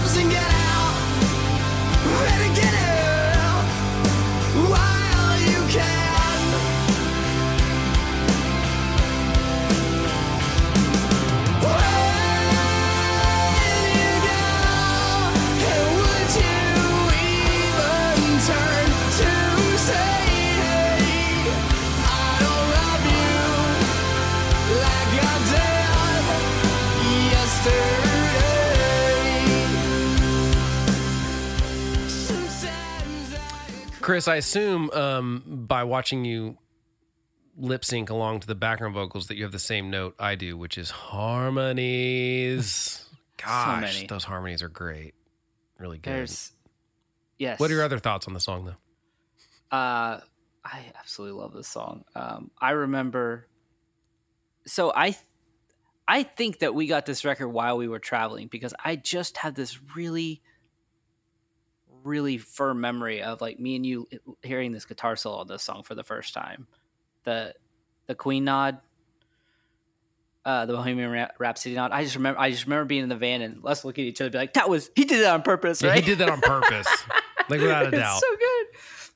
Chris, 34.07 34.29
I 34.29 34.37
assume 34.37 34.89
um, 34.91 35.43
by 35.67 35.83
watching 35.83 36.23
you 36.23 36.57
lip 37.57 37.83
sync 37.83 38.09
along 38.09 38.39
to 38.39 38.47
the 38.47 38.55
background 38.55 38.93
vocals 38.93 39.27
that 39.27 39.35
you 39.35 39.43
have 39.43 39.51
the 39.51 39.59
same 39.59 39.89
note 39.89 40.15
I 40.17 40.35
do, 40.35 40.57
which 40.57 40.77
is 40.77 40.89
harmonies. 40.89 41.45
Gosh, 43.37 43.81
many. 43.81 44.07
those 44.07 44.23
harmonies 44.23 44.63
are 44.63 44.69
great. 44.69 45.13
Really 45.77 45.97
good. 45.97 46.13
There's 46.13 46.53
yes. 47.37 47.59
what 47.59 47.69
are 47.69 47.73
your 47.73 47.83
other 47.83 47.99
thoughts 47.99 48.29
on 48.29 48.33
the 48.33 48.39
song, 48.39 48.63
though? 48.63 49.77
Uh, 49.77 50.21
I 50.63 50.85
absolutely 50.97 51.41
love 51.41 51.51
this 51.51 51.67
song. 51.67 52.05
Um, 52.15 52.49
I 52.61 52.71
remember. 52.71 53.49
So 54.67 54.93
I, 54.95 55.09
th- 55.09 55.19
I 56.07 56.23
think 56.23 56.59
that 56.59 56.73
we 56.73 56.87
got 56.87 57.05
this 57.05 57.25
record 57.25 57.49
while 57.49 57.75
we 57.75 57.89
were 57.89 57.99
traveling 57.99 58.47
because 58.47 58.73
I 58.85 58.95
just 58.95 59.35
had 59.35 59.53
this 59.53 59.77
really, 59.97 60.41
really 62.07 62.37
firm 62.37 62.81
memory 62.81 63.21
of 63.21 63.41
like 63.41 63.59
me 63.59 63.75
and 63.75 63.85
you 63.85 64.07
hearing 64.41 64.71
this 64.71 64.85
guitar 64.85 65.15
solo 65.15 65.37
on 65.37 65.47
this 65.47 65.63
song 65.63 65.83
for 65.83 65.93
the 65.95 66.03
first 66.03 66.33
time. 66.33 66.67
The, 67.23 67.53
the 68.07 68.15
Queen 68.15 68.45
nod. 68.45 68.79
Uh, 70.45 70.65
the 70.65 70.71
Bohemian 70.71 71.27
Rhapsody 71.37 71.75
nod. 71.75 71.91
I 71.91 72.03
just 72.03 72.15
remember. 72.15 72.39
I 72.39 72.51
just 72.51 72.63
remember 72.63 72.85
being 72.85 73.03
in 73.03 73.09
the 73.09 73.17
van 73.17 73.41
and 73.41 73.61
let's 73.63 73.83
look 73.83 73.99
at 73.99 74.05
each 74.05 74.21
other, 74.21 74.27
and 74.27 74.31
be 74.31 74.37
like, 74.37 74.53
"That 74.53 74.69
was 74.69 74.89
he 74.95 75.03
did 75.03 75.21
that 75.25 75.33
on 75.33 75.41
purpose, 75.41 75.81
Yeah, 75.81 75.89
right?" 75.89 76.01
he 76.01 76.05
did 76.09 76.19
that 76.19 76.29
on 76.29 76.39
purpose, 76.39 76.87
like 77.49 77.59
without 77.59 77.87
a 77.87 77.91
doubt. 77.91 78.17
It's 78.17 78.29
so 78.29 78.35
good. 78.37 78.67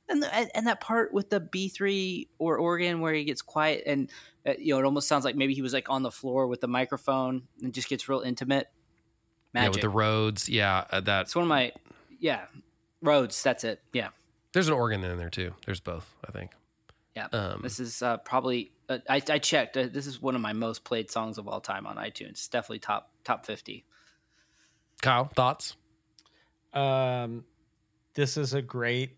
And, 0.09 0.23
the, 0.23 0.57
and 0.57 0.67
that 0.67 0.81
part 0.81 1.13
with 1.13 1.29
the 1.29 1.39
B 1.39 1.69
three 1.69 2.27
or 2.37 2.57
organ 2.57 2.99
where 2.99 3.13
he 3.13 3.23
gets 3.23 3.41
quiet 3.41 3.83
and 3.85 4.09
uh, 4.45 4.55
you 4.59 4.73
know 4.73 4.79
it 4.81 4.83
almost 4.83 5.07
sounds 5.07 5.23
like 5.23 5.37
maybe 5.37 5.53
he 5.53 5.61
was 5.61 5.71
like 5.71 5.89
on 5.89 6.03
the 6.03 6.11
floor 6.11 6.47
with 6.47 6.59
the 6.59 6.67
microphone 6.67 7.43
and 7.63 7.73
just 7.73 7.87
gets 7.87 8.09
real 8.09 8.19
intimate. 8.19 8.67
yeah, 9.55 9.69
with 9.69 9.79
the 9.79 9.87
Rhodes. 9.87 10.49
Yeah, 10.49 10.83
uh, 10.91 10.99
that 10.99 11.21
it's 11.21 11.35
one 11.35 11.43
of 11.43 11.49
my 11.49 11.71
yeah 12.19 12.41
Rhodes. 13.01 13.41
That's 13.43 13.63
it. 13.63 13.81
Yeah, 13.93 14.09
there's 14.53 14.67
an 14.67 14.73
organ 14.73 15.03
in 15.03 15.17
there 15.17 15.29
too. 15.29 15.53
There's 15.65 15.79
both, 15.79 16.13
I 16.27 16.31
think. 16.31 16.51
yeah. 17.15 17.27
Um, 17.31 17.61
this 17.63 17.79
is 17.79 18.01
uh, 18.01 18.17
probably 18.17 18.71
uh, 18.89 18.99
I 19.09 19.21
I 19.29 19.39
checked. 19.39 19.77
Uh, 19.77 19.87
this 19.91 20.07
is 20.07 20.21
one 20.21 20.35
of 20.35 20.41
my 20.41 20.53
most 20.53 20.83
played 20.83 21.09
songs 21.11 21.37
of 21.37 21.47
all 21.47 21.61
time 21.61 21.85
on 21.87 21.95
iTunes. 21.97 22.31
It's 22.31 22.47
definitely 22.47 22.79
top 22.79 23.11
top 23.23 23.45
fifty. 23.45 23.85
Kyle, 25.01 25.25
thoughts? 25.35 25.75
Um, 26.73 27.43
this 28.13 28.37
is 28.37 28.53
a 28.53 28.61
great. 28.61 29.17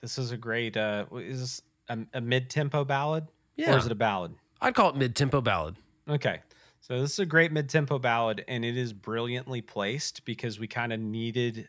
This 0.00 0.18
is 0.18 0.32
a 0.32 0.36
great. 0.36 0.76
Uh, 0.76 1.04
is 1.14 1.40
this 1.40 1.62
a, 1.88 1.98
a 2.14 2.20
mid-tempo 2.20 2.84
ballad? 2.84 3.26
Yeah, 3.56 3.74
Or 3.74 3.78
is 3.78 3.86
it 3.86 3.92
a 3.92 3.96
ballad? 3.96 4.32
I'd 4.60 4.74
call 4.74 4.90
it 4.90 4.96
mid-tempo 4.96 5.40
ballad. 5.40 5.76
Okay. 6.08 6.40
So 6.80 7.00
this 7.00 7.12
is 7.12 7.18
a 7.20 7.26
great 7.26 7.52
mid-tempo 7.52 7.98
ballad 8.00 8.44
and 8.48 8.64
it 8.64 8.76
is 8.76 8.92
brilliantly 8.92 9.60
placed 9.60 10.24
because 10.24 10.58
we 10.58 10.66
kind 10.66 10.92
of 10.92 10.98
needed 10.98 11.68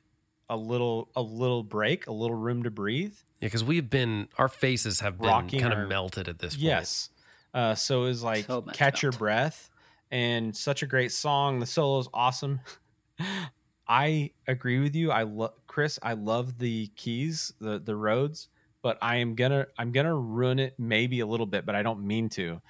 a 0.49 0.57
little 0.57 1.09
a 1.15 1.21
little 1.21 1.63
break, 1.63 2.07
a 2.07 2.11
little 2.11 2.35
room 2.37 2.63
to 2.63 2.71
breathe. 2.71 3.15
Yeah, 3.39 3.47
because 3.47 3.63
we've 3.63 3.89
been 3.89 4.27
our 4.37 4.47
faces 4.49 4.99
have 5.01 5.17
been 5.19 5.27
Rocking 5.29 5.59
kind 5.61 5.73
of 5.73 5.87
melted 5.89 6.27
at 6.27 6.39
this 6.39 6.53
point. 6.55 6.63
Yes. 6.65 7.09
Uh, 7.53 7.75
so 7.75 8.03
it 8.03 8.07
was 8.07 8.23
like 8.23 8.45
So 8.45 8.61
much 8.61 8.75
catch 8.75 9.01
your 9.03 9.11
melt. 9.11 9.19
breath 9.19 9.69
and 10.11 10.55
such 10.55 10.81
a 10.83 10.87
great 10.87 11.11
song. 11.11 11.59
The 11.59 11.65
solo 11.65 11.99
is 11.99 12.07
awesome. 12.13 12.59
I 13.87 14.31
agree 14.47 14.79
with 14.79 14.95
you. 14.95 15.11
I 15.11 15.23
love 15.23 15.53
Chris. 15.67 15.99
I 16.01 16.13
love 16.13 16.57
the 16.57 16.87
keys, 16.95 17.53
the 17.59 17.79
the 17.79 17.95
Rhodes, 17.95 18.47
but 18.81 18.97
I 19.01 19.17
am 19.17 19.35
gonna 19.35 19.67
I'm 19.77 19.91
gonna 19.91 20.15
ruin 20.15 20.59
it 20.59 20.75
maybe 20.79 21.19
a 21.19 21.25
little 21.25 21.45
bit, 21.45 21.65
but 21.65 21.75
I 21.75 21.83
don't 21.83 22.05
mean 22.05 22.29
to. 22.29 22.61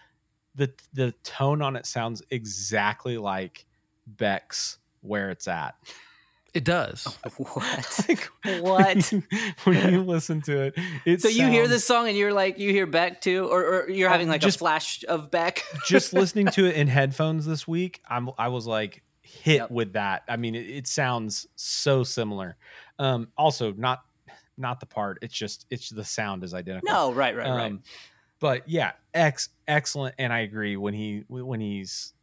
the 0.56 0.72
The 0.94 1.12
tone 1.24 1.62
on 1.62 1.76
it 1.76 1.86
sounds 1.86 2.24
exactly 2.32 3.18
like 3.18 3.66
Beck's 4.08 4.80
"Where 5.02 5.30
It's 5.30 5.48
At." 5.48 5.76
It 6.54 6.64
does. 6.64 7.08
What? 7.38 8.06
Like, 8.08 8.30
What? 8.62 9.12
When 9.12 9.76
you, 9.76 9.82
when 9.82 9.94
you 9.94 10.02
listen 10.04 10.42
to 10.44 10.62
it, 10.62 10.76
it 11.06 11.22
so 11.22 11.28
you 11.28 11.48
hear 11.48 11.64
sounds- 11.64 11.70
this 11.70 11.86
song 11.86 12.08
and 12.08 12.18
you're 12.18 12.34
like 12.34 12.60
you 12.60 12.72
hear 12.72 12.86
Beck 12.86 13.22
too, 13.22 13.48
or, 13.50 13.64
or 13.64 13.90
you're 13.90 14.10
having 14.10 14.28
like 14.30 14.42
just- 14.42 14.58
a 14.58 14.60
flash 14.60 15.04
of 15.08 15.32
Beck. 15.32 15.64
just 15.88 16.14
listening 16.14 16.48
to 16.48 16.66
it 16.66 16.76
in 16.76 16.88
headphones 16.88 17.46
this 17.46 17.68
week, 17.68 18.02
I'm 18.08 18.30
I 18.38 18.50
was 18.50 18.68
like 18.68 19.02
hit 19.22 19.56
Yep. 19.58 19.72
with 19.72 19.94
that. 19.94 20.24
I 20.30 20.38
mean, 20.38 20.54
it, 20.54 20.70
it 20.70 20.88
sounds 20.88 21.48
so 21.56 22.04
similar. 22.04 22.56
Um, 23.00 23.30
also, 23.38 23.72
not 23.74 24.04
not 24.58 24.80
the 24.80 24.86
part. 24.86 25.18
It's 25.24 25.34
just 25.34 25.66
it's 25.72 25.90
the 25.90 26.04
sound 26.06 26.44
is 26.44 26.54
identical. 26.54 26.94
no, 26.94 27.12
right, 27.14 27.36
right, 27.36 27.50
right. 27.50 27.66
Um, 27.72 27.82
but 28.40 28.70
yeah, 28.70 28.92
ex 29.14 29.50
excellent, 29.68 30.14
and 30.20 30.32
I 30.32 30.40
agree 30.42 30.78
when 30.78 30.94
he 30.94 31.24
when 31.28 31.60
he's 31.60 32.14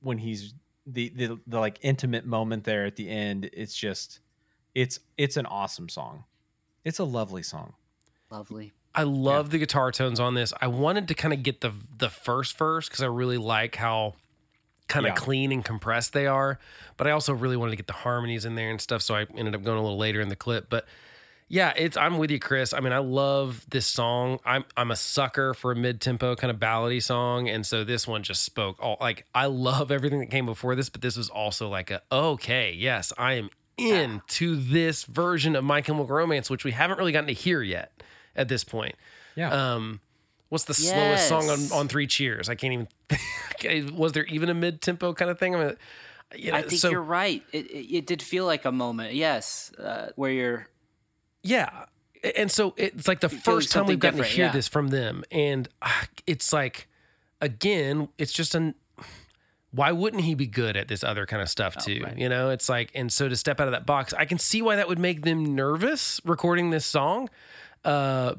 when 0.00 0.18
he's 0.18 0.54
the, 0.86 1.08
the 1.10 1.40
the 1.46 1.58
like 1.60 1.78
intimate 1.82 2.26
moment 2.26 2.64
there 2.64 2.84
at 2.84 2.96
the 2.96 3.08
end. 3.08 3.48
It's 3.52 3.74
just 3.74 4.20
it's 4.74 5.00
it's 5.16 5.36
an 5.36 5.46
awesome 5.46 5.88
song. 5.88 6.24
It's 6.84 6.98
a 6.98 7.04
lovely 7.04 7.42
song. 7.42 7.74
Lovely. 8.30 8.72
I 8.94 9.02
love 9.04 9.50
the 9.50 9.58
guitar 9.58 9.90
tones 9.90 10.20
on 10.20 10.34
this. 10.34 10.52
I 10.60 10.66
wanted 10.68 11.08
to 11.08 11.14
kind 11.14 11.34
of 11.34 11.42
get 11.42 11.60
the 11.60 11.72
the 11.98 12.10
first 12.10 12.56
verse 12.58 12.88
because 12.88 13.02
I 13.02 13.06
really 13.06 13.38
like 13.38 13.76
how 13.76 14.14
kind 14.86 15.06
of 15.06 15.10
Yeah. 15.10 15.16
clean 15.16 15.50
and 15.52 15.64
compressed 15.64 16.12
they 16.12 16.26
are. 16.26 16.58
But 16.96 17.06
I 17.06 17.10
also 17.12 17.32
really 17.32 17.56
wanted 17.56 17.70
to 17.72 17.76
get 17.76 17.86
the 17.86 17.92
harmonies 17.94 18.44
in 18.44 18.54
there 18.54 18.70
and 18.70 18.80
stuff. 18.80 19.02
So 19.02 19.14
I 19.14 19.26
ended 19.34 19.54
up 19.54 19.62
going 19.64 19.78
a 19.78 19.82
little 19.82 19.96
later 19.98 20.20
in 20.20 20.28
the 20.28 20.36
clip. 20.36 20.68
But 20.68 20.86
yeah, 21.54 21.72
it's 21.76 21.96
I'm 21.96 22.18
with 22.18 22.32
you, 22.32 22.40
Chris. 22.40 22.72
I 22.72 22.80
mean, 22.80 22.92
I 22.92 22.98
love 22.98 23.64
this 23.68 23.86
song. 23.86 24.40
I'm 24.44 24.64
I'm 24.76 24.90
a 24.90 24.96
sucker 24.96 25.54
for 25.54 25.70
a 25.70 25.76
mid 25.76 26.00
tempo 26.00 26.34
kind 26.34 26.50
of 26.50 26.56
ballady 26.56 27.00
song, 27.00 27.48
and 27.48 27.64
so 27.64 27.84
this 27.84 28.08
one 28.08 28.24
just 28.24 28.42
spoke 28.42 28.76
all 28.82 28.96
like 29.00 29.24
I 29.36 29.46
love 29.46 29.92
everything 29.92 30.18
that 30.18 30.32
came 30.32 30.46
before 30.46 30.74
this, 30.74 30.88
but 30.88 31.00
this 31.00 31.16
was 31.16 31.30
also 31.30 31.68
like 31.68 31.92
a 31.92 32.02
okay, 32.10 32.72
yes, 32.72 33.12
I 33.16 33.34
am 33.34 33.50
into 33.78 34.56
this 34.56 35.04
version 35.04 35.54
of 35.54 35.62
My 35.62 35.80
Chemical 35.80 36.12
Romance, 36.12 36.50
which 36.50 36.64
we 36.64 36.72
haven't 36.72 36.98
really 36.98 37.12
gotten 37.12 37.28
to 37.28 37.34
hear 37.34 37.62
yet 37.62 38.02
at 38.34 38.48
this 38.48 38.64
point. 38.64 38.96
Yeah. 39.36 39.74
Um, 39.74 40.00
what's 40.48 40.64
the 40.64 40.74
slowest 40.74 41.28
song 41.28 41.50
on, 41.50 41.70
on 41.72 41.86
Three 41.86 42.08
Cheers? 42.08 42.48
I 42.48 42.56
can't 42.56 42.72
even. 42.72 42.88
Okay, 43.60 43.82
was 43.82 44.12
there 44.12 44.24
even 44.24 44.50
a 44.50 44.54
mid 44.54 44.82
tempo 44.82 45.14
kind 45.14 45.30
of 45.30 45.38
thing? 45.38 45.54
I 45.54 45.64
mean, 45.64 45.76
you 46.36 46.50
know, 46.50 46.58
I 46.58 46.62
think 46.62 46.80
so, 46.80 46.90
you're 46.90 47.00
right. 47.00 47.42
It, 47.52 47.70
it, 47.70 47.96
it 47.96 48.06
did 48.06 48.20
feel 48.20 48.44
like 48.44 48.64
a 48.66 48.72
moment, 48.72 49.14
yes, 49.14 49.72
uh, 49.78 50.08
where 50.16 50.32
you're 50.32 50.68
Yeah. 51.44 51.84
And 52.36 52.50
so 52.50 52.74
it's 52.76 53.06
like 53.06 53.20
the 53.20 53.28
Doing 53.28 53.42
first 53.42 53.70
time 53.70 53.86
we've 53.86 53.98
gotten 53.98 54.18
to 54.18 54.24
hear 54.24 54.46
yeah. 54.46 54.52
this 54.52 54.66
from 54.66 54.88
them. 54.88 55.22
And 55.30 55.68
ah, 55.82 56.06
it's 56.26 56.52
like, 56.52 56.88
again, 57.40 58.08
it's 58.18 58.32
just 58.32 58.54
an. 58.54 58.74
Why 59.70 59.90
wouldn't 59.90 60.22
he 60.22 60.34
be 60.34 60.46
good 60.46 60.76
at 60.76 60.86
this 60.88 61.02
other 61.02 61.26
kind 61.26 61.42
of 61.42 61.48
stuff 61.48 61.76
too? 61.84 62.02
right. 62.04 62.16
You 62.16 62.28
know, 62.28 62.50
it's 62.50 62.68
like, 62.68 62.92
and 62.94 63.12
so 63.12 63.28
to 63.28 63.36
step 63.36 63.60
out 63.60 63.66
of 63.66 63.72
that 63.72 63.84
box, 63.84 64.14
I 64.14 64.24
can 64.24 64.38
see 64.38 64.62
why 64.62 64.76
that 64.76 64.86
would 64.88 65.00
make 65.00 65.22
them 65.22 65.54
nervous 65.56 66.20
recording 66.24 66.70
this 66.70 66.86
song, 66.86 67.28
uh, 67.84 68.36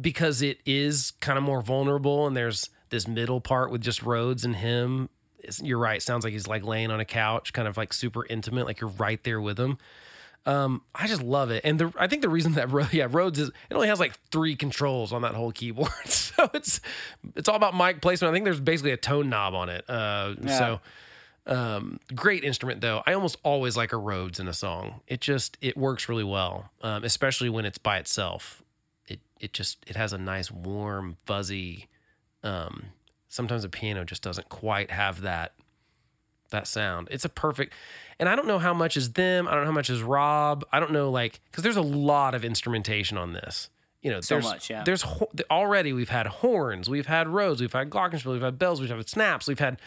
because 0.00 0.42
it 0.42 0.58
is 0.66 1.12
kind 1.20 1.38
of 1.38 1.44
more 1.44 1.62
vulnerable, 1.62 2.26
and 2.26 2.36
there's 2.36 2.68
this 2.90 3.06
middle 3.06 3.40
part 3.40 3.70
with 3.70 3.80
just 3.80 4.02
Rhodes 4.02 4.44
and 4.44 4.56
him. 4.56 5.08
It's- 5.38 5.62
You're 5.62 5.78
right. 5.78 6.02
Sounds 6.02 6.24
like 6.24 6.32
he's 6.32 6.48
like 6.48 6.64
laying 6.64 6.90
on 6.90 6.98
a 6.98 7.04
couch, 7.04 7.52
kind 7.52 7.68
of 7.68 7.76
like 7.76 7.92
super 7.92 8.26
intimate, 8.26 8.66
like 8.66 8.80
you're 8.80 8.90
right 8.90 9.22
there 9.22 9.40
with 9.40 9.58
him. 9.58 9.78
Um, 10.44 10.82
I 10.94 11.06
just 11.06 11.22
love 11.22 11.50
it, 11.50 11.62
and 11.64 11.78
the 11.78 11.92
I 11.96 12.08
think 12.08 12.22
the 12.22 12.28
reason 12.28 12.54
that 12.54 12.68
yeah 12.92 13.06
Rhodes 13.08 13.38
is 13.38 13.48
it 13.48 13.74
only 13.74 13.88
has 13.88 14.00
like 14.00 14.18
three 14.30 14.56
controls 14.56 15.12
on 15.12 15.22
that 15.22 15.34
whole 15.34 15.52
keyboard, 15.52 15.90
so 16.06 16.50
it's 16.52 16.80
it's 17.36 17.48
all 17.48 17.56
about 17.56 17.76
mic 17.76 18.00
placement. 18.00 18.32
I 18.32 18.34
think 18.34 18.44
there's 18.44 18.60
basically 18.60 18.90
a 18.90 18.96
tone 18.96 19.28
knob 19.28 19.54
on 19.54 19.68
it. 19.68 19.88
Uh, 19.88 20.34
so 20.48 20.80
um, 21.46 21.98
great 22.14 22.44
instrument 22.44 22.80
though. 22.80 23.02
I 23.06 23.14
almost 23.14 23.36
always 23.42 23.76
like 23.76 23.92
a 23.92 23.96
Rhodes 23.96 24.38
in 24.38 24.48
a 24.48 24.52
song. 24.52 25.00
It 25.06 25.20
just 25.20 25.56
it 25.60 25.76
works 25.76 26.08
really 26.08 26.24
well, 26.24 26.70
um, 26.82 27.04
especially 27.04 27.48
when 27.48 27.64
it's 27.64 27.78
by 27.78 27.98
itself. 27.98 28.62
It 29.06 29.20
it 29.40 29.52
just 29.52 29.78
it 29.86 29.96
has 29.96 30.12
a 30.12 30.18
nice 30.18 30.50
warm 30.50 31.16
fuzzy. 31.24 31.88
Um, 32.44 32.86
sometimes 33.28 33.64
a 33.64 33.68
piano 33.68 34.04
just 34.04 34.22
doesn't 34.22 34.48
quite 34.48 34.90
have 34.90 35.22
that 35.22 35.52
that 36.52 36.66
sound. 36.66 37.08
It's 37.10 37.24
a 37.24 37.28
perfect, 37.28 37.74
and 38.18 38.28
I 38.28 38.36
don't 38.36 38.46
know 38.46 38.58
how 38.58 38.72
much 38.72 38.96
is 38.96 39.12
them. 39.12 39.48
I 39.48 39.52
don't 39.52 39.60
know 39.60 39.70
how 39.70 39.74
much 39.74 39.90
is 39.90 40.02
Rob. 40.02 40.64
I 40.72 40.80
don't 40.80 40.92
know 40.92 41.10
like 41.10 41.40
because 41.50 41.64
there's 41.64 41.76
a 41.76 41.82
lot 41.82 42.34
of 42.34 42.44
instrumentation 42.44 43.18
on 43.18 43.32
this. 43.32 43.68
You 44.02 44.10
know, 44.10 44.20
So 44.20 44.34
there's, 44.34 44.44
much, 44.44 44.70
yeah. 44.70 44.82
There's 44.82 45.04
already 45.48 45.92
we've 45.92 46.08
had 46.08 46.26
horns, 46.26 46.90
we've 46.90 47.06
had 47.06 47.28
Rhodes, 47.28 47.60
we've 47.60 47.72
had 47.72 47.88
glockenspiel, 47.88 48.32
we've 48.32 48.42
had 48.42 48.58
bells, 48.58 48.80
we've 48.80 48.90
had 48.90 49.08
snaps, 49.08 49.46
we've 49.46 49.60
had 49.60 49.80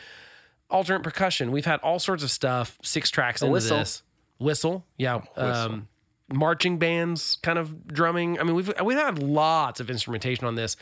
alternate 0.69 1.03
percussion, 1.03 1.51
we've 1.51 1.65
had 1.65 1.81
all 1.81 1.99
sorts 1.99 2.23
of 2.23 2.31
stuff. 2.31 2.77
Six 2.81 3.09
tracks 3.09 3.41
into 3.41 3.51
whistle. 3.51 3.77
this 3.79 4.03
whistle, 4.37 4.85
yeah. 4.97 5.21
Um, 5.35 5.89
marching 6.33 6.79
bands 6.79 7.37
kind 7.43 7.59
of 7.59 7.87
drumming. 7.87 8.39
I 8.39 8.43
mean, 8.43 8.55
we've 8.55 8.71
we've 8.83 8.97
had 8.97 9.21
lots 9.21 9.79
of 9.79 9.89
instrumentation 9.89 10.45
on 10.45 10.55
this. 10.55 10.77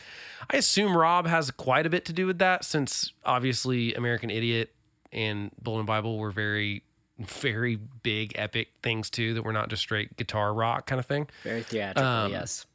I 0.51 0.57
assume 0.57 0.95
Rob 0.95 1.25
has 1.25 1.49
quite 1.51 1.85
a 1.85 1.89
bit 1.89 2.05
to 2.05 2.13
do 2.13 2.27
with 2.27 2.37
that, 2.39 2.63
since 2.63 3.13
obviously 3.25 3.93
American 3.95 4.29
Idiot 4.29 4.72
and 5.13 5.51
Golden 5.63 5.85
Bible 5.85 6.17
were 6.17 6.31
very, 6.31 6.83
very 7.19 7.75
big, 8.01 8.33
epic 8.35 8.69
things 8.81 9.09
too. 9.09 9.33
That 9.35 9.43
were 9.43 9.53
not 9.53 9.69
just 9.69 9.81
straight 9.81 10.17
guitar 10.17 10.53
rock 10.53 10.85
kind 10.87 10.99
of 10.99 11.05
thing. 11.05 11.29
very 11.43 11.63
theatrical. 11.63 12.03
Um, 12.03 12.31
yes, 12.31 12.65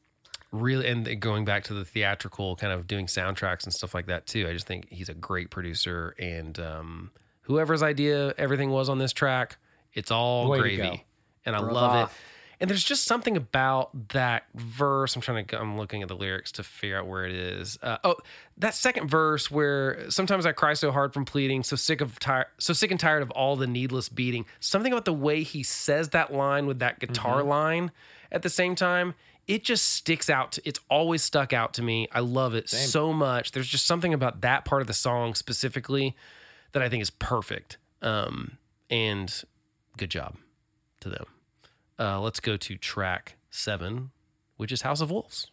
Really, 0.50 0.86
and 0.88 1.20
going 1.20 1.44
back 1.44 1.64
to 1.64 1.74
the 1.74 1.84
theatrical 1.84 2.56
kind 2.56 2.72
of 2.72 2.86
doing 2.86 3.04
soundtracks 3.06 3.64
and 3.64 3.72
stuff 3.72 3.92
like 3.92 4.06
that 4.06 4.26
too. 4.26 4.48
I 4.48 4.54
just 4.54 4.66
think 4.66 4.88
he's 4.88 5.10
a 5.10 5.14
great 5.14 5.50
producer, 5.50 6.14
and 6.18 6.58
um, 6.58 7.10
whoever's 7.42 7.82
idea 7.82 8.32
everything 8.38 8.70
was 8.70 8.88
on 8.88 8.96
this 8.96 9.12
track, 9.12 9.58
it's 9.92 10.10
all 10.10 10.48
Way 10.48 10.58
gravy, 10.60 11.04
and 11.44 11.54
I 11.54 11.58
Brava. 11.58 11.74
love 11.74 12.08
it. 12.10 12.16
And 12.60 12.68
there's 12.68 12.82
just 12.82 13.04
something 13.04 13.36
about 13.36 14.08
that 14.08 14.44
verse. 14.54 15.14
I'm 15.14 15.22
trying 15.22 15.46
to. 15.46 15.60
I'm 15.60 15.78
looking 15.78 16.02
at 16.02 16.08
the 16.08 16.16
lyrics 16.16 16.50
to 16.52 16.64
figure 16.64 16.98
out 16.98 17.06
where 17.06 17.24
it 17.24 17.32
is. 17.32 17.78
Uh, 17.80 17.98
oh, 18.02 18.16
that 18.56 18.74
second 18.74 19.08
verse 19.08 19.48
where 19.50 20.10
sometimes 20.10 20.44
I 20.44 20.52
cry 20.52 20.74
so 20.74 20.90
hard 20.90 21.14
from 21.14 21.24
pleading, 21.24 21.62
so 21.62 21.76
sick 21.76 22.00
of 22.00 22.18
tired, 22.18 22.46
so 22.58 22.72
sick 22.72 22.90
and 22.90 22.98
tired 22.98 23.22
of 23.22 23.30
all 23.30 23.54
the 23.54 23.68
needless 23.68 24.08
beating. 24.08 24.44
Something 24.58 24.92
about 24.92 25.04
the 25.04 25.12
way 25.12 25.44
he 25.44 25.62
says 25.62 26.08
that 26.10 26.32
line 26.32 26.66
with 26.66 26.80
that 26.80 26.98
guitar 26.98 27.42
line 27.44 27.92
at 28.32 28.42
the 28.42 28.50
same 28.50 28.74
time. 28.74 29.14
It 29.46 29.64
just 29.64 29.92
sticks 29.92 30.28
out. 30.28 30.52
To, 30.52 30.62
it's 30.68 30.80
always 30.90 31.22
stuck 31.22 31.52
out 31.52 31.74
to 31.74 31.82
me. 31.82 32.08
I 32.12 32.20
love 32.20 32.54
it 32.54 32.68
so 32.68 33.12
much. 33.12 33.52
There's 33.52 33.68
just 33.68 33.86
something 33.86 34.12
about 34.12 34.42
that 34.42 34.64
part 34.64 34.82
of 34.82 34.88
the 34.88 34.94
song 34.94 35.34
specifically 35.34 36.16
that 36.72 36.82
I 36.82 36.88
think 36.88 37.02
is 37.02 37.10
perfect. 37.10 37.78
Um, 38.02 38.58
and 38.90 39.32
good 39.96 40.10
job 40.10 40.36
to 41.00 41.08
them. 41.08 41.24
Uh, 41.98 42.20
let's 42.20 42.38
go 42.38 42.56
to 42.56 42.76
track 42.76 43.36
seven, 43.50 44.10
which 44.56 44.70
is 44.70 44.82
House 44.82 45.00
of 45.00 45.10
Wolves. 45.10 45.50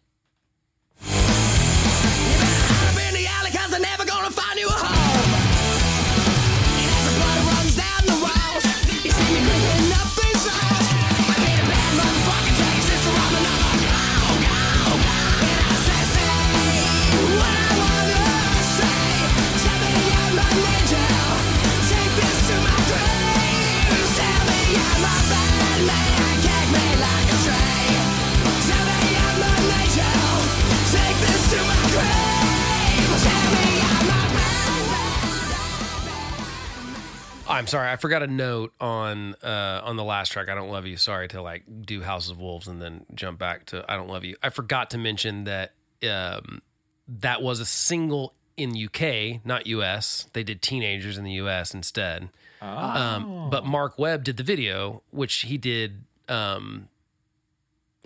I'm 37.48 37.66
sorry, 37.66 37.90
I 37.90 37.96
forgot 37.96 38.22
a 38.22 38.26
note 38.26 38.72
on 38.80 39.34
uh, 39.42 39.80
on 39.84 39.96
the 39.96 40.04
last 40.04 40.32
track. 40.32 40.48
I 40.48 40.54
don't 40.54 40.70
love 40.70 40.86
you. 40.86 40.96
Sorry 40.96 41.28
to 41.28 41.42
like 41.42 41.62
do 41.82 42.02
House 42.02 42.30
of 42.30 42.40
Wolves 42.40 42.66
and 42.66 42.82
then 42.82 43.06
jump 43.14 43.38
back 43.38 43.66
to 43.66 43.84
I 43.88 43.96
don't 43.96 44.08
love 44.08 44.24
you. 44.24 44.36
I 44.42 44.50
forgot 44.50 44.90
to 44.90 44.98
mention 44.98 45.44
that 45.44 45.72
um, 46.08 46.62
that 47.08 47.42
was 47.42 47.60
a 47.60 47.66
single 47.66 48.34
in 48.56 48.72
UK, 48.76 49.44
not 49.44 49.66
US. 49.66 50.28
They 50.32 50.42
did 50.42 50.62
Teenagers 50.62 51.18
in 51.18 51.24
the 51.24 51.32
US 51.32 51.74
instead. 51.74 52.30
Um, 52.60 53.50
but 53.50 53.64
Marc 53.64 53.98
Webb 53.98 54.24
did 54.24 54.38
the 54.38 54.42
video, 54.42 55.02
which 55.10 55.42
he 55.42 55.58
did 55.58 56.04
um, 56.28 56.88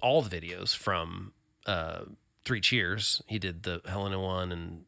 all 0.02 0.22
the 0.22 0.40
videos 0.40 0.74
from 0.74 1.32
uh, 1.66 2.00
Three 2.44 2.60
Cheers. 2.60 3.22
He 3.26 3.38
did 3.38 3.62
the 3.62 3.80
Helena 3.86 4.20
one 4.20 4.52
and 4.52 4.84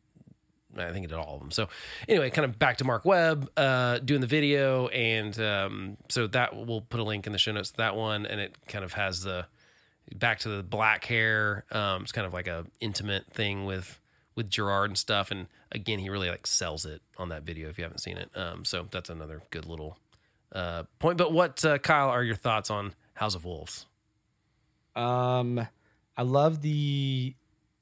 I 0.77 0.93
think 0.93 1.05
he 1.05 1.07
did 1.07 1.19
all 1.19 1.35
of 1.35 1.41
them. 1.41 1.51
So 1.51 1.69
anyway, 2.09 2.31
kind 2.31 2.45
of 2.45 2.59
back 2.59 2.79
to 2.79 2.85
Marc 2.85 3.05
Webb 3.05 3.51
uh, 3.57 3.99
doing 3.99 4.21
the 4.21 4.27
video, 4.27 4.89
and 4.89 5.39
um, 5.41 5.97
so 6.09 6.27
that 6.29 6.55
we'll 6.55 6.81
put 6.81 7.01
a 7.01 7.05
link 7.05 7.27
in 7.27 7.33
the 7.33 7.39
show 7.39 7.53
notes 7.53 7.71
to 7.73 7.77
that 7.79 7.97
one, 7.97 8.27
and 8.27 8.41
it 8.41 8.57
kind 8.69 8.85
of 8.85 8.93
has 8.95 9.23
the 9.23 9.47
back 10.15 10.41
to 10.41 10.49
the 10.49 10.63
black 10.63 11.05
hair. 11.05 11.65
Um, 11.71 12.03
it's 12.03 12.13
kind 12.13 12.27
of 12.27 12.33
like 12.33 12.47
a 12.47 12.67
intimate 12.81 13.27
thing 13.33 13.65
with 13.65 14.01
with 14.35 14.49
Gerard 14.49 14.91
and 14.91 14.99
stuff, 14.99 15.31
and 15.31 15.47
again, 15.71 15.99
he 15.99 16.09
really 16.09 16.31
like 16.31 16.47
sells 16.47 16.87
it 16.87 17.03
on 17.19 17.29
that 17.31 17.43
video 17.43 17.69
if 17.69 17.79
you 17.79 17.85
haven't 17.85 17.99
seen 17.99 18.17
it. 18.17 18.31
Um, 18.35 18.65
so 18.65 18.87
that's 18.91 19.11
another 19.11 19.43
good 19.51 19.67
little 19.67 19.99
uh, 20.53 20.85
point. 20.99 21.19
But 21.19 21.33
what 21.33 21.65
uh, 21.65 21.79
Kyle 21.79 22.09
are 22.09 22.23
your 22.23 22.37
thoughts 22.37 22.71
on 22.71 22.95
House 23.15 23.35
of 23.35 23.45
Wolves? 23.45 23.87
Um, 24.97 25.67
I 26.17 26.23
love 26.23 26.63
the. 26.63 27.35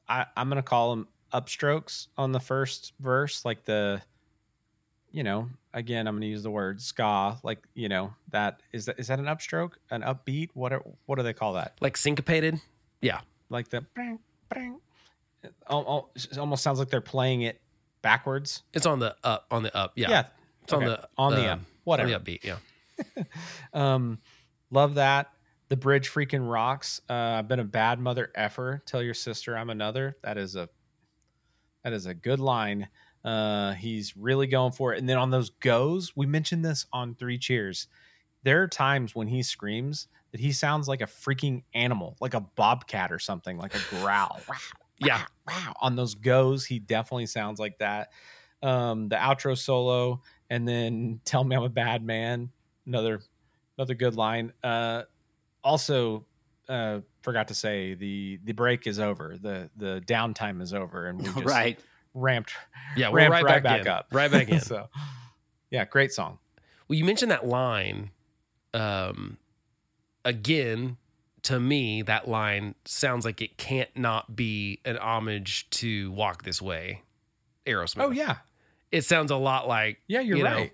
I, 0.08 0.26
I'm 0.36 0.48
gonna 0.48 0.62
call 0.62 0.90
them 0.90 1.08
upstrokes 1.32 2.08
on 2.16 2.32
the 2.32 2.40
first 2.40 2.92
verse, 3.00 3.44
like 3.44 3.64
the. 3.64 4.02
You 5.12 5.24
know, 5.24 5.48
again, 5.74 6.06
I'm 6.06 6.14
gonna 6.14 6.26
use 6.26 6.44
the 6.44 6.52
word 6.52 6.80
ska. 6.80 7.36
Like, 7.42 7.58
you 7.74 7.88
know, 7.88 8.14
that 8.30 8.60
is 8.72 8.86
that 8.86 9.00
is 9.00 9.08
that 9.08 9.18
an 9.18 9.24
upstroke, 9.24 9.72
an 9.90 10.02
upbeat? 10.02 10.50
What 10.54 10.72
are, 10.72 10.84
what 11.06 11.16
do 11.16 11.24
they 11.24 11.32
call 11.32 11.54
that? 11.54 11.76
Like 11.80 11.96
syncopated? 11.96 12.60
Yeah, 13.02 13.20
Like 13.48 13.70
the. 13.70 13.80
Bring, 13.80 14.20
bring. 14.48 14.78
It 15.42 15.52
al- 15.68 15.84
al- 15.88 16.10
it 16.14 16.38
almost 16.38 16.62
sounds 16.62 16.78
like 16.78 16.90
they're 16.90 17.00
playing 17.00 17.42
it 17.42 17.60
backwards. 18.02 18.62
it's 18.72 18.86
on 18.86 19.00
the 19.00 19.16
up. 19.24 19.46
On 19.50 19.64
the 19.64 19.76
up. 19.76 19.94
Yeah, 19.96 20.10
Yeah, 20.10 20.26
it's 20.62 20.72
on 20.72 20.84
the 20.84 21.04
on 21.18 21.32
the 21.34 21.48
uh, 21.48 21.54
up. 21.54 21.60
Whatever. 21.82 22.14
on 22.14 22.22
the 22.24 22.38
upbeat. 22.38 22.44
Yeah. 22.44 23.24
Um, 23.74 24.18
love 24.70 24.94
that. 24.94 25.32
the 25.70 25.76
bridge 25.76 26.08
freaking 26.08 26.48
rocks. 26.48 27.00
Uh, 27.10 27.14
I've 27.14 27.48
been 27.48 27.58
a 27.58 27.64
bad 27.64 27.98
mother 27.98 28.30
effer. 28.36 28.80
Tell 28.86 29.02
your 29.02 29.14
sister 29.14 29.56
I'm 29.56 29.70
another. 29.70 30.16
That 30.22 30.38
is 30.38 30.54
a 30.54 30.68
that 31.84 31.92
is 31.92 32.06
a 32.06 32.14
good 32.14 32.40
line. 32.40 32.88
Uh, 33.24 33.72
he's 33.72 34.16
really 34.16 34.46
going 34.46 34.72
for 34.72 34.94
it. 34.94 34.98
And 34.98 35.08
then 35.08 35.18
on 35.18 35.30
those 35.30 35.50
goes, 35.50 36.16
we 36.16 36.26
mentioned 36.26 36.64
this 36.64 36.86
on 36.92 37.14
Three 37.14 37.38
Cheers. 37.38 37.88
There 38.42 38.62
are 38.62 38.68
times 38.68 39.14
when 39.14 39.28
he 39.28 39.42
screams 39.42 40.08
that 40.32 40.40
he 40.40 40.52
sounds 40.52 40.88
like 40.88 41.02
a 41.02 41.06
freaking 41.06 41.62
animal, 41.74 42.16
like 42.20 42.34
a 42.34 42.40
bobcat 42.40 43.12
or 43.12 43.18
something, 43.18 43.58
like 43.58 43.74
a 43.74 43.80
growl. 43.90 44.40
Yeah. 45.02 45.24
wow. 45.48 45.72
On 45.80 45.96
those 45.96 46.14
goes, 46.14 46.66
he 46.66 46.78
definitely 46.78 47.24
sounds 47.24 47.58
like 47.58 47.78
that. 47.78 48.12
Um, 48.62 49.08
the 49.08 49.16
outro 49.16 49.56
solo, 49.56 50.20
and 50.50 50.68
then 50.68 51.22
tell 51.24 51.42
me 51.42 51.56
I'm 51.56 51.62
a 51.62 51.70
bad 51.70 52.04
man. 52.04 52.50
Another 52.86 53.22
another 53.78 53.94
good 53.94 54.14
line. 54.14 54.52
Uh, 54.62 55.04
also, 55.64 56.26
uh, 56.70 57.00
forgot 57.22 57.48
to 57.48 57.54
say 57.54 57.94
the 57.94 58.38
the 58.44 58.52
break 58.52 58.86
is 58.86 58.98
over. 58.98 59.36
The 59.40 59.70
the 59.76 60.02
downtime 60.06 60.62
is 60.62 60.72
over, 60.72 61.06
and 61.06 61.18
we 61.18 61.24
just 61.42 61.44
right. 61.44 61.78
ramped 62.14 62.52
Yeah, 62.96 63.10
we're 63.10 63.18
ramped 63.18 63.32
right, 63.32 63.44
right 63.44 63.62
back, 63.62 63.84
back 63.84 63.86
up. 63.86 64.06
Right 64.12 64.30
back 64.30 64.48
in. 64.50 64.60
so, 64.60 64.88
yeah, 65.70 65.84
great 65.84 66.12
song. 66.12 66.38
Well, 66.88 66.98
you 66.98 67.04
mentioned 67.04 67.32
that 67.32 67.46
line. 67.46 68.10
Um, 68.72 69.36
again, 70.24 70.96
to 71.42 71.58
me, 71.58 72.02
that 72.02 72.28
line 72.28 72.76
sounds 72.84 73.24
like 73.24 73.42
it 73.42 73.56
can't 73.56 73.90
not 73.96 74.36
be 74.36 74.80
an 74.84 74.96
homage 74.96 75.68
to 75.70 76.12
"Walk 76.12 76.44
This 76.44 76.62
Way," 76.62 77.02
Aerosmith. 77.66 78.04
Oh 78.04 78.10
yeah, 78.10 78.36
it 78.92 79.02
sounds 79.02 79.32
a 79.32 79.36
lot 79.36 79.66
like 79.66 79.98
yeah, 80.06 80.20
you're 80.20 80.38
you 80.38 80.44
know, 80.44 80.68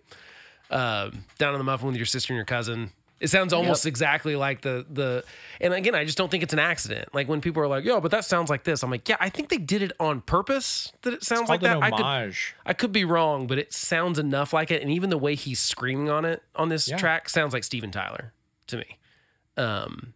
right. 0.71 1.07
um, 1.07 1.25
down 1.39 1.55
on 1.55 1.59
the 1.59 1.65
muffin 1.65 1.87
with 1.89 1.97
your 1.97 2.05
sister 2.05 2.35
and 2.35 2.37
your 2.37 2.45
cousin. 2.45 2.93
It 3.19 3.29
sounds 3.29 3.55
almost 3.55 3.87
exactly 3.87 4.37
like 4.37 4.61
the 4.61 4.85
the. 4.91 5.25
And 5.61 5.73
again, 5.73 5.95
I 5.95 6.05
just 6.05 6.19
don't 6.19 6.31
think 6.31 6.43
it's 6.43 6.53
an 6.53 6.59
accident. 6.59 7.15
Like 7.15 7.29
when 7.29 7.41
people 7.41 7.63
are 7.63 7.67
like, 7.67 7.83
"Yo, 7.85 7.99
but 7.99 8.11
that 8.11 8.27
sounds 8.27 8.51
like 8.51 8.65
this," 8.65 8.83
I'm 8.83 8.91
like, 8.91 9.09
"Yeah, 9.09 9.17
I 9.19 9.31
think 9.31 9.49
they 9.49 9.57
did 9.57 9.81
it 9.81 9.93
on 9.99 10.21
purpose. 10.21 10.93
That 11.01 11.15
it 11.15 11.25
sounds 11.25 11.43
It's 11.43 11.49
like 11.51 11.61
that." 11.63 11.79
an 11.79 11.83
I 11.83 11.91
could. 11.91 12.35
I 12.67 12.73
could 12.75 12.93
be 12.93 13.07
wrong, 13.07 13.47
but 13.47 13.59
it 13.59 13.73
sounds 13.73 14.19
enough 14.19 14.53
like 14.53 14.71
it. 14.71 14.83
And 14.83 14.91
even 14.91 15.09
the 15.09 15.17
way 15.17 15.35
he's 15.35 15.61
screaming 15.61 16.11
on 16.11 16.27
it 16.27 16.43
on 16.55 16.69
this 16.69 16.89
Yeah. 16.89 16.99
track 16.99 17.31
sounds 17.31 17.55
like 17.55 17.65
Steven 17.65 17.91
Tyler 17.91 18.35
to 18.67 18.77
me. 18.77 18.99
Um, 19.57 20.13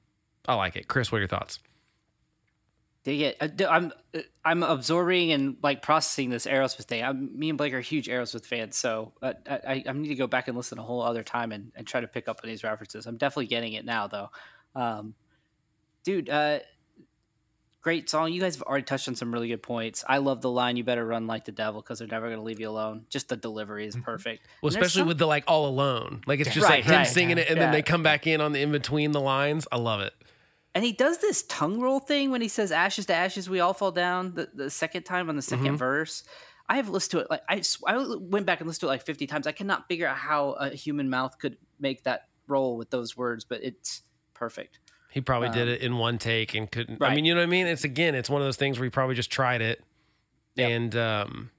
I 0.46 0.55
like 0.55 0.76
it. 0.76 0.86
Chris, 0.86 1.11
what 1.11 1.16
are 1.16 1.20
your 1.20 1.28
thoughts? 1.28 1.59
Dig 3.03 3.20
it. 3.22 3.36
Uh, 3.40 3.48
I'm 3.68 3.92
uh, 4.14 4.20
I'm 4.44 4.62
absorbing 4.62 5.32
and 5.32 5.57
like 5.62 5.80
processing 5.80 6.28
this 6.28 6.44
Aerosmith 6.46 6.84
thing. 6.84 7.03
I'm, 7.03 7.38
me 7.38 7.48
and 7.48 7.57
Blake 7.57 7.72
are 7.72 7.80
huge 7.80 8.09
Aerosmith 8.09 8.44
fans, 8.44 8.76
so 8.76 9.12
uh, 9.22 9.32
I, 9.48 9.82
I 9.88 9.92
need 9.92 10.09
to 10.09 10.14
go 10.16 10.26
back 10.26 10.48
and 10.48 10.57
listen 10.57 10.78
a 10.78 10.82
whole 10.82 11.01
other 11.03 11.22
time 11.22 11.51
and, 11.53 11.72
and 11.74 11.86
try 11.86 12.03
to 12.03 12.07
pick 12.07 12.28
up 12.28 12.40
on 12.44 12.51
these 12.51 12.62
references. 12.62 13.07
I'm 13.07 13.16
definitely 13.16 13.46
getting 13.46 13.72
it 13.72 13.86
now, 13.86 14.07
though. 14.07 14.30
Um, 14.74 15.14
dude, 16.05 16.28
uh, 16.28 16.59
great 17.80 18.11
song. 18.11 18.32
You 18.34 18.40
guys 18.42 18.57
have 18.57 18.62
already 18.64 18.84
touched 18.84 19.09
on 19.09 19.14
some 19.16 19.32
really 19.32 19.48
good 19.48 19.62
points. 19.62 20.05
I 20.07 20.18
love 20.18 20.42
the 20.42 20.51
line 20.51 20.76
"You 20.76 20.84
better 20.84 21.05
run 21.07 21.26
like 21.26 21.46
the 21.46 21.53
devil" 21.53 21.80
because 21.80 22.01
they're 22.01 22.09
never 22.09 22.26
going 22.26 22.38
to 22.38 22.44
leave 22.44 22.61
you 22.61 22.68
alone. 22.68 23.07
Just 23.09 23.30
the 23.30 23.36
delivery 23.36 23.86
is 23.86 23.96
perfect. 23.96 24.46
Well, 24.62 24.68
And 24.68 24.76
especially 24.76 25.01
some- 25.01 25.09
with 25.09 25.16
the 25.16 25.26
like 25.26 25.44
all 25.48 25.66
alone. 25.66 26.20
Like 26.26 26.40
it's 26.40 26.53
just 26.53 26.66
Right, 26.68 26.80
like 26.80 26.84
him 26.84 26.96
right. 26.96 27.07
singing 27.07 27.38
it 27.38 27.48
and 27.48 27.59
then 27.59 27.72
they 27.72 27.80
come 27.80 28.03
back 28.03 28.26
in 28.26 28.42
on 28.42 28.53
the 28.53 28.61
in 28.61 28.72
between 28.72 29.12
the 29.12 29.20
lines. 29.22 29.66
I 29.72 29.78
love 29.78 30.03
it. 30.03 30.12
And 30.74 30.84
he 30.84 30.92
does 30.92 31.18
this 31.18 31.42
tongue 31.44 31.80
roll 31.80 31.98
thing 31.98 32.30
when 32.30 32.40
he 32.40 32.48
says 32.48 32.70
"ashes 32.70 33.06
to 33.06 33.14
ashes, 33.14 33.50
we 33.50 33.60
all 33.60 33.74
fall 33.74 33.90
down." 33.92 34.34
The, 34.34 34.48
the 34.54 34.70
second 34.70 35.02
time 35.02 35.28
on 35.28 35.36
the 35.36 35.42
2nd 35.42 35.58
Mm-hmm. 35.58 35.76
verse, 35.76 36.22
I 36.68 36.76
have 36.76 36.88
listened 36.88 37.10
to 37.12 37.18
it 37.20 37.26
like 37.30 37.42
I 37.48 37.62
went 38.18 38.46
back 38.46 38.60
and 38.60 38.68
listened 38.68 38.80
to 38.82 38.86
it 38.86 38.90
like 38.90 39.02
fifty 39.04 39.26
times. 39.26 39.46
I 39.48 39.52
cannot 39.52 39.88
figure 39.88 40.06
out 40.06 40.16
how 40.16 40.50
a 40.52 40.70
human 40.70 41.10
mouth 41.10 41.38
could 41.38 41.56
make 41.80 42.04
that 42.04 42.28
roll 42.46 42.76
with 42.76 42.90
those 42.90 43.16
words, 43.16 43.44
but 43.44 43.62
it's 43.64 44.02
perfect. 44.34 44.78
He 45.10 45.20
probably 45.20 45.48
did 45.48 45.66
Um, 45.66 45.74
it 45.74 45.80
in 45.80 45.98
one 45.98 46.18
take 46.18 46.54
and 46.54 46.70
couldn't. 46.70 47.02
I 47.02 47.12
mean, 47.16 47.24
you 47.24 47.34
know 47.34 47.40
what 47.40 47.46
I 47.48 47.50
mean? 47.50 47.66
It's 47.66 47.82
again, 47.82 48.14
it's 48.14 48.30
one 48.30 48.40
of 48.40 48.46
those 48.46 48.56
things 48.56 48.78
where 48.78 48.84
he 48.84 48.90
probably 48.90 49.16
just 49.16 49.30
tried 49.32 49.60
it 49.60 49.82
Yep. 50.55 50.70
and 50.70 50.97
um 50.97 51.51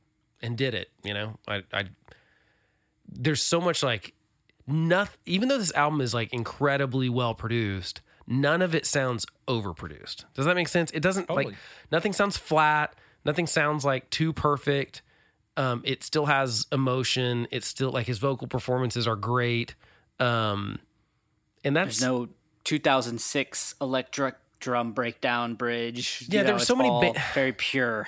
and 0.42 0.58
did 0.58 0.74
it. 0.74 0.90
You 1.04 1.14
know, 1.14 1.38
I 1.50 1.64
I 1.74 1.86
there's 3.08 3.42
so 3.42 3.60
much 3.60 3.84
like 3.84 4.14
nothing. 4.68 5.20
Even 5.26 5.50
though 5.50 5.58
this 5.58 5.74
album 5.74 6.00
is 6.02 6.14
like 6.14 6.32
incredibly 6.32 7.10
well 7.10 7.36
produced, 7.36 8.02
none 8.28 8.62
of 8.62 8.74
it 8.76 8.86
sounds 8.86 9.26
overproduced. 9.48 10.26
Does 10.34 10.46
that 10.46 10.56
make 10.56 10.68
sense? 10.68 10.92
It 10.92 11.02
doesn't 11.02 11.30
like 11.30 11.54
nothing 11.92 12.14
sounds 12.14 12.38
flat. 12.38 12.96
Nothing 13.26 13.48
sounds 13.48 13.86
like 13.86 14.10
too 14.10 14.34
perfect. 14.34 15.02
Um, 15.58 15.82
it 15.86 16.04
still 16.04 16.26
has 16.28 16.66
emotion. 16.72 17.48
It's 17.52 17.68
still 17.68 17.92
like 17.92 18.08
his 18.08 18.18
vocal 18.20 18.48
performances 18.48 19.08
are 19.08 19.16
great. 19.16 19.76
Um, 20.20 20.80
and 21.64 21.76
that's 21.76 22.00
There's 22.00 22.10
no 22.10 22.30
2006 22.64 23.76
electric 23.82 24.36
drum 24.60 24.94
breakdown 24.94 25.56
bridge. 25.56 26.26
Yeah, 26.30 26.40
You 26.40 26.44
there 26.46 26.54
know, 26.54 26.60
were 26.60 26.66
so 26.66 26.76
many 26.76 26.90
all 26.90 27.02
ba- 27.14 27.22
very 27.34 27.52
pure. 27.54 28.08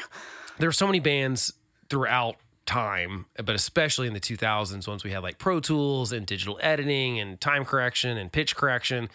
there 0.60 0.70
were 0.70 0.74
so 0.74 0.86
many 0.88 1.00
bands 1.00 1.54
throughout 1.90 2.36
time, 2.66 3.26
but 3.38 3.56
especially 3.56 4.08
in 4.08 4.14
the 4.14 4.20
2000s, 4.20 4.88
once 4.88 5.04
we 5.04 5.12
had 5.12 5.22
like 5.24 5.38
Pro 5.38 5.60
Tools 5.60 6.12
and 6.12 6.26
digital 6.26 6.58
editing 6.62 7.20
and 7.20 7.40
time 7.42 7.66
correction 7.66 8.18
and 8.18 8.32
pitch 8.32 8.56
correction, 8.56 9.10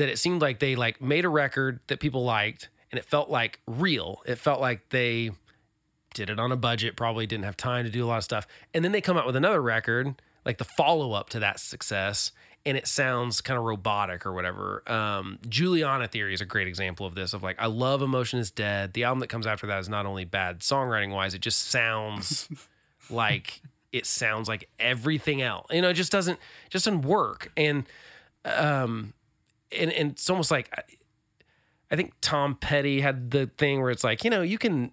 that 0.00 0.08
it 0.08 0.18
seemed 0.18 0.40
like 0.40 0.60
they 0.60 0.76
like 0.76 1.00
made 1.00 1.24
a 1.26 1.28
record 1.28 1.80
that 1.88 2.00
people 2.00 2.24
liked 2.24 2.70
and 2.90 2.98
it 2.98 3.04
felt 3.04 3.28
like 3.28 3.60
real. 3.66 4.22
It 4.26 4.36
felt 4.36 4.60
like 4.60 4.88
they 4.88 5.30
did 6.14 6.30
it 6.30 6.40
on 6.40 6.50
a 6.50 6.56
budget, 6.56 6.96
probably 6.96 7.26
didn't 7.26 7.44
have 7.44 7.56
time 7.56 7.84
to 7.84 7.90
do 7.90 8.04
a 8.04 8.08
lot 8.08 8.16
of 8.16 8.24
stuff. 8.24 8.46
And 8.72 8.82
then 8.82 8.92
they 8.92 9.02
come 9.02 9.18
out 9.18 9.26
with 9.26 9.36
another 9.36 9.60
record, 9.60 10.20
like 10.44 10.56
the 10.56 10.64
follow 10.64 11.12
up 11.12 11.28
to 11.30 11.40
that 11.40 11.60
success, 11.60 12.32
and 12.64 12.78
it 12.78 12.86
sounds 12.86 13.42
kind 13.42 13.58
of 13.58 13.64
robotic 13.64 14.24
or 14.24 14.32
whatever. 14.32 14.82
Um, 14.90 15.38
Juliana 15.48 16.08
Theory 16.08 16.32
is 16.32 16.40
a 16.40 16.46
great 16.46 16.66
example 16.66 17.06
of 17.06 17.14
this. 17.14 17.34
Of 17.34 17.42
like, 17.42 17.56
I 17.58 17.66
love 17.66 18.00
Emotion 18.00 18.38
is 18.38 18.50
Dead. 18.50 18.94
The 18.94 19.04
album 19.04 19.20
that 19.20 19.28
comes 19.28 19.46
after 19.46 19.66
that 19.66 19.78
is 19.80 19.88
not 19.88 20.06
only 20.06 20.24
bad 20.24 20.60
songwriting 20.60 21.12
wise, 21.12 21.34
it 21.34 21.42
just 21.42 21.68
sounds 21.68 22.48
like 23.10 23.60
it 23.92 24.06
sounds 24.06 24.48
like 24.48 24.68
everything 24.78 25.42
else. 25.42 25.66
You 25.70 25.82
know, 25.82 25.90
it 25.90 25.94
just 25.94 26.12
doesn't 26.12 26.38
just 26.70 26.86
doesn't 26.86 27.02
work. 27.02 27.52
And 27.56 27.84
um, 28.44 29.12
and 29.76 29.92
and 29.92 30.12
it's 30.12 30.28
almost 30.28 30.50
like 30.50 30.70
I, 30.76 30.82
I 31.90 31.96
think 31.96 32.14
Tom 32.20 32.54
Petty 32.54 33.00
had 33.00 33.30
the 33.30 33.46
thing 33.58 33.80
where 33.80 33.90
it's 33.90 34.04
like, 34.04 34.24
you 34.24 34.30
know, 34.30 34.42
you 34.42 34.58
can 34.58 34.92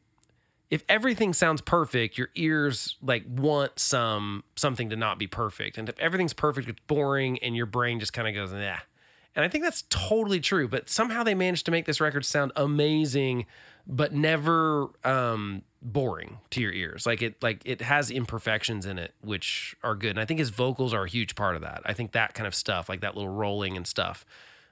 if 0.70 0.84
everything 0.90 1.34
sounds 1.34 1.62
perfect, 1.62 2.18
your 2.18 2.30
ears 2.36 2.98
like 3.02 3.24
want 3.28 3.80
some 3.80 4.44
something 4.56 4.90
to 4.90 4.96
not 4.96 5.18
be 5.18 5.28
perfect. 5.28 5.78
And 5.78 5.88
if 5.88 5.98
everything's 6.00 6.34
perfect, 6.34 6.68
it's 6.68 6.80
boring 6.88 7.40
and 7.40 7.56
your 7.56 7.66
brain 7.66 8.00
just 8.00 8.14
kind 8.14 8.28
of 8.28 8.34
goes, 8.34 8.52
nah. 8.52 8.78
And 9.36 9.46
I 9.46 9.50
think 9.50 9.64
that's 9.64 9.84
totally 9.90 10.40
true. 10.40 10.68
But 10.68 10.90
somehow 10.90 11.24
they 11.24 11.36
managed 11.36 11.66
to 11.68 11.72
make 11.72 11.86
this 11.86 12.02
record 12.02 12.26
sound 12.26 12.52
amazing, 12.56 13.46
but 13.86 14.14
never 14.14 14.90
um 15.04 15.62
boring 15.82 16.40
to 16.50 16.62
your 16.62 16.74
ears. 16.74 17.06
Like 17.06 17.22
it 17.22 17.42
like 17.42 17.62
it 17.64 17.82
has 17.82 18.12
imperfections 18.12 18.86
in 18.86 18.98
it, 18.98 19.14
which 19.22 19.76
are 19.84 19.96
good. 19.96 20.12
And 20.12 20.20
I 20.20 20.26
think 20.26 20.40
his 20.40 20.50
vocals 20.50 20.94
are 20.94 21.06
a 21.06 21.10
huge 21.10 21.36
part 21.36 21.56
of 21.56 21.62
that. 21.62 21.82
I 21.86 21.94
think 21.94 22.12
that 22.12 22.34
kind 22.34 22.48
of 22.48 22.56
stuff, 22.56 22.90
like 22.90 23.02
that 23.02 23.16
little 23.16 23.32
rolling 23.32 23.78
and 23.78 23.88
stuff. 23.88 24.26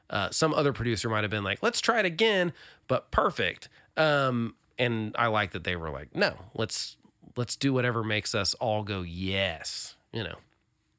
Uh, 0.09 0.29
some 0.29 0.53
other 0.53 0.73
producer 0.73 1.09
might 1.09 1.23
have 1.23 1.31
been 1.31 1.43
like, 1.43 1.63
let's 1.63 1.81
try 1.81 1.99
it 1.99 2.05
again, 2.05 2.53
but 2.87 3.11
perfect. 3.11 3.69
Um, 3.97 4.55
and 4.77 5.15
I 5.17 5.27
like 5.27 5.51
that 5.51 5.63
they 5.63 5.75
were 5.75 5.89
like, 5.89 6.15
no, 6.15 6.35
let's 6.53 6.97
let's 7.35 7.55
do 7.55 7.73
whatever 7.73 8.03
makes 8.03 8.33
us 8.35 8.53
all 8.55 8.83
go 8.83 9.01
yes. 9.01 9.95
You 10.13 10.23
know, 10.23 10.35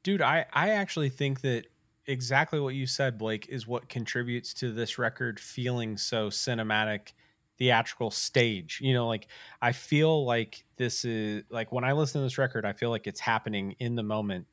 dude 0.07 0.21
i 0.21 0.45
i 0.53 0.69
actually 0.69 1.09
think 1.09 1.41
that 1.41 1.65
exactly 2.05 2.61
what 2.61 2.73
you 2.73 2.87
said 2.87 3.17
blake 3.17 3.45
is 3.49 3.67
what 3.67 3.89
contributes 3.89 4.53
to 4.53 4.71
this 4.71 4.97
record 4.97 5.37
feeling 5.37 5.97
so 5.97 6.29
cinematic 6.29 7.11
theatrical 7.57 8.09
stage 8.09 8.79
you 8.81 8.93
know 8.93 9.05
like 9.05 9.27
i 9.61 9.73
feel 9.73 10.23
like 10.23 10.63
this 10.77 11.03
is 11.03 11.43
like 11.49 11.73
when 11.73 11.83
i 11.83 11.91
listen 11.91 12.21
to 12.21 12.23
this 12.23 12.37
record 12.37 12.63
i 12.63 12.71
feel 12.71 12.89
like 12.89 13.05
it's 13.05 13.19
happening 13.19 13.75
in 13.79 13.95
the 13.95 14.03
moment 14.03 14.47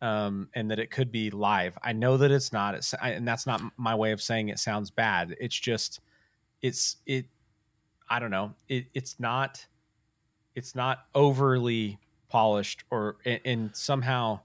um 0.00 0.48
and 0.54 0.70
that 0.70 0.78
it 0.78 0.90
could 0.90 1.10
be 1.10 1.30
live. 1.30 1.76
I 1.82 1.92
know 1.92 2.16
that 2.16 2.30
it's 2.30 2.52
not 2.52 2.74
it's, 2.74 2.94
I, 3.00 3.10
and 3.10 3.26
that's 3.26 3.46
not 3.46 3.60
my 3.76 3.94
way 3.94 4.12
of 4.12 4.22
saying 4.22 4.48
it 4.48 4.58
sounds 4.58 4.90
bad. 4.90 5.36
It's 5.40 5.58
just 5.58 6.00
it's 6.62 6.96
it 7.06 7.26
i 8.08 8.18
don't 8.18 8.30
know. 8.30 8.54
It, 8.68 8.86
it's 8.94 9.18
not 9.20 9.66
it's 10.54 10.74
not 10.74 11.06
overly 11.14 11.98
polished 12.28 12.84
or 12.90 13.16
and, 13.24 13.40
and 13.44 13.76
somehow 13.76 14.40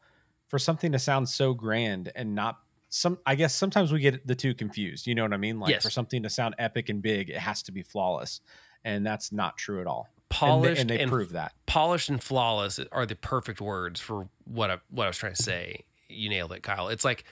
for 0.47 0.59
something 0.59 0.91
to 0.91 0.99
sound 0.99 1.27
so 1.27 1.53
grand 1.53 2.11
and 2.15 2.35
not 2.35 2.59
some 2.89 3.17
i 3.25 3.33
guess 3.33 3.55
sometimes 3.55 3.91
we 3.91 3.99
get 3.99 4.25
the 4.27 4.35
two 4.35 4.53
confused 4.53 5.07
you 5.07 5.15
know 5.15 5.23
what 5.23 5.33
i 5.33 5.37
mean? 5.37 5.59
Like 5.59 5.71
Yes. 5.71 5.83
for 5.83 5.89
something 5.89 6.21
to 6.23 6.29
sound 6.29 6.55
epic 6.59 6.89
and 6.89 7.01
big 7.01 7.29
it 7.29 7.37
has 7.37 7.63
to 7.63 7.71
be 7.71 7.81
flawless 7.81 8.41
and 8.85 9.05
that's 9.05 9.31
not 9.31 9.57
true 9.57 9.81
at 9.81 9.87
all 9.87 10.07
polished 10.33 10.81
and 10.81 10.89
they, 10.89 10.93
and 10.95 10.99
they 10.99 11.03
and 11.03 11.11
prove 11.11 11.31
that 11.33 11.53
polished 11.65 12.09
and 12.09 12.21
flawless 12.21 12.79
are 12.91 13.05
the 13.05 13.15
perfect 13.15 13.61
words 13.61 13.99
for 13.99 14.27
what 14.45 14.69
I, 14.71 14.77
what 14.89 15.05
I 15.05 15.07
was 15.07 15.17
trying 15.17 15.33
to 15.35 15.41
say. 15.43 15.83
You 16.09 16.29
nailed 16.29 16.51
it, 16.53 16.61
Kyle. 16.63 16.89
It's 16.89 17.05
like 17.05 17.23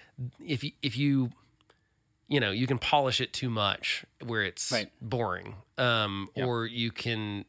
if 0.46 0.64
you 0.64 0.72
if 0.82 0.98
you 0.98 1.30
you 2.28 2.40
know 2.40 2.52
you 2.52 2.66
can 2.68 2.78
polish 2.80 3.20
it 3.22 3.34
too 3.34 3.50
much 3.50 4.06
where 4.26 4.44
it's 4.44 4.72
Right. 4.72 4.90
boring, 5.02 5.56
um, 5.78 6.30
Yep. 6.36 6.48
or 6.48 6.66
you 6.66 6.92
can 6.92 7.46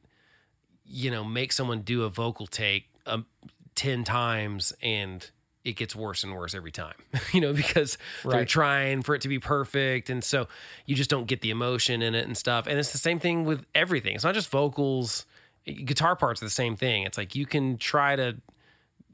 you 0.85 1.11
know 1.11 1.24
make 1.24 1.53
someone 1.53 1.81
do 1.83 2.03
a 2.05 2.09
vocal 2.11 2.47
take 2.47 2.89
um, 3.07 3.27
ten 3.74 4.05
times 4.05 4.73
and 4.83 5.31
it 5.65 5.77
gets 5.77 5.95
worse 5.95 6.24
and 6.24 6.35
worse 6.35 6.55
every 6.57 6.73
time, 6.73 6.97
you 7.33 7.41
know, 7.41 7.53
because 7.53 7.97
they're 8.24 8.45
trying 8.45 9.01
for 9.03 9.15
it 9.15 9.20
to 9.23 9.29
be 9.29 9.39
perfect. 9.39 10.11
And 10.11 10.24
so 10.24 10.49
you 10.87 10.97
just 10.97 11.09
don't 11.09 11.27
get 11.27 11.41
the 11.41 11.51
emotion 11.51 12.03
in 12.03 12.16
it 12.16 12.27
and 12.27 12.37
stuff. 12.37 12.66
And 12.66 12.81
it's 12.81 12.91
the 12.91 12.99
same 12.99 13.20
thing 13.20 13.45
with 13.45 13.65
everything. 13.73 14.16
It's 14.16 14.24
not 14.24 14.35
just 14.35 14.51
vocals, 14.51 15.24
guitar 15.66 16.16
parts 16.16 16.43
are 16.43 16.47
the 16.47 16.51
same 16.51 16.76
thing. 16.76 17.05
It's 17.05 17.18
like 17.18 17.34
you 17.34 17.47
can 17.47 17.78
try 17.78 18.16
to 18.16 18.36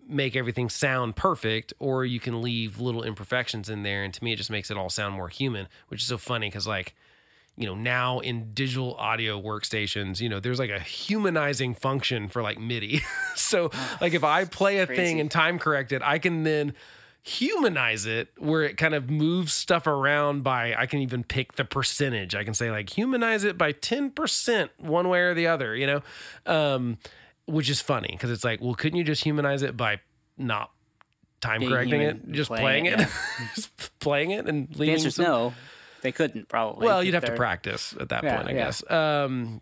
make 0.08 0.34
everything 0.34 0.70
sound 0.70 1.16
perfect 1.16 1.72
or 1.78 2.04
you 2.04 2.18
can 2.18 2.40
leave 2.40 2.80
little 2.80 3.02
imperfections 3.02 3.68
in 3.68 3.82
there. 3.82 4.02
And 4.02 4.12
to 4.14 4.24
me, 4.24 4.32
it 4.32 4.36
just 4.36 4.50
makes 4.50 4.70
it 4.70 4.76
all 4.76 4.88
sound 4.88 5.14
more 5.14 5.28
human, 5.28 5.68
which 5.88 6.00
is 6.00 6.06
so 6.06 6.16
funny 6.16 6.48
because, 6.48 6.66
like, 6.66 6.94
you 7.56 7.66
know, 7.66 7.74
now 7.74 8.20
in 8.20 8.54
digital 8.54 8.94
audio 8.94 9.40
workstations, 9.40 10.20
you 10.20 10.28
know, 10.28 10.40
there's 10.40 10.58
like 10.58 10.70
a 10.70 10.78
humanizing 10.78 11.74
function 11.74 12.28
for 12.28 12.40
like 12.40 12.58
MIDI. 12.58 13.02
so, 13.36 13.70
like, 14.00 14.14
if 14.14 14.24
I 14.24 14.44
play 14.44 14.78
a 14.78 14.86
crazy. 14.86 15.02
thing 15.02 15.20
and 15.20 15.30
time 15.30 15.58
correct 15.58 15.92
it, 15.92 16.00
I 16.02 16.18
can 16.18 16.44
then 16.44 16.72
humanize 17.28 18.06
it 18.06 18.28
where 18.38 18.62
it 18.62 18.76
kind 18.78 18.94
of 18.94 19.10
moves 19.10 19.52
stuff 19.52 19.86
around 19.86 20.42
by 20.42 20.74
I 20.74 20.86
can 20.86 21.00
even 21.00 21.22
pick 21.24 21.54
the 21.56 21.64
percentage. 21.64 22.34
I 22.34 22.42
can 22.44 22.54
say 22.54 22.70
like 22.70 22.96
humanize 22.96 23.44
it 23.44 23.58
by 23.58 23.72
10% 23.74 24.70
one 24.78 25.08
way 25.08 25.20
or 25.20 25.34
the 25.34 25.46
other, 25.46 25.76
you 25.76 25.86
know? 25.86 26.02
Um 26.46 26.98
which 27.46 27.70
is 27.70 27.80
funny 27.80 28.08
because 28.12 28.30
it's 28.30 28.44
like, 28.44 28.60
well, 28.60 28.74
couldn't 28.74 28.98
you 28.98 29.04
just 29.04 29.24
humanize 29.24 29.62
it 29.62 29.76
by 29.76 30.00
not 30.36 30.70
time 31.40 31.60
Being 31.60 31.70
correcting 31.72 32.00
it, 32.02 32.30
just 32.32 32.48
playing 32.48 32.62
playing 32.84 32.86
it, 32.86 33.00
it, 33.00 33.08
just 33.54 33.98
playing 34.00 34.30
it 34.32 34.46
and 34.46 34.68
The 34.70 34.78
leaving 34.78 34.94
answer's 34.94 35.14
some- 35.16 35.24
no. 35.24 35.54
They 36.00 36.12
couldn't 36.12 36.48
probably. 36.48 36.86
well, 36.86 37.02
you'd 37.02 37.14
have 37.14 37.24
to 37.24 37.34
practice 37.34 37.92
at 37.98 38.10
that 38.10 38.22
Yeah, 38.22 38.36
point, 38.36 38.48
I 38.48 38.52
yeah. 38.52 38.64
guess. 38.66 38.88
Um, 38.90 39.60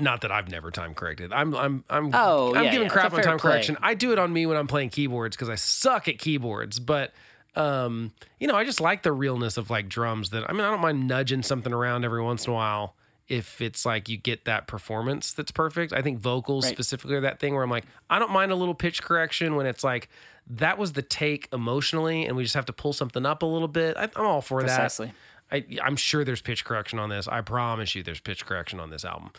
not 0.00 0.22
that 0.22 0.32
I've 0.32 0.48
never 0.50 0.70
time 0.70 0.94
corrected. 0.94 1.32
I'm 1.32 1.54
I'm 1.54 1.84
I'm 1.90 2.10
Oh, 2.14 2.54
I'm 2.54 2.64
yeah, 2.64 2.70
giving 2.72 2.86
yeah, 2.86 2.92
crap 2.92 3.12
on 3.12 3.22
time 3.22 3.38
play. 3.38 3.50
correction. 3.52 3.76
I 3.82 3.94
do 3.94 4.12
it 4.12 4.18
on 4.18 4.32
me 4.32 4.46
when 4.46 4.56
I'm 4.56 4.66
playing 4.66 4.90
keyboards 4.90 5.36
because 5.36 5.48
I 5.48 5.54
suck 5.56 6.08
at 6.08 6.18
keyboards. 6.18 6.78
But 6.78 7.12
um, 7.54 8.12
you 8.40 8.46
know, 8.46 8.54
I 8.54 8.64
just 8.64 8.80
like 8.80 9.02
the 9.02 9.12
realness 9.12 9.56
of 9.56 9.68
like 9.70 9.88
drums. 9.88 10.30
That 10.30 10.48
I 10.48 10.52
mean, 10.52 10.62
I 10.62 10.70
don't 10.70 10.80
mind 10.80 11.06
nudging 11.06 11.42
something 11.42 11.72
around 11.72 12.04
every 12.04 12.22
once 12.22 12.46
in 12.46 12.52
a 12.52 12.54
while 12.54 12.94
if 13.28 13.60
it's 13.60 13.86
like 13.86 14.08
you 14.08 14.16
get 14.16 14.44
that 14.46 14.66
performance 14.66 15.32
that's 15.32 15.52
perfect. 15.52 15.92
I 15.92 16.02
think 16.02 16.18
vocals 16.18 16.64
Right. 16.66 16.72
specifically 16.74 17.14
are 17.16 17.20
that 17.22 17.38
thing 17.40 17.54
where 17.54 17.62
I'm 17.62 17.70
like, 17.70 17.84
I 18.10 18.18
don't 18.18 18.32
mind 18.32 18.52
a 18.52 18.56
little 18.56 18.74
pitch 18.74 19.02
correction 19.02 19.54
when 19.56 19.64
it's 19.66 19.84
like 19.84 20.08
that 20.48 20.76
was 20.76 20.92
the 20.92 21.02
take 21.02 21.48
emotionally, 21.52 22.26
and 22.26 22.36
we 22.36 22.42
just 22.42 22.54
have 22.56 22.66
to 22.66 22.72
pull 22.72 22.92
something 22.92 23.24
up 23.24 23.42
a 23.42 23.46
little 23.46 23.68
bit. 23.68 23.96
I, 23.96 24.08
I'm 24.16 24.26
all 24.26 24.40
for 24.42 24.60
that. 24.62 24.66
Precisely. 24.66 25.12
I, 25.52 25.64
I'm 25.82 25.96
sure 25.96 26.24
there's 26.24 26.40
pitch 26.40 26.64
correction 26.64 26.98
on 26.98 27.10
this. 27.10 27.28
I 27.28 27.42
promise 27.42 27.94
you, 27.94 28.02
there's 28.02 28.20
pitch 28.20 28.44
correction 28.46 28.80
on 28.80 28.88
this 28.90 29.04
album. 29.04 29.30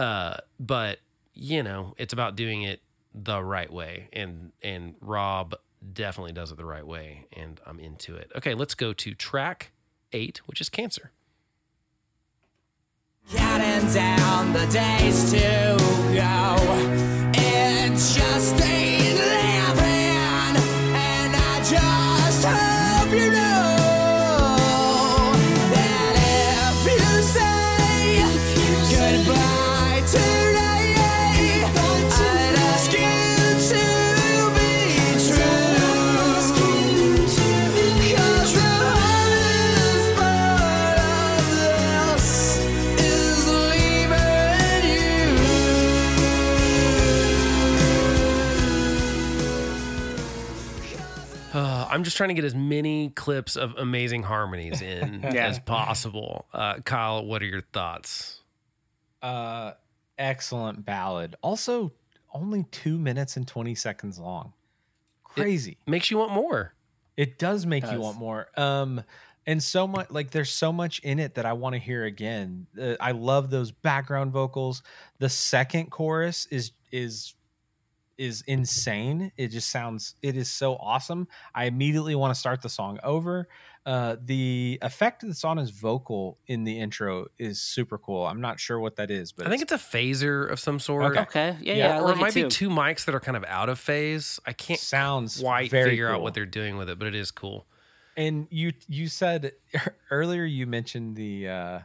Uh, 0.00 0.38
but 0.58 0.98
you 1.34 1.62
know, 1.62 1.94
it's 1.98 2.14
about 2.14 2.34
doing 2.34 2.62
it 2.62 2.80
the 3.14 3.42
right 3.42 3.70
way, 3.70 4.08
and 4.14 4.50
and 4.62 4.94
Rob 5.02 5.54
definitely 5.92 6.32
does 6.32 6.50
it 6.50 6.56
the 6.56 6.64
right 6.64 6.86
way, 6.86 7.26
and 7.34 7.60
I'm 7.66 7.78
into 7.78 8.16
it. 8.16 8.32
Okay, 8.34 8.54
let's 8.54 8.74
go 8.74 8.94
to 8.94 9.14
track 9.14 9.72
eight, 10.14 10.40
which 10.46 10.58
is 10.58 10.70
Cancer. 10.70 11.10
Counting 13.30 13.92
down 13.92 14.54
the 14.54 14.66
days 14.72 15.32
to 15.32 15.76
go. 16.14 16.56
It's 17.34 18.14
just 18.14 18.54
ain't 18.64 19.18
living, 19.18 20.56
and 20.96 21.36
I 21.36 21.62
just 21.62 22.46
hope 22.46 23.12
you 23.12 23.32
know 23.32 23.69
I'm 51.90 52.04
just 52.04 52.16
trying 52.16 52.28
to 52.28 52.34
get 52.34 52.44
as 52.44 52.54
many 52.54 53.10
clips 53.10 53.56
of 53.56 53.74
amazing 53.76 54.22
harmonies 54.22 54.80
in 54.82 55.20
Yeah. 55.32 55.46
as 55.48 55.58
possible. 55.58 56.46
Uh, 56.52 56.80
Kyle, 56.80 57.24
what 57.24 57.42
are 57.42 57.46
your 57.46 57.60
thoughts? 57.72 58.40
Uh, 59.22 59.72
excellent 60.18 60.84
ballad. 60.84 61.36
Also, 61.42 61.92
only 62.32 62.64
two 62.70 62.96
minutes 62.98 63.36
and 63.36 63.46
20 63.46 63.74
seconds 63.74 64.18
long. 64.18 64.52
Crazy. 65.24 65.78
Makes 65.86 66.10
you 66.10 66.18
want 66.18 66.32
more. 66.32 66.74
It 67.16 67.38
does 67.38 67.66
make 67.66 67.82
Does. 67.84 67.92
you 67.92 68.00
want 68.00 68.16
more. 68.18 68.48
Um, 68.56 69.02
and 69.46 69.62
so 69.62 69.86
much 69.86 70.10
like 70.10 70.30
there's 70.30 70.50
so 70.50 70.72
much 70.72 71.00
in 71.00 71.18
it 71.18 71.34
that 71.34 71.44
I 71.46 71.52
want 71.54 71.74
to 71.74 71.78
hear 71.78 72.04
again. 72.04 72.66
Uh, 72.80 72.94
I 73.00 73.12
love 73.12 73.50
those 73.50 73.72
background 73.72 74.32
vocals. 74.32 74.82
The 75.18 75.28
second 75.28 75.90
chorus 75.90 76.46
is 76.50 76.72
is 76.92 77.34
is 78.20 78.42
insane. 78.46 79.32
It 79.38 79.48
just 79.48 79.70
sounds 79.70 80.14
it 80.20 80.36
is 80.36 80.50
so 80.50 80.76
awesome. 80.76 81.26
I 81.54 81.64
immediately 81.64 82.14
want 82.14 82.34
to 82.34 82.38
start 82.38 82.60
the 82.60 82.68
song 82.68 82.98
over. 83.02 83.48
Uh, 83.86 84.16
the 84.22 84.78
effect 84.82 85.22
that's 85.26 85.42
on 85.42 85.56
his 85.56 85.70
vocal 85.70 86.38
in 86.46 86.64
the 86.64 86.78
intro 86.78 87.26
is 87.38 87.62
super 87.62 87.96
cool. 87.96 88.26
I'm 88.26 88.42
not 88.42 88.60
sure 88.60 88.78
what 88.78 88.96
that 88.96 89.10
is, 89.10 89.32
but 89.32 89.46
I 89.46 89.50
think 89.50 89.62
it's 89.62 89.72
a 89.72 89.76
phaser 89.76 90.50
of 90.50 90.60
some 90.60 90.78
sort. 90.78 91.16
Okay. 91.16 91.20
Okay. 91.22 91.56
Yeah. 91.62 91.74
Yeah, 91.74 91.88
Yeah. 91.88 91.96
I 91.96 92.00
or 92.00 92.08
like 92.08 92.16
it 92.16 92.20
might 92.20 92.32
too. 92.34 92.44
be 92.44 92.50
two 92.50 92.68
mics 92.68 93.06
that 93.06 93.14
are 93.14 93.20
kind 93.20 93.38
of 93.38 93.44
out 93.44 93.70
of 93.70 93.78
phase. 93.78 94.38
I 94.44 94.52
can't 94.52 94.78
sounds 94.78 95.40
quite 95.40 95.70
very 95.70 95.90
figure 95.90 96.10
out 96.10 96.20
what 96.20 96.34
they're 96.34 96.44
doing 96.44 96.76
with 96.76 96.90
it, 96.90 96.98
but 96.98 97.08
it 97.08 97.14
is 97.14 97.30
cool. 97.30 97.66
And 98.18 98.48
you 98.50 98.72
you 98.86 99.08
said 99.08 99.52
earlier 100.10 100.44
you 100.44 100.66
mentioned 100.66 101.16
the 101.16 101.48
uh 101.48 101.78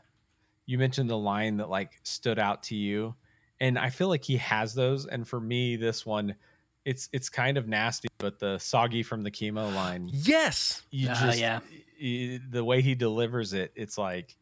you 0.65 0.77
mentioned 0.77 1.09
the 1.09 1.17
line 1.17 1.57
that 1.57 1.69
like 1.69 1.93
stood 2.03 2.39
out 2.39 2.63
to 2.63 2.75
you. 2.75 3.15
And 3.59 3.79
I 3.79 3.89
feel 3.89 4.09
like 4.09 4.23
he 4.23 4.37
has 4.37 4.73
those. 4.73 5.05
And 5.05 5.27
for 5.27 5.39
me, 5.39 5.75
this 5.77 6.05
one, 6.05 6.35
it's 6.83 7.09
it's 7.13 7.29
kind 7.29 7.57
of 7.57 7.67
nasty, 7.67 8.07
but 8.17 8.37
the 8.39 8.57
soggy 8.59 9.01
from 9.03 9.23
the 9.23 9.31
chemo 9.31 9.73
line, 9.73 10.09
Yes. 10.11 10.81
you 10.91 11.07
Ah, 11.09 11.19
just 11.25 11.39
yeah. 11.39 11.59
y- 12.01 12.39
the 12.49 12.63
way 12.63 12.81
he 12.81 12.95
delivers 12.95 13.53
it, 13.53 13.71
it's 13.75 13.97
like 13.97 14.35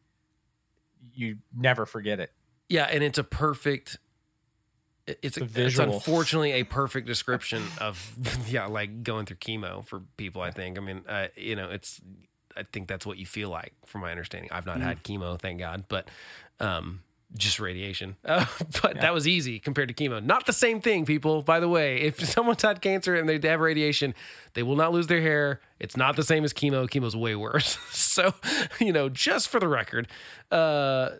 you 1.14 1.38
never 1.56 1.86
forget 1.86 2.20
it. 2.20 2.32
Yeah, 2.68 2.84
and 2.84 3.02
it's 3.04 3.18
a 3.18 3.24
perfect. 3.24 3.98
it- 5.06 5.18
It's, 5.22 5.36
a, 5.36 5.40
The 5.40 5.44
it's 5.46 5.54
visual. 5.54 5.94
unfortunately 5.94 6.52
a 6.52 6.64
perfect 6.64 7.06
description 7.06 7.62
of 7.80 8.14
yeah, 8.48 8.66
like 8.66 9.02
going 9.04 9.26
through 9.26 9.36
chemo 9.36 9.84
for 9.86 10.00
people. 10.16 10.42
I 10.42 10.50
think. 10.50 10.76
I 10.78 10.80
mean, 10.80 11.02
uh, 11.08 11.28
you 11.36 11.56
know, 11.56 11.70
it's. 11.70 12.00
I 12.56 12.62
think 12.62 12.86
that's 12.88 13.04
what 13.04 13.18
you 13.18 13.26
feel 13.26 13.48
like, 13.48 13.72
from 13.84 14.00
my 14.02 14.10
understanding. 14.12 14.48
I've 14.52 14.64
not 14.66 14.80
had 14.80 15.02
chemo, 15.02 15.36
thank 15.40 15.58
God, 15.58 15.84
but 15.88 16.08
um, 16.60 17.00
just 17.36 17.60
radiation. 17.60 18.16
Uh, 18.24 18.46
but 18.82 19.00
that 19.00 19.12
was 19.14 19.28
easy 19.28 19.58
compared 19.58 19.88
to 19.88 19.94
chemo. 19.94 20.24
Not 20.24 20.46
the 20.46 20.52
same 20.52 20.80
thing, 20.80 21.04
people. 21.04 21.42
By 21.42 21.60
the 21.60 21.68
way, 21.68 22.00
if 22.00 22.24
someone's 22.28 22.62
had 22.62 22.80
cancer 22.80 23.14
and 23.14 23.28
they 23.28 23.48
have 23.48 23.60
radiation, 23.60 24.14
they 24.54 24.62
will 24.62 24.76
not 24.76 24.92
lose 24.92 25.06
their 25.06 25.20
hair. 25.20 25.60
It's 25.78 25.96
not 25.96 26.16
the 26.16 26.22
same 26.24 26.42
as 26.44 26.52
chemo. 26.52 26.88
Chemo's 26.88 27.14
way 27.14 27.34
worse. 27.36 27.78
so, 27.90 28.34
you 28.80 28.92
know, 28.92 29.08
just 29.08 29.48
for 29.48 29.60
the 29.60 29.68
record. 29.68 30.08
Uh, 30.50 31.10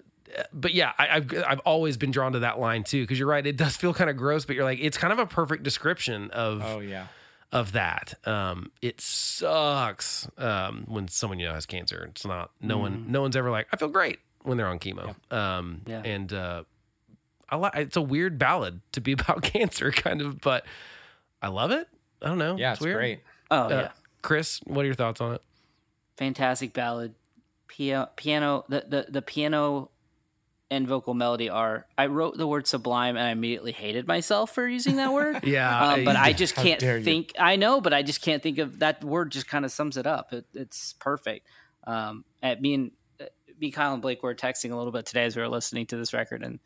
but 0.53 0.75
yeah, 0.75 0.93
I, 0.99 1.17
I've 1.17 1.45
I've 1.47 1.59
always 1.61 1.97
been 1.97 2.11
drawn 2.11 2.33
to 2.33 2.41
that 2.41 2.59
line 2.59 2.83
too 2.83 3.03
because 3.03 3.19
you're 3.19 3.29
right. 3.29 3.47
It 3.47 3.57
does 3.57 3.77
feel 3.77 3.95
kind 3.95 4.11
of 4.11 4.17
gross, 4.17 4.45
but 4.45 4.57
you're 4.57 4.65
like 4.65 4.81
it's 4.81 4.97
kind 4.97 5.13
of 5.13 5.19
a 5.21 5.27
perfect 5.27 5.63
description 5.63 6.31
of 6.33 6.63
Oh 6.65 6.81
yeah. 6.81 7.07
of 7.53 7.73
that. 7.73 8.15
Um, 8.27 8.73
it 8.83 9.01
sucks 9.01 10.29
um, 10.39 10.85
when 10.89 11.07
someone 11.09 11.39
you 11.39 11.47
know 11.47 11.55
has 11.55 11.67
cancer. 11.67 12.07
It's 12.11 12.27
not 12.27 12.51
no 12.61 12.79
one 12.79 13.07
no 13.13 13.21
one's 13.23 13.37
ever 13.37 13.51
like 13.51 13.69
I 13.73 13.77
feel 13.77 13.89
great 13.89 14.19
when 14.45 14.57
they're 14.57 14.69
on 14.69 14.79
chemo. 14.79 15.15
Um, 15.33 15.83
Yeah. 15.87 16.03
and 16.05 16.33
uh, 16.33 16.63
I 17.51 17.57
like 17.57 17.75
it's 17.77 17.97
a 17.97 18.03
weird 18.03 18.39
ballad 18.39 18.81
to 18.93 19.01
be 19.01 19.13
about 19.19 19.43
cancer, 19.43 19.91
kind 19.91 20.23
of, 20.23 20.41
but 20.41 20.65
I 21.43 21.49
love 21.49 21.73
it. 21.73 21.89
I 22.23 22.29
don't 22.29 22.39
know. 22.39 22.57
Yeah, 22.57 22.73
it's, 22.73 22.81
weird. 22.81 22.97
great. 22.97 23.21
Oh 23.51 23.65
Uh, 23.65 23.69
yeah. 23.69 23.89
Chris, 24.23 24.61
what 24.65 24.83
are 24.83 24.87
your 24.87 24.95
thoughts 24.95 25.21
on 25.21 25.35
it? 25.35 25.43
Fantastic 26.17 26.73
ballad. 26.73 27.15
Piano. 27.69 28.09
Piano. 28.17 28.65
The 28.69 28.85
the 28.89 29.07
the 29.11 29.23
piano. 29.23 29.91
And 30.71 30.89
vocal 30.89 31.13
melody 31.15 31.51
are. 31.51 31.87
I 31.97 32.07
wrote 32.07 32.37
the 32.39 32.47
word 32.47 32.67
sublime, 32.67 33.17
and 33.17 33.25
I 33.27 33.31
immediately 33.31 33.71
hated 33.71 34.09
myself 34.09 34.53
for 34.55 34.67
using 34.67 34.97
that 34.97 35.13
word. 35.13 35.41
Yeah, 35.45 35.89
um, 35.93 36.05
but 36.05 36.17
I 36.17 36.33
just 36.33 36.57
can't 36.57 36.81
dare 36.81 36.99
you. 36.99 37.05
think. 37.05 37.33
I 37.39 37.57
know, 37.57 37.83
but 37.83 37.93
I 37.93 38.03
just 38.03 38.23
can't 38.23 38.43
think 38.43 38.59
of 38.59 38.79
that 38.79 39.05
word. 39.05 39.31
Just 39.31 39.47
kind 39.47 39.65
of 39.67 39.71
sums 39.71 39.99
it 39.99 40.07
up. 40.07 40.33
It, 40.33 40.47
it's 40.55 40.95
perfect. 40.95 41.47
Um, 41.87 42.25
at 42.43 42.61
me 42.63 42.75
and 42.75 42.87
uh, 42.91 42.91
me, 43.61 43.71
Kyle 43.71 43.93
and 43.93 44.03
Blake 44.03 44.23
were 44.23 44.35
texting 44.35 44.73
a 44.73 44.77
little 44.77 44.93
bit 44.93 45.07
today 45.07 45.25
as 45.25 45.37
we 45.37 45.43
were 45.43 45.49
listening 45.49 45.87
to 45.87 45.97
this 45.97 46.13
record, 46.13 46.43
and 46.43 46.59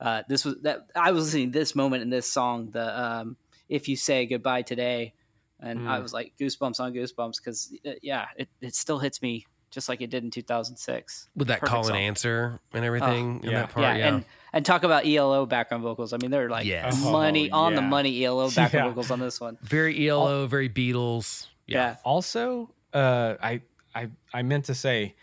uh, 0.00 0.22
this 0.28 0.44
was 0.44 0.56
that 0.62 0.86
I 0.94 1.10
was 1.12 1.24
listening 1.26 1.52
to 1.52 1.58
this 1.58 1.74
moment 1.74 2.02
in 2.02 2.10
this 2.10 2.30
song. 2.30 2.70
The 2.70 3.02
um, 3.02 3.36
if 3.68 3.88
you 3.88 3.96
say 3.96 4.26
goodbye 4.26 4.62
today, 4.62 5.14
and 5.60 5.88
I 5.88 5.98
Mm. 5.98 6.02
was 6.02 6.12
like 6.12 6.34
goosebumps 6.40 6.80
on 6.80 6.92
goosebumps 6.92 7.36
because 7.38 7.72
uh, 7.86 7.90
yeah, 8.02 8.26
it, 8.36 8.48
it 8.60 8.74
still 8.74 8.98
hits 8.98 9.20
me 9.22 9.46
just 9.70 9.88
like 9.88 10.00
it 10.00 10.08
did 10.08 10.24
in 10.24 10.30
2006. 10.30 11.28
with 11.36 11.48
that 11.48 11.60
Perfect 11.60 11.70
call 11.70 11.80
and 11.80 11.88
song. 11.88 11.96
answer 11.96 12.60
and 12.72 12.84
everything 12.84 13.40
in 13.44 13.50
yeah. 13.50 13.60
that 13.60 13.70
part. 13.70 13.82
yeah, 13.84 13.96
Yeah, 13.96 14.08
and 14.08 14.24
and 14.54 14.64
talk 14.64 14.82
about 14.82 15.04
ELO 15.06 15.44
background 15.44 15.82
vocals. 15.82 16.12
I 16.14 16.16
mean, 16.16 16.30
they're 16.30 16.48
like 16.48 16.64
Yes. 16.64 17.02
money 17.04 17.50
Oh, 17.50 17.58
on 17.64 17.74
the 17.74 17.82
money 17.82 18.24
ELO 18.24 18.46
background 18.54 18.72
Yeah. 18.86 18.88
vocals 18.90 19.10
on 19.10 19.20
this 19.20 19.40
one. 19.40 19.58
very 19.62 20.08
ELO, 20.08 20.46
very 20.46 20.68
Beatles. 20.70 21.48
Yeah, 21.66 21.96
Also, 22.04 22.70
uh, 22.94 23.34
I 23.42 23.60
I 23.94 24.08
I 24.32 24.40
meant 24.42 24.64
to 24.66 24.74
say, 24.74 25.16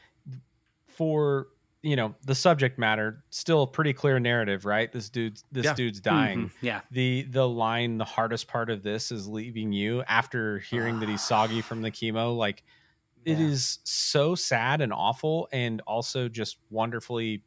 for 0.95 1.47
you 1.81 1.95
know 1.95 2.15
the 2.26 2.34
subject 2.34 2.80
matter, 2.80 3.23
still 3.30 3.61
a 3.63 3.67
pretty 3.67 3.93
clear 3.93 4.19
narrative, 4.19 4.65
right? 4.65 4.91
This 4.91 5.09
dude's 5.09 5.43
this 5.51 5.65
Yeah. 5.65 5.73
dude's 5.76 5.99
dying. 5.99 6.45
Mhm. 6.49 6.51
yeah, 6.61 6.81
The 6.91 7.23
the 7.23 7.47
line, 7.47 7.97
the 7.99 8.05
hardest 8.05 8.47
part 8.47 8.69
of 8.72 8.81
this 8.81 9.11
is 9.11 9.27
leaving 9.27 9.72
you 9.72 10.01
after 10.07 10.59
hearing 10.59 10.99
that 11.01 11.09
he's 11.09 11.22
soggy 11.23 11.61
from 11.61 11.81
the 11.84 11.91
chemo. 11.91 12.35
Like 12.35 12.63
it 13.23 13.38
Yeah. 13.38 13.45
is 13.45 13.80
so 13.84 14.34
sad 14.35 14.81
and 14.81 14.91
awful, 14.93 15.47
and 15.51 15.81
also 15.81 16.27
just 16.27 16.57
wonderfully 16.72 17.43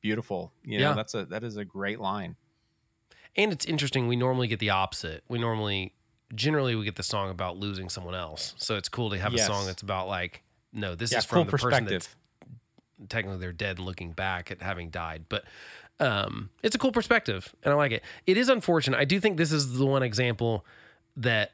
beautiful. 0.00 0.52
You 0.64 0.78
know, 0.78 0.88
Yeah. 0.90 0.94
that's 0.94 1.14
a 1.14 1.26
that 1.26 1.44
is 1.44 1.56
a 1.58 1.64
great 1.64 2.00
line. 2.00 2.36
And 3.36 3.52
it's 3.52 3.64
interesting. 3.64 4.08
We 4.08 4.16
normally 4.16 4.46
get 4.46 4.58
the 4.58 4.70
opposite. 4.70 5.24
We 5.28 5.38
normally, 5.38 5.94
generally, 6.34 6.74
we 6.76 6.84
get 6.84 6.96
the 6.96 7.02
song 7.02 7.30
about 7.30 7.56
losing 7.56 7.88
someone 7.88 8.14
else. 8.14 8.54
So 8.58 8.76
it's 8.76 8.88
cool 8.90 9.08
to 9.10 9.18
have 9.18 9.32
Yes. 9.32 9.44
a 9.44 9.46
song 9.46 9.64
that's 9.66 9.80
about 9.82 10.06
like, 10.08 10.42
no, 10.72 10.94
this 10.94 11.12
yeah, 11.12 11.18
is 11.18 11.26
cool 11.26 11.40
from 11.44 11.46
the 11.46 11.50
person 11.50 11.68
perspective. 11.70 12.02
that's 12.02 12.16
technically 13.08 13.38
they're 13.38 13.52
dead, 13.52 13.78
looking 13.78 14.12
back 14.12 14.50
at 14.50 14.62
having 14.62 14.90
died. 14.90 15.24
But 15.28 15.44
um, 16.00 16.50
it's 16.62 16.74
a 16.74 16.78
cool 16.78 16.92
perspective, 16.92 17.54
and 17.62 17.72
I 17.72 17.76
like 17.76 17.92
it. 17.92 18.02
It 18.26 18.36
is 18.36 18.48
unfortunate. 18.48 18.98
I 18.98 19.04
do 19.04 19.20
think 19.20 19.36
this 19.36 19.52
is 19.52 19.78
the 19.78 19.86
one 19.86 20.02
example 20.02 20.64
that 21.16 21.52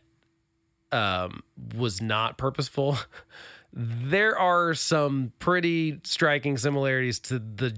um, 0.93 1.43
was 1.77 2.01
not 2.01 2.39
purposeful. 2.39 2.99
there 3.73 4.39
are 4.39 4.75
some 4.75 5.33
pretty 5.39 6.01
striking 6.05 6.57
similarities 6.57 7.19
to 7.21 7.39
the 7.39 7.77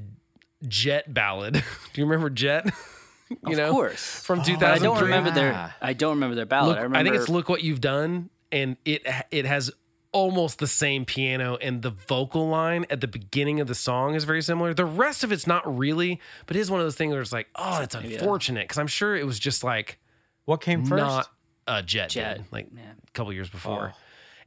Jet 0.68 1.12
ballad. 1.12 1.55
do 1.92 2.01
you 2.01 2.05
remember 2.05 2.30
Jet? 2.30 2.66
you 3.30 3.36
of 3.52 3.56
know, 3.56 3.72
course. 3.72 4.20
from 4.22 4.40
Oh, 4.40 4.59
I 4.60 4.78
don't 4.78 5.01
remember 5.01 5.30
their. 5.30 5.74
I 5.80 5.92
don't 5.94 6.14
remember 6.16 6.36
their 6.36 6.47
ballad. 6.47 6.76
Look, 6.76 6.97
I 6.97 7.01
I, 7.01 7.02
think 7.02 7.16
it's 7.16 7.28
"Look 7.28 7.48
What 7.48 7.62
You've 7.62 7.80
Done," 7.80 8.28
and 8.52 8.76
it 8.84 9.06
it 9.30 9.47
has 9.47 9.70
almost 10.12 10.58
the 10.58 10.66
same 10.66 11.04
piano, 11.04 11.56
and 11.62 11.82
the 11.82 11.90
vocal 11.90 12.48
line 12.48 12.84
at 12.90 13.00
the 13.00 13.06
beginning 13.06 13.60
of 13.60 13.68
the 13.68 13.74
song 13.74 14.14
is 14.14 14.24
very 14.24 14.42
similar. 14.42 14.74
The 14.74 14.84
rest 14.84 15.22
of 15.24 15.30
it's 15.32 15.46
not 15.46 15.62
really, 15.78 16.20
but 16.46 16.56
it 16.56 16.60
is 16.60 16.70
one 16.70 16.80
of 16.80 16.86
those 16.86 16.96
things 16.96 17.12
where 17.12 17.20
it's 17.22 17.32
like, 17.32 17.48
oh, 17.56 17.80
it's 17.82 17.94
Maybe, 17.94 18.16
uh, 18.16 18.20
unfortunate 18.20 18.64
because 18.64 18.78
I'm 18.78 18.86
sure 18.88 19.14
it 19.16 19.24
was 19.26 19.38
just 19.38 19.62
like 19.62 19.98
What 20.46 20.60
came 20.60 20.84
first? 20.84 21.00
not 21.02 21.28
a 21.68 21.82
jet, 21.82 22.10
Jet, 22.10 22.38
did, 22.38 22.46
like 22.50 22.68
yeah. 22.74 22.82
a 23.06 23.10
couple 23.12 23.32
years 23.32 23.48
before, 23.48 23.92
Oh. 23.94 23.98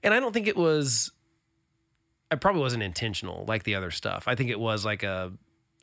and 0.03 0.13
I 0.13 0.19
don't 0.19 0.33
think 0.33 0.47
it 0.47 0.57
was. 0.57 1.11
I 2.31 2.35
probably 2.35 2.61
wasn't 2.61 2.83
intentional 2.83 3.45
like 3.47 3.63
the 3.63 3.75
other 3.75 3.91
stuff. 3.91 4.27
I 4.27 4.35
think 4.35 4.49
it 4.49 4.59
was 4.59 4.83
like 4.85 5.03
a. 5.03 5.31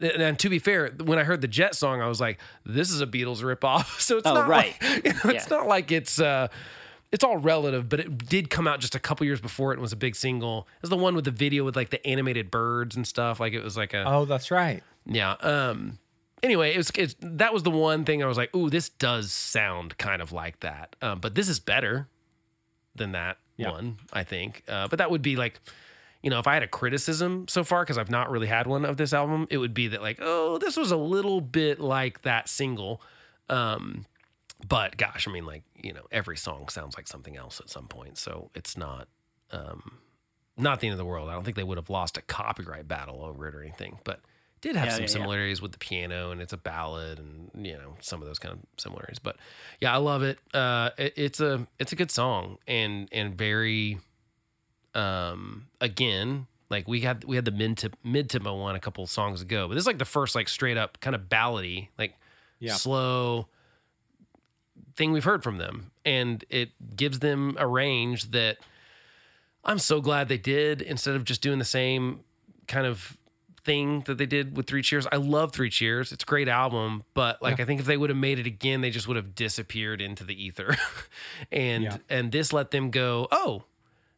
And 0.01 0.23
and 0.23 0.39
to 0.41 0.49
be 0.49 0.59
fair, 0.59 0.89
when 1.05 1.19
I 1.19 1.25
heard 1.25 1.41
the 1.43 1.49
Jet 1.49 1.75
song, 1.75 2.01
I 2.03 2.09
was 2.09 2.21
like, 2.21 2.41
"This 2.65 2.91
is 2.91 3.01
a 3.01 3.07
Beatles 3.07 3.43
ripoff." 3.43 4.01
So 4.01 4.17
it's 4.19 4.27
Oh, 4.27 4.35
not 4.35 4.49
right. 4.49 4.75
Like, 4.83 5.05
you 5.05 5.13
know, 5.13 5.31
It's 5.37 5.49
not 5.51 5.67
like 5.69 5.93
it's 5.93 6.19
uh, 6.21 6.49
it's 7.13 7.25
all 7.25 7.37
relative, 7.39 7.89
but 7.89 8.01
it 8.01 8.19
did 8.29 8.51
come 8.51 8.69
out 8.69 8.81
just 8.81 8.95
a 8.95 9.01
couple 9.01 9.27
years 9.27 9.41
before 9.41 9.73
it 9.73 9.75
and 9.75 9.83
was 9.83 9.93
a 9.93 9.97
big 9.97 10.15
single. 10.15 10.69
It 10.77 10.83
was 10.83 10.91
the 10.91 10.97
one 10.97 11.15
with 11.15 11.25
the 11.25 11.31
video 11.33 11.65
with 11.65 11.75
like 11.77 11.91
the 11.91 12.05
animated 12.07 12.51
birds 12.51 12.95
and 12.97 13.07
stuff. 13.07 13.41
Like 13.41 13.53
it 13.53 13.63
was 13.65 13.77
like 13.77 13.95
a 13.95 14.05
Oh, 14.07 14.25
that's 14.25 14.51
right. 14.51 14.83
yeah. 15.07 15.33
Um. 15.33 15.99
Anyway, 16.43 16.73
it 16.73 16.77
was 16.79 16.91
it's, 16.95 17.15
that 17.21 17.53
was 17.53 17.65
the 17.65 17.71
one 17.71 18.05
thing 18.07 18.23
I 18.23 18.27
was 18.27 18.39
like, 18.39 18.55
"Ooh, 18.57 18.71
this 18.71 18.89
does 18.89 19.31
sound 19.31 19.99
kind 19.99 20.23
of 20.23 20.33
like 20.33 20.61
that." 20.61 20.97
Um, 21.03 21.21
but 21.21 21.35
this 21.35 21.49
is 21.51 21.61
better 21.61 22.09
than 22.95 23.13
that 23.13 23.37
Yeah. 23.59 23.73
one, 23.73 23.99
I 24.13 24.25
think. 24.25 24.63
Uh, 24.67 24.89
but 24.89 24.99
that 25.01 25.11
would 25.11 25.21
be 25.21 25.37
like, 25.37 25.61
you 26.23 26.31
know, 26.31 26.39
if 26.39 26.47
I 26.47 26.55
had 26.55 26.63
a 26.63 26.67
criticism 26.69 27.47
so 27.49 27.63
far 27.63 27.83
because 27.83 27.99
I've 27.99 28.11
not 28.11 28.31
really 28.31 28.47
had 28.47 28.67
one 28.67 28.85
of 28.87 28.97
this 28.97 29.13
album, 29.13 29.47
it 29.51 29.59
would 29.59 29.75
be 29.75 29.89
that 29.89 30.01
like, 30.01 30.19
oh, 30.23 30.57
this 30.59 30.77
was 30.79 30.91
a 30.91 30.97
little 30.97 31.41
bit 31.43 31.79
like 31.79 32.23
that 32.23 32.49
single. 32.49 33.03
Um, 33.51 34.07
but 34.69 34.97
gosh, 34.97 35.27
I 35.27 35.33
mean, 35.33 35.47
like 35.47 35.65
you 35.75 35.93
know, 35.93 36.03
every 36.11 36.37
song 36.37 36.69
sounds 36.69 36.97
like 36.97 37.09
something 37.09 37.37
else 37.37 37.61
at 37.61 37.71
some 37.71 37.89
point, 37.89 38.19
so 38.19 38.51
it's 38.55 38.77
not. 38.77 39.09
Um, 39.53 39.99
not 40.57 40.81
the 40.81 40.89
end 40.89 40.93
of 40.93 40.99
the 40.99 41.05
world. 41.07 41.29
I 41.31 41.33
don't 41.33 41.43
think 41.43 41.57
they 41.57 41.65
would 41.65 41.79
have 41.79 41.89
lost 41.89 42.19
a 42.19 42.23
copyright 42.23 42.87
battle 42.87 43.25
over 43.25 43.49
it 43.49 43.55
or 43.55 43.63
anything, 43.63 43.99
but 44.05 44.21
did 44.61 44.77
have 44.77 44.89
Yeah, 44.89 44.91
some 44.91 45.03
yeah, 45.05 45.07
yeah. 45.09 45.13
similarities 45.13 45.63
with 45.63 45.73
the 45.73 45.79
piano 45.79 46.31
and 46.33 46.43
it's 46.43 46.53
a 46.53 46.57
ballad 46.59 47.19
and 47.19 47.67
you 47.67 47.73
know 47.73 47.97
some 48.01 48.21
of 48.21 48.29
those 48.29 48.39
kind 48.39 48.53
of 48.53 48.61
similarities. 48.79 49.19
But 49.19 49.37
yeah, 49.81 49.95
I 49.95 49.97
love 49.97 50.23
it. 50.23 50.39
Uh, 50.53 50.91
it 50.99 51.15
it's 51.17 51.41
a 51.41 51.67
it's 51.79 51.93
a 51.93 51.97
good 51.97 52.11
song 52.11 52.59
and 52.69 53.09
and 53.11 53.39
very 53.39 53.99
um 54.95 55.67
again 55.81 56.47
like 56.69 56.87
we 56.87 57.01
had 57.01 57.25
we 57.25 57.37
had 57.37 57.45
the 57.45 57.51
mid 57.53 57.83
mid 58.05 58.29
tempo 58.29 58.55
one 58.57 58.77
a 58.77 58.81
couple 58.81 59.07
songs 59.07 59.41
ago, 59.43 59.67
but 59.67 59.75
this 59.75 59.83
is 59.83 59.87
like 59.87 59.99
the 59.99 60.05
first 60.05 60.35
like 60.35 60.49
straight 60.49 60.77
up 60.77 61.01
kind 61.01 61.17
of 61.17 61.23
ballady 61.23 61.89
like 61.99 62.15
Yeah. 62.59 62.75
slow 62.75 63.49
thing 65.01 65.13
we've 65.13 65.25
heard 65.25 65.43
from 65.43 65.57
them 65.57 65.91
and 66.05 66.45
it 66.51 66.71
gives 66.95 67.21
them 67.21 67.57
a 67.59 67.67
range 67.67 68.33
that 68.33 68.59
I'm 69.65 69.79
so 69.79 70.03
glad 70.03 70.29
they 70.29 70.37
did 70.37 70.83
instead 70.83 71.17
of 71.17 71.25
just 71.25 71.41
doing 71.41 71.59
the 71.59 71.65
same 71.65 72.21
kind 72.69 72.87
of 72.87 73.17
thing 73.65 74.03
that 74.03 74.19
they 74.19 74.27
did 74.27 74.57
with 74.59 74.67
Three 74.67 74.83
Cheers. 74.83 75.07
I 75.11 75.17
love 75.17 75.53
Three 75.53 75.71
Cheers. 75.71 76.13
It's 76.13 76.23
a 76.23 76.27
great 76.27 76.49
album, 76.49 77.03
but 77.15 77.41
like 77.41 77.61
I 77.61 77.65
think 77.65 77.81
if 77.81 77.87
they 77.87 77.97
would 77.97 78.11
have 78.11 78.17
made 78.19 78.39
it 78.39 78.47
again, 78.47 78.83
they 78.83 78.91
just 78.91 79.09
would 79.09 79.17
have 79.17 79.35
disappeared 79.35 80.03
into 80.03 80.23
the 80.23 80.35
ether. 80.45 80.77
and 81.53 81.85
Yeah. 81.85 81.97
and 82.11 82.31
this 82.31 82.53
let 82.53 82.71
them 82.71 82.91
go, 82.91 83.27
"Oh, 83.33 83.65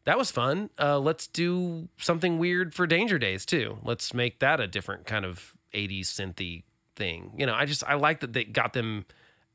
that 0.03 0.17
was 0.17 0.31
fun. 0.31 0.69
Uh, 0.77 0.99
let's 0.99 1.27
do 1.27 1.87
something 1.97 2.39
weird 2.39 2.73
for 2.73 2.85
Danger 2.85 3.17
Days 3.17 3.45
too. 3.45 3.77
Let's 3.83 4.13
make 4.13 4.39
that 4.39 4.59
a 4.59 4.67
different 4.67 5.05
kind 5.05 5.23
of 5.23 5.53
80s 5.73 6.07
synthy 6.07 6.63
thing." 6.97 7.31
You 7.37 7.45
know, 7.45 7.53
I 7.53 7.65
just 7.65 7.83
I 7.85 7.93
like 7.95 8.19
that 8.21 8.33
they 8.33 8.43
got 8.45 8.73
them 8.73 9.05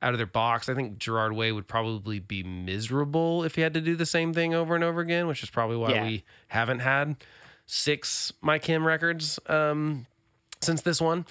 out 0.01 0.15
of 0.15 0.19
their 0.19 0.27
box. 0.27 0.69
I 0.69 0.75
think 0.75 0.99
Gerard 0.99 1.33
Way 1.33 1.51
would 1.53 1.67
probably 1.67 2.19
be 2.21 2.43
miserable 2.43 3.43
if 3.45 3.55
he 3.57 3.63
had 3.63 3.75
to 3.75 3.81
do 3.81 3.97
the 3.97 4.07
same 4.07 4.33
thing 4.33 4.55
over 4.55 4.75
and 4.75 4.85
over 4.85 5.01
again, 5.01 5.27
which 5.27 5.43
is 5.43 5.51
probably 5.51 5.77
why 5.77 5.91
Yeah. 5.95 6.05
we 6.05 6.25
haven't 6.49 6.81
had 6.81 7.17
six 7.67 8.33
My 8.41 8.59
Chem 8.59 8.87
records 8.87 9.39
um, 9.47 10.07
since 10.61 10.83
this 10.83 11.01
one. 11.01 11.27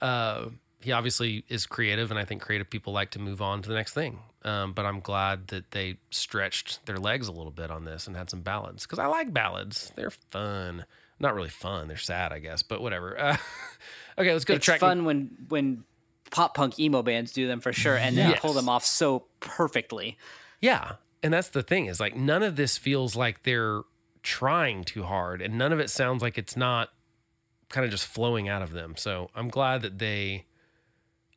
Uh, 0.00 0.46
he 0.80 0.92
obviously 0.92 1.44
is 1.48 1.66
creative, 1.66 2.10
and 2.10 2.18
I 2.20 2.24
think 2.24 2.42
creative 2.42 2.70
people 2.70 2.92
like 2.92 3.10
to 3.12 3.18
move 3.18 3.42
on 3.42 3.62
to 3.62 3.68
the 3.68 3.74
next 3.74 3.92
thing. 3.92 4.18
Um, 4.42 4.72
but 4.72 4.86
I'm 4.86 5.00
glad 5.00 5.48
that 5.48 5.72
they 5.72 5.96
stretched 6.10 6.86
their 6.86 6.98
legs 6.98 7.26
a 7.26 7.32
little 7.32 7.50
bit 7.50 7.70
on 7.70 7.84
this 7.84 8.06
and 8.06 8.14
had 8.16 8.30
some 8.30 8.42
ballads 8.42 8.84
because 8.84 8.98
I 9.00 9.06
like 9.06 9.32
ballads. 9.32 9.90
They're 9.96 10.10
fun. 10.10 10.84
Not 11.18 11.34
really 11.34 11.48
fun. 11.48 11.88
They're 11.88 11.96
sad, 11.96 12.32
I 12.32 12.38
guess, 12.38 12.62
but 12.62 12.80
whatever. 12.80 13.18
Uh, 13.18 13.36
okay, 14.18 14.32
let's 14.32 14.44
go 14.44 14.54
it's 14.54 14.64
to 14.64 14.70
track. 14.70 14.80
fun 14.80 15.04
when 15.04 15.30
when 15.48 15.82
pop 16.30 16.54
punk 16.54 16.78
emo 16.78 17.02
bands 17.02 17.32
do 17.32 17.46
them 17.46 17.60
for 17.60 17.72
sure, 17.72 17.96
and 17.96 18.16
they 18.16 18.28
Yes. 18.28 18.40
pull 18.40 18.52
them 18.52 18.68
off 18.68 18.84
so 18.84 19.26
perfectly. 19.40 20.18
Yeah. 20.60 20.92
And 21.22 21.32
that's 21.32 21.48
the 21.48 21.62
thing 21.62 21.86
is 21.86 21.98
like 21.98 22.14
none 22.14 22.42
of 22.42 22.56
this 22.56 22.76
feels 22.78 23.16
like 23.16 23.42
they're 23.42 23.80
trying 24.22 24.84
too 24.84 25.02
hard 25.04 25.40
and 25.40 25.56
none 25.56 25.72
of 25.72 25.78
it 25.80 25.88
sounds 25.90 26.20
like 26.22 26.36
it's 26.36 26.56
not 26.56 26.90
kind 27.68 27.84
of 27.84 27.90
just 27.90 28.06
flowing 28.06 28.48
out 28.48 28.62
of 28.62 28.72
them. 28.72 28.94
So 28.96 29.30
I'm 29.34 29.48
glad 29.48 29.82
that 29.82 29.98
they 29.98 30.44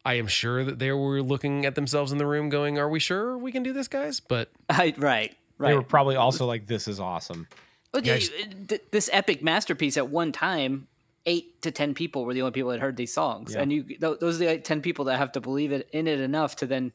I 0.06 0.14
am 0.16 0.28
sure 0.28 0.64
that 0.64 0.80
they 0.80 0.92
were 0.92 1.22
looking 1.22 1.66
at 1.66 1.76
themselves 1.76 2.12
in 2.12 2.18
the 2.18 2.26
room 2.26 2.50
going, 2.50 2.78
"Are 2.80 2.88
we 2.90 3.00
sure 3.00 3.38
we 3.38 3.52
can 3.52 3.64
do 3.64 3.74
this, 3.74 3.88
guys?" 3.88 4.20
But 4.20 4.50
I, 4.70 4.94
right, 4.98 5.36
right. 5.58 5.70
They 5.70 5.76
were 5.76 5.84
probably 5.84 6.16
also 6.16 6.46
like, 6.46 6.68
"This 6.68 6.88
is 6.88 7.00
awesome." 7.00 7.48
Well, 7.94 8.04
Yeah, 8.04 8.16
you- 8.16 8.30
uh, 8.72 8.78
this 8.92 9.10
epic 9.12 9.44
masterpiece 9.44 9.98
at 9.98 10.08
one 10.10 10.32
time, 10.32 10.88
eight 11.30 11.62
to 11.62 11.72
ten 11.72 11.94
people 11.94 12.26
were 12.26 12.34
the 12.34 12.42
only 12.42 12.52
people 12.52 12.72
that 12.72 12.80
heard 12.82 12.98
these 12.98 13.14
songs, 13.14 13.54
Yeah. 13.54 13.62
and 13.62 13.72
you 13.72 13.84
th- 13.84 14.00
those 14.20 14.36
are 14.36 14.40
the 14.40 14.48
like, 14.48 14.64
ten 14.66 14.82
people 14.82 15.06
that 15.06 15.18
have 15.18 15.32
to 15.34 15.40
believe 15.42 15.72
it 15.72 15.88
in 15.94 16.08
it 16.08 16.20
enough 16.20 16.56
to 16.58 16.66
then 16.66 16.92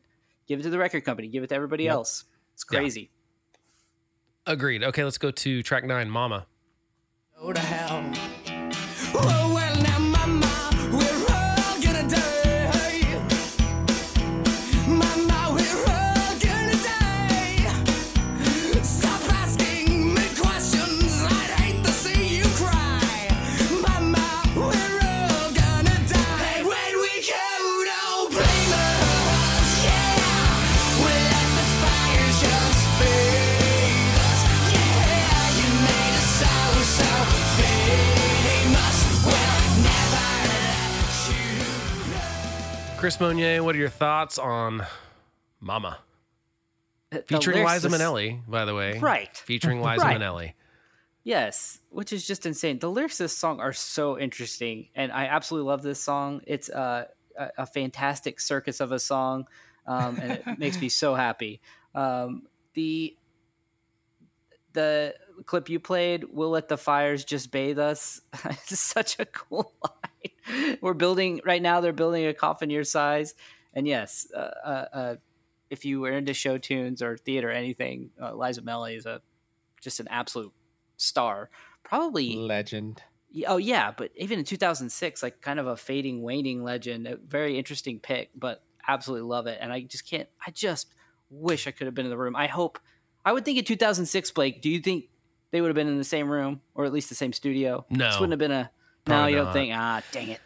give 0.49 0.61
it 0.61 0.65
to 0.65 0.71
the 0.71 0.79
record 0.79 1.05
company, 1.05 1.29
give 1.29 1.43
it 1.43 1.49
to 1.49 1.55
everybody 1.55 1.87
else. 1.89 2.25
It's 2.53 2.65
Yeah. 2.71 2.79
crazy. 2.81 3.11
agreed. 4.47 4.85
Okay, 4.85 5.03
let's 5.05 5.17
go 5.17 5.31
to 5.31 5.63
track 5.63 5.85
9, 5.85 6.11
Mama. 6.11 6.47
Chris 43.05 43.21
Monier, 43.21 43.63
what 43.63 43.75
are 43.75 43.79
your 43.79 43.91
thoughts 43.91 44.39
on 44.39 44.83
Mama? 45.61 45.99
The 47.11 47.21
Featuring 47.21 47.63
Liza 47.63 47.91
Minnelli, 47.91 48.41
by 48.49 48.65
the 48.65 48.75
way. 48.75 48.99
Right. 48.99 49.37
Featuring 49.37 49.83
Liza 49.83 50.07
Right. 50.07 50.19
Minnelli. 50.19 50.55
Yes, 51.23 51.81
which 51.91 52.15
is 52.15 52.27
just 52.27 52.47
insane. 52.47 52.79
The 52.79 52.91
lyrics 52.91 53.21
of 53.21 53.25
this 53.25 53.37
song 53.37 53.61
are 53.61 53.75
so 53.75 54.19
interesting, 54.19 54.89
and 54.95 55.13
I 55.13 55.27
absolutely 55.27 55.69
love 55.69 55.83
this 55.83 56.01
song. 56.01 56.41
It's 56.47 56.71
uh, 56.71 57.05
a, 57.39 57.51
a 57.59 57.67
fantastic 57.67 58.41
circus 58.41 58.81
of 58.81 58.91
a 58.91 58.99
song, 58.99 59.49
um, 59.87 60.19
and 60.19 60.33
it 60.33 60.43
makes 60.59 60.81
me 60.81 60.89
so 60.89 61.15
happy. 61.15 61.61
Um, 61.95 62.45
the 62.73 63.15
the 64.73 65.15
clip 65.45 65.69
you 65.69 65.79
played, 65.79 66.25
"We'll 66.33 66.49
let 66.49 66.69
the 66.69 66.79
fires 66.79 67.27
just 67.27 67.51
bathe 67.51 67.79
us," 67.79 68.23
is 68.71 68.81
such 68.81 69.19
a 69.19 69.27
cool 69.27 69.75
line. 69.85 70.04
We're 70.81 70.95
building 70.95 71.41
right 71.45 71.63
now. 71.63 71.81
They're 71.81 71.93
building 71.93 72.27
a 72.27 72.35
coffin 72.35 72.71
your 72.71 72.85
size, 72.85 73.35
and 73.73 73.87
yes, 73.87 74.27
uh, 74.35 74.39
uh, 74.39 74.87
uh, 74.93 75.15
if 75.71 75.85
you 75.85 76.01
were 76.01 76.13
into 76.13 76.35
show 76.35 76.59
tunes 76.59 77.03
or 77.03 77.17
theater 77.17 77.49
or 77.49 77.53
anything, 77.53 78.11
uh, 78.21 78.35
Liza 78.35 78.63
Minnelli 78.63 78.97
is 78.97 79.07
a 79.07 79.21
just 79.81 80.01
an 80.01 80.09
absolute 80.09 80.53
star. 80.97 81.51
Probably 81.83 82.37
Legend. 82.37 83.03
Oh 83.49 83.57
yeah, 83.57 83.91
but 83.97 84.13
even 84.15 84.39
in 84.39 84.45
2006, 84.45 85.23
like 85.23 85.41
kind 85.41 85.59
of 85.59 85.67
a 85.67 85.77
fading, 85.77 86.23
waning 86.23 86.63
legend. 86.63 87.07
A 87.09 87.17
very 87.17 87.59
interesting 87.59 87.99
pick, 87.99 88.31
but 88.37 88.63
absolutely 88.87 89.29
love 89.29 89.47
it. 89.47 89.59
And 89.61 89.73
I 89.73 89.83
just 89.83 90.09
can't. 90.09 90.29
I 90.47 90.51
just 90.53 90.95
wish 91.31 91.67
I 91.67 91.73
could 91.73 91.87
have 91.87 91.95
been 91.95 92.07
in 92.07 92.11
the 92.11 92.19
room. 92.19 92.37
I 92.37 92.47
hope. 92.47 92.79
I 93.25 93.33
would 93.33 93.45
think 93.45 93.59
in 93.59 93.65
2006, 93.65 94.31
Blake. 94.33 94.63
Do 94.63 94.71
you 94.71 94.81
think 94.81 95.07
they 95.51 95.61
would 95.61 95.69
have 95.69 95.75
been 95.75 95.89
in 95.89 95.99
the 95.99 96.05
same 96.05 96.29
room 96.29 96.61
or 96.75 96.85
at 96.85 96.93
least 96.93 97.09
the 97.09 97.15
same 97.15 97.33
studio? 97.33 97.85
No. 97.91 98.07
this 98.07 98.21
wouldn't 98.21 98.33
have 98.33 98.39
been 98.39 98.53
a. 98.53 98.71
no, 99.07 99.15
Probably 99.15 99.31
you 99.33 99.37
don't 99.37 99.45
not. 99.47 99.53
think? 99.53 99.73
Ah, 99.75 100.03
dang 100.13 100.29
it. 100.29 100.41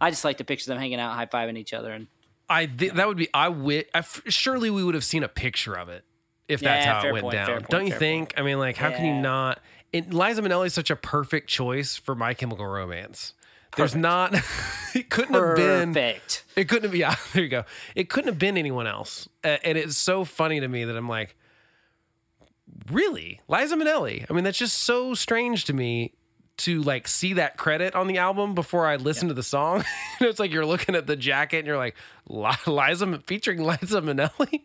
I 0.00 0.10
just 0.10 0.24
like 0.24 0.38
to 0.38 0.44
picture 0.44 0.66
them 0.70 0.78
hanging 0.78 0.98
out, 0.98 1.12
high 1.14 1.26
fiving 1.26 1.56
each 1.58 1.72
other, 1.72 1.92
and 1.92 2.06
I 2.48 2.66
th- 2.66 2.92
that 2.94 3.06
would 3.06 3.16
be 3.18 3.28
I 3.34 3.46
wi- 3.48 3.84
I 3.94 3.98
f- 3.98 4.22
surely 4.28 4.70
we 4.70 4.82
would 4.82 4.94
have 4.94 5.04
seen 5.04 5.22
a 5.22 5.28
picture 5.28 5.74
of 5.74 5.88
it 5.88 6.04
if 6.48 6.60
that's 6.60 6.84
Yeah, 6.84 7.00
how 7.00 7.06
it 7.08 7.12
went 7.12 7.22
point, 7.24 7.34
down. 7.34 7.46
point, 7.46 7.68
Don't 7.68 7.86
you 7.86 7.94
think? 7.94 8.34
I 8.36 8.42
mean, 8.42 8.58
like, 8.58 8.76
how 8.76 8.90
can 8.90 9.04
you 9.04 9.14
not? 9.14 9.60
It, 9.92 10.12
Liza 10.12 10.40
Minnelli 10.42 10.66
is 10.66 10.74
such 10.74 10.90
a 10.90 10.96
perfect 10.96 11.48
choice 11.48 11.96
for 11.96 12.14
My 12.14 12.32
Chemical 12.34 12.66
Romance. 12.66 13.34
There's 13.76 13.90
Perfect. 13.92 14.02
not. 14.02 14.34
it 14.94 15.10
couldn't 15.10 15.34
have 15.34 15.54
been. 15.56 15.94
perfect. 15.94 16.44
It 16.56 16.68
couldn't 16.68 16.84
have. 16.90 16.94
Yeah, 16.96 17.14
there 17.32 17.42
you 17.44 17.48
go. 17.48 17.64
It 17.94 18.08
couldn't 18.08 18.28
have 18.28 18.38
been 18.38 18.56
anyone 18.56 18.86
else. 18.88 19.28
Uh, 19.44 19.58
and 19.62 19.76
it's 19.78 19.96
so 19.96 20.24
funny 20.24 20.58
to 20.60 20.66
me 20.68 20.84
that 20.84 20.96
I'm 20.96 21.08
like, 21.08 21.36
really, 22.90 23.40
Liza 23.48 23.76
Minnelli. 23.76 24.26
I 24.28 24.32
mean, 24.32 24.44
that's 24.44 24.58
just 24.58 24.78
so 24.78 25.14
strange 25.14 25.64
to 25.66 25.72
me 25.72 26.14
to 26.60 26.82
like 26.82 27.06
see 27.08 27.34
that 27.34 27.56
credit 27.56 27.94
on 27.94 28.06
the 28.06 28.18
album 28.18 28.54
before 28.54 28.86
I 28.86 28.96
listen 28.96 29.28
to 29.28 29.34
the 29.34 29.42
song. 29.42 29.84
it's 30.20 30.38
like 30.40 30.52
you're 30.52 30.66
looking 30.66 30.94
at 30.94 31.06
the 31.06 31.16
jacket 31.16 31.58
and 31.58 31.66
you're 31.66 31.76
like, 31.76 31.96
"Li- 32.28 32.50
Liza 32.66 33.20
featuring 33.26 33.62
Liza 33.64 34.00
Minnelli. 34.02 34.62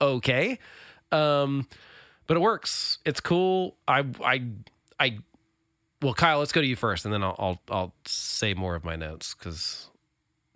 okay, 0.00 0.58
um, 1.12 1.66
but 2.26 2.36
it 2.36 2.40
works. 2.40 2.98
It's 3.04 3.20
cool. 3.20 3.76
I 3.88 4.04
I 4.22 4.42
I. 4.98 5.18
Well, 6.02 6.14
Kyle, 6.14 6.38
let's 6.38 6.52
go 6.52 6.60
to 6.60 6.66
you 6.66 6.76
first, 6.76 7.04
and 7.06 7.14
then 7.14 7.22
I'll 7.22 7.36
I'll, 7.38 7.62
I'll 7.70 7.94
say 8.06 8.52
more 8.54 8.74
of 8.74 8.84
my 8.84 8.96
notes 8.96 9.34
because 9.34 9.88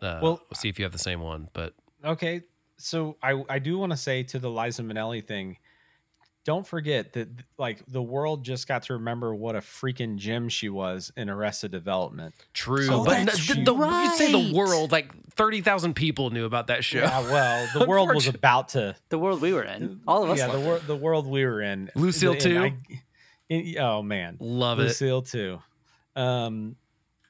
uh, 0.02 0.20
Well- 0.22 0.40
we'll 0.50 0.56
see 0.56 0.68
if 0.68 0.78
you 0.78 0.84
have 0.84 0.92
the 0.92 0.98
same 0.98 1.20
one. 1.20 1.48
But 1.52 1.74
Okay, 2.04 2.42
so 2.76 3.16
I 3.22 3.42
I 3.48 3.58
do 3.58 3.78
want 3.78 3.92
to 3.92 3.96
say 3.96 4.22
to 4.24 4.38
the 4.38 4.50
Liza 4.50 4.82
Minnelli 4.82 5.24
thing, 5.26 5.56
don't 6.48 6.66
forget 6.66 7.12
that 7.12 7.28
like 7.58 7.84
the 7.88 8.00
world 8.00 8.42
just 8.42 8.66
got 8.66 8.84
to 8.84 8.94
remember 8.94 9.34
what 9.34 9.54
a 9.54 9.58
freaking 9.58 10.16
gem 10.16 10.48
she 10.48 10.70
was 10.70 11.12
in 11.14 11.28
Arrested 11.28 11.70
Development. 11.70 12.34
True, 12.54 12.86
So 12.86 13.04
but 13.04 13.26
that's 13.26 13.46
the, 13.46 13.62
the, 13.62 13.74
you'd 13.74 14.12
say 14.14 14.32
the 14.32 14.54
world, 14.56 14.90
like 14.90 15.12
thirty 15.32 15.60
thousand 15.60 15.92
people 15.92 16.30
knew 16.30 16.46
about 16.46 16.68
that 16.68 16.84
show. 16.84 17.00
Yeah, 17.00 17.20
well, 17.20 17.68
the 17.78 17.84
world 17.86 18.14
was 18.14 18.28
about 18.28 18.68
to. 18.70 18.96
The 19.10 19.18
world 19.18 19.42
we 19.42 19.52
were 19.52 19.62
in, 19.62 20.00
all 20.08 20.24
of 20.24 20.30
us. 20.30 20.38
Yeah, 20.38 20.46
the 20.46 20.54
loved 20.54 20.66
world 20.66 20.82
the 20.86 20.96
world 20.96 21.26
we 21.26 21.44
were 21.44 21.60
in. 21.60 21.90
Lucille 21.94 22.32
And 22.32 22.40
too? 22.40 22.58
I- 22.62 22.74
in- 23.50 23.78
oh 23.78 24.02
man, 24.02 24.38
Love 24.40 24.78
it. 24.80 24.84
Lucille 24.84 25.20
too. 25.20 25.58
Um, 26.16 26.76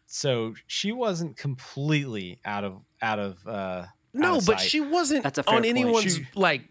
so 0.07 0.55
she 0.69 0.93
wasn't 0.93 1.36
completely 1.36 2.39
out 2.45 2.62
of 2.62 2.81
out 3.03 3.19
of. 3.19 3.45
uh 3.49 3.86
No, 4.15 4.35
but 4.35 4.45
sight. 4.45 4.61
she 4.61 4.81
wasn't 4.81 5.24
That's 5.24 5.39
a 5.39 5.43
fair 5.43 5.55
on 5.57 5.62
point. 5.62 5.70
anyone's 5.77 6.15
She- 6.16 6.27
like. 6.36 6.62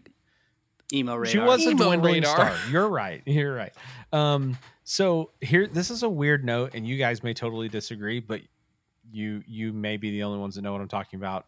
Emo 0.92 1.14
radar. 1.14 1.30
She 1.30 1.38
was 1.38 1.66
a 1.66 1.70
Emo 1.70 1.84
dwindling 1.84 2.14
radar. 2.14 2.34
star. 2.34 2.56
You're 2.70 2.88
right. 2.88 3.22
You're 3.26 3.54
right. 3.54 3.72
Um, 4.12 4.58
so 4.84 5.32
here, 5.40 5.66
this 5.66 5.90
is 5.90 6.02
a 6.02 6.08
weird 6.08 6.44
note, 6.44 6.72
and 6.74 6.86
you 6.86 6.96
guys 6.96 7.22
may 7.22 7.34
totally 7.34 7.68
disagree, 7.68 8.20
but 8.20 8.40
you 9.10 9.42
you 9.46 9.72
may 9.72 9.96
be 9.96 10.10
the 10.10 10.22
only 10.22 10.38
ones 10.38 10.54
that 10.54 10.62
know 10.62 10.72
what 10.72 10.80
I'm 10.80 10.88
talking 10.88 11.18
about 11.18 11.46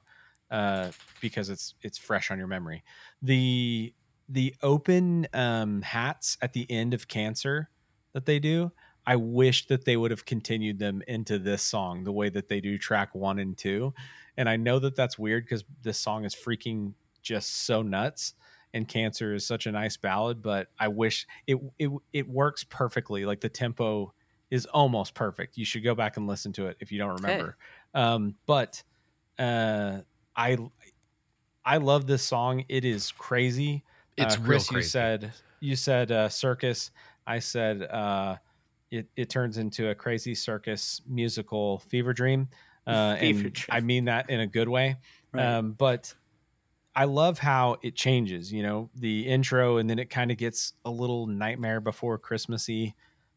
uh, 0.51 0.91
because 1.21 1.49
it's 1.49 1.75
it's 1.83 1.99
fresh 1.99 2.31
on 2.31 2.39
your 2.39 2.47
memory. 2.47 2.83
The 3.23 3.95
the 4.29 4.55
open 4.63 5.27
um, 5.33 5.83
hats 5.83 6.39
at 6.43 6.53
the 6.53 6.71
end 6.71 6.95
of 6.95 7.09
Cancer 7.09 7.71
that 8.13 8.27
they 8.27 8.39
do. 8.39 8.73
I 9.07 9.17
wish 9.17 9.67
that 9.67 9.85
they 9.85 9.97
would 9.97 10.11
have 10.11 10.25
continued 10.25 10.79
them 10.79 11.03
into 11.09 11.39
this 11.39 11.63
song 11.63 12.05
the 12.05 12.13
way 12.13 12.29
that 12.29 12.49
they 12.49 12.61
do 12.61 12.79
track 12.79 13.15
one 13.15 13.39
and 13.39 13.57
two. 13.57 13.95
And 14.37 14.49
I 14.49 14.57
know 14.57 14.79
that 14.79 14.95
that's 14.95 15.19
weird 15.19 15.45
because 15.45 15.65
this 15.83 15.99
song 15.99 16.25
is 16.25 16.35
freaking 16.35 16.93
just 17.23 17.65
so 17.65 17.83
nuts 17.83 18.35
and 18.73 18.87
cancer 18.87 19.35
is 19.35 19.47
such 19.47 19.67
a 19.67 19.73
nice 19.73 19.97
ballad 19.97 20.43
but 20.43 20.69
i 20.79 20.87
wish 20.89 21.27
it 21.47 21.59
it 21.79 21.91
it 22.13 22.29
works 22.29 22.65
perfectly. 22.65 23.25
Like 23.25 23.41
the 23.41 23.49
tempo 23.49 24.13
is 24.51 24.67
almost 24.67 25.15
perfect. 25.15 25.57
You 25.57 25.65
should 25.65 25.85
go 25.85 25.95
back 25.95 26.17
and 26.17 26.27
listen 26.27 26.53
to 26.55 26.67
it 26.67 26.77
if 26.81 26.91
you 26.91 26.99
don't 26.99 27.21
remember. 27.23 27.57
Um 27.95 28.35
but 28.47 28.83
uh 29.39 29.99
i 30.37 30.59
i 31.65 31.77
love 31.77 32.07
this 32.07 32.23
song. 32.23 32.65
It 32.69 32.85
is 32.85 33.13
crazy. 33.13 33.85
It's 34.17 34.37
uh, 34.37 34.41
real 34.41 34.61
Chris, 34.61 34.71
you 34.71 34.83
said 34.83 35.33
you 35.61 35.77
said 35.77 36.13
uh 36.13 36.29
circus. 36.29 36.91
I 37.27 37.39
said 37.39 37.83
uh 37.83 38.37
it, 38.91 39.07
it 39.17 39.31
turns 39.31 39.59
into 39.59 39.91
a 39.91 39.95
crazy 39.95 40.35
circus 40.35 41.01
musical 41.09 41.79
fever 41.79 42.13
dream 42.13 42.49
uh 42.87 43.17
Fever 43.21 43.45
and 43.45 43.53
dream. 43.53 43.67
i 43.71 43.81
mean 43.81 44.05
that 44.07 44.31
in 44.31 44.41
a 44.41 44.47
good 44.47 44.69
way. 44.69 44.97
Right. 45.33 45.45
um 45.47 45.73
but 45.73 46.13
I 47.01 47.05
love 47.05 47.39
how 47.39 47.77
it 47.83 47.95
changes, 47.95 48.53
you 48.53 48.63
know, 48.63 48.91
the 48.95 49.27
intro 49.27 49.79
and 49.79 49.89
then 49.89 49.99
it 49.99 50.11
kind 50.11 50.31
of 50.31 50.37
gets 50.37 50.75
a 50.85 50.91
little 50.91 51.27
nightmare 51.27 51.81
before 51.81 52.19
Christmassy. 52.19 52.95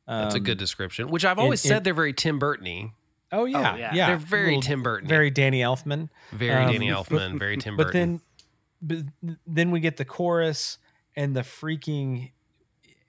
That's 0.07 0.35
a 0.35 0.37
Um, 0.39 0.43
good 0.43 0.57
description. 0.57 1.07
Which 1.09 1.23
I've 1.23 1.39
always 1.39 1.63
in- 1.63 1.69
said 1.69 1.83
they're 1.85 1.93
very 1.93 2.13
Tim 2.13 2.39
Burton-y. 2.39 2.91
Oh 3.31 3.45
yeah, 3.45 3.75
yeah. 3.77 3.93
yeah. 3.93 4.07
They're 4.07 4.17
very 4.17 4.47
Little- 4.47 4.61
Tim 4.63 4.83
Burton. 4.83 5.07
very 5.07 5.31
Danny 5.31 5.61
Elfman. 5.61 6.09
very 6.33 6.65
um, 6.65 6.71
Danny 6.73 6.91
but- 6.91 7.05
Elfman. 7.09 7.39
very 7.39 7.57
Tim 7.57 7.77
But 7.77 7.87
Burton. 7.87 8.21
then, 8.81 9.05
but 9.21 9.35
then 9.47 9.71
we 9.71 9.79
get 9.79 9.95
the 9.97 10.05
chorus 10.05 10.77
and 11.15 11.35
the 11.35 11.41
freaking, 11.41 12.31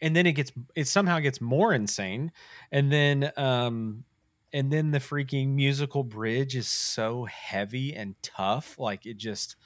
and 0.00 0.14
then 0.14 0.24
it 0.26 0.32
gets 0.32 0.52
it 0.76 0.86
somehow 0.86 1.18
gets 1.18 1.40
more 1.40 1.74
insane, 1.74 2.30
and 2.70 2.92
then 2.92 3.32
um, 3.36 4.04
and 4.52 4.72
then 4.72 4.92
the 4.92 4.98
freaking 5.00 5.48
musical 5.54 6.04
bridge 6.04 6.54
is 6.54 6.68
so 6.68 7.24
heavy 7.24 7.92
and 7.94 8.14
tough, 8.22 8.78
like 8.78 9.04
it 9.04 9.16
just 9.18 9.56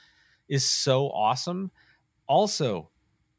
is 0.49 0.67
so 0.67 1.09
awesome. 1.09 1.71
Also, 2.27 2.89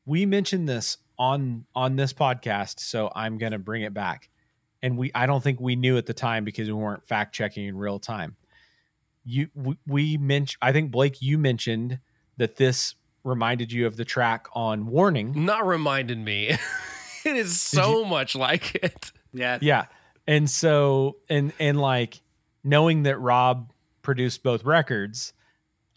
we 0.06 0.24
mentioned 0.24 0.68
this 0.68 0.98
on 1.18 1.66
on 1.74 1.96
this 1.96 2.12
podcast, 2.12 2.80
so 2.80 3.10
I'm 3.14 3.36
gonna 3.36 3.58
bring 3.58 3.82
it 3.82 3.92
back. 3.92 4.30
And 4.82 4.96
we 4.96 5.10
I 5.14 5.26
don't 5.26 5.42
think 5.42 5.60
we 5.60 5.76
knew 5.76 5.98
at 5.98 6.06
the 6.06 6.14
time 6.14 6.44
because 6.44 6.68
we 6.68 6.74
weren't 6.74 7.06
fact 7.06 7.34
checking 7.34 7.66
in 7.66 7.76
real 7.76 7.98
time. 7.98 8.36
You 9.24 9.48
we, 9.54 9.76
we 9.86 10.16
mentioned 10.16 10.58
I 10.62 10.72
think 10.72 10.90
Blake 10.90 11.20
you 11.20 11.36
mentioned 11.36 11.98
that 12.38 12.56
this 12.56 12.94
reminded 13.22 13.70
you 13.70 13.86
of 13.86 13.96
the 13.96 14.04
track 14.04 14.46
on 14.54 14.86
Warning. 14.86 15.44
Not 15.44 15.66
reminded 15.66 16.18
me. 16.18 16.48
it 17.24 17.36
is 17.36 17.60
so 17.60 18.04
much 18.04 18.34
like 18.34 18.74
it. 18.76 19.12
yeah, 19.34 19.58
Yeah. 19.60 19.86
And 20.26 20.48
so 20.48 21.16
and 21.28 21.52
and 21.58 21.80
like 21.80 22.22
knowing 22.64 23.02
that 23.04 23.18
Rob 23.18 23.72
produced 24.02 24.42
both 24.42 24.64
records, 24.64 25.32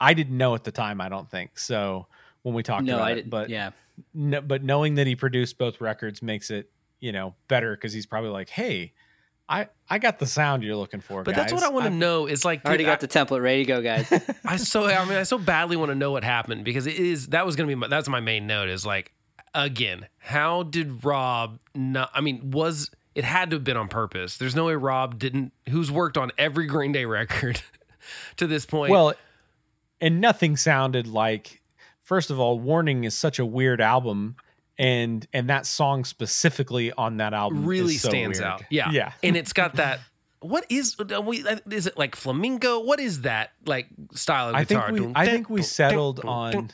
I 0.03 0.13
didn't 0.13 0.37
know 0.37 0.53
at 0.55 0.63
the 0.63 0.71
time, 0.71 0.99
I 0.99 1.09
don't 1.09 1.29
think. 1.29 1.57
So 1.57 2.07
when 2.41 2.53
we 2.53 2.63
talked 2.63 2.83
no, 2.83 2.95
about 2.95 3.07
I 3.07 3.11
it, 3.11 3.15
didn't. 3.15 3.29
but 3.29 3.49
yeah, 3.49 3.71
no, 4.13 4.41
but 4.41 4.63
knowing 4.63 4.95
that 4.95 5.07
he 5.07 5.15
produced 5.15 5.57
both 5.57 5.79
records 5.79 6.21
makes 6.21 6.49
it, 6.49 6.69
you 6.99 7.11
know, 7.11 7.35
better 7.47 7.75
because 7.75 7.93
he's 7.93 8.05
probably 8.05 8.31
like, 8.31 8.49
hey, 8.49 8.93
I 9.47 9.67
I 9.89 9.99
got 9.99 10.19
the 10.19 10.25
sound 10.25 10.63
you're 10.63 10.75
looking 10.75 11.01
for. 11.01 11.23
But 11.23 11.35
that's 11.35 11.53
what. 11.53 11.63
I 11.63 11.69
want 11.69 11.85
to 11.85 11.89
know 11.89 12.27
is 12.27 12.43
like 12.43 12.61
I 12.65 12.69
already 12.69 12.83
dude, 12.83 12.91
got 12.91 12.99
the 12.99 13.07
template 13.07 13.41
ready 13.41 13.65
to 13.65 13.67
go, 13.67 13.81
guys. 13.81 14.11
I 14.45 14.57
so 14.57 14.85
I 14.85 15.05
mean 15.05 15.17
I 15.17 15.23
so 15.23 15.37
badly 15.37 15.77
want 15.77 15.89
to 15.89 15.95
know 15.95 16.11
what 16.11 16.23
happened 16.23 16.65
because 16.65 16.87
it 16.87 16.95
is 16.95 17.27
that 17.27 17.45
was 17.45 17.55
gonna 17.55 17.67
be 17.67 17.75
my, 17.75 17.87
that's 17.87 18.09
my 18.09 18.19
main 18.19 18.47
note 18.47 18.69
is 18.69 18.85
like 18.85 19.11
again 19.53 20.07
how 20.17 20.63
did 20.63 21.05
Rob 21.05 21.59
not 21.75 22.09
I 22.13 22.21
mean 22.21 22.51
was 22.51 22.89
it 23.15 23.23
had 23.23 23.51
to 23.51 23.57
have 23.57 23.63
been 23.63 23.77
on 23.77 23.87
purpose 23.87 24.37
there's 24.37 24.55
no 24.55 24.65
way 24.65 24.75
Rob 24.75 25.19
didn't 25.19 25.51
who's 25.69 25.91
worked 25.91 26.17
on 26.17 26.31
every 26.37 26.65
Green 26.65 26.91
Day 26.91 27.05
record 27.05 27.61
to 28.37 28.47
this 28.47 28.65
point 28.65 28.91
Well, 28.91 29.13
and 30.03 30.21
nothing 30.21 30.57
sounded 30.57 31.07
like. 31.07 31.61
First 32.01 32.29
of 32.29 32.39
all, 32.39 32.59
Warning 32.59 33.05
is 33.05 33.15
such 33.17 33.39
a 33.39 33.45
weird 33.45 33.79
album, 33.79 34.35
and 34.77 35.25
and 35.33 35.49
that 35.49 35.65
song 35.65 36.03
specifically 36.03 36.91
on 36.91 37.17
that 37.17 37.33
album 37.33 37.65
really 37.65 37.95
is 37.95 38.01
so 38.01 38.09
stands 38.09 38.39
weird. 38.39 38.51
out 38.51 38.63
yeah 38.69 38.89
yeah. 38.91 39.13
and 39.23 39.37
it's 39.37 39.53
got 39.53 39.75
that 39.75 39.99
what 40.39 40.65
is 40.69 40.95
uh, 40.99 41.21
we 41.21 41.45
is 41.71 41.87
it 41.87 41.97
like 41.97 42.15
flamingo 42.15 42.79
what 42.79 42.99
is 42.99 43.21
that 43.21 43.51
like 43.65 43.87
style 44.13 44.49
of 44.49 44.67
guitar 44.67 44.87
I 44.87 44.91
guitar 44.91 44.97
think 44.97 45.07
we 45.07 45.13
I 45.15 45.25
think 45.25 45.49
we 45.49 45.61
settled 45.61 46.25
on 46.25 46.71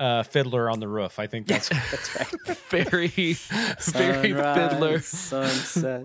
uh, 0.00 0.24
Fiddler 0.24 0.68
on 0.68 0.80
the 0.80 0.88
Roof. 0.88 1.20
I 1.20 1.28
think 1.28 1.46
that's 1.46 1.68
That's 1.90 2.16
right. 2.16 2.58
very 2.68 3.08
very 3.08 4.32
fiddler 4.32 5.00
Sunset. 5.00 6.04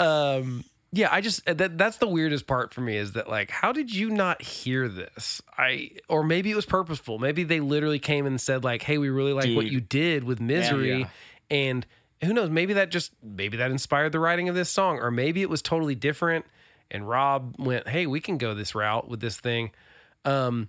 um 0.00 0.64
yeah 0.92 1.08
i 1.12 1.20
just 1.20 1.44
that 1.44 1.76
that's 1.76 1.98
the 1.98 2.08
weirdest 2.08 2.46
part 2.46 2.72
for 2.72 2.80
me 2.80 2.96
is 2.96 3.12
that 3.12 3.28
like 3.28 3.50
how 3.50 3.72
did 3.72 3.94
you 3.94 4.10
not 4.10 4.40
hear 4.40 4.88
this? 4.88 5.42
I 5.56 5.90
or 6.08 6.22
maybe 6.22 6.50
it 6.50 6.56
was 6.56 6.66
purposeful. 6.66 7.18
Maybe 7.18 7.44
they 7.44 7.60
literally 7.60 7.98
came 7.98 8.26
and 8.26 8.40
said 8.40 8.64
like 8.64 8.82
hey 8.82 8.98
we 8.98 9.10
really 9.10 9.32
like 9.32 9.54
what 9.54 9.66
you 9.66 9.80
did 9.80 10.24
with 10.24 10.40
misery 10.40 11.00
yeah. 11.00 11.08
and 11.50 11.86
who 12.24 12.32
knows 12.32 12.50
maybe 12.50 12.74
that 12.74 12.90
just 12.90 13.12
maybe 13.22 13.56
that 13.58 13.70
inspired 13.70 14.12
the 14.12 14.20
writing 14.20 14.48
of 14.48 14.54
this 14.54 14.70
song 14.70 14.98
or 14.98 15.10
maybe 15.10 15.42
it 15.42 15.50
was 15.50 15.62
totally 15.62 15.94
different 15.94 16.44
and 16.90 17.08
rob 17.08 17.54
went 17.58 17.86
hey 17.86 18.06
we 18.06 18.20
can 18.20 18.38
go 18.38 18.54
this 18.54 18.74
route 18.74 19.08
with 19.08 19.20
this 19.20 19.38
thing. 19.38 19.70
Um 20.24 20.68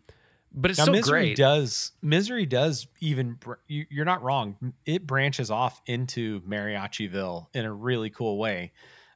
but 0.51 0.71
it's 0.71 0.79
Now, 0.79 0.85
still 0.85 0.93
misery 0.93 1.21
great. 1.21 1.37
does 1.37 1.91
misery 2.01 2.45
does 2.45 2.87
even 2.99 3.37
you, 3.67 3.85
you're 3.89 4.05
not 4.05 4.23
wrong. 4.23 4.73
It 4.85 5.05
branches 5.05 5.51
off 5.51 5.81
into 5.85 6.41
Mariachiville 6.41 7.47
in 7.53 7.65
a 7.65 7.71
really 7.71 8.09
cool 8.09 8.37
way, 8.37 8.71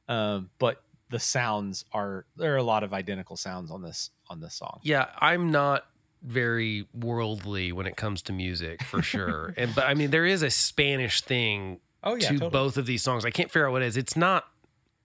um, 0.08 0.50
but 0.58 0.82
the 1.10 1.18
sounds 1.20 1.84
are 1.92 2.24
there 2.36 2.52
are 2.54 2.56
a 2.58 2.62
lot 2.62 2.82
of 2.82 2.92
identical 2.92 3.36
sounds 3.36 3.70
on 3.70 3.82
this 3.82 4.10
on 4.28 4.40
this 4.40 4.54
song. 4.54 4.80
yeah 4.82 5.08
i'm 5.18 5.50
not 5.50 5.86
very 6.22 6.86
worldly 6.94 7.70
when 7.72 7.86
it 7.86 7.96
comes 7.96 8.22
to 8.22 8.32
music 8.32 8.82
for 8.82 9.02
sure. 9.12 9.52
And 9.58 9.74
but 9.74 9.84
i 9.84 9.94
mean 9.94 10.10
there 10.10 10.24
is 10.26 10.42
a 10.42 10.50
spanish 10.50 11.20
thing 11.20 11.80
Oh 12.02 12.18
to 12.18 12.50
both 12.50 12.76
of 12.76 12.84
these 12.86 13.02
songs. 13.02 13.24
I 13.24 13.30
can't 13.30 13.50
figure 13.50 13.66
out 13.66 13.72
what 13.72 13.80
it 13.82 13.86
is. 13.86 13.96
It's 13.96 14.16
not 14.16 14.44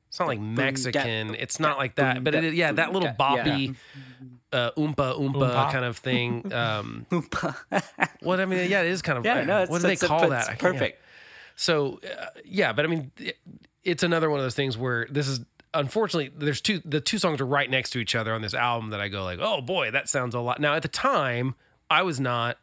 it's 0.09 0.19
not 0.19 0.27
like 0.27 0.39
mexican. 0.39 1.35
it's 1.35 1.59
not 1.59 1.77
like 1.77 1.95
that 1.95 2.23
but 2.23 2.33
it 2.35 2.43
is, 2.43 2.53
yeah 2.55 2.71
that 2.71 2.91
little 2.93 3.09
boppy 3.09 3.75
uh 4.53 4.71
oompa 4.71 5.15
oompa 5.19 5.33
Oompa. 5.33 5.71
kind 5.71 5.85
of 5.85 5.97
thing 5.97 6.51
um 6.63 7.05
what 8.21 8.39
i 8.39 8.45
mean 8.45 8.69
yeah 8.69 8.81
it 8.81 8.87
is 8.89 9.01
kind 9.01 9.17
of 9.19 9.25
yeah, 9.25 9.43
no, 9.43 9.61
it's, 9.61 9.69
what 9.71 9.81
do 9.81 9.87
they 9.87 9.93
it's- 9.93 10.07
call 10.07 10.23
it's 10.31 10.47
that? 10.47 10.57
Perfect. 10.59 11.01
so 11.55 11.99
uh, 12.03 12.25
yeah, 12.45 12.73
but 12.73 12.85
I 12.85 12.87
mean, 12.87 13.11
it- 13.17 13.37
it's 13.83 14.03
another 14.03 14.29
one 14.29 14.39
of 14.39 14.45
those 14.45 14.55
things 14.55 14.77
where 14.77 15.07
this 15.09 15.27
is 15.27 15.39
unfortunately 15.73 16.31
there's 16.35 16.61
two 16.61 16.81
the 16.85 17.01
two 17.01 17.17
songs 17.17 17.41
are 17.41 17.45
right 17.45 17.69
next 17.69 17.91
to 17.91 17.99
each 17.99 18.15
other 18.15 18.33
on 18.33 18.41
this 18.41 18.53
album 18.53 18.89
that 18.91 19.01
I 19.01 19.07
go 19.07 19.23
like, 19.23 19.39
oh 19.41 19.61
boy, 19.61 19.91
that 19.91 20.09
sounds 20.09 20.35
a 20.35 20.39
lot. 20.39 20.59
Now 20.59 20.75
at 20.75 20.81
the 20.81 20.87
time, 20.87 21.55
I 21.89 22.03
was 22.03 22.19
not. 22.19 22.57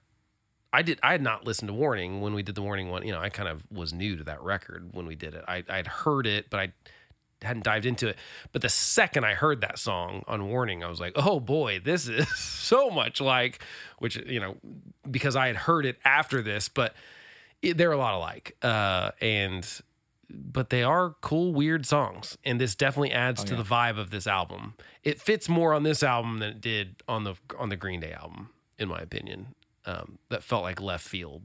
I 0.72 0.82
did. 0.82 0.98
I 1.02 1.12
had 1.12 1.22
not 1.22 1.46
listened 1.46 1.68
to 1.68 1.74
Warning 1.74 2.20
when 2.20 2.34
we 2.34 2.42
did 2.42 2.54
the 2.54 2.62
Warning 2.62 2.90
one. 2.90 3.06
You 3.06 3.12
know, 3.12 3.20
I 3.20 3.30
kind 3.30 3.48
of 3.48 3.62
was 3.70 3.92
new 3.92 4.16
to 4.16 4.24
that 4.24 4.42
record 4.42 4.90
when 4.92 5.06
we 5.06 5.14
did 5.14 5.34
it. 5.34 5.44
I 5.46 5.64
I'd 5.68 5.86
heard 5.86 6.26
it, 6.26 6.50
but 6.50 6.60
I 6.60 6.72
hadn't 7.42 7.64
dived 7.64 7.86
into 7.86 8.08
it. 8.08 8.16
But 8.52 8.62
the 8.62 8.68
second 8.68 9.24
I 9.24 9.34
heard 9.34 9.60
that 9.60 9.78
song 9.78 10.24
on 10.26 10.48
Warning, 10.48 10.82
I 10.82 10.88
was 10.88 11.00
like, 11.00 11.12
oh 11.16 11.40
boy, 11.40 11.80
this 11.82 12.08
is 12.08 12.28
so 12.36 12.90
much 12.90 13.20
like, 13.20 13.62
which 13.98 14.16
you 14.16 14.40
know, 14.40 14.56
because 15.10 15.36
I 15.36 15.46
had 15.46 15.56
heard 15.56 15.86
it 15.86 15.98
after 16.04 16.42
this, 16.42 16.68
but 16.68 16.94
it, 17.62 17.78
they're 17.78 17.92
a 17.92 17.96
lot 17.96 18.14
alike. 18.14 18.56
Uh, 18.62 19.12
and 19.20 19.66
but 20.28 20.70
they 20.70 20.82
are 20.82 21.14
cool, 21.20 21.52
weird 21.52 21.86
songs, 21.86 22.36
and 22.44 22.60
this 22.60 22.74
definitely 22.74 23.12
adds 23.12 23.44
to 23.44 23.54
the 23.54 23.62
vibe 23.62 23.98
of 23.98 24.10
this 24.10 24.26
album. 24.26 24.74
It 25.04 25.20
fits 25.20 25.48
more 25.48 25.72
on 25.72 25.82
this 25.82 26.02
album 26.02 26.38
than 26.38 26.50
it 26.50 26.60
did 26.60 27.02
on 27.08 27.24
the 27.24 27.34
on 27.58 27.68
the 27.68 27.76
Green 27.76 28.00
Day 28.00 28.12
album, 28.12 28.50
in 28.78 28.88
my 28.88 28.98
opinion. 28.98 29.54
Um, 29.84 30.18
that 30.30 30.42
felt 30.42 30.62
like 30.64 30.80
left 30.80 31.06
field 31.06 31.42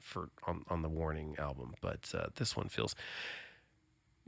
for 0.00 0.30
on 0.44 0.64
on 0.68 0.82
the 0.82 0.88
Warning 0.88 1.36
album, 1.38 1.74
but 1.80 2.12
uh, 2.14 2.26
this 2.34 2.56
one 2.56 2.68
feels, 2.68 2.96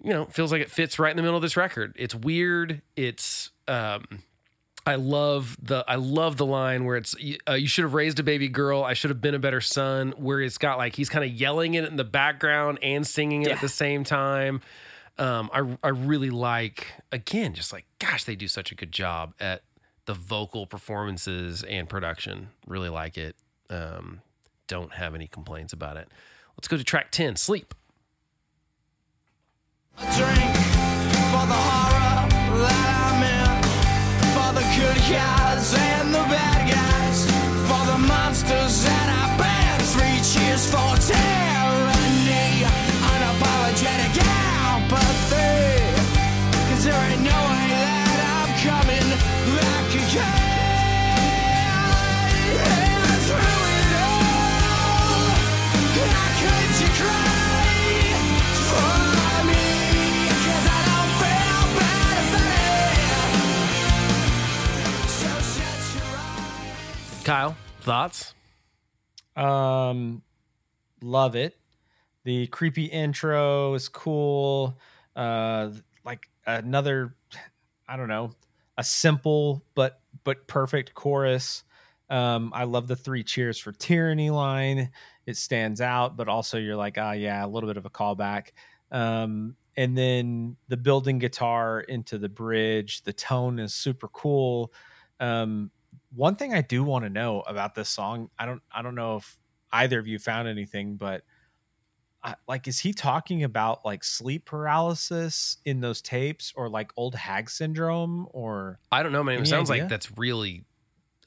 you 0.03 0.11
know, 0.11 0.27
feels 0.27 0.53
like 0.53 0.63
it 0.63 0.71
fits 0.71 0.99
right 0.99 1.11
in 1.11 1.17
the 1.17 1.23
middle 1.23 1.37
of 1.37 1.43
this 1.43 1.57
record. 1.57 1.95
It's 1.99 2.15
weird. 2.15 2.83
It's 2.95 3.51
um, 3.67 4.23
I 4.87 4.95
love 4.95 5.57
the 5.63 5.85
I 5.87 5.97
love 5.97 6.37
the 6.39 6.47
line 6.47 6.85
where 6.85 6.97
it's 6.97 7.15
uh, 7.49 7.55
you 7.55 7.69
should 7.69 7.85
have 7.85 7.95
raised 7.95 8.19
a 8.21 8.23
baby 8.23 8.49
girl. 8.49 8.83
I 8.83 8.95
should 8.95 9.11
have 9.11 9.21
been 9.21 9.35
a 9.35 9.39
better 9.39 9.61
son. 9.61 10.15
Where 10.17 10.41
it's 10.41 10.57
got 10.59 10.79
like 10.79 10.97
he's 10.97 11.09
kind 11.11 11.25
of 11.25 11.31
yelling 11.31 11.75
it 11.75 11.85
in 11.85 11.97
the 11.97 12.05
background 12.05 12.79
and 12.83 13.07
singing 13.07 13.43
it 13.43 13.51
at 13.51 13.61
the 13.61 13.69
same 13.69 14.05
time. 14.05 14.63
Um, 15.19 15.51
I 15.53 15.77
I 15.83 15.89
really 15.89 16.31
like 16.31 16.87
again 17.13 17.53
just 17.55 17.73
like 17.73 17.85
gosh 17.99 18.25
they 18.25 18.37
do 18.37 18.49
such 18.49 18.73
a 18.73 18.75
good 18.75 18.93
job 18.93 19.35
at 19.41 19.63
the 20.07 20.15
vocal 20.15 20.67
performances 20.67 21.63
and 21.65 21.89
production. 21.89 22.49
Really 22.67 22.89
like 22.89 23.19
it. 23.19 23.37
Um, 23.69 24.23
don't 24.69 24.93
have 24.95 25.15
any 25.15 25.27
complaints 25.27 25.73
about 25.73 25.97
it. 25.99 26.09
Let's 26.57 26.69
go 26.69 26.77
to 26.77 26.85
track 26.85 27.11
ten. 27.11 27.37
Sleep. 27.37 27.75
drink 29.99 30.55
for 31.31 31.45
the 31.47 31.61
horror 31.69 32.29
that 32.63 33.13
I'm 33.13 33.23
in, 33.23 33.29
for 33.29 33.37
the 33.37 33.38
good 34.79 35.03
guys 35.11 35.75
and 35.75 36.15
the 36.15 36.25
bad 36.31 36.63
guys, 36.71 37.25
for 37.69 37.83
the 37.91 37.99
monsters 38.07 38.85
that 38.85 39.09
I've 39.21 39.35
been. 39.43 39.79
Three 39.95 40.19
cheers 40.23 40.71
for 40.71 40.91
tyranny, 41.03 41.48
Kyle, 67.29 67.55
thoughts? 67.83 68.33
Um, 69.37 70.23
love 71.03 71.37
it. 71.37 71.59
The 72.25 72.47
creepy 72.47 72.87
intro 72.87 73.75
is 73.75 73.91
cool. 73.91 74.79
Uh, 75.15 75.73
like 76.07 76.31
another, 76.47 77.15
I 77.87 77.99
don't 77.99 78.09
know, 78.09 78.31
a 78.79 78.83
simple 78.83 79.63
but 79.75 80.01
but 80.25 80.47
perfect 80.47 80.95
chorus. 80.95 81.65
Um, 82.09 82.51
I 82.55 82.65
love 82.65 82.89
the 82.89 82.97
three 82.97 83.25
cheers 83.25 83.59
for 83.59 83.73
tyranny 83.73 84.31
line. 84.31 84.91
It 85.27 85.37
stands 85.37 85.83
out, 85.83 86.17
but 86.17 86.29
also 86.29 86.57
you're 86.57 86.77
like, 86.77 86.97
ah, 86.97 87.13
yeah, 87.13 87.45
a 87.45 87.47
little 87.47 87.69
bit 87.69 87.77
of 87.77 87.85
a 87.85 87.91
callback. 87.91 88.53
Um, 88.91 89.55
and 89.77 89.99
then 89.99 90.57
the 90.69 90.79
building 90.79 91.19
guitar 91.19 91.81
into 91.81 92.17
the 92.17 92.31
bridge. 92.31 93.03
The 93.03 93.13
tone 93.13 93.59
is 93.59 93.75
super 93.75 94.09
cool. 94.09 94.73
Um, 95.21 95.71
one 96.15 96.37
thing 96.37 96.55
I 96.55 96.63
do 96.63 96.83
want 96.85 97.05
to 97.05 97.11
know 97.11 97.41
about 97.43 97.75
this 97.75 97.89
song, 97.89 98.31
I 98.39 98.47
don't, 98.47 98.63
I 98.73 98.83
don't 98.83 98.95
know 98.95 99.17
if 99.17 99.39
either 99.73 99.99
of 99.99 100.07
you 100.07 100.19
found 100.19 100.49
anything, 100.49 100.97
but 100.97 101.23
I, 102.23 102.35
like, 102.49 102.67
is 102.67 102.81
he 102.81 102.93
talking 102.93 103.45
about 103.45 103.85
like 103.85 104.03
sleep 104.03 104.45
paralysis 104.45 105.59
in 105.65 105.81
those 105.81 106.03
tapes, 106.03 106.53
or 106.57 106.69
like 106.69 106.91
old 106.97 107.15
hag 107.15 107.49
syndrome, 107.49 108.27
or 108.31 108.81
I 108.91 109.03
don't 109.03 109.13
know, 109.13 109.23
man. 109.23 109.37
It 109.37 109.39
Any 109.41 109.49
sounds 109.49 109.71
like 109.71 109.89
that's 109.89 110.17
really. 110.19 110.65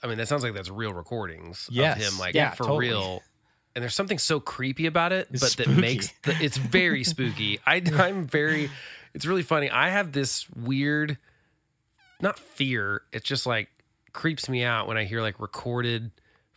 I 0.04 0.08
mean, 0.08 0.18
that 0.18 0.28
sounds 0.28 0.44
like 0.44 0.54
that's 0.54 0.70
real 0.70 0.94
recordings 0.94 1.70
Yes. 1.72 1.98
of 1.98 2.14
him, 2.14 2.20
like 2.20 2.36
Yeah, 2.36 2.52
for 2.52 2.66
totally. 2.66 2.88
real. 2.88 3.22
And 3.74 3.82
there's 3.82 3.96
something 3.96 4.18
so 4.18 4.40
creepy 4.42 4.86
about 4.86 5.14
it, 5.14 5.30
It's 5.32 5.56
but 5.56 5.66
that 5.66 5.74
makes 5.80 6.12
the, 6.24 6.36
it's 6.44 6.58
very 6.58 7.04
spooky. 7.06 7.60
I 7.66 7.82
I'm 7.94 8.28
very. 8.28 8.70
It's 9.14 9.26
really 9.26 9.44
funny. 9.44 9.70
I 9.70 9.90
have 9.90 10.12
this 10.12 10.50
weird, 10.50 11.18
not 12.22 12.38
fear. 12.38 13.04
It's 13.14 13.26
just 13.26 13.46
like 13.46 13.70
creeps 14.14 14.50
me 14.50 14.64
out 14.64 14.88
when 14.88 14.98
I 14.98 15.04
hear 15.06 15.22
like 15.22 15.40
recorded 15.40 16.12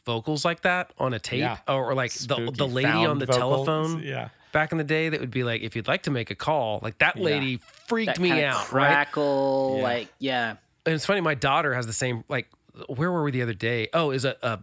vocals 0.07 0.45
like 0.45 0.63
that 0.63 0.93
on 0.99 1.15
a 1.15 1.19
tape, 1.19 1.41
Yeah. 1.41 1.59
or, 1.69 1.91
or 1.91 1.95
like 1.95 2.13
the 2.13 2.19
spooky 2.19 2.51
the 2.57 2.67
lady 2.69 2.89
on 2.89 3.19
the 3.19 3.27
vocals? 3.27 3.67
telephone 3.67 4.03
Yeah, 4.03 4.29
back 4.53 4.73
in 4.73 4.79
the 4.79 4.85
day 4.85 5.09
that 5.09 5.21
would 5.21 5.31
be 5.31 5.45
like, 5.45 5.63
if 5.63 5.75
you'd 5.77 5.89
like 5.89 6.03
to 6.03 6.11
make 6.11 6.31
a 6.31 6.35
call, 6.35 6.81
like 6.83 6.99
that 6.99 7.17
Yeah. 7.17 7.25
lady 7.25 7.61
freaked 7.89 8.17
That 8.17 8.21
me 8.21 8.29
kinda 8.29 8.47
out, 8.47 8.73
right? 8.73 8.89
crackle, 8.89 9.77
Yeah. 9.79 9.83
like 9.83 10.09
yeah. 10.19 10.51
and 10.87 10.95
it's 10.95 11.07
funny 11.07 11.21
my 11.23 11.35
daughter 11.35 11.75
has 11.75 11.87
the 11.87 11.93
same 11.93 12.25
like 12.29 12.49
where 12.89 13.11
were 13.11 13.23
we 13.23 13.31
the 13.31 13.41
other 13.43 13.55
day 13.55 13.89
oh 13.95 14.11
is 14.11 14.25
a, 14.25 14.37
a 14.43 14.59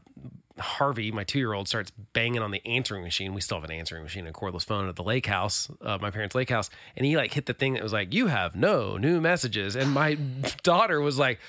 harvey 0.62 1.12
my 1.12 1.24
two-year-old 1.24 1.68
starts 1.68 1.92
banging 2.14 2.42
on 2.42 2.52
the 2.52 2.62
answering 2.68 3.02
machine 3.04 3.34
we 3.34 3.42
still 3.42 3.58
have 3.60 3.64
an 3.68 3.72
answering 3.76 4.04
machine 4.04 4.28
and 4.28 4.36
a 4.36 4.38
cordless 4.40 4.66
phone 4.66 4.88
at 4.90 4.96
the 4.96 5.04
lake 5.04 5.26
house 5.26 5.70
uh, 5.82 5.98
my 6.00 6.12
parents 6.12 6.36
lake 6.36 6.50
house 6.50 6.70
and 6.96 7.06
he 7.06 7.16
like 7.18 7.34
hit 7.34 7.46
the 7.48 7.54
thing 7.54 7.74
that 7.74 7.82
was 7.82 7.94
like 7.94 8.14
you 8.14 8.28
have 8.28 8.56
no 8.56 8.98
new 8.98 9.20
messages 9.22 9.76
and 9.76 9.90
my 9.92 10.16
daughter 10.64 11.00
was 11.02 11.18
like 11.18 11.40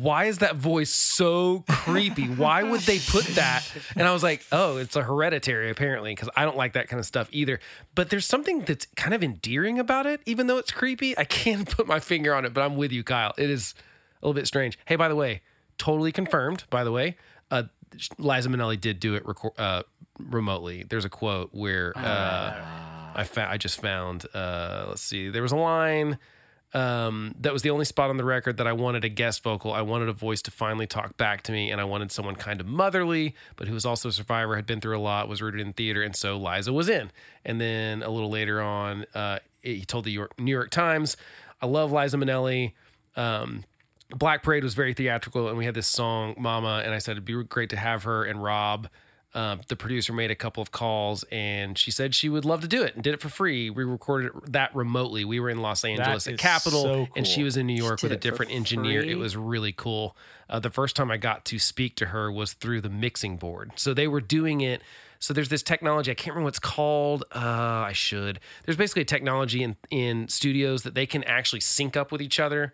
why 0.00 0.24
is 0.24 0.38
that 0.38 0.56
voice 0.56 0.90
so 0.90 1.64
creepy 1.68 2.26
why 2.26 2.62
would 2.62 2.80
they 2.80 2.98
put 2.98 3.24
that 3.34 3.62
and 3.94 4.08
i 4.08 4.12
was 4.12 4.22
like 4.22 4.44
oh 4.52 4.78
it's 4.78 4.96
a 4.96 5.02
hereditary 5.02 5.70
apparently 5.70 6.12
because 6.12 6.30
i 6.34 6.44
don't 6.44 6.56
like 6.56 6.72
that 6.72 6.88
kind 6.88 6.98
of 6.98 7.04
stuff 7.04 7.28
either 7.30 7.60
but 7.94 8.08
there's 8.10 8.24
something 8.24 8.60
that's 8.60 8.86
kind 8.96 9.12
of 9.14 9.22
endearing 9.22 9.78
about 9.78 10.06
it 10.06 10.20
even 10.24 10.46
though 10.46 10.58
it's 10.58 10.70
creepy 10.70 11.16
i 11.18 11.24
can't 11.24 11.68
put 11.76 11.86
my 11.86 12.00
finger 12.00 12.34
on 12.34 12.44
it 12.44 12.54
but 12.54 12.62
i'm 12.62 12.76
with 12.76 12.90
you 12.90 13.04
kyle 13.04 13.34
it 13.36 13.50
is 13.50 13.74
a 14.22 14.26
little 14.26 14.38
bit 14.38 14.46
strange. 14.46 14.78
Hey, 14.84 14.96
by 14.96 15.08
the 15.08 15.16
way, 15.16 15.40
totally 15.78 16.12
confirmed. 16.12 16.64
By 16.70 16.84
the 16.84 16.92
way, 16.92 17.16
uh, 17.50 17.64
Liza 18.18 18.48
Minnelli 18.48 18.80
did 18.80 19.00
do 19.00 19.14
it 19.14 19.24
reco- 19.24 19.58
uh, 19.58 19.82
remotely. 20.18 20.84
There's 20.88 21.04
a 21.04 21.08
quote 21.08 21.50
where 21.52 21.96
uh, 21.96 22.54
I 23.14 23.24
fa- 23.24 23.48
I 23.50 23.56
just 23.56 23.80
found. 23.80 24.26
Uh, 24.34 24.86
let's 24.88 25.02
see. 25.02 25.30
There 25.30 25.42
was 25.42 25.52
a 25.52 25.56
line. 25.56 26.18
Um, 26.72 27.34
that 27.40 27.52
was 27.52 27.62
the 27.62 27.70
only 27.70 27.84
spot 27.84 28.10
on 28.10 28.16
the 28.16 28.24
record 28.24 28.58
that 28.58 28.66
I 28.66 28.72
wanted 28.72 29.04
a 29.04 29.08
guest 29.08 29.42
vocal. 29.42 29.72
I 29.72 29.82
wanted 29.82 30.08
a 30.08 30.12
voice 30.12 30.40
to 30.42 30.50
finally 30.52 30.86
talk 30.86 31.16
back 31.16 31.42
to 31.42 31.52
me, 31.52 31.70
and 31.72 31.80
I 31.80 31.84
wanted 31.84 32.12
someone 32.12 32.36
kind 32.36 32.60
of 32.60 32.66
motherly, 32.66 33.34
but 33.56 33.66
who 33.66 33.74
was 33.74 33.84
also 33.84 34.08
a 34.08 34.12
survivor, 34.12 34.54
had 34.54 34.66
been 34.66 34.80
through 34.80 34.96
a 34.96 35.00
lot, 35.00 35.28
was 35.28 35.42
rooted 35.42 35.60
in 35.60 35.72
theater, 35.72 36.02
and 36.02 36.14
so 36.14 36.36
Liza 36.36 36.72
was 36.72 36.88
in. 36.88 37.10
And 37.44 37.60
then 37.60 38.02
a 38.02 38.10
little 38.10 38.30
later 38.30 38.60
on, 38.60 39.04
uh, 39.14 39.40
he 39.62 39.84
told 39.84 40.04
the 40.04 40.16
New 40.38 40.52
York 40.52 40.70
Times, 40.70 41.16
"I 41.60 41.66
love 41.66 41.90
Liza 41.92 42.16
Minnelli." 42.16 42.72
Um, 43.16 43.64
Black 44.10 44.42
Parade 44.42 44.64
was 44.64 44.74
very 44.74 44.94
theatrical, 44.94 45.48
and 45.48 45.58
we 45.58 45.64
had 45.64 45.74
this 45.74 45.88
song 45.88 46.34
"Mama," 46.38 46.82
and 46.84 46.94
I 46.94 46.98
said 46.98 47.12
it'd 47.12 47.24
be 47.24 47.42
great 47.44 47.70
to 47.70 47.76
have 47.76 48.04
her 48.04 48.24
and 48.24 48.42
Rob. 48.42 48.88
Um, 49.32 49.60
the 49.68 49.76
producer 49.76 50.12
made 50.12 50.32
a 50.32 50.34
couple 50.34 50.60
of 50.60 50.72
calls, 50.72 51.24
and 51.30 51.78
she 51.78 51.92
said 51.92 52.16
she 52.16 52.28
would 52.28 52.44
love 52.44 52.62
to 52.62 52.68
do 52.68 52.82
it, 52.82 52.96
and 52.96 53.04
did 53.04 53.14
it 53.14 53.20
for 53.20 53.28
free. 53.28 53.70
We 53.70 53.84
recorded 53.84 54.32
that 54.48 54.74
remotely. 54.74 55.24
We 55.24 55.38
were 55.38 55.50
in 55.50 55.62
Los 55.62 55.84
Angeles 55.84 56.26
at 56.26 56.36
Capitol, 56.36 56.82
so 56.82 57.08
and 57.14 57.24
she 57.24 57.44
was 57.44 57.56
in 57.56 57.66
New 57.68 57.74
York 57.74 58.02
with 58.02 58.10
a 58.10 58.16
did 58.16 58.24
it 58.24 58.28
different 58.28 58.50
engineer. 58.52 59.02
free? 59.02 59.12
It 59.12 59.18
was 59.18 59.36
really 59.36 59.72
cool. 59.72 60.16
Uh, 60.48 60.58
the 60.58 60.70
first 60.70 60.96
time 60.96 61.12
I 61.12 61.16
got 61.16 61.44
to 61.46 61.60
speak 61.60 61.94
to 61.96 62.06
her 62.06 62.32
was 62.32 62.54
through 62.54 62.80
the 62.80 62.90
mixing 62.90 63.36
board. 63.36 63.70
So 63.76 63.94
they 63.94 64.08
were 64.08 64.20
doing 64.20 64.62
it. 64.62 64.82
So 65.20 65.32
there's 65.32 65.48
this 65.48 65.62
technology. 65.62 66.10
I 66.10 66.14
can't 66.14 66.34
remember 66.34 66.46
what 66.46 66.54
it's 66.54 66.58
called. 66.58 67.24
Uh, 67.32 67.38
I 67.38 67.92
should. 67.92 68.40
There's 68.64 68.78
basically 68.78 69.02
a 69.02 69.06
technology 69.06 69.62
in 69.62 69.76
in 69.90 70.28
studios 70.28 70.82
that 70.82 70.94
they 70.94 71.06
can 71.06 71.22
actually 71.22 71.60
sync 71.60 71.96
up 71.96 72.10
with 72.10 72.20
each 72.20 72.40
other 72.40 72.72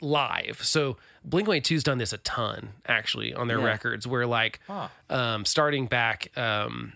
live. 0.00 0.62
So 0.62 0.96
Blink 1.24 1.48
182's 1.48 1.82
done 1.82 1.98
this 1.98 2.12
a 2.12 2.18
ton 2.18 2.70
actually 2.86 3.32
on 3.34 3.48
their 3.48 3.58
Yeah. 3.58 3.64
records 3.64 4.06
where 4.06 4.26
like 4.26 4.60
Huh. 4.66 4.88
um 5.10 5.44
starting 5.44 5.86
back 5.86 6.36
um 6.36 6.92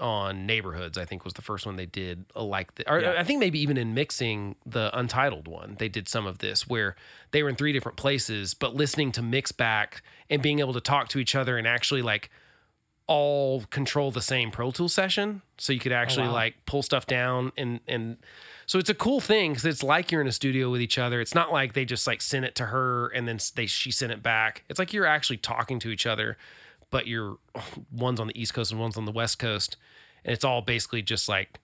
on 0.00 0.46
neighborhoods 0.46 0.96
i 0.96 1.04
think 1.04 1.24
was 1.24 1.34
the 1.34 1.42
first 1.42 1.66
one 1.66 1.74
they 1.74 1.84
did 1.84 2.24
uh, 2.36 2.42
like 2.44 2.72
the, 2.76 2.88
or 2.88 3.00
Yeah. 3.00 3.14
i 3.18 3.24
think 3.24 3.40
maybe 3.40 3.58
even 3.58 3.76
in 3.76 3.94
mixing 3.94 4.54
the 4.64 4.96
untitled 4.96 5.48
one 5.48 5.74
they 5.80 5.88
did 5.88 6.08
some 6.08 6.24
of 6.24 6.38
this 6.38 6.68
where 6.68 6.94
they 7.32 7.42
were 7.42 7.48
in 7.48 7.56
three 7.56 7.72
different 7.72 7.98
places 7.98 8.54
but 8.54 8.76
listening 8.76 9.10
to 9.12 9.22
mix 9.22 9.50
back 9.50 10.02
and 10.30 10.40
being 10.40 10.60
able 10.60 10.72
to 10.74 10.80
talk 10.80 11.08
to 11.08 11.18
each 11.18 11.34
other 11.34 11.58
and 11.58 11.66
actually 11.66 12.00
like 12.02 12.30
all 13.08 13.62
control 13.70 14.12
the 14.12 14.22
same 14.22 14.50
pro 14.52 14.70
tool 14.70 14.88
session 14.88 15.42
so 15.56 15.72
you 15.72 15.80
could 15.80 15.90
actually 15.92 16.28
wow. 16.28 16.32
like 16.32 16.54
pull 16.64 16.82
stuff 16.82 17.04
down 17.06 17.50
and 17.56 17.80
and 17.88 18.18
so 18.68 18.78
it's 18.78 18.88
a 18.88 18.94
cool 18.94 19.20
thing 19.20 19.50
because 19.50 19.64
it's 19.64 19.82
like 19.82 20.12
you're 20.12 20.20
in 20.20 20.28
a 20.28 20.32
studio 20.32 20.70
with 20.70 20.80
each 20.80 20.98
other 20.98 21.20
it's 21.20 21.34
not 21.34 21.50
like 21.52 21.72
they 21.72 21.84
just 21.84 22.06
like 22.06 22.22
sent 22.22 22.44
it 22.44 22.54
to 22.54 22.66
her 22.66 23.08
and 23.08 23.26
then 23.26 23.38
they 23.56 23.66
she 23.66 23.90
sent 23.90 24.12
it 24.12 24.22
back 24.22 24.62
it's 24.68 24.78
like 24.78 24.92
you're 24.92 25.06
actually 25.06 25.38
talking 25.38 25.80
to 25.80 25.90
each 25.90 26.06
other 26.06 26.36
but 26.90 27.08
you're 27.08 27.38
one's 27.92 28.20
on 28.20 28.28
the 28.28 28.40
east 28.40 28.54
coast 28.54 28.70
and 28.70 28.80
one's 28.80 28.96
on 28.96 29.04
the 29.04 29.12
west 29.12 29.40
coast 29.40 29.76
and 30.24 30.32
it's 30.32 30.44
all 30.44 30.62
basically 30.62 31.02
just 31.02 31.28
like 31.28 31.58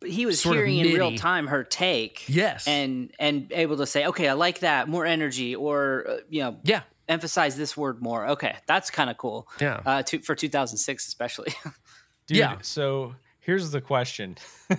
But 0.00 0.10
he 0.10 0.26
was 0.26 0.40
sort 0.40 0.56
hearing 0.56 0.78
in 0.78 0.86
real 0.86 1.16
time 1.16 1.46
her 1.48 1.64
take. 1.64 2.28
Yes. 2.28 2.66
And 2.66 3.12
and 3.18 3.52
able 3.52 3.76
to 3.78 3.86
say, 3.86 4.06
okay, 4.06 4.28
I 4.28 4.34
like 4.34 4.60
that, 4.60 4.88
more 4.88 5.04
energy, 5.04 5.56
or 5.56 6.04
uh, 6.08 6.16
you 6.28 6.42
know, 6.42 6.56
yeah 6.62 6.82
emphasize 7.08 7.56
this 7.56 7.76
word 7.76 8.02
more. 8.02 8.28
Okay, 8.28 8.56
that's 8.66 8.90
kind 8.90 9.10
of 9.10 9.16
cool. 9.16 9.48
Yeah. 9.60 9.80
Uh, 9.84 10.02
to, 10.04 10.18
for 10.20 10.34
2006 10.34 11.06
especially. 11.08 11.54
Dude, 12.26 12.38
Yeah. 12.38 12.58
So 12.62 13.14
here's 13.40 13.70
the 13.70 13.80
question. 13.80 14.36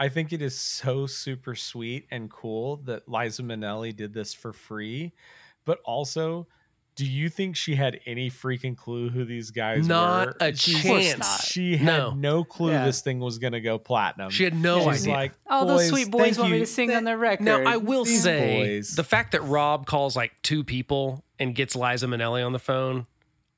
I 0.00 0.08
think 0.08 0.32
it 0.32 0.42
is 0.42 0.58
so 0.58 1.06
super 1.06 1.54
sweet 1.54 2.06
and 2.10 2.30
cool 2.30 2.76
that 2.84 3.08
Liza 3.08 3.42
Minnelli 3.42 3.94
did 3.94 4.12
this 4.14 4.34
for 4.34 4.52
free, 4.52 5.12
but 5.64 5.78
also, 5.84 6.46
do 6.94 7.04
you 7.04 7.28
think 7.28 7.56
she 7.56 7.74
had 7.74 8.00
any 8.06 8.30
freaking 8.30 8.74
clue 8.76 9.10
who 9.10 9.24
these 9.26 9.50
guys 9.50 9.86
Not 9.86 10.28
were? 10.28 10.34
Not 10.40 10.48
a 10.48 10.56
She's- 10.56 10.82
chance. 10.82 11.18
not. 11.18 11.40
She 11.42 11.76
had 11.76 11.86
No. 11.86 12.14
no, 12.14 12.42
clue 12.44 12.70
Yeah. 12.70 12.86
this 12.86 13.02
thing 13.02 13.20
was 13.20 13.38
gonna 13.38 13.60
go 13.60 13.78
platinum. 13.78 14.30
she 14.30 14.44
had 14.44 14.54
no 14.54 14.90
She's 14.92 15.02
idea 15.02 15.12
like, 15.14 15.32
oh, 15.46 15.66
those 15.66 15.88
sweet 15.88 16.10
boys 16.10 16.22
thank 16.22 16.38
want 16.38 16.52
me 16.52 16.58
to 16.60 16.66
sing 16.66 16.92
on 16.94 17.04
their 17.04 17.18
record. 17.18 17.44
Now 17.44 17.62
I 17.64 17.76
will 17.76 18.04
These 18.04 18.22
say 18.22 18.78
boys. 18.78 18.96
the 18.96 19.04
fact 19.04 19.32
that 19.32 19.42
Rob 19.42 19.84
calls 19.86 20.16
like 20.16 20.32
two 20.42 20.64
people 20.64 21.22
and 21.38 21.54
gets 21.54 21.76
Liza 21.76 22.06
Minnelli 22.06 22.44
on 22.44 22.52
the 22.52 22.58
phone, 22.58 23.06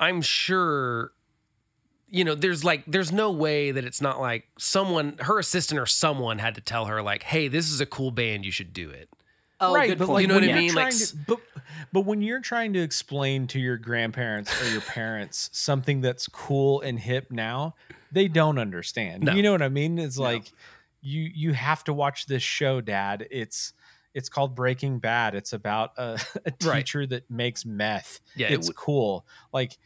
I'm 0.00 0.20
sure 0.20 1.12
you 2.10 2.24
know, 2.24 2.34
there's 2.34 2.64
like 2.64 2.84
there's 2.86 3.12
no 3.12 3.30
way 3.30 3.70
that 3.70 3.84
it's 3.84 4.00
not 4.00 4.20
like 4.20 4.48
someone 4.58 5.16
her 5.20 5.38
assistant 5.38 5.78
or 5.80 5.86
someone 5.86 6.38
had 6.38 6.54
to 6.54 6.60
tell 6.60 6.86
her 6.86 7.02
like, 7.02 7.22
"Hey, 7.22 7.48
this 7.48 7.70
is 7.70 7.80
a 7.80 7.86
cool 7.86 8.10
band, 8.10 8.44
you 8.44 8.52
should 8.52 8.72
do 8.72 8.90
it." 8.90 9.08
oh, 9.60 9.74
right, 9.74 9.88
good 9.88 9.98
but 9.98 10.06
point. 10.06 10.14
like 10.14 10.22
You 10.22 10.28
know 10.28 10.34
what 10.34 10.42
I 10.44 10.46
you're 10.46 10.56
mean? 10.56 10.74
Like, 10.74 10.88
trying 10.90 10.98
to- 11.06 11.16
but 11.26 11.40
but 11.92 12.00
when 12.02 12.22
you're 12.22 12.40
trying 12.40 12.72
to 12.74 12.78
explain 12.80 13.46
to 13.48 13.58
your 13.58 13.76
grandparents 13.76 14.62
or 14.62 14.70
your 14.70 14.80
parents 14.82 15.50
something 15.52 16.00
that's 16.00 16.28
cool 16.28 16.80
and 16.80 16.98
hip 16.98 17.30
now, 17.32 17.74
they 18.12 18.28
don't 18.28 18.58
understand. 18.58 19.24
No. 19.24 19.32
You 19.32 19.42
know 19.42 19.50
what 19.52 19.62
I 19.62 19.68
mean? 19.68 19.98
It's 19.98 20.16
like 20.18 20.50
you 21.02 21.22
you 21.34 21.52
have 21.54 21.82
to 21.84 21.92
watch 21.92 22.26
this 22.26 22.42
show, 22.42 22.80
Dad. 22.80 23.26
It's 23.30 23.72
it's 24.14 24.28
called 24.28 24.54
Breaking 24.54 24.98
Bad. 25.00 25.34
It's 25.34 25.52
about 25.52 25.92
a, 25.98 26.18
a 26.46 26.52
Right. 26.64 26.78
teacher 26.78 27.06
that 27.06 27.30
makes 27.30 27.66
meth. 27.66 28.20
Yeah, 28.36 28.46
it 28.48 28.54
it's 28.54 28.68
w- 28.68 28.74
cool. 28.76 29.26
Like, 29.52 29.76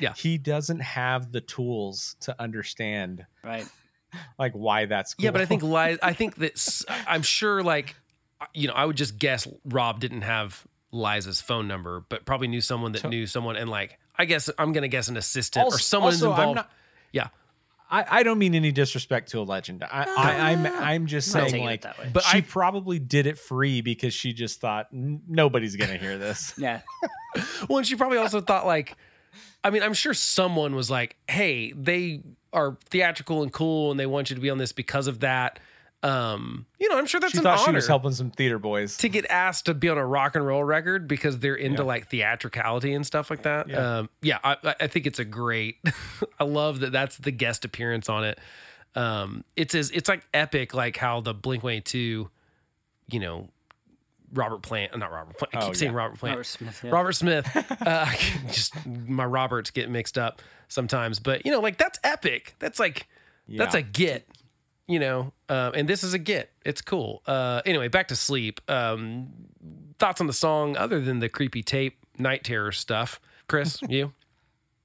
Yeah. 0.00 0.14
he 0.14 0.38
doesn't 0.38 0.80
have 0.80 1.32
the 1.32 1.40
tools 1.40 2.16
to 2.20 2.34
understand 2.40 3.26
right. 3.44 3.66
like 4.38 4.52
why 4.52 4.86
that's 4.86 5.14
cool. 5.14 5.24
Yeah, 5.24 5.30
but 5.32 5.40
I 5.40 5.44
think 5.46 5.62
Liza, 5.62 5.98
I 6.02 6.12
think 6.12 6.36
that 6.42 6.84
i'm 7.06 7.22
sure 7.22 7.62
like 7.62 7.94
you 8.54 8.68
know, 8.68 8.74
I 8.74 8.84
would 8.84 8.96
just 8.96 9.18
guess 9.18 9.48
Rob 9.64 9.98
didn't 9.98 10.22
have 10.22 10.64
Liza's 10.92 11.40
phone 11.40 11.66
number, 11.66 12.04
but 12.08 12.24
probably 12.24 12.46
knew 12.46 12.60
someone 12.60 12.92
that 12.92 13.02
So- 13.02 13.08
knew 13.08 13.26
someone 13.26 13.56
and 13.56 13.68
like 13.68 13.98
I 14.16 14.24
guess 14.26 14.48
I'm 14.58 14.72
going 14.72 14.82
to 14.82 14.88
guess 14.88 15.08
an 15.08 15.16
assistant 15.16 15.62
or 15.64 15.66
Also- 15.66 15.78
someone 15.78 16.12
who's 16.12 16.22
also, 16.22 16.30
involved. 16.40 16.56
not- 16.56 16.70
yeah. 17.12 17.28
I, 17.90 18.04
I 18.18 18.22
don't 18.22 18.38
mean 18.38 18.54
any 18.54 18.70
disrespect 18.70 19.30
to 19.30 19.40
a 19.40 19.42
legend. 19.44 19.82
I, 19.82 20.04
I 20.04 20.50
I'm 20.52 20.66
I'm 20.66 21.06
just 21.06 21.34
I'm 21.34 21.48
saying 21.48 21.64
like 21.64 21.80
that. 21.82 21.96
But 22.12 22.22
she 22.24 22.38
I- 22.38 22.40
probably 22.42 22.98
did 22.98 23.26
it 23.26 23.38
free 23.38 23.80
because 23.80 24.12
she 24.14 24.32
just 24.34 24.60
thought 24.60 24.88
nobody's 24.92 25.74
gonna 25.74 25.96
hear 25.96 26.16
this. 26.18 26.54
Yeah. 26.56 26.80
Well, 27.68 27.78
and 27.78 27.86
she 27.86 27.94
probably 27.94 28.18
also 28.18 28.40
thought 28.40 28.66
like, 28.66 28.96
I 29.64 29.70
mean, 29.70 29.82
I'm 29.82 29.94
sure 29.94 30.14
someone 30.14 30.74
was 30.74 30.90
like, 30.90 31.16
"Hey, 31.28 31.72
they 31.72 32.22
are 32.52 32.76
theatrical 32.90 33.42
and 33.42 33.52
cool, 33.52 33.90
and 33.90 33.98
they 34.00 34.06
want 34.06 34.30
you 34.30 34.36
to 34.36 34.42
be 34.42 34.50
on 34.50 34.58
this 34.58 34.72
because 34.72 35.06
of 35.06 35.20
that." 35.20 35.58
Um, 36.00 36.66
you 36.78 36.88
know, 36.88 36.96
I'm 36.96 37.06
sure 37.06 37.18
that's 37.18 37.32
she 37.32 37.38
an 37.38 37.42
thought 37.44 37.58
honor 37.58 37.72
she 37.72 37.74
was 37.74 37.88
helping 37.88 38.12
some 38.12 38.30
theater 38.30 38.60
boys. 38.60 38.96
to 38.98 39.08
get 39.08 39.26
asked 39.28 39.66
to 39.66 39.74
be 39.74 39.88
on 39.88 39.98
a 39.98 40.06
rock 40.06 40.36
and 40.36 40.46
roll 40.46 40.62
record 40.62 41.08
because 41.08 41.40
they're 41.40 41.56
into 41.56 41.82
Yeah. 41.82 41.86
like 41.88 42.08
theatricality 42.08 42.94
and 42.94 43.04
stuff 43.04 43.30
like 43.30 43.42
that. 43.42 43.68
Yeah. 43.68 43.98
Um, 43.98 44.10
yeah, 44.22 44.38
I, 44.44 44.56
I- 44.80 44.86
think 44.86 45.06
it's 45.08 45.18
a 45.18 45.24
great. 45.24 45.76
I 46.38 46.44
love 46.44 46.78
that 46.80 46.92
that's 46.92 47.16
the 47.16 47.32
guest 47.32 47.64
appearance 47.64 48.08
on 48.08 48.22
it. 48.24 48.38
Um, 48.94 49.42
it's 49.56 49.74
as 49.74 49.90
it's 49.90 50.08
like 50.08 50.24
epic, 50.32 50.72
like 50.72 50.96
how 50.96 51.20
the 51.20 51.34
Blink 51.34 51.64
One 51.64 51.82
Two, 51.82 52.30
you 53.10 53.18
know, 53.18 53.48
Robert 54.34 54.62
Plant, 54.62 54.96
not 54.98 55.10
Robert 55.10 55.36
Plant. 55.38 55.54
I 55.56 55.58
Oh, 55.60 55.66
keep 55.68 55.76
saying 55.76 55.92
yeah. 55.92 55.98
Robert 55.98 56.18
Plant. 56.18 56.34
Robert 56.36 56.44
Smith. 56.44 56.80
yeah. 56.84 56.90
Robert 56.90 57.12
Smith. 57.12 57.66
Uh, 57.80 58.06
just 58.52 58.74
my 58.86 59.24
Roberts 59.24 59.70
get 59.70 59.88
mixed 59.90 60.18
up 60.18 60.42
sometimes, 60.68 61.18
but 61.20 61.44
you 61.46 61.52
know, 61.52 61.60
like 61.60 61.78
that's 61.78 61.98
epic. 62.04 62.54
That's 62.58 62.78
like 62.78 63.06
that's 63.48 63.74
a 63.74 63.82
get. 63.82 64.28
You 64.86 64.98
know, 64.98 65.32
um, 65.50 65.72
and 65.74 65.86
this 65.88 66.02
is 66.02 66.14
a 66.14 66.18
get. 66.18 66.50
It's 66.64 66.80
cool. 66.80 67.22
Uh, 67.26 67.60
anyway, 67.66 67.88
back 67.88 68.08
to 68.08 68.16
sleep. 68.16 68.60
Um, 68.70 69.28
thoughts 69.98 70.20
on 70.22 70.26
the 70.26 70.32
song 70.32 70.76
other 70.78 70.98
than 71.00 71.18
the 71.18 71.28
creepy 71.28 71.62
tape 71.62 71.98
night 72.18 72.42
terror 72.44 72.72
stuff, 72.72 73.20
Chris? 73.48 73.80
You? 73.88 74.12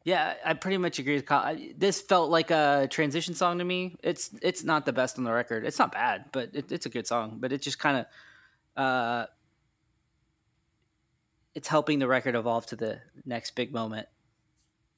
Yeah, 0.04 0.34
I 0.44 0.54
pretty 0.56 0.78
much 0.78 1.00
agree 1.00 1.16
with 1.16 1.26
Kyle. 1.26 1.46
I- 1.56 1.74
This 1.78 2.02
felt 2.02 2.30
like 2.30 2.52
a 2.52 2.88
transition 2.92 3.34
song 3.34 3.60
to 3.60 3.64
me. 3.64 3.96
It's 4.04 4.30
it's 4.42 4.62
not 4.64 4.86
the 4.86 4.92
best 4.92 5.18
on 5.18 5.24
the 5.24 5.32
record. 5.32 5.66
It's 5.66 5.80
not 5.80 5.94
bad, 5.94 6.26
but 6.34 6.50
it, 6.54 6.70
it's 6.74 6.86
a 6.86 6.90
good 6.90 7.08
song. 7.08 7.38
But 7.40 7.54
it 7.54 7.62
just 7.62 7.80
kind 7.80 7.96
of, 7.98 8.06
uh, 8.78 9.26
it's 11.56 11.68
helping 11.68 12.00
the 12.00 12.08
record 12.08 12.36
evolve 12.36 12.66
to 12.68 12.76
the 12.76 13.00
next 13.26 13.52
big 13.56 13.72
moment. 13.74 14.08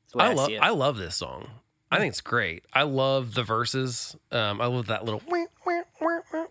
That's 0.04 0.12
the 0.14 0.18
way 0.20 0.26
I 0.26 0.30
I, 0.30 0.34
love. 0.34 0.52
I 0.62 0.70
love 0.70 0.98
this 0.98 1.16
song. 1.16 1.48
I 1.92 2.00
think 2.00 2.12
it's 2.12 2.22
great. 2.22 2.64
I 2.74 2.84
love 2.84 3.34
the 3.36 3.44
verses. 3.44 4.16
Um, 4.32 4.60
I 4.60 4.66
love 4.66 4.88
that 4.88 5.06
little 5.06 5.22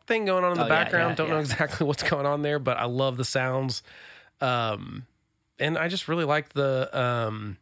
thing 0.07 0.25
going 0.25 0.45
on 0.45 0.53
in 0.53 0.59
the 0.59 0.65
Oh, 0.65 0.69
background. 0.69 1.11
yeah, 1.13 1.15
Don't 1.17 1.29
know 1.31 1.39
exactly 1.41 1.87
what's 1.87 2.03
going 2.03 2.25
on 2.27 2.43
there, 2.43 2.59
but 2.59 2.77
I 2.79 2.85
love 2.85 3.17
the 3.17 3.25
sounds. 3.25 3.83
Um, 4.41 5.07
and 5.59 5.77
I 5.77 5.89
just 5.89 6.09
really 6.09 6.25
like 6.25 6.51
the 6.53 6.89
um, 6.99 7.59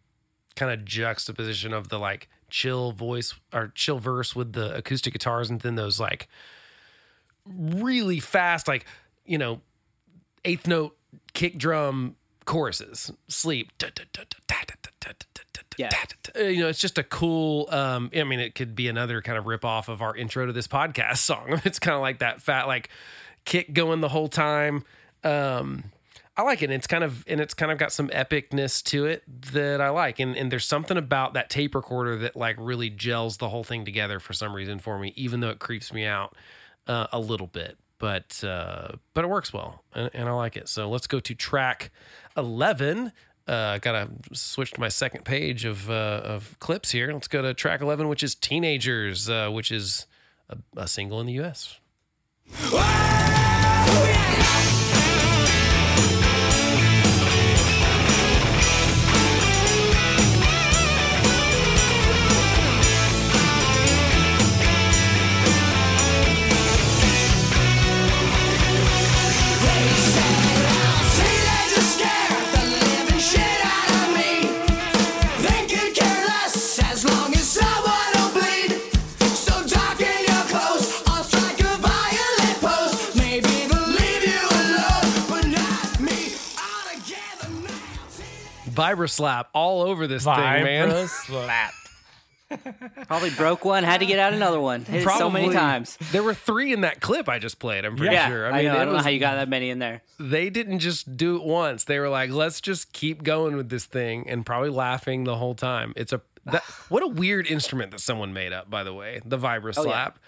kind 0.54 0.70
of 0.72 0.84
juxtaposition 0.84 1.72
of 1.72 1.88
the 1.88 1.98
like 1.98 2.28
chill 2.50 2.92
voice 2.92 3.34
or 3.52 3.72
chill 3.74 3.98
verse 3.98 4.36
with 4.36 4.52
the 4.52 4.74
acoustic 4.76 5.12
guitars, 5.14 5.48
and 5.50 5.60
then 5.60 5.74
those 5.74 5.98
like 5.98 6.28
really 7.46 8.20
fast, 8.20 8.68
like 8.68 8.84
you 9.24 9.38
know, 9.38 9.60
eighth 10.44 10.66
note 10.66 10.96
kick 11.34 11.58
drum 11.58 12.16
choruses. 12.44 13.12
Sleep. 13.28 13.72
Yeah. 15.78 15.88
Uh, 16.36 16.44
You 16.48 16.60
know, 16.62 16.68
it's 16.68 16.78
just 16.80 16.98
a 16.98 17.02
cool. 17.02 17.68
Um, 17.70 18.10
I 18.14 18.24
mean, 18.24 18.40
it 18.40 18.54
could 18.54 18.74
be 18.74 18.88
another 18.88 19.22
kind 19.22 19.38
of 19.38 19.46
rip 19.46 19.64
off 19.64 19.88
of 19.88 20.02
our 20.02 20.14
intro 20.16 20.46
to 20.46 20.52
this 20.52 20.68
podcast 20.68 21.18
song. 21.18 21.60
It's 21.64 21.78
kind 21.78 21.94
of 21.94 22.00
like 22.00 22.18
that 22.18 22.42
fat 22.42 22.66
like 22.66 22.90
kick 23.44 23.72
going 23.72 24.00
the 24.00 24.08
whole 24.08 24.28
time. 24.28 24.84
Um, 25.24 25.84
I 26.36 26.42
like 26.42 26.62
it. 26.62 26.66
And 26.66 26.74
it's 26.74 26.86
kind 26.86 27.04
of 27.04 27.24
and 27.26 27.40
it's 27.40 27.54
kind 27.54 27.70
of 27.72 27.78
got 27.78 27.92
some 27.92 28.08
epicness 28.08 28.82
to 28.84 29.06
it 29.06 29.22
that 29.52 29.80
I 29.80 29.90
like. 29.90 30.18
And 30.18 30.36
and 30.36 30.50
there's 30.52 30.64
something 30.64 30.96
about 30.96 31.34
that 31.34 31.50
tape 31.50 31.74
recorder 31.74 32.16
that 32.18 32.36
like 32.36 32.56
really 32.58 32.90
gels 32.90 33.36
the 33.38 33.48
whole 33.48 33.64
thing 33.64 33.84
together 33.84 34.18
for 34.20 34.32
some 34.32 34.54
reason 34.54 34.78
for 34.78 34.98
me, 34.98 35.12
even 35.16 35.40
though 35.40 35.50
it 35.50 35.58
creeps 35.58 35.92
me 35.92 36.04
out 36.04 36.34
uh, 36.86 37.06
a 37.12 37.18
little 37.20 37.46
bit. 37.46 37.76
But 38.02 38.42
uh, 38.42 38.88
but 39.14 39.24
it 39.24 39.28
works 39.28 39.52
well, 39.52 39.84
and, 39.94 40.10
and 40.12 40.28
I 40.28 40.32
like 40.32 40.56
it. 40.56 40.68
So 40.68 40.90
let's 40.90 41.06
go 41.06 41.20
to 41.20 41.34
track 41.36 41.92
eleven. 42.36 43.12
Uh, 43.46 43.78
gotta 43.78 44.08
switch 44.32 44.72
to 44.72 44.80
my 44.80 44.88
second 44.88 45.24
page 45.24 45.64
of 45.64 45.88
uh, 45.88 46.20
of 46.24 46.58
clips 46.58 46.90
here. 46.90 47.12
Let's 47.12 47.28
go 47.28 47.42
to 47.42 47.54
track 47.54 47.80
eleven, 47.80 48.08
which 48.08 48.24
is 48.24 48.34
"Teenagers," 48.34 49.30
uh, 49.30 49.50
which 49.50 49.70
is 49.70 50.08
a, 50.50 50.58
a 50.76 50.88
single 50.88 51.20
in 51.20 51.28
the 51.28 51.34
U.S. 51.34 51.78
Teenagers 52.60 54.81
Vibra 88.96 89.10
slap 89.10 89.48
all 89.54 89.82
over 89.82 90.06
this 90.06 90.24
thing, 90.24 90.34
man. 90.34 90.88
Vibra 90.88 91.08
slap. 91.08 91.72
Probably 93.08 93.30
broke 93.30 93.64
one, 93.64 93.82
had 93.82 94.00
to 94.00 94.06
get 94.06 94.18
out 94.18 94.34
another 94.34 94.60
one. 94.60 94.84
Hit 94.84 95.02
it 95.06 95.08
so 95.16 95.30
many 95.30 95.50
times. 95.52 95.96
There 96.12 96.22
were 96.22 96.34
three 96.34 96.72
in 96.74 96.82
that 96.82 97.00
clip 97.00 97.26
I 97.28 97.38
just 97.38 97.58
played. 97.58 97.84
I'm 97.86 97.96
pretty 97.96 98.14
Yeah, 98.14 98.28
sure. 98.28 98.52
I, 98.52 98.62
know. 98.62 98.74
I 98.78 98.84
don't 98.84 98.92
know 98.94 99.02
how 99.02 99.08
you 99.08 99.18
got 99.20 99.36
that 99.36 99.48
many 99.48 99.70
in 99.70 99.78
there. 99.78 100.02
they 100.20 100.50
didn't 100.50 100.80
just 100.80 101.16
do 101.16 101.36
it 101.36 101.44
once. 101.44 101.84
They 101.84 101.98
were 101.98 102.10
like, 102.10 102.30
let's 102.30 102.60
just 102.60 102.92
keep 102.92 103.22
going 103.22 103.56
with 103.56 103.70
this 103.70 103.86
thing 103.86 104.28
and 104.28 104.44
probably 104.44 104.68
laughing 104.68 105.24
the 105.24 105.36
whole 105.36 105.54
time. 105.54 105.94
It's 105.96 106.12
a 106.12 106.20
that, 106.44 106.62
what 106.90 107.02
a 107.02 107.06
weird 107.08 107.46
instrument 107.46 107.90
that 107.92 108.00
someone 108.00 108.34
made 108.34 108.52
up, 108.52 108.68
by 108.68 108.84
the 108.84 108.92
way. 108.92 109.20
The 109.24 109.38
vibra 109.38 109.72
Oh, 109.76 109.84
yeah. 109.86 109.90
slap. 110.10 110.18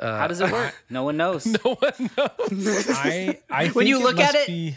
how 0.00 0.26
does 0.28 0.40
it 0.40 0.50
work? 0.50 0.74
No 0.90 1.02
one 1.04 1.18
knows. 1.18 1.44
No 1.44 1.74
one 1.74 2.10
knows. 2.16 2.86
I, 2.90 3.38
I 3.50 3.64
When 3.66 3.72
think 3.84 3.88
you 3.88 3.98
it 4.00 4.02
look 4.02 4.18
at 4.18 4.34
it- 4.34 4.46
be, 4.46 4.76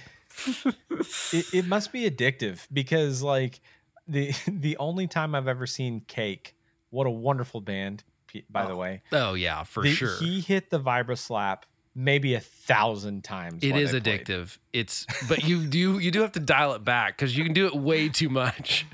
it, 1.32 1.54
it 1.54 1.66
must 1.68 1.92
be 1.92 2.10
addictive 2.10 2.68
because 2.72 3.22
like 3.22 3.60
the 4.08 4.34
the 4.48 4.78
only 4.78 5.08
time 5.08 5.36
I've 5.36 5.48
ever 5.48 5.68
seen 5.68 6.02
Cake, 6.02 6.56
what 6.90 7.08
a 7.08 7.12
wonderful 7.12 7.62
band, 7.62 8.04
by 8.50 8.66
oh, 8.66 8.68
the 8.68 8.76
way. 8.76 9.02
oh 9.12 9.34
yeah, 9.34 9.64
for 9.64 9.84
the- 9.84 9.92
sure. 9.92 10.18
He 10.20 10.42
hit 10.42 10.70
the 10.70 10.80
vibra 10.80 11.18
slap 11.18 11.66
maybe 11.96 12.34
a 12.34 12.40
thousand 12.40 13.24
times. 13.24 13.64
It 13.64 13.72
while 13.72 13.82
is 13.82 13.92
they 13.92 14.00
played. 14.00 14.26
addictive. 14.26 14.58
It's 14.72 15.06
but 15.28 15.44
you 15.44 15.66
do 15.66 16.00
you 16.00 16.12
do 16.12 16.22
have 16.22 16.32
to 16.34 16.40
dial 16.40 16.74
it 16.74 16.84
back 16.84 17.18
because 17.18 17.36
you 17.38 17.44
can 17.44 17.54
do 17.54 17.66
it 17.68 17.76
way 17.76 18.10
too 18.10 18.30
much. 18.30 18.86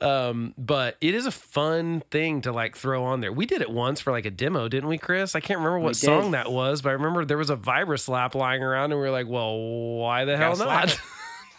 Um, 0.00 0.54
but 0.56 0.96
it 1.00 1.14
is 1.14 1.26
a 1.26 1.30
fun 1.30 2.02
thing 2.10 2.42
to 2.42 2.52
like 2.52 2.76
throw 2.76 3.04
on 3.04 3.20
there. 3.20 3.32
We 3.32 3.46
did 3.46 3.62
it 3.62 3.70
once 3.70 4.00
for 4.00 4.12
like 4.12 4.26
a 4.26 4.30
demo, 4.30 4.68
didn't 4.68 4.88
we, 4.88 4.98
Chris? 4.98 5.34
I 5.34 5.40
can't 5.40 5.58
remember 5.58 5.80
what 5.80 5.94
did. 5.94 6.00
song 6.00 6.30
that 6.32 6.52
was, 6.52 6.82
but 6.82 6.90
I 6.90 6.92
remember 6.92 7.24
there 7.24 7.38
was 7.38 7.50
a 7.50 7.56
vibra 7.56 7.98
slap 7.98 8.34
lying 8.34 8.62
around, 8.62 8.92
and 8.92 9.00
we 9.00 9.06
were 9.06 9.10
like, 9.10 9.26
"Well, 9.28 9.58
why 9.98 10.24
the 10.24 10.36
hell 10.36 10.56
not?" 10.56 10.98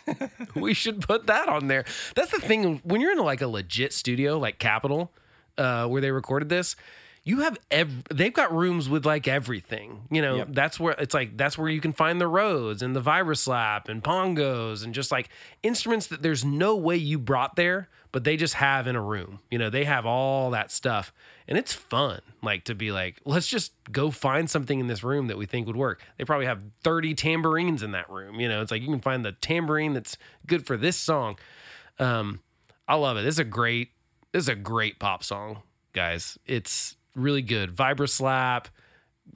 we 0.56 0.73
should 0.73 1.01
put 1.01 1.27
that 1.27 1.49
on 1.49 1.68
there. 1.68 1.85
That's 2.15 2.31
the 2.31 2.39
thing 2.39 2.81
when 2.84 3.01
you're 3.01 3.11
in 3.11 3.18
like 3.19 3.41
a 3.41 3.47
legit 3.47 3.93
studio 3.93 4.38
like 4.38 4.60
Capitol, 4.60 5.11
uh, 5.57 5.88
where 5.88 6.01
they 6.01 6.11
recorded 6.11 6.49
this. 6.49 6.76
You 7.24 7.41
have 7.41 7.58
ev- 7.70 8.04
they've 8.10 8.34
got 8.34 8.54
rooms 8.56 8.90
with 8.90 9.06
like 9.06 9.28
everything. 9.28 10.02
You 10.10 10.22
know, 10.22 10.36
Yep. 10.38 10.48
that's 10.52 10.80
where 10.80 10.96
it's 10.98 11.14
like 11.14 11.38
that's 11.38 11.58
where 11.58 11.70
you 11.70 11.82
can 11.82 11.94
find 11.94 12.20
the 12.20 12.28
Rhodes 12.28 12.82
and 12.82 12.96
the 12.96 13.02
Vibra 13.02 13.38
slap 13.38 13.88
and 13.90 14.04
bongos 14.04 14.84
and 14.84 14.94
just 14.96 15.12
like 15.12 15.30
instruments 15.62 16.08
that 16.08 16.22
there's 16.22 16.44
no 16.46 16.76
way 16.76 16.96
you 16.96 17.20
brought 17.20 17.56
there, 17.56 17.90
but 18.12 18.24
they 18.24 18.36
just 18.38 18.56
have 18.56 18.88
in 18.88 18.96
a 18.96 19.02
room. 19.02 19.40
You 19.52 19.60
know, 19.60 19.70
they 19.70 19.84
have 19.84 20.06
all 20.06 20.52
that 20.52 20.72
stuff. 20.72 21.14
And 21.48 21.58
it's 21.58 21.74
fun, 21.74 22.22
like 22.44 22.64
to 22.66 22.76
be 22.76 22.91
like, 22.91 23.20
let's 23.26 23.48
just 23.48 23.74
go 23.91 24.12
find 24.12 24.48
something 24.50 24.80
in 24.80 24.86
this 24.88 25.04
room 25.04 25.28
that 25.28 25.38
we 25.38 25.46
think 25.48 25.66
would 25.68 25.76
work. 25.76 26.02
They 26.18 26.24
probably 26.24 26.46
have 26.46 26.64
30 26.84 27.16
tambourines 27.16 27.82
in 27.84 27.91
that 27.91 28.08
room. 28.10 28.40
You 28.40 28.48
know, 28.48 28.62
it's 28.62 28.70
like 28.72 28.82
you 28.84 28.88
can 28.88 29.02
find 29.02 29.26
the 29.26 29.32
tambourine 29.34 29.94
that's 29.94 30.16
good 30.46 30.66
for 30.68 30.78
this 30.78 30.96
song. 30.96 31.38
Um, 31.98 32.41
I 32.88 32.96
love 32.96 33.18
it. 33.18 33.24
This 33.24 33.36
is 33.36 33.40
a 33.40 33.44
great, 33.44 33.90
this 34.32 34.44
is 34.44 34.50
a 34.50 34.56
great 34.56 35.00
pop 35.00 35.24
song, 35.24 35.64
guys. 35.94 36.38
It's 36.46 36.96
really 37.20 37.41
good. 37.41 37.76
Vibra 37.76 38.10
slap, 38.10 38.68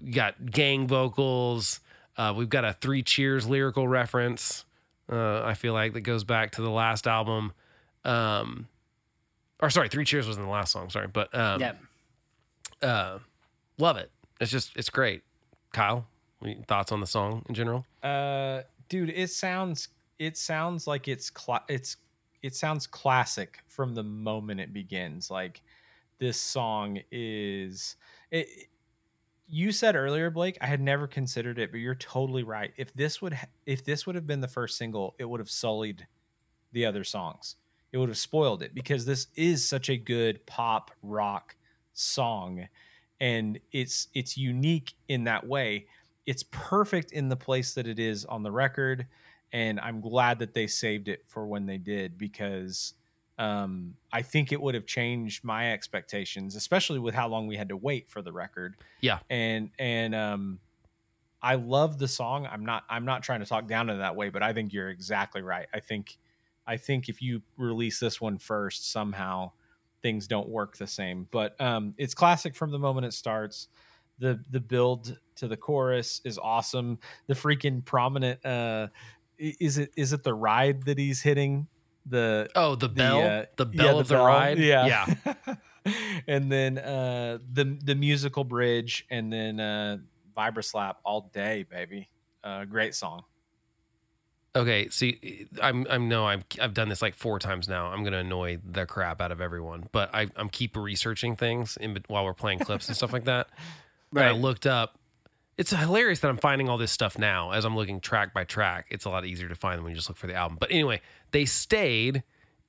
you 0.04 0.14
got 0.14 0.46
gang 0.52 0.88
vocals. 0.88 1.80
Uh, 2.18 2.34
we've 2.36 2.50
got 2.50 2.64
a 2.66 2.74
three 2.74 3.02
cheers 3.04 3.48
lyrical 3.48 3.88
reference. 3.88 4.66
Uh, 5.12 5.44
I 5.44 5.54
feel 5.54 5.74
like 5.74 5.94
that 5.94 6.02
goes 6.02 6.24
back 6.24 6.52
to 6.52 6.62
the 6.62 6.70
last 6.70 7.08
album. 7.08 7.54
Um, 8.06 8.68
or 9.62 9.70
sorry, 9.70 9.90
three 9.90 10.06
cheers 10.06 10.28
was 10.28 10.38
in 10.38 10.44
the 10.44 10.50
last 10.50 10.72
song. 10.72 10.90
Sorry, 10.90 11.08
but 11.08 11.34
um, 11.36 11.62
Yeah. 11.62 11.74
uh, 12.82 13.20
love 13.78 13.98
it. 13.98 14.12
It's 14.40 14.52
just 14.52 14.76
it's 14.76 14.90
great. 14.90 15.24
Kyle, 15.72 16.06
any 16.44 16.64
thoughts 16.68 16.92
on 16.92 17.00
the 17.00 17.08
song 17.08 17.44
in 17.50 17.56
general? 17.56 17.86
Uh, 18.02 18.62
dude, 18.90 19.10
it 19.10 19.30
sounds 19.30 19.90
it 20.20 20.38
sounds 20.38 20.86
like 20.88 21.08
it's 21.08 21.30
cla- 21.30 21.64
it's 21.70 21.98
it 22.42 22.56
sounds 22.56 22.86
classic 22.88 23.60
from 23.68 23.96
the 23.96 24.04
moment 24.04 24.60
it 24.60 24.74
begins. 24.74 25.32
Like 25.32 25.62
this 26.19 26.40
song 26.40 26.99
is 27.11 27.95
it. 28.31 28.48
You 29.48 29.72
said 29.72 29.95
earlier, 29.95 30.31
Blake, 30.31 30.57
I 30.61 30.68
had 30.68 30.81
never 30.81 31.06
considered 31.06 31.60
it, 31.60 31.72
but 31.72 31.77
you're 31.80 31.95
totally 31.95 32.44
right. 32.44 32.72
If 32.77 32.94
this 32.94 33.22
would 33.22 33.34
ha- 33.34 33.48
if 33.65 33.84
this 33.84 34.06
would 34.06 34.15
have 34.15 34.26
been 34.26 34.41
the 34.41 34.48
first 34.48 34.77
single, 34.77 35.15
it 35.19 35.26
would 35.26 35.40
have 35.40 35.49
sullied 35.49 36.07
the 36.72 36.85
other 36.85 37.03
songs. 37.03 37.56
It 37.91 37.98
would 37.98 38.10
have 38.10 38.18
spoiled 38.18 38.64
it 38.64 38.73
because 38.73 39.06
this 39.06 39.27
is 39.35 39.68
such 39.68 39.90
a 39.90 39.98
good 39.98 40.45
pop 40.45 40.91
rock 41.03 41.56
song 41.94 42.68
and 43.19 43.60
it's 43.72 44.07
it's 44.14 44.38
unique 44.38 44.94
in 45.07 45.23
that 45.23 45.48
way 45.48 45.85
it's 46.26 46.44
perfect 46.52 47.11
in 47.11 47.30
the 47.30 47.35
place 47.35 47.73
that 47.73 47.88
it 47.88 47.99
is 47.99 48.26
on 48.26 48.44
the 48.44 48.52
record 48.52 49.07
and 49.53 49.80
i'm 49.80 50.02
glad 50.02 50.40
that 50.40 50.53
they 50.53 50.68
saved 50.68 51.07
it 51.07 51.23
for 51.27 51.45
when 51.45 51.65
they 51.65 51.77
did 51.77 52.18
because 52.18 52.95
um, 53.40 53.96
i 54.12 54.22
think 54.22 54.52
it 54.52 54.62
would 54.62 54.76
have 54.76 54.86
changed 54.86 55.44
my 55.44 55.74
expectations 55.74 56.56
especially 56.56 57.00
with 57.00 57.16
how 57.16 57.28
long 57.28 57.48
we 57.48 57.58
had 57.58 57.70
to 57.70 57.78
wait 57.78 58.10
for 58.10 58.22
the 58.22 58.32
record. 58.32 58.76
Yeah. 59.02 59.20
and 59.30 59.70
and 59.80 60.14
um, 60.16 60.60
i 61.42 61.56
love 61.56 61.98
the 61.98 62.08
song. 62.08 62.48
I'm 62.52 62.66
not 62.66 62.84
i'm 62.90 63.06
not 63.06 63.24
trying 63.24 63.40
to 63.40 63.46
talk 63.46 63.68
down 63.68 63.90
in 63.90 64.00
that 64.00 64.16
way 64.16 64.30
but 64.30 64.44
i 64.44 64.54
think 64.54 64.74
you're 64.74 64.90
exactly 64.90 65.42
right. 65.42 65.68
I 65.74 65.80
think 65.80 66.18
i 66.66 66.78
think 66.78 67.10
if 67.10 67.22
you 67.22 67.42
release 67.58 68.00
this 68.00 68.22
one 68.22 68.38
first 68.38 68.92
somehow 68.92 69.52
things 70.04 70.28
don't 70.28 70.50
work 70.50 70.78
the 70.78 70.86
same. 70.86 71.28
But 71.32 71.60
um, 71.60 71.96
it's 71.98 72.14
classic 72.14 72.56
from 72.56 72.70
the 72.70 72.78
moment 72.78 73.08
it 73.08 73.14
starts. 73.14 73.70
The 74.20 74.40
the 74.52 74.60
build 74.60 75.18
to 75.38 75.48
the 75.48 75.58
chorus 75.58 76.22
is 76.24 76.38
awesome. 76.38 77.00
The 77.26 77.34
freaking 77.34 77.84
prominent 77.84 78.46
uh 78.46 78.88
is 79.40 79.80
it 79.80 79.92
is 79.98 80.14
it 80.14 80.24
the 80.24 80.36
ride 80.36 80.84
that 80.84 81.00
he's 81.00 81.22
hitting 81.22 81.68
the 82.06 82.50
Oh, 82.56 82.76
the 82.76 82.90
bell, 82.90 83.22
uh, 83.22 83.46
the 83.56 83.68
yeah, 83.72 83.84
bell 83.84 84.00
of 84.00 84.08
the 84.08 84.18
ride. 84.18 84.60
Yeah. 84.60 85.14
yeah. 85.26 85.56
and 86.28 86.52
then 86.52 86.78
uh 86.78 87.40
the 87.52 87.78
the 87.84 87.96
musical 87.96 88.44
bridge 88.44 89.06
and 89.10 89.32
then 89.32 89.60
uh 89.60 89.98
Vibra 90.36 90.64
Slap 90.64 91.00
all 91.04 91.30
day, 91.34 91.66
baby. 91.70 92.10
Uh 92.44 92.66
great 92.66 92.96
song. 92.96 93.24
Okay, 94.56 94.88
see, 94.90 95.48
I'm 95.62 95.88
I'm 95.90 96.08
no, 96.08 96.28
I'm 96.28 96.44
I've 96.62 96.76
done 96.76 96.88
this 96.88 97.02
like 97.02 97.16
four 97.16 97.40
times 97.40 97.68
now. 97.68 97.88
I'm 97.88 98.04
gonna 98.04 98.20
annoy 98.20 98.60
the 98.64 98.86
crap 98.86 99.20
out 99.20 99.32
of 99.32 99.42
everyone, 99.42 99.90
but 99.92 100.14
I, 100.14 100.28
I'm 100.36 100.50
keep 100.50 100.78
researching 100.78 101.36
things 101.36 101.76
in 101.78 101.98
while 102.08 102.24
we're 102.24 102.36
playing 102.36 102.60
clips 102.60 102.88
and 102.88 102.96
stuff 102.96 103.14
like 103.14 103.26
that. 103.26 103.48
And 104.12 104.24
I 104.24 104.32
looked 104.32 104.68
up. 104.68 105.00
It's 105.58 105.72
hilarious 105.72 106.20
that 106.22 106.30
I'm 106.30 106.38
finding 106.38 106.68
all 106.70 106.78
this 106.78 106.92
stuff 106.92 107.18
now 107.18 107.52
as 107.52 107.64
I'm 107.66 107.76
looking 107.76 108.00
track 108.00 108.34
by 108.34 108.44
track. 108.44 108.88
It's 108.90 109.06
a 109.06 109.10
lot 109.10 109.26
easier 109.26 109.48
to 109.50 109.56
find 109.56 109.78
them 109.78 109.84
when 109.84 109.92
you 109.92 109.98
just 109.98 110.10
look 110.10 110.18
for 110.18 110.28
the 110.28 110.34
album. 110.36 110.58
But 110.60 110.72
anyway, 110.72 111.02
they 111.32 111.46
stayed 111.46 112.24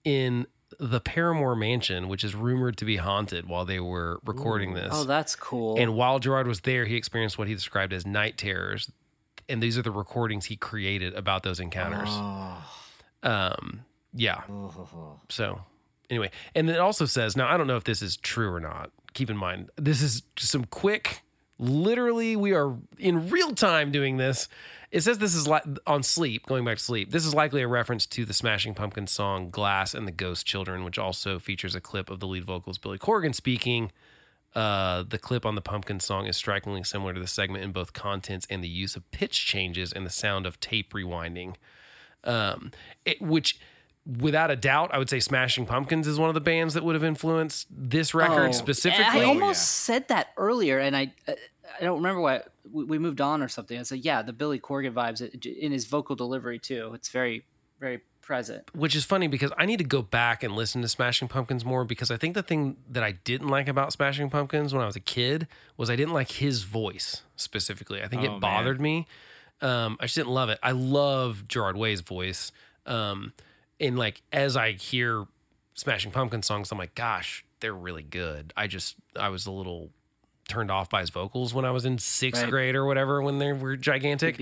in 0.04 0.46
the 0.78 1.00
Paramour 1.00 1.54
Mansion, 1.56 2.08
which 2.08 2.24
is 2.24 2.34
rumored 2.34 2.76
to 2.78 2.84
be 2.84 2.96
haunted 2.96 3.48
while 3.48 3.64
they 3.64 3.80
were 3.80 4.20
recording 4.24 4.74
this. 4.74 4.90
Oh, 4.92 5.04
that's 5.04 5.36
cool. 5.36 5.78
And 5.78 5.94
while 5.94 6.18
Gerard 6.18 6.46
was 6.46 6.60
there, 6.60 6.84
he 6.84 6.96
experienced 6.96 7.38
what 7.38 7.48
he 7.48 7.54
described 7.54 7.92
as 7.92 8.04
night 8.06 8.36
terrors. 8.36 8.90
And 9.48 9.62
these 9.62 9.78
are 9.78 9.82
the 9.82 9.90
recordings 9.90 10.46
he 10.46 10.56
created 10.56 11.14
about 11.14 11.42
those 11.42 11.60
encounters. 11.60 12.08
Um, 13.22 13.84
yeah. 14.12 14.42
So 15.30 15.60
anyway, 16.10 16.30
and 16.54 16.68
it 16.68 16.78
also 16.78 17.06
says 17.06 17.36
now 17.36 17.48
I 17.52 17.56
don't 17.56 17.66
know 17.66 17.76
if 17.76 17.84
this 17.84 18.02
is 18.02 18.16
true 18.16 18.52
or 18.52 18.60
not. 18.60 18.90
Keep 19.14 19.30
in 19.30 19.36
mind 19.36 19.70
this 19.76 20.02
is 20.02 20.22
just 20.36 20.52
some 20.52 20.64
quick. 20.64 21.22
Literally, 21.58 22.36
we 22.36 22.52
are 22.52 22.76
in 22.98 23.30
real 23.30 23.54
time 23.54 23.92
doing 23.92 24.16
this. 24.16 24.48
It 24.90 25.02
says 25.02 25.18
this 25.18 25.34
is 25.34 25.46
like 25.46 25.64
on 25.86 26.02
sleep. 26.02 26.46
Going 26.46 26.64
back 26.64 26.78
to 26.78 26.82
sleep, 26.84 27.10
this 27.10 27.24
is 27.24 27.34
likely 27.34 27.62
a 27.62 27.68
reference 27.68 28.06
to 28.06 28.24
the 28.24 28.32
Smashing 28.34 28.74
Pumpkins 28.74 29.12
song 29.12 29.50
"Glass 29.50 29.94
and 29.94 30.06
the 30.06 30.12
Ghost 30.12 30.46
Children," 30.46 30.84
which 30.84 30.98
also 30.98 31.38
features 31.38 31.74
a 31.74 31.80
clip 31.80 32.10
of 32.10 32.20
the 32.20 32.26
lead 32.26 32.44
vocals 32.44 32.78
Billy 32.78 32.98
Corgan 32.98 33.34
speaking 33.34 33.90
Uh, 34.54 35.02
the 35.02 35.18
clip 35.18 35.44
on 35.44 35.56
the 35.56 35.60
pumpkin 35.60 35.98
song 35.98 36.26
is 36.26 36.36
strikingly 36.36 36.84
similar 36.84 37.12
to 37.12 37.18
the 37.18 37.26
segment 37.26 37.64
in 37.64 37.72
both 37.72 37.92
contents 37.92 38.46
and 38.48 38.62
the 38.62 38.68
use 38.68 38.94
of 38.94 39.10
pitch 39.10 39.46
changes 39.46 39.92
and 39.92 40.06
the 40.06 40.10
sound 40.10 40.46
of 40.46 40.60
tape 40.60 40.92
rewinding. 40.92 41.56
Um, 42.22 42.70
it, 43.04 43.20
which, 43.20 43.58
without 44.06 44.50
a 44.50 44.56
doubt, 44.56 44.90
I 44.92 44.98
would 44.98 45.08
say 45.10 45.20
Smashing 45.20 45.66
Pumpkins 45.66 46.06
is 46.06 46.18
one 46.18 46.28
of 46.28 46.34
the 46.34 46.40
bands 46.40 46.74
that 46.74 46.84
would 46.84 46.94
have 46.94 47.04
influenced 47.04 47.66
this 47.70 48.14
record 48.14 48.48
Oh, 48.50 48.52
specifically. 48.52 49.22
I 49.22 49.24
almost 49.24 49.60
yeah. 49.60 49.94
said 49.94 50.08
that 50.08 50.28
earlier, 50.36 50.78
and 50.78 50.96
I 50.96 51.12
uh, 51.26 51.32
I 51.80 51.84
don't 51.84 51.96
remember 51.96 52.20
what 52.20 52.52
we, 52.70 52.84
we 52.84 52.98
moved 52.98 53.20
on 53.20 53.42
or 53.42 53.48
something. 53.48 53.78
I 53.78 53.82
said, 53.82 54.00
yeah, 54.04 54.22
the 54.22 54.32
Billy 54.32 54.60
Corgan 54.60 54.92
vibes 54.92 55.20
in 55.46 55.72
his 55.72 55.86
vocal 55.86 56.14
delivery 56.16 56.58
too. 56.58 56.92
It's 56.94 57.08
very 57.08 57.44
very 57.80 58.00
present. 58.20 58.70
which 58.74 58.94
is 58.96 59.04
funny 59.04 59.26
because 59.26 59.52
I 59.58 59.66
need 59.66 59.76
to 59.78 59.84
go 59.84 60.00
back 60.00 60.42
and 60.42 60.54
listen 60.56 60.80
to 60.80 60.88
Smashing 60.88 61.28
Pumpkins 61.28 61.62
more 61.62 61.84
because 61.84 62.10
I 62.10 62.16
think 62.16 62.34
the 62.34 62.42
thing 62.42 62.76
that 62.90 63.02
I 63.02 63.12
didn't 63.12 63.48
like 63.48 63.68
about 63.68 63.92
Smashing 63.92 64.30
Pumpkins 64.30 64.72
when 64.72 64.82
I 64.82 64.86
was 64.86 64.96
a 64.96 65.00
kid 65.00 65.46
was 65.76 65.90
I 65.90 65.96
didn't 65.96 66.14
like 66.14 66.30
his 66.30 66.62
voice 66.62 67.22
specifically. 67.36 68.02
I 68.02 68.08
think 68.08 68.22
Oh, 68.22 68.26
it 68.26 68.30
man. 68.30 68.40
bothered 68.40 68.80
me. 68.80 69.06
Um, 69.60 69.98
I 70.00 70.04
just 70.04 70.14
didn't 70.14 70.30
love 70.32 70.48
it. 70.48 70.58
I 70.62 70.70
love 70.70 71.46
Gerard 71.48 71.76
Way's 71.76 72.00
voice. 72.00 72.50
Um, 72.86 73.34
and 73.80 73.98
like 73.98 74.22
as 74.32 74.56
I 74.56 74.72
hear 74.72 75.24
Smashing 75.74 76.12
Pumpkins 76.12 76.46
songs, 76.46 76.70
I'm 76.70 76.78
like, 76.78 76.94
gosh, 76.94 77.44
they're 77.60 77.74
really 77.74 78.02
good. 78.02 78.52
I 78.56 78.66
just 78.66 78.96
I 79.18 79.28
was 79.28 79.46
a 79.46 79.50
little 79.50 79.90
turned 80.48 80.70
off 80.70 80.90
by 80.90 81.00
his 81.00 81.10
vocals 81.10 81.54
when 81.54 81.64
I 81.64 81.70
was 81.70 81.84
in 81.84 81.98
sixth 81.98 82.42
Right. 82.42 82.50
grade 82.50 82.74
or 82.76 82.84
whatever 82.86 83.22
when 83.22 83.38
they 83.38 83.52
were 83.52 83.76
gigantic. 83.76 84.36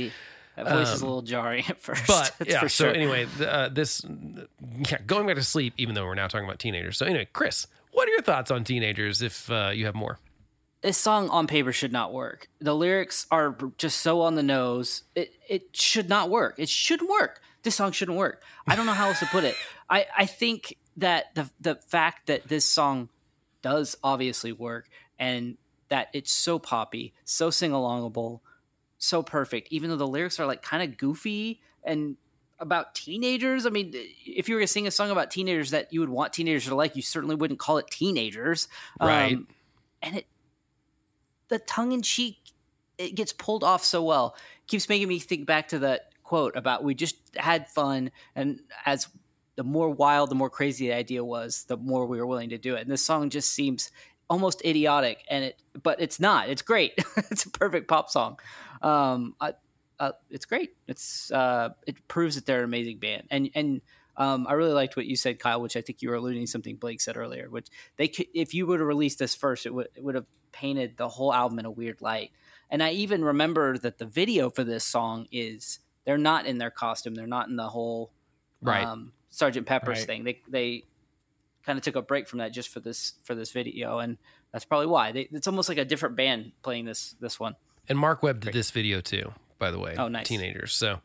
That 0.57 0.69
voice 0.69 0.89
is 0.93 1.01
a 1.01 1.07
little 1.07 1.23
jarring 1.23 1.65
at 1.69 1.79
first. 1.81 2.11
Um, 2.11 2.27
But 2.39 2.49
yeah, 2.49 2.61
for 2.61 2.69
so 2.69 2.85
sure. 2.87 2.95
anyway, 2.95 3.27
uh, 3.41 3.69
this 3.71 4.05
yeah, 4.91 4.99
going 5.07 5.27
back 5.27 5.37
to 5.37 5.43
sleep, 5.43 5.73
even 5.79 5.95
though 5.95 6.05
we're 6.05 6.15
now 6.15 6.27
talking 6.29 6.45
about 6.47 6.59
teenagers. 6.59 6.99
So 6.99 7.07
anyway, 7.07 7.29
Chris, 7.33 7.67
what 7.93 8.07
are 8.07 8.11
your 8.11 8.21
thoughts 8.23 8.51
on 8.51 8.65
teenagers? 8.65 9.23
If 9.23 9.51
uh, 9.51 9.71
you 9.73 9.87
have 9.87 9.95
more, 9.95 10.19
this 10.83 10.99
song 10.99 11.31
on 11.31 11.47
paper 11.47 11.73
should 11.73 11.93
not 11.93 12.13
work. 12.13 12.49
The 12.61 12.75
lyrics 12.75 13.27
are 13.31 13.57
just 13.79 14.01
so 14.01 14.21
on 14.21 14.35
the 14.35 14.43
nose. 14.43 15.05
It 15.15 15.33
it 15.49 15.75
should 15.75 16.09
not 16.11 16.29
work. 16.29 16.57
It 16.59 16.69
shouldn't 16.69 17.09
work. 17.09 17.41
This 17.63 17.77
song 17.77 17.93
shouldn't 17.93 18.19
work. 18.19 18.43
I 18.67 18.77
don't 18.77 18.87
know 18.87 18.93
how 18.93 19.09
else 19.09 19.21
to 19.21 19.27
put 19.27 19.45
it. 19.45 19.55
I 19.89 20.07
I 20.17 20.27
think 20.27 20.77
that 20.97 21.35
the 21.35 21.51
the 21.61 21.77
fact 21.77 22.27
that 22.27 22.49
this 22.49 22.65
song 22.65 23.09
does 23.63 23.97
obviously 24.03 24.53
work 24.53 24.89
and 25.19 25.57
that 25.89 26.09
it's 26.13 26.33
so 26.33 26.59
poppy, 26.59 27.15
so 27.25 27.51
sing 27.51 27.71
alongable, 27.71 28.41
so 28.99 29.23
perfect. 29.23 29.69
Even 29.71 29.91
though 29.91 29.97
the 29.97 30.07
lyrics 30.07 30.41
are 30.41 30.47
like 30.47 30.63
kind 30.63 30.83
of 30.83 30.99
goofy 30.99 31.61
and 31.85 32.17
about 32.59 32.95
teenagers. 32.95 33.67
I 33.67 33.71
mean, 33.71 33.93
if 34.25 34.49
you 34.49 34.55
were 34.55 34.61
to 34.61 34.67
sing 34.69 34.87
a 34.87 34.91
song 34.91 35.11
about 35.11 35.31
teenagers 35.33 35.71
that 35.73 35.93
you 35.93 35.99
would 36.01 36.09
want 36.09 36.33
teenagers 36.33 36.67
to 36.67 36.75
like, 36.77 36.95
you 36.95 37.03
certainly 37.03 37.35
wouldn't 37.35 37.59
call 37.59 37.79
it 37.79 37.89
teenagers, 37.91 38.69
Right. 39.01 39.35
Um, 39.35 39.49
and 40.01 40.17
it 40.19 40.27
the 41.49 41.59
tongue 41.59 41.93
in 41.93 42.03
cheek 42.03 42.39
it 42.99 43.15
gets 43.15 43.33
pulled 43.33 43.65
off 43.65 43.85
so 43.85 44.03
well. 44.03 44.37
Keeps 44.69 44.89
making 44.89 45.09
me 45.09 45.19
think 45.19 45.47
back 45.47 45.69
to 45.69 45.81
that 45.81 46.12
quote 46.33 46.57
about 46.57 46.83
we 46.83 46.95
just 46.95 47.17
had 47.37 47.69
fun 47.69 48.11
and 48.35 48.61
as 48.87 49.07
the 49.57 49.63
more 49.63 49.91
wild, 49.91 50.31
the 50.31 50.35
more 50.35 50.49
crazy 50.49 50.87
the 50.87 50.95
idea 50.95 51.23
was, 51.23 51.65
the 51.65 51.77
more 51.77 52.07
we 52.07 52.17
were 52.17 52.27
willing 52.27 52.49
to 52.49 52.57
do 52.57 52.75
it. 52.75 52.81
And 52.81 52.91
this 52.91 53.05
song 53.05 53.29
just 53.29 53.53
seems 53.53 53.91
almost 54.31 54.65
idiotic 54.65 55.19
and 55.29 55.45
it 55.45 55.63
but 55.83 56.01
it's 56.01 56.19
not. 56.19 56.49
It's 56.49 56.63
great. 56.63 56.95
it's 57.31 57.45
a 57.45 57.51
perfect 57.51 57.87
pop 57.87 58.09
song. 58.09 58.39
Um 58.81 59.35
I, 59.43 59.53
uh, 60.01 60.13
it's 60.31 60.47
great. 60.47 60.71
It's 60.89 61.31
uh, 61.31 61.69
it 61.87 62.09
proves 62.09 62.37
that 62.37 62.47
they're 62.47 62.61
an 62.61 62.65
amazing 62.65 62.99
band, 62.99 63.25
and 63.31 63.51
and 63.55 63.83
um, 64.17 64.47
I 64.49 64.55
really 64.55 64.73
liked 64.73 64.97
what 64.97 65.07
you 65.07 65.15
said, 65.15 65.39
Kyle, 65.39 65.61
which 65.61 65.77
I 65.77 65.81
think 65.81 66.03
you 66.03 66.09
were 66.09 66.17
alluding 66.17 66.45
to 66.45 66.51
something 66.51 66.77
Blake 66.77 67.01
said 67.01 67.17
earlier. 67.17 67.49
Which 67.49 67.69
they 67.99 68.09
could, 68.09 68.27
if 68.35 68.53
you 68.53 68.67
would 68.67 68.81
have 68.81 68.89
released 68.89 69.21
this 69.21 69.37
first, 69.37 69.65
it 69.65 69.73
would 69.73 69.89
it 69.95 70.03
would 70.03 70.17
have 70.17 70.27
painted 70.51 70.97
the 70.97 71.09
whole 71.09 71.33
album 71.33 71.59
in 71.61 71.67
a 71.67 71.71
weird 71.71 72.01
light. 72.01 72.33
And 72.69 72.83
I 72.83 72.93
even 72.93 73.23
remember 73.23 73.77
that 73.79 73.99
the 73.99 74.07
video 74.07 74.49
for 74.49 74.65
this 74.65 74.83
song 74.83 75.27
is 75.31 75.79
they're 76.05 76.19
not 76.19 76.47
in 76.47 76.59
their 76.59 76.71
costume, 76.71 77.15
they're 77.15 77.27
not 77.27 77.49
in 77.49 77.57
the 77.57 77.69
whole 77.69 78.11
Right. 78.61 78.85
um, 78.87 79.13
Sergeant 79.31 79.67
Pepper's 79.67 79.99
Right. 79.99 80.07
thing. 80.07 80.25
They 80.25 80.41
they 80.49 80.85
kind 81.65 81.79
of 81.79 81.85
took 81.85 81.97
a 81.97 82.03
break 82.03 82.29
from 82.29 82.39
that 82.41 82.53
just 82.53 82.69
for 82.69 82.81
this 82.81 83.15
for 83.25 83.35
this 83.35 83.51
video, 83.53 83.99
and 83.99 84.19
that's 84.53 84.65
probably 84.65 84.87
why 84.87 85.13
they, 85.13 85.29
it's 85.33 85.47
almost 85.47 85.69
like 85.69 85.79
a 85.79 85.85
different 85.85 86.17
band 86.17 86.53
playing 86.63 86.85
this 86.85 87.15
this 87.21 87.39
one. 87.41 87.57
and 87.89 87.99
Marc 87.99 88.23
Webb 88.23 88.41
did 88.41 88.53
this 88.53 88.71
video 88.71 89.01
too, 89.01 89.33
by 89.59 89.71
the 89.71 89.79
way. 89.79 89.95
Oh, 89.99 90.09
nice. 90.09 90.29
Teenagers. 90.29 90.73
So 90.75 91.01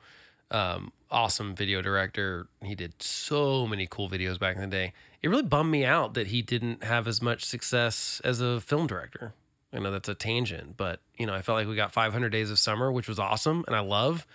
um, 0.51 0.91
awesome 1.11 1.55
video 1.55 1.81
director. 1.81 2.47
He 2.63 2.75
did 2.75 3.01
so 3.01 3.65
many 3.67 3.87
cool 3.89 4.09
videos 4.09 4.39
back 4.39 4.55
in 4.55 4.61
the 4.61 4.67
day. 4.67 4.93
It 5.21 5.29
really 5.29 5.43
bummed 5.43 5.71
me 5.71 5.83
out 5.85 6.13
that 6.13 6.27
he 6.27 6.41
didn't 6.41 6.83
have 6.83 7.07
as 7.07 7.21
much 7.21 7.43
success 7.43 8.21
as 8.23 8.39
a 8.41 8.61
film 8.61 8.87
director. 8.87 9.33
I 9.73 9.79
know 9.79 9.91
that's 9.91 10.07
a 10.07 10.15
tangent, 10.15 10.77
but 10.77 11.01
you 11.17 11.25
know, 11.25 11.33
I 11.33 11.41
felt 11.41 11.57
like 11.57 11.67
we 11.67 11.75
got 11.75 11.91
500 11.91 12.29
Days 12.29 12.49
of 12.51 12.59
Summer, 12.59 12.91
which 12.91 13.07
was 13.07 13.19
awesome 13.19 13.63
and 13.67 13.75
I 13.75 13.79
love, 13.81 14.25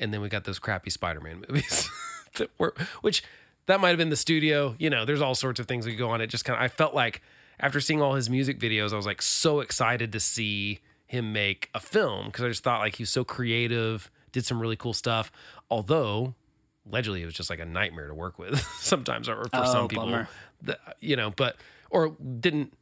and 0.00 0.12
then 0.12 0.20
we 0.20 0.28
got 0.28 0.44
those 0.44 0.58
crappy 0.58 0.90
Spider-Man 0.90 1.44
movies 1.48 1.88
that 2.36 2.50
were, 2.58 2.74
which 3.02 3.22
that 3.66 3.80
might 3.80 3.90
have 3.90 3.98
been 3.98 4.10
the 4.10 4.16
studio. 4.16 4.74
You 4.78 4.90
know, 4.90 5.04
there's 5.04 5.20
all 5.20 5.34
sorts 5.36 5.60
of 5.60 5.66
things 5.66 5.84
that 5.84 5.92
go 5.92 6.10
on. 6.10 6.20
It 6.20 6.26
just 6.26 6.44
kind 6.44 6.56
of, 6.58 6.62
I 6.64 6.68
felt 6.68 6.94
like 6.94 7.22
after 7.60 7.80
seeing 7.80 8.02
all 8.02 8.14
his 8.14 8.28
music 8.28 8.58
videos, 8.58 8.92
I 8.92 8.96
was 8.96 9.06
like 9.06 9.22
so 9.22 9.60
excited 9.60 10.10
to 10.12 10.20
see 10.20 10.80
him 11.06 11.32
make 11.32 11.68
a 11.74 11.80
film 11.80 12.26
because 12.26 12.44
I 12.44 12.48
just 12.48 12.64
thought 12.64 12.80
like 12.80 12.96
he 12.96 13.02
was 13.02 13.10
so 13.10 13.22
creative, 13.22 14.10
did 14.32 14.46
some 14.46 14.60
really 14.60 14.76
cool 14.76 14.94
stuff. 14.94 15.30
Although 15.70 16.34
allegedly 16.86 17.22
it 17.22 17.26
was 17.26 17.34
just 17.34 17.50
like 17.50 17.60
a 17.60 17.64
nightmare 17.64 18.08
to 18.08 18.14
work 18.14 18.38
with 18.38 18.58
sometimes, 18.80 19.28
or 19.28 19.44
for 19.44 19.50
Oh, 19.52 19.72
some 19.72 19.88
people, 19.88 20.26
that, 20.62 20.78
you 21.00 21.16
know, 21.16 21.30
but 21.30 21.56
or 21.90 22.16
didn't. 22.40 22.72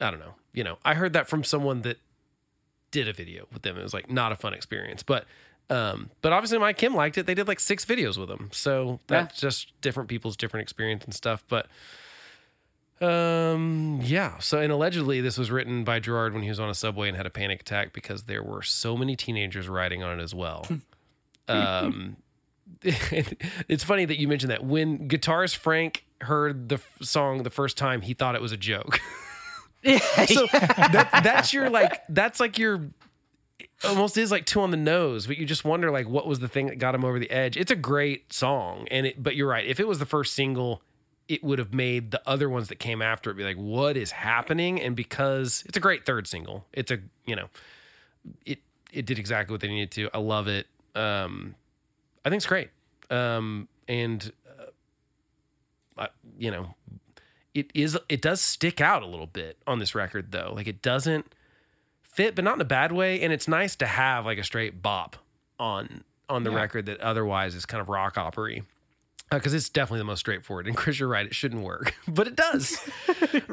I 0.00 0.10
don't 0.10 0.20
know. 0.20 0.34
You 0.52 0.64
know, 0.64 0.76
I 0.84 0.94
heard 0.94 1.14
that 1.14 1.26
from 1.28 1.42
someone 1.42 1.82
that 1.82 1.98
did 2.90 3.08
a 3.08 3.12
video 3.12 3.46
with 3.52 3.62
them. 3.62 3.78
It 3.78 3.82
was 3.82 3.94
like 3.94 4.10
not 4.10 4.32
a 4.32 4.36
fun 4.36 4.52
experience, 4.52 5.02
but 5.02 5.24
um, 5.70 6.10
but 6.22 6.32
obviously 6.32 6.58
My 6.58 6.72
Chem 6.72 6.94
liked 6.94 7.18
it. 7.18 7.26
They 7.26 7.34
did 7.34 7.48
like 7.48 7.60
six 7.60 7.84
videos 7.84 8.16
with 8.16 8.30
him, 8.30 8.50
so 8.52 9.00
that's 9.06 9.40
just 9.40 9.72
different 9.80 10.08
people's 10.08 10.36
different 10.36 10.62
experience 10.62 11.04
and 11.04 11.14
stuff. 11.14 11.44
But 11.48 11.66
um, 13.00 14.00
yeah. 14.02 14.38
So 14.38 14.58
and 14.58 14.72
allegedly 14.72 15.20
this 15.20 15.36
was 15.36 15.50
written 15.50 15.84
by 15.84 16.00
Gerard 16.00 16.32
when 16.32 16.42
he 16.42 16.48
was 16.48 16.60
on 16.60 16.70
a 16.70 16.74
subway 16.74 17.08
and 17.08 17.16
had 17.16 17.26
a 17.26 17.30
panic 17.30 17.60
attack 17.60 17.92
because 17.92 18.24
there 18.24 18.42
were 18.42 18.62
so 18.62 18.96
many 18.96 19.16
teenagers 19.16 19.68
riding 19.68 20.02
on 20.02 20.18
it 20.18 20.22
as 20.22 20.34
well. 20.34 20.66
um, 21.48 22.16
it's 22.82 23.84
funny 23.84 24.04
that 24.04 24.18
you 24.18 24.28
mentioned 24.28 24.50
that 24.50 24.64
when 24.64 25.08
guitarist 25.08 25.56
Frank 25.56 26.04
heard 26.22 26.68
the 26.68 26.76
f- 26.76 26.96
song 27.02 27.42
the 27.42 27.50
first 27.50 27.76
time, 27.76 28.00
he 28.02 28.14
thought 28.14 28.34
it 28.34 28.42
was 28.42 28.52
a 28.52 28.56
joke. 28.56 28.98
so 29.84 30.46
that, 30.52 31.20
that's 31.22 31.52
your 31.52 31.70
like 31.70 32.02
that's 32.08 32.40
like 32.40 32.58
your 32.58 32.90
almost 33.84 34.16
is 34.16 34.30
like 34.30 34.46
two 34.46 34.60
on 34.60 34.70
the 34.70 34.76
nose 34.76 35.26
but 35.26 35.36
you 35.36 35.44
just 35.44 35.64
wonder 35.64 35.90
like 35.90 36.08
what 36.08 36.26
was 36.26 36.40
the 36.40 36.48
thing 36.48 36.66
that 36.66 36.78
got 36.78 36.94
him 36.94 37.04
over 37.04 37.18
the 37.18 37.30
edge. 37.30 37.56
It's 37.56 37.70
a 37.70 37.76
great 37.76 38.32
song 38.32 38.88
and 38.90 39.06
it 39.06 39.22
but 39.22 39.36
you're 39.36 39.48
right. 39.48 39.66
If 39.66 39.80
it 39.80 39.86
was 39.86 39.98
the 39.98 40.06
first 40.06 40.34
single 40.34 40.82
it 41.28 41.42
would 41.42 41.58
have 41.58 41.74
made 41.74 42.12
the 42.12 42.22
other 42.26 42.48
ones 42.48 42.68
that 42.68 42.78
came 42.78 43.02
after 43.02 43.30
it 43.30 43.34
be 43.34 43.44
like 43.44 43.56
what 43.56 43.96
is 43.96 44.12
happening? 44.12 44.80
And 44.80 44.96
because 44.96 45.62
it's 45.66 45.76
a 45.76 45.80
great 45.80 46.06
third 46.06 46.26
single 46.26 46.64
it's 46.72 46.90
a 46.90 46.98
you 47.26 47.36
know 47.36 47.48
it 48.44 48.60
it 48.92 49.04
did 49.04 49.18
exactly 49.18 49.52
what 49.52 49.60
they 49.60 49.68
needed 49.68 49.90
to. 49.92 50.10
I 50.14 50.18
love 50.18 50.48
it. 50.48 50.66
Um 50.94 51.54
i 52.24 52.30
think 52.30 52.40
it's 52.40 52.46
great. 52.46 52.70
Um 53.10 53.68
and 53.88 54.32
uh, 54.58 56.02
I, 56.02 56.08
you 56.38 56.50
know 56.50 56.74
it 57.54 57.70
is 57.74 57.98
it 58.08 58.20
does 58.22 58.40
stick 58.40 58.80
out 58.80 59.02
a 59.02 59.06
little 59.06 59.26
bit 59.26 59.58
on 59.66 59.78
this 59.78 59.94
record 59.94 60.32
though. 60.32 60.52
Like 60.54 60.66
it 60.66 60.82
doesn't 60.82 61.26
fit 62.16 62.34
but 62.34 62.44
not 62.44 62.54
in 62.56 62.60
a 62.60 62.64
bad 62.64 62.90
way. 62.92 63.20
And 63.22 63.32
it's 63.32 63.46
nice 63.46 63.76
to 63.76 63.86
have 63.86 64.26
like 64.26 64.38
a 64.38 64.44
straight 64.44 64.82
bop 64.82 65.16
on 65.60 66.02
on 66.28 66.42
the 66.42 66.50
Yeah. 66.50 66.56
record 66.56 66.86
that 66.86 67.00
otherwise 67.00 67.54
is 67.54 67.64
kind 67.66 67.80
of 67.80 67.88
rock 67.88 68.18
opery. 68.18 68.64
Because 69.30 69.54
it's 69.54 69.68
definitely 69.68 69.98
the 70.00 70.04
most 70.04 70.20
straightforward. 70.20 70.66
And 70.66 70.76
chris 70.76 70.98
you're 70.98 71.08
right 71.08 71.26
it 71.26 71.34
shouldn't 71.34 71.62
work 71.62 71.94
but 72.08 72.26
it 72.26 72.34
does. 72.36 72.78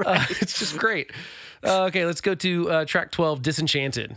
Uh, 0.05 0.25
it's 0.41 0.57
just 0.59 0.77
great. 0.77 1.11
Uh, 1.63 1.83
okay 1.83 2.05
let's 2.05 2.21
go 2.21 2.33
to 2.35 2.69
uh, 2.71 2.85
track 2.85 3.11
12 3.11 3.41
disenchanted 3.41 4.15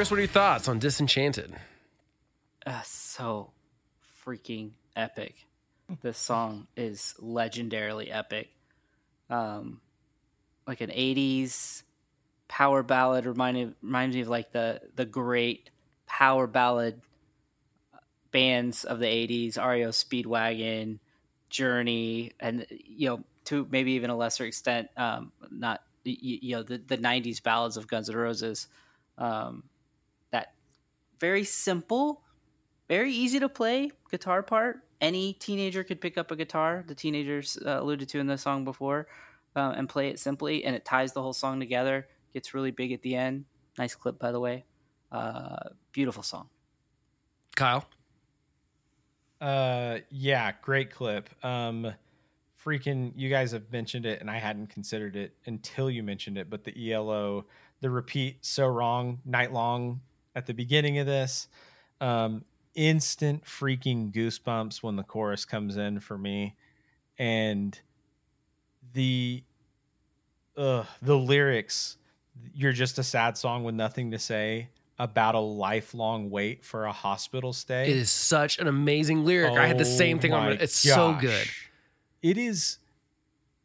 chris 0.00 0.10
what 0.10 0.16
are 0.16 0.22
your 0.22 0.28
thoughts 0.28 0.66
on 0.66 0.78
disenchanted 0.78 1.54
uh, 2.64 2.80
so 2.84 3.50
freaking 4.24 4.70
epic. 4.96 5.46
This 6.00 6.16
song 6.16 6.68
is 6.74 7.14
legendarily 7.20 8.08
epic. 8.10 8.48
Um, 9.28 9.82
like 10.66 10.80
an 10.80 10.88
'80s 10.88 11.82
power 12.48 12.82
ballad 12.82 13.26
reminded 13.26 13.74
reminds 13.82 14.16
me 14.16 14.22
of 14.22 14.28
like 14.28 14.52
the 14.52 14.80
the 14.96 15.04
great 15.04 15.68
power 16.06 16.46
ballad 16.46 17.02
bands 18.30 18.84
of 18.84 19.00
the 19.00 19.06
'80s, 19.06 19.58
REO 19.58 19.90
Speedwagon, 19.90 20.98
Journey, 21.50 22.32
and 22.40 22.66
you 22.70 23.08
know 23.08 23.24
to 23.44 23.68
maybe 23.70 23.92
even 23.92 24.08
a 24.08 24.16
lesser 24.16 24.46
extent, 24.46 24.88
um, 24.96 25.32
not 25.50 25.82
you, 26.04 26.38
you 26.40 26.56
know 26.56 26.62
the 26.62 26.78
the 26.78 26.96
'90s 26.96 27.42
ballads 27.42 27.76
of 27.76 27.86
Guns 27.86 28.08
N' 28.08 28.16
Roses. 28.16 28.66
Um, 29.18 29.64
very 31.20 31.44
simple, 31.44 32.22
very 32.88 33.12
easy 33.12 33.38
to 33.38 33.48
play 33.48 33.90
guitar 34.10 34.42
part. 34.42 34.80
Any 35.00 35.34
teenager 35.34 35.84
could 35.84 36.00
pick 36.00 36.18
up 36.18 36.30
a 36.30 36.36
guitar. 36.36 36.84
The 36.86 36.94
teenagers 36.94 37.58
uh, 37.64 37.78
alluded 37.80 38.08
to 38.10 38.18
in 38.18 38.26
the 38.26 38.36
song 38.36 38.64
before, 38.64 39.06
uh, 39.54 39.74
and 39.76 39.88
play 39.88 40.08
it 40.08 40.18
simply, 40.18 40.64
and 40.64 40.74
it 40.74 40.84
ties 40.84 41.12
the 41.12 41.22
whole 41.22 41.32
song 41.32 41.60
together. 41.60 42.08
Gets 42.34 42.54
really 42.54 42.70
big 42.70 42.92
at 42.92 43.02
the 43.02 43.14
end. 43.14 43.44
Nice 43.78 43.94
clip, 43.94 44.18
by 44.18 44.32
the 44.32 44.40
way. 44.40 44.64
Uh, 45.12 45.70
beautiful 45.92 46.22
song. 46.22 46.48
Kyle. 47.56 47.84
Uh, 49.40 49.98
yeah, 50.10 50.52
great 50.60 50.90
clip. 50.90 51.30
Um, 51.44 51.92
freaking, 52.62 53.12
you 53.16 53.30
guys 53.30 53.52
have 53.52 53.72
mentioned 53.72 54.04
it, 54.06 54.20
and 54.20 54.30
I 54.30 54.38
hadn't 54.38 54.68
considered 54.68 55.16
it 55.16 55.34
until 55.46 55.90
you 55.90 56.02
mentioned 56.02 56.36
it. 56.36 56.50
But 56.50 56.64
the 56.64 56.92
ELO, 56.92 57.46
the 57.80 57.90
repeat 57.90 58.44
so 58.44 58.66
wrong 58.66 59.20
night 59.24 59.52
long 59.52 60.00
at 60.34 60.46
the 60.46 60.54
beginning 60.54 60.98
of 60.98 61.06
this, 61.06 61.48
um, 62.00 62.44
instant 62.74 63.44
freaking 63.44 64.12
goosebumps 64.12 64.82
when 64.82 64.96
the 64.96 65.02
chorus 65.02 65.44
comes 65.44 65.76
in 65.76 66.00
for 66.00 66.16
me, 66.16 66.56
and 67.18 67.78
the, 68.92 69.42
uh, 70.56 70.84
the 71.02 71.16
lyrics. 71.16 71.96
You're 72.54 72.72
just 72.72 72.98
a 72.98 73.02
sad 73.02 73.36
song 73.36 73.64
with 73.64 73.74
nothing 73.74 74.12
to 74.12 74.18
say 74.18 74.68
about 74.98 75.34
a 75.34 75.40
lifelong 75.40 76.30
wait 76.30 76.62
for 76.64 76.84
a 76.84 76.92
hospital 76.92 77.54
stay. 77.54 77.90
It 77.90 77.96
is 77.96 78.10
such 78.10 78.58
an 78.58 78.66
amazing 78.66 79.24
lyric. 79.24 79.56
I 79.56 79.66
had 79.66 79.78
the 79.78 79.84
same 79.84 80.18
Oh 80.18 80.20
thing 80.20 80.32
on 80.34 80.44
my 80.44 80.52
it. 80.52 80.62
It's 80.62 80.76
so 80.76 81.14
good. 81.14 81.46
It 82.22 82.36
is 82.36 82.78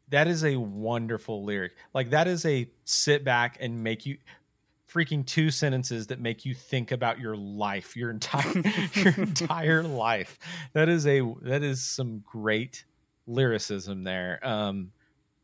that 0.10 0.28
is 0.28 0.46
a 0.46 0.56
wonderful 0.56 1.44
lyric. 1.44 1.74
Like 1.94 2.12
that 2.12 2.28
is 2.28 2.46
a 2.46 2.70
sit 2.86 3.24
back 3.26 3.58
and 3.60 3.84
make 3.84 4.06
you 4.06 4.18
freaking 4.96 5.26
two 5.26 5.52
sentences 5.52 6.08
that 6.08 6.22
make 6.22 6.46
you 6.46 6.56
think 6.56 6.92
about 6.92 7.20
your 7.20 7.36
life, 7.36 7.96
your 7.98 8.10
entire 8.10 8.54
your 8.94 9.14
entire 9.18 9.84
life. 9.84 10.40
That 10.74 10.88
is 10.88 11.06
a 11.06 11.22
that 11.42 11.64
is 11.64 11.82
some 11.82 12.24
great 12.26 12.86
lyricism 13.28 14.04
there. 14.04 14.40
Um 14.42 14.92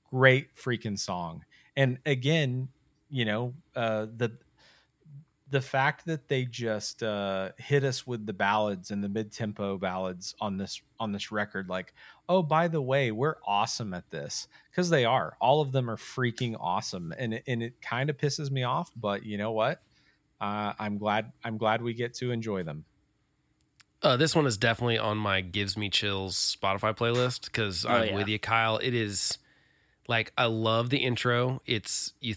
great 0.09 0.55
freaking 0.55 0.97
song. 0.97 1.43
And 1.75 1.97
again, 2.05 2.69
you 3.09 3.25
know, 3.25 3.53
uh 3.75 4.07
the 4.15 4.31
the 5.51 5.61
fact 5.61 6.05
that 6.05 6.29
they 6.29 6.45
just 6.45 7.03
uh, 7.03 7.49
hit 7.57 7.83
us 7.83 8.07
with 8.07 8.25
the 8.25 8.33
ballads 8.33 8.89
and 8.89 9.03
the 9.03 9.09
mid-tempo 9.09 9.77
ballads 9.77 10.33
on 10.39 10.57
this 10.57 10.81
on 10.99 11.11
this 11.11 11.31
record 11.31 11.69
like 11.69 11.93
oh 12.29 12.41
by 12.41 12.67
the 12.67 12.81
way 12.81 13.11
we're 13.11 13.35
awesome 13.45 13.93
at 13.93 14.09
this 14.09 14.47
because 14.71 14.89
they 14.89 15.05
are 15.05 15.35
all 15.39 15.61
of 15.61 15.71
them 15.71 15.89
are 15.89 15.97
freaking 15.97 16.55
awesome 16.59 17.13
and 17.17 17.33
it, 17.33 17.43
and 17.47 17.61
it 17.61 17.81
kind 17.81 18.09
of 18.09 18.17
pisses 18.17 18.49
me 18.49 18.63
off 18.63 18.89
but 18.95 19.23
you 19.23 19.37
know 19.37 19.51
what 19.51 19.81
uh, 20.39 20.73
i'm 20.79 20.97
glad 20.97 21.31
i'm 21.43 21.57
glad 21.57 21.81
we 21.81 21.93
get 21.93 22.13
to 22.13 22.31
enjoy 22.31 22.63
them 22.63 22.85
Uh, 24.03 24.17
this 24.17 24.35
one 24.35 24.47
is 24.47 24.57
definitely 24.57 24.97
on 24.97 25.17
my 25.17 25.41
gives 25.41 25.77
me 25.77 25.89
chills 25.89 26.57
Spotify 26.59 26.95
playlist 26.95 27.45
because 27.45 27.85
I'm 27.85 28.07
yeah. 28.07 28.15
with 28.15 28.27
you, 28.27 28.39
Kyle. 28.39 28.77
It 28.77 28.95
is 28.95 29.37
like 30.07 30.33
I 30.35 30.45
love 30.45 30.89
the 30.89 30.97
intro. 30.97 31.61
It's 31.67 32.13
you. 32.19 32.33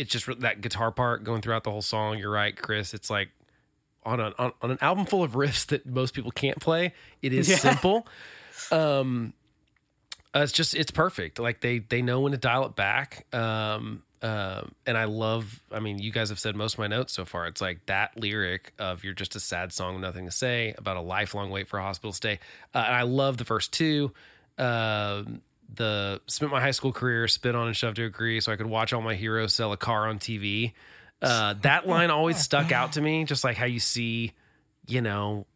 It's 0.00 0.10
just 0.10 0.40
that 0.40 0.60
guitar 0.60 0.90
part 0.90 1.24
going 1.24 1.42
throughout 1.42 1.64
the 1.64 1.70
whole 1.70 1.82
song. 1.82 2.18
You're 2.18 2.30
right, 2.30 2.56
Chris. 2.56 2.94
It's 2.94 3.10
like 3.10 3.28
on 4.04 4.18
an 4.20 4.32
on, 4.38 4.52
on 4.62 4.70
an 4.70 4.78
album 4.80 5.04
full 5.06 5.22
of 5.22 5.32
riffs 5.32 5.66
that 5.66 5.84
most 5.86 6.14
people 6.14 6.30
can't 6.30 6.58
play. 6.60 6.94
It 7.22 7.32
is 7.32 7.48
Yeah. 7.48 7.56
simple. 7.58 8.06
Um, 8.72 9.32
uh, 10.34 10.40
it's 10.40 10.52
just 10.52 10.74
it's 10.74 10.90
perfect. 10.90 11.38
Like 11.38 11.60
they 11.60 11.80
they 11.80 12.02
know 12.02 12.20
when 12.20 12.32
to 12.32 12.38
dial 12.38 12.64
it 12.66 12.76
back. 12.76 13.26
Um, 13.34 14.02
um, 14.22 14.72
and 14.86 14.96
I 14.98 15.04
love. 15.04 15.60
I 15.72 15.80
mean, 15.80 15.98
you 15.98 16.12
guys 16.12 16.28
have 16.28 16.38
said 16.38 16.54
most 16.54 16.74
of 16.74 16.78
my 16.78 16.86
notes 16.86 17.12
so 17.12 17.24
far. 17.24 17.46
It's 17.46 17.60
like 17.60 17.84
that 17.86 18.18
lyric 18.18 18.72
of 18.78 19.02
"You're 19.02 19.14
just 19.14 19.34
a 19.34 19.40
sad 19.40 19.72
song, 19.72 20.00
nothing 20.00 20.26
to 20.26 20.30
say" 20.30 20.74
about 20.78 20.96
a 20.96 21.00
lifelong 21.00 21.50
wait 21.50 21.68
for 21.68 21.78
a 21.78 21.82
hospital 21.82 22.12
stay. 22.12 22.38
Uh, 22.74 22.84
and 22.86 22.94
I 22.96 23.02
love 23.02 23.38
the 23.38 23.44
first 23.46 23.72
two. 23.72 24.12
Um, 24.58 25.40
the 25.74 26.20
spent 26.26 26.50
my 26.50 26.60
high 26.60 26.70
school 26.70 26.92
career 26.92 27.28
spit 27.28 27.54
on 27.54 27.66
and 27.66 27.76
shoved 27.76 27.96
to 27.96 28.02
a 28.02 28.06
degree 28.06 28.40
so 28.40 28.52
I 28.52 28.56
could 28.56 28.66
watch 28.66 28.92
all 28.92 29.02
my 29.02 29.14
heroes 29.14 29.52
sell 29.52 29.72
a 29.72 29.76
car 29.76 30.08
on 30.08 30.18
TV. 30.18 30.72
Uh, 31.22 31.54
that 31.62 31.86
line 31.88 32.10
always 32.10 32.38
stuck 32.38 32.72
out 32.72 32.92
to 32.92 33.00
me, 33.00 33.24
just 33.24 33.44
like 33.44 33.56
how 33.56 33.66
you 33.66 33.80
see, 33.80 34.32
you 34.86 35.00
know, 35.00 35.46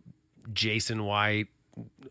Jason 0.52 1.04
White 1.04 1.48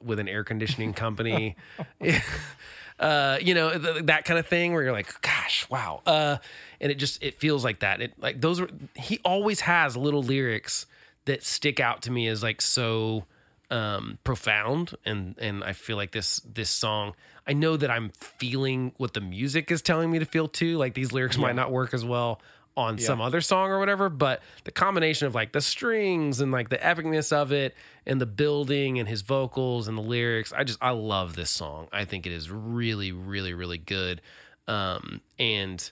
with 0.02 0.20
an 0.20 0.28
air 0.28 0.44
conditioning 0.44 0.94
company. 0.94 1.56
uh, 3.00 3.38
you 3.42 3.54
know, 3.54 3.78
th- 3.78 4.06
that 4.06 4.26
kind 4.26 4.40
of 4.40 4.48
thing 4.48 4.74
where 4.74 4.84
you're 4.84 4.92
like, 4.92 5.22
gosh, 5.22 5.68
wow. 5.70 6.02
Uh, 6.06 6.38
and 6.82 6.92
it 6.92 6.96
just, 6.96 7.24
it 7.24 7.40
feels 7.40 7.64
like 7.64 7.80
that. 7.80 8.02
It 8.02 8.14
like 8.20 8.42
those 8.42 8.60
are, 8.60 8.68
he 8.96 9.20
always 9.24 9.62
has 9.62 9.96
little 9.96 10.24
lyrics 10.24 10.86
that 11.26 11.44
stick 11.44 11.80
out 11.80 12.02
to 12.04 12.12
me 12.12 12.28
as 12.28 12.44
like 12.44 12.62
so, 12.62 13.26
um, 13.74 14.20
profound. 14.24 14.95
And, 15.04 15.36
and 15.40 15.64
I 15.64 15.74
feel 15.74 15.98
like 15.98 16.12
this, 16.12 16.40
this 16.41 16.70
song, 16.70 17.16
I 17.48 17.54
know 17.54 17.76
that 17.76 17.90
I'm 17.90 18.12
feeling 18.12 18.94
what 18.98 19.14
the 19.14 19.22
music 19.22 19.72
is 19.72 19.82
telling 19.82 20.12
me 20.12 20.20
to 20.20 20.26
feel 20.26 20.48
too. 20.48 20.78
Like 20.78 20.94
these 20.94 21.12
lyrics 21.12 21.38
might 21.38 21.56
not 21.56 21.72
work 21.72 21.94
as 21.94 22.06
well 22.06 22.40
on 22.78 22.98
some 22.98 23.22
other 23.22 23.41
song 23.41 23.70
or 23.70 23.80
whatever, 23.80 24.10
but 24.10 24.41
the 24.64 24.72
combination 24.72 25.28
of 25.28 25.36
like 25.36 25.52
the 25.52 25.62
strings 25.62 26.40
and 26.40 26.52
like 26.52 26.70
the 26.70 26.78
epicness 26.78 27.32
of 27.32 27.52
it 27.52 27.76
and 28.06 28.22
the 28.22 28.26
building 28.26 29.00
and 29.00 29.08
his 29.10 29.22
vocals 29.22 29.88
and 29.88 29.98
the 29.98 30.02
lyrics, 30.02 30.54
I 30.54 30.64
just 30.64 30.80
I 30.82 30.91
love 30.91 31.36
this 31.36 31.50
song. 31.50 31.88
I 31.91 32.06
think 32.06 32.26
it 32.26 32.32
is 32.32 32.50
really 32.50 33.12
really 33.12 33.54
really 33.54 33.78
good. 33.78 34.22
Um 34.68 35.22
and 35.38 35.91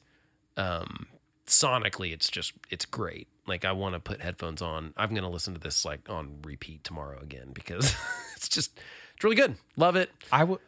um 0.58 1.08
sonically 1.46 2.14
it's 2.14 2.30
just 2.30 2.54
it's 2.70 2.86
great. 2.86 3.28
Like 3.52 3.66
I 3.66 3.74
want 3.74 3.96
to 3.96 4.00
put 4.00 4.22
headphones 4.22 4.62
on. 4.62 4.94
I'm 4.96 5.10
going 5.10 5.24
to 5.24 5.28
listen 5.30 5.54
to 5.56 5.60
this 5.60 5.84
like 5.84 6.10
on 6.10 6.38
repeat 6.46 6.86
tomorrow 6.86 7.20
again 7.20 7.50
because 7.54 7.94
it's 8.38 8.48
just 8.48 8.80
it's 9.16 9.24
really 9.26 9.36
good. 9.36 9.56
Love 9.76 9.98
it. 9.98 10.10
I 10.32 10.46
would. 10.46 10.60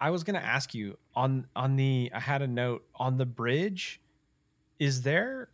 I 0.00 0.10
was 0.10 0.24
going 0.24 0.34
to 0.34 0.44
ask 0.44 0.74
you 0.74 0.98
on 1.14 1.46
on 1.54 1.76
the. 1.76 2.10
I 2.12 2.18
had 2.18 2.42
a 2.42 2.48
note 2.48 2.84
on 2.96 3.16
the 3.16 3.26
bridge. 3.26 4.00
Is 4.80 5.02
there, 5.02 5.48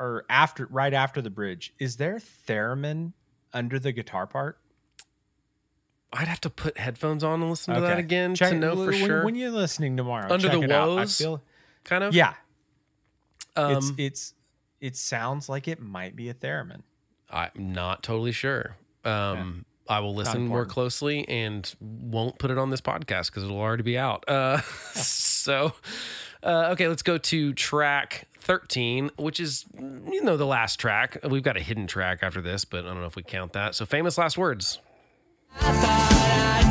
or 0.00 0.24
after 0.30 0.64
right 0.70 0.94
after 0.94 1.20
the 1.20 1.28
bridge, 1.28 1.74
is 1.78 1.96
there 1.98 2.18
theremin 2.46 3.12
under 3.52 3.78
the 3.78 3.92
guitar 3.92 4.26
part? 4.26 4.58
I'd 6.14 6.28
have 6.28 6.40
to 6.40 6.50
put 6.50 6.78
headphones 6.78 7.22
on 7.22 7.42
and 7.42 7.50
listen 7.50 7.74
to 7.74 7.80
that 7.82 7.90
Okay. 7.92 8.00
again 8.00 8.34
Check- 8.34 8.52
to 8.52 8.58
know 8.58 8.74
for 8.74 8.86
when, 8.86 9.06
sure. 9.06 9.24
When 9.26 9.34
you're 9.34 9.50
listening 9.50 9.98
tomorrow, 9.98 10.32
Under 10.32 10.48
check 10.48 10.56
the 10.58 10.64
it 10.64 10.70
out. 10.72 10.98
I 10.98 11.04
feel, 11.06 11.42
kind 11.84 12.02
of. 12.04 12.14
yeah, 12.14 12.34
Um, 13.56 13.76
it's 13.76 13.92
it's 13.98 14.34
it 14.80 14.96
sounds 14.96 15.48
like 15.48 15.68
it 15.68 15.80
might 15.80 16.16
be 16.16 16.28
a 16.28 16.34
theremin. 16.34 16.82
I'm 17.30 17.50
not 17.56 18.02
totally 18.02 18.32
sure. 18.32 18.76
Um, 19.04 19.64
I 19.88 20.00
will 20.00 20.14
listen 20.14 20.46
more 20.46 20.64
closely 20.64 21.28
and 21.28 21.72
won't 21.80 22.38
put 22.38 22.50
it 22.50 22.58
on 22.58 22.70
this 22.70 22.80
podcast 22.80 23.26
because 23.26 23.44
it'll 23.44 23.60
already 23.60 23.82
be 23.82 23.98
out. 23.98 24.24
Uh, 24.28 24.60
so, 24.94 25.72
uh, 26.42 26.70
okay, 26.72 26.88
let's 26.88 27.02
go 27.02 27.18
to 27.18 27.52
track 27.54 28.28
13, 28.40 29.10
which 29.16 29.40
is, 29.40 29.64
you 29.78 30.22
know, 30.22 30.36
the 30.36 30.46
last 30.46 30.76
track. 30.76 31.18
We've 31.24 31.42
got 31.42 31.56
a 31.56 31.62
hidden 31.62 31.86
track 31.86 32.20
after 32.22 32.40
this, 32.40 32.64
but 32.64 32.84
I 32.84 32.88
don't 32.88 33.00
know 33.00 33.06
if 33.06 33.16
we 33.16 33.22
count 33.22 33.52
that. 33.54 33.74
So, 33.74 33.84
famous 33.84 34.16
last 34.16 34.38
words. 34.38 34.80
I 35.60 36.64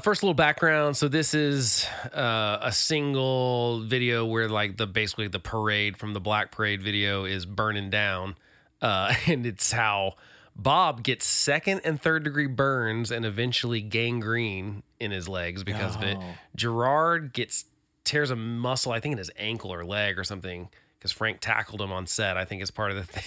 first 0.00 0.22
little 0.22 0.34
background. 0.34 0.96
So 0.96 1.08
this 1.08 1.34
is 1.34 1.86
uh, 2.14 2.58
a 2.62 2.72
single 2.72 3.80
video 3.80 4.24
where 4.24 4.48
like 4.48 4.76
the 4.76 4.86
basically 4.86 5.28
the 5.28 5.38
parade 5.38 5.96
from 5.96 6.12
the 6.14 6.20
Black 6.20 6.50
Parade 6.50 6.82
video 6.82 7.24
is 7.24 7.46
burning 7.46 7.90
down, 7.90 8.36
uh, 8.80 9.14
and 9.26 9.46
it's 9.46 9.72
how 9.72 10.14
Bob 10.54 11.02
gets 11.02 11.26
second 11.26 11.80
and 11.84 12.00
third 12.00 12.24
degree 12.24 12.46
burns 12.46 13.10
and 13.10 13.24
eventually 13.24 13.80
gangrene 13.80 14.82
in 15.00 15.10
his 15.10 15.28
legs 15.28 15.64
because 15.64 15.96
of 15.96 16.02
it. 16.02 16.18
Oh. 16.20 16.34
Gerard 16.54 17.32
gets 17.32 17.64
tears 18.04 18.30
a 18.30 18.36
muscle, 18.36 18.92
I 18.92 19.00
think 19.00 19.12
in 19.12 19.18
his 19.18 19.30
ankle 19.36 19.72
or 19.72 19.84
leg 19.84 20.18
or 20.18 20.24
something, 20.24 20.68
because 20.98 21.12
Frank 21.12 21.40
tackled 21.40 21.80
him 21.80 21.92
on 21.92 22.06
set. 22.06 22.36
I 22.36 22.44
think 22.44 22.62
is 22.62 22.70
part 22.70 22.90
of 22.90 22.96
the 22.96 23.04
thing. 23.12 23.24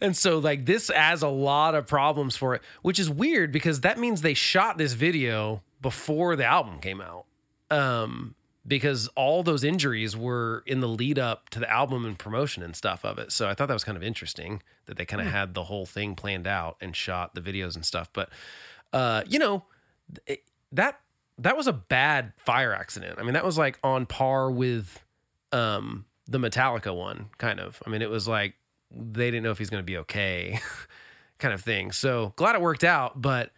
And 0.00 0.16
so 0.16 0.38
like 0.38 0.66
this 0.66 0.90
adds 0.90 1.22
a 1.22 1.28
lot 1.28 1.74
of 1.74 1.86
problems 1.86 2.36
for 2.36 2.54
it, 2.54 2.62
which 2.82 2.98
is 2.98 3.08
weird 3.10 3.52
because 3.52 3.80
that 3.82 3.98
means 3.98 4.22
they 4.22 4.34
shot 4.34 4.78
this 4.78 4.92
video 4.92 5.62
before 5.80 6.36
the 6.36 6.44
album 6.44 6.80
came 6.80 7.00
out. 7.00 7.24
Um 7.70 8.34
because 8.66 9.08
all 9.08 9.42
those 9.42 9.62
injuries 9.62 10.16
were 10.16 10.62
in 10.66 10.80
the 10.80 10.88
lead 10.88 11.18
up 11.18 11.50
to 11.50 11.58
the 11.58 11.70
album 11.70 12.06
and 12.06 12.18
promotion 12.18 12.62
and 12.62 12.74
stuff 12.74 13.04
of 13.04 13.18
it. 13.18 13.30
So 13.30 13.46
I 13.46 13.52
thought 13.52 13.68
that 13.68 13.74
was 13.74 13.84
kind 13.84 13.96
of 13.96 14.02
interesting 14.02 14.62
that 14.86 14.96
they 14.96 15.04
kind 15.04 15.20
of 15.20 15.28
had 15.28 15.52
the 15.52 15.64
whole 15.64 15.84
thing 15.84 16.14
planned 16.14 16.46
out 16.46 16.78
and 16.80 16.96
shot 16.96 17.34
the 17.34 17.42
videos 17.42 17.74
and 17.74 17.84
stuff. 17.84 18.08
But 18.12 18.30
uh 18.92 19.22
you 19.26 19.38
know, 19.38 19.64
it, 20.26 20.42
that 20.72 21.00
that 21.38 21.56
was 21.56 21.66
a 21.66 21.72
bad 21.72 22.32
fire 22.38 22.72
accident. 22.72 23.18
I 23.18 23.22
mean, 23.22 23.34
that 23.34 23.44
was 23.44 23.58
like 23.58 23.78
on 23.82 24.06
par 24.06 24.50
with 24.50 25.04
um 25.52 26.06
the 26.26 26.38
Metallica 26.38 26.94
one, 26.94 27.26
kind 27.38 27.60
of. 27.60 27.82
I 27.86 27.90
mean, 27.90 28.02
it 28.02 28.10
was 28.10 28.26
like 28.26 28.54
they 28.96 29.30
didn't 29.30 29.42
know 29.44 29.50
if 29.50 29.58
he's 29.58 29.70
going 29.70 29.82
to 29.82 29.86
be 29.86 29.98
okay, 29.98 30.60
kind 31.38 31.52
of 31.54 31.60
thing. 31.60 31.92
So 31.92 32.32
glad 32.36 32.54
it 32.54 32.60
worked 32.60 32.84
out, 32.84 33.20
but 33.20 33.50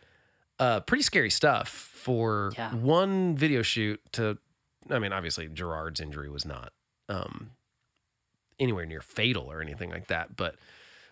uh, 0.58 0.80
pretty 0.80 1.02
scary 1.02 1.30
stuff 1.30 1.68
for 1.68 2.52
Yeah. 2.56 2.74
one 2.74 3.36
video 3.36 3.62
shoot 3.62 4.00
to. 4.12 4.38
I 4.90 4.98
mean, 5.00 5.12
obviously 5.12 5.48
Gerard's 5.48 6.00
injury 6.00 6.28
was 6.30 6.44
not 6.46 6.72
um, 7.08 7.50
anywhere 8.58 8.86
near 8.86 9.00
fatal 9.00 9.50
or 9.50 9.60
anything 9.60 9.90
like 9.90 10.06
that, 10.08 10.36
but 10.36 10.54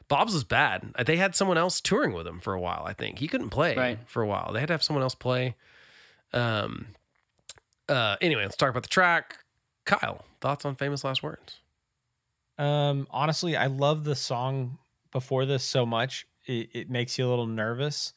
Bob's 0.06 0.32
was 0.34 0.44
bad. 0.44 0.92
They 1.06 1.16
had 1.16 1.34
someone 1.34 1.59
else 1.59 1.80
touring 1.80 2.12
with 2.12 2.26
him 2.26 2.38
for 2.40 2.52
a 2.55 2.60
while. 2.60 2.84
I 2.86 2.92
think 2.92 3.18
he 3.18 3.26
couldn't 3.28 3.51
play 3.51 3.74
Right. 3.76 3.98
for 4.06 4.22
a 4.22 4.26
while. 4.26 4.52
They 4.52 4.60
had 4.60 4.66
to 4.68 4.74
have 4.74 4.82
someone 4.82 5.02
else 5.02 5.14
play. 5.14 5.56
Um. 6.32 6.88
Uh. 7.88 8.16
Anyway, 8.20 8.42
let's 8.42 8.56
talk 8.56 8.70
about 8.70 8.82
the 8.82 8.88
track. 8.88 9.38
Kyle, 9.84 10.24
thoughts 10.40 10.64
on 10.64 10.76
famous 10.76 11.05
last 11.05 11.22
words? 11.22 11.60
Um, 12.59 13.06
honestly, 13.10 13.56
I 13.56 13.66
love 13.66 14.05
the 14.05 14.14
song 14.14 14.78
before 15.12 15.47
this 15.47 15.64
so 15.64 15.85
much. 15.85 16.26
It, 16.47 16.68
it 16.72 16.90
makes 16.90 17.18
you 17.18 17.26
a 17.26 17.31
little 17.31 17.47
nervous. 17.47 18.14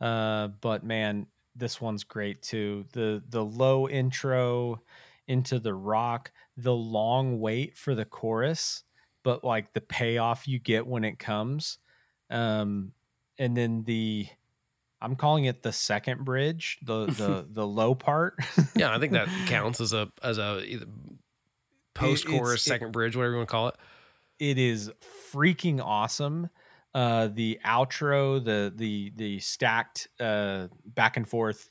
Uh, 0.00 0.48
but 0.60 0.84
man, 0.84 1.26
this 1.56 1.80
one's 1.80 2.04
great 2.04 2.42
too. 2.42 2.84
The 2.92 3.22
the 3.28 3.44
low 3.44 3.88
intro 3.88 4.80
into 5.26 5.58
the 5.58 5.74
rock, 5.74 6.32
the 6.56 6.74
long 6.74 7.40
wait 7.40 7.76
for 7.76 7.94
the 7.94 8.04
chorus, 8.04 8.84
but 9.22 9.44
like 9.44 9.72
the 9.72 9.80
payoff 9.80 10.46
you 10.48 10.58
get 10.58 10.86
when 10.86 11.04
it 11.04 11.18
comes. 11.18 11.78
Um, 12.30 12.92
and 13.38 13.56
then 13.56 13.84
the 13.84 14.26
I'm 15.00 15.16
calling 15.16 15.44
it 15.44 15.62
the 15.62 15.72
second 15.72 16.24
bridge, 16.24 16.78
the 16.82 17.06
the 17.06 17.46
the 17.52 17.66
low 17.66 17.94
part. 17.94 18.36
Yeah, 18.74 18.94
I 18.94 18.98
think 18.98 19.12
that 19.12 19.28
counts 19.46 19.80
as 19.80 19.92
a 19.92 20.10
as 20.22 20.38
a 20.38 20.62
either 20.64 20.86
post 21.94 22.26
chorus, 22.26 22.60
it- 22.66 22.68
second 22.68 22.92
bridge, 22.92 23.16
whatever 23.16 23.32
you 23.32 23.38
want 23.38 23.48
to 23.48 23.52
call 23.52 23.68
it. 23.68 23.76
it 24.38 24.58
is 24.58 24.90
freaking 25.32 25.80
awesome. 25.82 26.48
Uh, 26.94 27.28
the 27.32 27.58
outro, 27.64 28.44
the 28.44 28.72
the 28.74 29.12
the 29.16 29.38
stacked 29.40 30.06
uh, 30.20 30.68
back 30.84 31.16
and 31.16 31.28
forth 31.28 31.70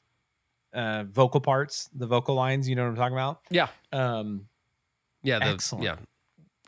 uh, 0.73 1.03
vocal 1.03 1.39
parts, 1.39 1.89
the 1.95 2.07
vocal 2.07 2.35
lines. 2.35 2.67
You 2.67 2.75
know 2.75 2.83
what 2.83 2.89
I'm 2.89 2.95
talking 2.95 3.13
about? 3.15 3.39
Yeah, 3.49 3.67
Um, 3.93 4.47
yeah, 5.21 5.39
the, 5.39 5.45
Excellent. 5.45 5.85
yeah. 5.85 5.95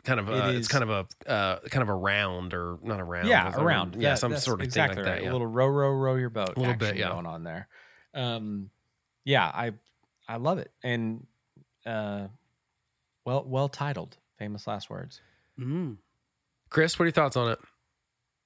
Kind 0.04 0.20
of, 0.20 0.28
It 0.28 0.34
uh, 0.40 0.50
it's 0.52 0.68
kind 0.68 0.84
of 0.84 0.90
a 0.90 1.30
uh, 1.30 1.58
kind 1.68 1.82
of 1.82 1.88
a 1.88 1.94
round 1.94 2.54
or 2.54 2.78
not 2.82 3.00
a 3.00 3.04
round. 3.04 3.26
yeah, 3.28 3.52
a- 3.54 3.60
around. 3.60 3.96
yeah, 3.96 4.10
That- 4.10 4.20
some 4.20 4.36
sort 4.36 4.60
of 4.60 4.64
exactly 4.64 4.94
thing 4.96 5.04
like 5.04 5.10
right. 5.12 5.18
that. 5.18 5.24
Yeah. 5.24 5.30
A 5.30 5.32
little 5.32 5.48
row, 5.48 5.66
row, 5.66 5.90
row 5.90 6.14
your 6.14 6.30
boat. 6.30 6.56
A 6.56 6.60
little 6.60 6.76
bit, 6.76 6.96
yeah. 6.96 7.08
going 7.10 7.26
on 7.26 7.42
there. 7.42 7.66
Um, 8.14 8.70
yeah, 9.24 9.44
I 9.46 9.72
I 10.28 10.36
love 10.36 10.58
it, 10.58 10.70
and 10.84 11.26
uh, 11.84 12.28
well 13.26 13.44
well 13.46 13.68
titled. 13.68 14.16
Famous 14.38 14.66
last 14.66 14.88
words. 14.88 15.20
Mm. 15.60 15.98
Chris, 16.70 16.98
what 16.98 17.04
are 17.04 17.06
your 17.06 17.12
thoughts 17.12 17.36
on 17.36 17.50
it? 17.52 17.58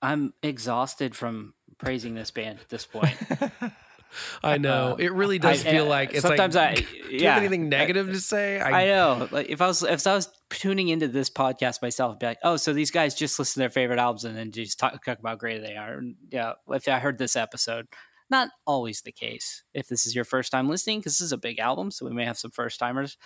I'm 0.03 0.33
exhausted 0.43 1.15
from 1.15 1.55
praising 1.79 2.15
this 2.15 2.31
band 2.31 2.59
at 2.61 2.69
this 2.69 2.87
point. 2.87 3.15
I 4.43 4.59
know 4.59 4.95
Um, 4.95 5.01
it 5.01 5.13
really 5.13 5.39
does 5.39 5.65
I- 5.65 5.71
feel 5.71 5.85
like 5.87 6.13
it's 6.13 6.23
sometimes 6.23 6.57
like. 6.57 6.71
I 6.71 6.75
do 6.81 6.87
you 7.11 7.19
yeah 7.21 7.35
have 7.35 7.43
anything 7.43 7.69
negative 7.69 8.09
to 8.09 8.21
say? 8.21 8.61
I 8.61 8.87
know. 8.87 9.29
Like 9.31 9.49
if 9.51 9.61
I 9.61 9.67
was 9.69 9.83
if 9.85 10.05
I 10.07 10.15
was 10.15 10.29
tuning 10.51 10.89
into 10.89 11.07
this 11.09 11.31
podcast 11.31 11.81
myself, 11.83 12.15
I'd 12.15 12.19
be 12.19 12.27
like, 12.27 12.39
oh, 12.43 12.57
so 12.57 12.73
these 12.73 12.91
guys 12.91 13.15
just 13.15 13.39
listen 13.39 13.55
to 13.55 13.59
their 13.61 13.71
favorite 13.71 13.99
albums 14.01 14.25
and 14.25 14.37
then 14.37 14.51
just 14.51 14.79
talk, 14.81 14.93
talk 15.05 15.19
about 15.21 15.29
how 15.29 15.37
great 15.37 15.63
they 15.65 15.77
are. 15.77 15.95
And 15.99 16.17
yeah, 16.31 16.55
if 16.71 16.89
I 16.89 16.99
heard 16.99 17.19
this 17.19 17.37
episode, 17.37 17.87
not 18.31 18.49
always 18.67 19.03
the 19.03 19.13
case. 19.13 19.63
If 19.75 19.87
this 19.89 20.07
is 20.07 20.15
your 20.15 20.25
first 20.25 20.51
time 20.51 20.69
listening, 20.69 20.99
because 21.01 21.13
this 21.19 21.21
is 21.27 21.33
a 21.33 21.39
big 21.39 21.59
album, 21.61 21.91
so 21.93 22.05
we 22.07 22.13
may 22.13 22.25
have 22.25 22.39
some 22.39 22.51
first 22.51 22.81
timers, 22.81 23.17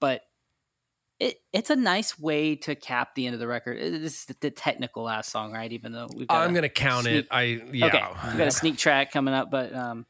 but 0.00 0.22
it 1.22 1.40
it's 1.52 1.70
a 1.70 1.76
nice 1.76 2.18
way 2.18 2.56
to 2.56 2.74
cap 2.74 3.14
the 3.14 3.26
end 3.26 3.34
of 3.34 3.40
the 3.40 3.46
record. 3.46 3.78
This 3.78 4.28
is 4.28 4.36
the 4.40 4.50
technical 4.50 5.04
last 5.04 5.30
song, 5.30 5.52
right? 5.52 5.70
Even 5.70 5.92
though 5.92 6.08
we've 6.16 6.26
got 6.26 6.42
I'm 6.42 6.50
a 6.50 6.54
gonna 6.54 6.68
count 6.68 7.04
sneak- 7.04 7.14
it. 7.24 7.28
I 7.30 7.42
yeah. 7.72 7.86
Okay, 7.86 8.04
we 8.32 8.38
got 8.38 8.48
a 8.48 8.50
sneak 8.50 8.76
track 8.76 9.12
coming 9.12 9.32
up, 9.32 9.48
but 9.48 9.72
um, 9.72 10.04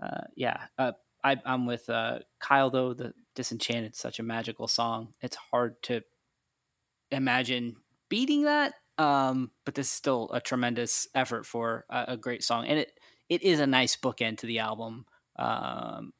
uh, 0.00 0.22
yeah, 0.36 0.58
uh, 0.78 0.92
I, 1.24 1.36
I'm 1.44 1.66
with 1.66 1.90
uh, 1.90 2.20
Kyle 2.38 2.70
though. 2.70 2.94
The 2.94 3.14
Disenchanted, 3.34 3.96
such 3.96 4.20
a 4.20 4.22
magical 4.22 4.68
song. 4.68 5.14
It's 5.22 5.36
hard 5.50 5.82
to 5.84 6.02
imagine 7.10 7.76
beating 8.08 8.44
that. 8.44 8.74
Um, 8.98 9.50
but 9.64 9.74
this 9.74 9.86
is 9.86 9.92
still 9.92 10.30
a 10.32 10.40
tremendous 10.40 11.08
effort 11.14 11.46
for 11.46 11.84
a, 11.90 12.04
a 12.08 12.16
great 12.16 12.44
song, 12.44 12.66
and 12.66 12.78
it 12.78 12.92
it 13.28 13.42
is 13.42 13.58
a 13.58 13.66
nice 13.66 13.96
bookend 13.96 14.38
to 14.38 14.46
the 14.46 14.60
album. 14.60 15.04
Um, 15.34 16.12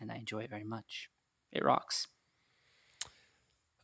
and 0.00 0.10
I 0.10 0.16
enjoy 0.16 0.40
it 0.40 0.50
very 0.50 0.64
much. 0.64 1.08
It 1.52 1.64
rocks. 1.64 2.08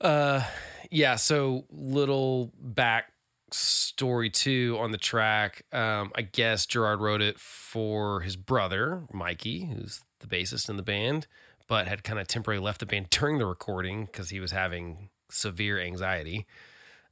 Uh, 0.05 0.43
yeah. 0.91 1.17
So 1.17 1.65
little 1.71 2.53
back 2.61 3.07
story 3.51 4.31
too 4.31 4.77
on 4.81 4.91
the 4.91 4.99
track. 4.99 5.63
Um, 5.73 6.13
I 6.15 6.23
guess 6.23 6.67
Gerard 6.67 7.01
wrote 7.01 7.23
it 7.23 7.39
for 7.39 8.21
his 8.21 8.37
brother 8.37 9.05
Mikey, 9.13 9.67
who's 9.67 10.03
the 10.21 10.27
bassist 10.27 10.69
in 10.69 10.77
the 10.77 10.83
band, 10.83 11.27
but 11.69 11.87
had 11.89 12.05
kind 12.05 12.19
of 12.19 12.27
temporarily 12.27 12.65
left 12.65 12.81
the 12.81 12.87
band 12.87 13.11
during 13.11 13.39
the 13.39 13.47
recording 13.47 14.05
because 14.07 14.31
he 14.31 14.41
was 14.41 14.51
having 14.53 15.09
severe 15.31 15.81
anxiety. 15.81 16.47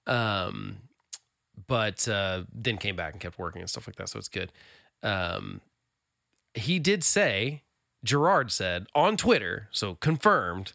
Um, 0.07 0.79
but 1.67 2.07
uh, 2.09 2.43
then 2.53 2.77
came 2.77 2.97
back 2.97 3.13
and 3.13 3.21
kept 3.21 3.39
working 3.39 3.61
and 3.63 3.71
stuff 3.71 3.87
like 3.87 3.97
that. 3.97 4.09
So 4.09 4.19
it's 4.19 4.29
good. 4.29 4.53
Um, 5.03 5.61
he 6.55 6.79
did 6.79 7.05
say, 7.05 7.63
Gerard 8.05 8.51
said 8.51 8.87
on 8.95 9.17
Twitter, 9.17 9.69
so 9.71 9.95
confirmed, 9.95 10.73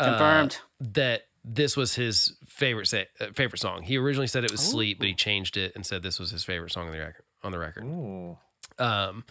uh, 0.00 0.10
Confirmed. 0.10 0.58
that 0.80 1.26
this 1.44 1.76
was 1.76 1.94
his 1.94 2.34
favorite 2.46 2.86
say, 2.86 3.06
uh, 3.20 3.26
favorite 3.34 3.58
song. 3.58 3.82
He 3.82 3.96
originally 3.98 4.26
said 4.26 4.44
it 4.44 4.50
was 4.52 4.60
"Sleep," 4.60 4.98
but 4.98 5.08
he 5.08 5.14
changed 5.14 5.56
it 5.56 5.72
and 5.74 5.84
said 5.84 6.02
this 6.02 6.18
was 6.20 6.30
his 6.30 6.44
favorite 6.44 6.72
song 6.72 6.86
on 6.86 6.92
the 6.92 6.98
record. 6.98 7.24
On 7.42 7.52
the 7.52 7.58
record. 7.58 7.84
Ooh. 7.84 8.38
Um, 8.78 9.24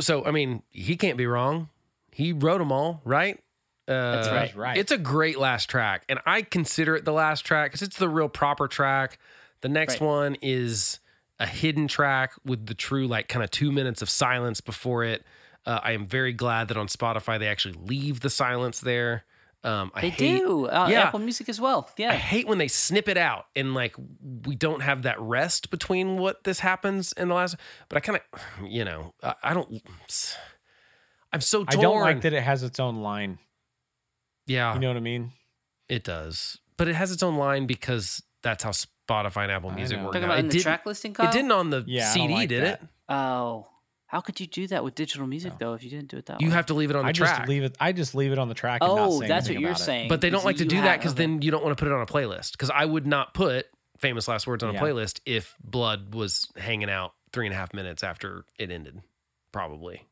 so 0.00 0.24
I 0.24 0.30
mean, 0.30 0.62
he 0.70 0.96
can't 0.96 1.16
be 1.16 1.26
wrong. 1.26 1.68
He 2.10 2.32
wrote 2.32 2.58
them 2.58 2.72
all, 2.72 3.00
right? 3.04 3.38
Uh, 3.86 4.12
That's 4.16 4.28
right. 4.28 4.56
right. 4.56 4.76
It's 4.76 4.92
a 4.92 4.98
great 4.98 5.38
last 5.38 5.70
track, 5.70 6.04
and 6.08 6.18
I 6.26 6.42
consider 6.42 6.96
it 6.96 7.04
the 7.04 7.12
last 7.12 7.44
track 7.44 7.70
because 7.70 7.82
it's 7.82 7.96
the 7.96 8.08
real 8.08 8.28
proper 8.28 8.68
track. 8.68 9.18
The 9.60 9.68
next 9.68 9.94
Right. 10.00 10.06
one 10.06 10.36
is 10.42 11.00
a 11.40 11.46
hidden 11.46 11.88
track 11.88 12.32
with 12.44 12.66
the 12.66 12.74
true 12.74 13.06
like 13.06 13.28
kind 13.28 13.42
of 13.44 13.50
two 13.50 13.70
minutes 13.72 14.02
of 14.02 14.10
silence 14.10 14.60
before 14.60 15.04
it. 15.04 15.24
Uh, 15.64 15.80
I 15.82 15.92
am 15.92 16.06
very 16.06 16.32
glad 16.32 16.68
that 16.68 16.76
on 16.76 16.88
Spotify 16.88 17.38
they 17.38 17.46
actually 17.48 17.74
leave 17.80 18.20
the 18.20 18.30
silence 18.30 18.80
there. 18.80 19.24
Um, 19.68 19.92
I 19.94 20.00
They 20.02 20.10
hate, 20.10 20.38
do. 20.38 20.66
Uh, 20.66 20.88
yeah. 20.90 21.02
Apple 21.02 21.18
Music 21.20 21.48
as 21.48 21.60
well. 21.60 21.90
Yeah. 21.96 22.10
I 22.10 22.14
hate 22.14 22.46
when 22.48 22.58
they 22.58 22.68
snip 22.68 23.08
it 23.08 23.18
out 23.18 23.46
and 23.54 23.74
like 23.74 23.94
we 24.46 24.54
don't 24.56 24.80
have 24.80 25.02
that 25.02 25.20
rest 25.20 25.70
between 25.70 26.16
what 26.16 26.44
this 26.44 26.60
happens 26.60 27.12
in 27.12 27.28
the 27.28 27.34
last. 27.34 27.56
But 27.88 27.98
I 27.98 28.00
kind 28.00 28.18
of, 28.32 28.40
you 28.70 28.84
know, 28.84 29.12
I, 29.22 29.34
I 29.42 29.54
don't. 29.54 29.70
I'm 31.32 31.42
so 31.42 31.64
I 31.68 31.76
don't 31.76 32.00
like 32.00 32.22
that 32.22 32.32
it 32.32 32.42
has 32.42 32.62
its 32.62 32.80
own 32.80 32.96
line. 33.02 33.38
Yeah, 34.46 34.72
You 34.72 34.80
know 34.80 34.88
what 34.88 34.96
I 34.96 35.00
mean? 35.00 35.32
it 35.90 36.02
does, 36.04 36.58
but 36.78 36.88
it 36.88 36.94
has 36.94 37.12
its 37.12 37.22
own 37.22 37.36
line 37.36 37.66
because 37.66 38.22
that's 38.42 38.64
how 38.64 38.70
Spotify 38.70 39.42
and 39.42 39.52
Apple 39.52 39.70
I 39.70 39.74
Music 39.74 39.98
know. 39.98 40.04
work. 40.04 40.12
Talking 40.14 40.24
about 40.24 40.38
It 40.38 40.40
in 40.40 40.46
the 40.46 40.52
didn't- 40.52 40.62
track 40.62 40.86
listing, 40.86 41.12
Kyle? 41.12 41.28
It 41.28 41.32
didn't 41.32 41.52
on 41.52 41.68
the 41.68 41.84
Yeah, 41.86 42.10
CD, 42.12 42.32
like 42.32 42.48
did 42.48 42.62
that. 42.64 42.82
it? 42.82 42.88
Oh, 43.10 43.68
how 44.08 44.20
could 44.20 44.40
you 44.40 44.46
do 44.46 44.66
that 44.66 44.82
with 44.84 44.94
digital 44.94 45.26
music 45.26 45.52
No. 45.52 45.56
though? 45.70 45.74
If 45.74 45.84
you 45.84 45.90
didn't 45.90 46.08
do 46.08 46.16
it 46.16 46.26
that 46.26 46.34
way? 46.40 46.44
You 46.44 46.48
way, 46.48 46.54
have 46.56 46.66
to 46.66 46.74
leave 46.74 46.90
it 46.90 46.96
on 46.96 47.04
the 47.04 47.08
I 47.10 47.12
track. 47.12 47.36
just 47.38 47.48
leave 47.48 47.62
it. 47.62 47.76
I 47.80 47.92
just 47.92 48.14
leave 48.14 48.32
it 48.32 48.38
on 48.38 48.48
the 48.48 48.54
track. 48.54 48.82
and 48.82 48.94
not 48.94 49.08
Oh, 49.08 49.20
say 49.20 49.28
that's 49.28 49.46
anything 49.46 49.56
what 49.56 49.60
you're 49.62 49.70
about 49.70 49.80
it. 49.80 49.84
saying. 49.84 50.08
but 50.08 50.20
they 50.20 50.30
don't 50.30 50.40
is 50.40 50.44
like 50.44 50.56
to 50.56 50.64
you 50.64 50.68
do 50.70 50.76
that 50.82 50.82
have- 50.90 51.00
because 51.00 51.12
okay. 51.12 51.22
then 51.22 51.42
you 51.42 51.50
don't 51.50 51.62
want 51.64 51.76
to 51.76 51.82
put 51.82 51.90
it 51.90 51.94
on 51.94 52.00
a 52.02 52.06
playlist. 52.06 52.52
Because 52.52 52.70
I 52.70 52.84
would 52.84 53.06
not 53.06 53.32
put 53.34 53.66
famous 53.98 54.26
last 54.28 54.46
words 54.46 54.62
on 54.62 54.70
a 54.70 54.72
Yeah. 54.74 54.80
playlist 54.80 55.20
if 55.26 55.54
Blood 55.62 56.14
was 56.14 56.48
hanging 56.56 56.90
out 56.90 57.14
three 57.32 57.46
and 57.46 57.54
a 57.54 57.56
half 57.58 57.72
minutes 57.74 58.02
after 58.02 58.44
it 58.58 58.70
ended. 58.70 59.00
Probably. 59.52 60.04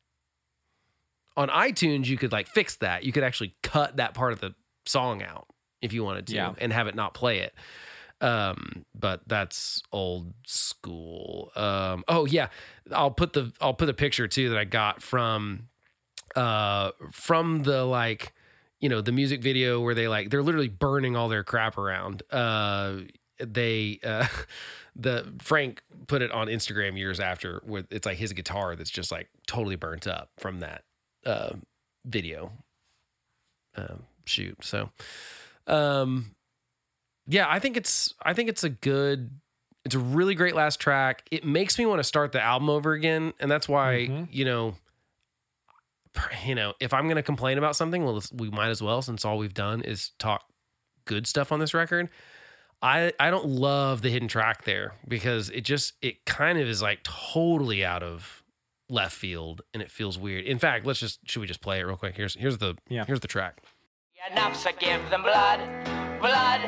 on 1.35 1.49
iTunes, 1.49 2.07
you 2.07 2.17
could 2.17 2.31
like 2.31 2.47
fix 2.47 2.77
that. 2.77 3.03
You 3.03 3.11
could 3.11 3.23
actually 3.23 3.55
cut 3.61 3.97
that 3.97 4.15
part 4.15 4.33
of 4.33 4.39
the 4.39 4.55
song 4.87 5.21
out 5.21 5.45
if 5.83 5.93
you 5.93 6.03
wanted 6.03 6.25
to 6.27 6.35
Yeah. 6.35 6.53
and 6.57 6.73
have 6.73 6.87
it 6.87 6.95
not 6.95 7.13
play 7.13 7.39
it. 7.39 7.53
Um, 8.19 8.85
but 8.95 9.21
that's 9.27 9.83
old 9.91 10.33
school. 10.45 11.51
Um, 11.55 12.03
oh 12.07 12.25
yeah, 12.25 12.47
I'll 12.91 13.11
put 13.11 13.33
the 13.33 13.51
I'll 13.61 13.73
put 13.73 13.85
the 13.85 13.93
picture 13.93 14.27
too 14.27 14.49
that 14.49 14.57
I 14.57 14.65
got 14.65 15.01
from 15.01 15.69
uh 16.35 16.91
from 17.11 17.63
the 17.63 17.83
like 17.85 18.33
you 18.79 18.89
know 18.89 19.01
the 19.01 19.11
music 19.11 19.41
video 19.41 19.81
where 19.81 19.95
they 19.95 20.07
like 20.07 20.29
they're 20.29 20.43
literally 20.43 20.67
burning 20.67 21.15
all 21.15 21.29
their 21.29 21.43
crap 21.43 21.77
around. 21.77 22.23
Uh 22.31 23.01
they 23.39 23.99
uh 24.03 24.27
the 24.95 25.31
frank 25.39 25.83
put 26.07 26.23
it 26.23 26.31
on 26.31 26.47
instagram 26.47 26.97
years 26.97 27.19
after 27.19 27.61
with 27.63 27.85
it's 27.91 28.07
like 28.07 28.17
his 28.17 28.33
guitar 28.33 28.75
that's 28.75 28.89
just 28.89 29.11
like 29.11 29.29
totally 29.45 29.75
burnt 29.75 30.07
up 30.07 30.29
from 30.39 30.59
that 30.59 30.83
uh 31.25 31.53
video. 32.05 32.51
Um 33.75 34.03
shoot. 34.25 34.57
So 34.63 34.89
um 35.67 36.35
yeah 37.27 37.45
i 37.49 37.59
think 37.59 37.77
it's 37.77 38.13
i 38.23 38.33
think 38.33 38.49
it's 38.49 38.63
a 38.63 38.69
good 38.69 39.29
it's 39.85 39.95
a 39.95 39.99
really 39.99 40.35
great 40.35 40.55
last 40.55 40.79
track 40.79 41.23
it 41.31 41.45
makes 41.45 41.77
me 41.79 41.85
want 41.85 41.99
to 41.99 42.03
start 42.03 42.31
the 42.31 42.41
album 42.41 42.69
over 42.69 42.93
again 42.93 43.33
and 43.39 43.49
that's 43.51 43.67
why 43.69 44.07
Mhm. 44.09 44.27
you 44.31 44.45
know 44.45 44.75
you 46.47 46.55
know, 46.55 46.73
if 46.79 46.95
I'm 46.95 47.03
going 47.03 47.17
to 47.17 47.21
complain 47.21 47.59
about 47.59 47.75
something, 47.75 48.03
well, 48.03 48.19
we 48.33 48.49
might 48.49 48.69
as 48.69 48.81
well, 48.81 49.03
since 49.03 49.23
all 49.23 49.37
we've 49.37 49.53
done 49.53 49.81
is 49.81 50.13
talk 50.17 50.45
good 51.05 51.27
stuff 51.27 51.51
on 51.51 51.59
this 51.59 51.75
record. 51.75 52.09
I 52.81 53.13
I 53.19 53.29
don't 53.29 53.45
love 53.45 54.01
the 54.01 54.09
hidden 54.09 54.27
track 54.27 54.63
there 54.63 54.93
because 55.07 55.51
it 55.51 55.61
just 55.61 55.93
it 56.01 56.25
kind 56.25 56.57
of 56.57 56.67
is 56.67 56.81
like 56.81 57.03
totally 57.03 57.85
out 57.85 58.01
of 58.01 58.41
left 58.89 59.13
field 59.15 59.61
and 59.75 59.83
it 59.83 59.91
feels 59.91 60.17
weird. 60.17 60.45
In 60.45 60.57
fact, 60.57 60.87
let's 60.87 60.99
just 60.99 61.19
should 61.29 61.39
we 61.41 61.45
just 61.45 61.61
play 61.61 61.79
it 61.79 61.83
real 61.83 61.97
quick? 61.97 62.15
Here's 62.17 62.33
here's 62.33 62.57
the 62.57 62.75
Yeah. 62.89 63.05
here's 63.05 63.19
the 63.19 63.27
track. 63.27 63.61
Enough, 64.31 64.55
so 64.55 64.71
give 64.79 65.07
them 65.11 65.21
blood, 65.21 65.59
blood, 66.19 66.61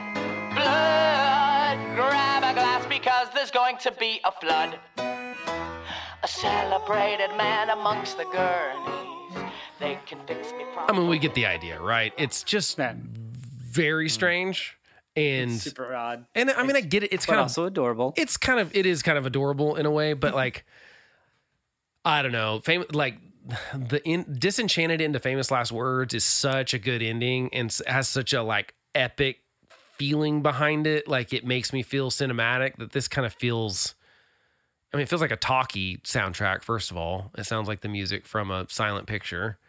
blood. 0.55 1.95
Grab 1.95 2.43
a 2.43 2.53
glass 2.53 2.85
because 2.87 3.27
there's 3.33 3.51
going 3.51 3.77
to 3.79 3.91
be 3.93 4.19
a 4.23 4.31
flood. 4.31 4.79
A 4.97 6.27
celebrated 6.27 7.35
man 7.37 7.69
amongst 7.69 8.17
the 8.17 8.25
gurneys. 8.25 9.51
They 9.79 9.97
can 10.05 10.19
fix 10.27 10.51
me 10.51 10.65
I 10.75 10.91
mean, 10.91 11.07
we 11.07 11.17
get 11.19 11.33
the 11.33 11.45
idea, 11.45 11.79
right? 11.79 12.13
It's 12.17 12.43
just 12.43 12.77
Man. 12.77 13.09
very 13.13 14.09
strange 14.09 14.77
and 15.15 15.51
super 15.53 15.93
odd, 15.95 16.25
and 16.35 16.49
I 16.51 16.63
mean, 16.63 16.75
I 16.75 16.81
get 16.81 17.03
it. 17.03 17.11
It's 17.13 17.25
but 17.25 17.31
kind 17.33 17.39
of 17.39 17.45
also 17.45 17.65
adorable. 17.65 18.13
it's 18.17 18.37
kind 18.37 18.59
of 18.59 18.75
it 18.75 18.85
is 18.85 19.01
kind 19.01 19.17
of 19.17 19.25
adorable 19.25 19.75
in 19.75 19.85
a 19.85 19.91
way, 19.91 20.13
but 20.13 20.33
like 20.43 20.65
I 22.05 22.21
don't 22.21 22.31
know, 22.31 22.59
fam- 22.63 22.85
like 22.91 23.17
the 23.73 24.01
in, 24.05 24.35
disenchanted 24.37 24.99
into 25.01 25.19
famous 25.19 25.49
last 25.51 25.71
words 25.71 26.13
is 26.13 26.23
such 26.25 26.73
a 26.73 26.79
good 26.79 27.01
ending 27.01 27.49
and 27.53 27.69
s- 27.69 27.81
has 27.87 28.07
such 28.07 28.33
a 28.33 28.43
like 28.43 28.73
epic 28.95 29.39
feeling 29.99 30.41
behind 30.41 30.87
it. 30.87 31.07
Like 31.07 31.33
it 31.33 31.45
makes 31.45 31.71
me 31.71 31.83
feel 31.83 32.09
cinematic. 32.09 32.77
That 32.77 32.91
this 32.91 33.07
kind 33.07 33.27
of 33.27 33.33
feels. 33.33 33.93
I 34.91 34.97
mean, 34.97 35.03
it 35.03 35.09
feels 35.09 35.21
like 35.21 35.31
a 35.31 35.37
talkie 35.37 35.97
soundtrack. 35.97 36.63
First 36.63 36.89
of 36.89 36.97
all, 36.97 37.31
it 37.37 37.45
sounds 37.45 37.67
like 37.67 37.81
the 37.81 37.89
music 37.89 38.25
from 38.25 38.49
a 38.49 38.65
silent 38.69 39.05
picture. 39.05 39.59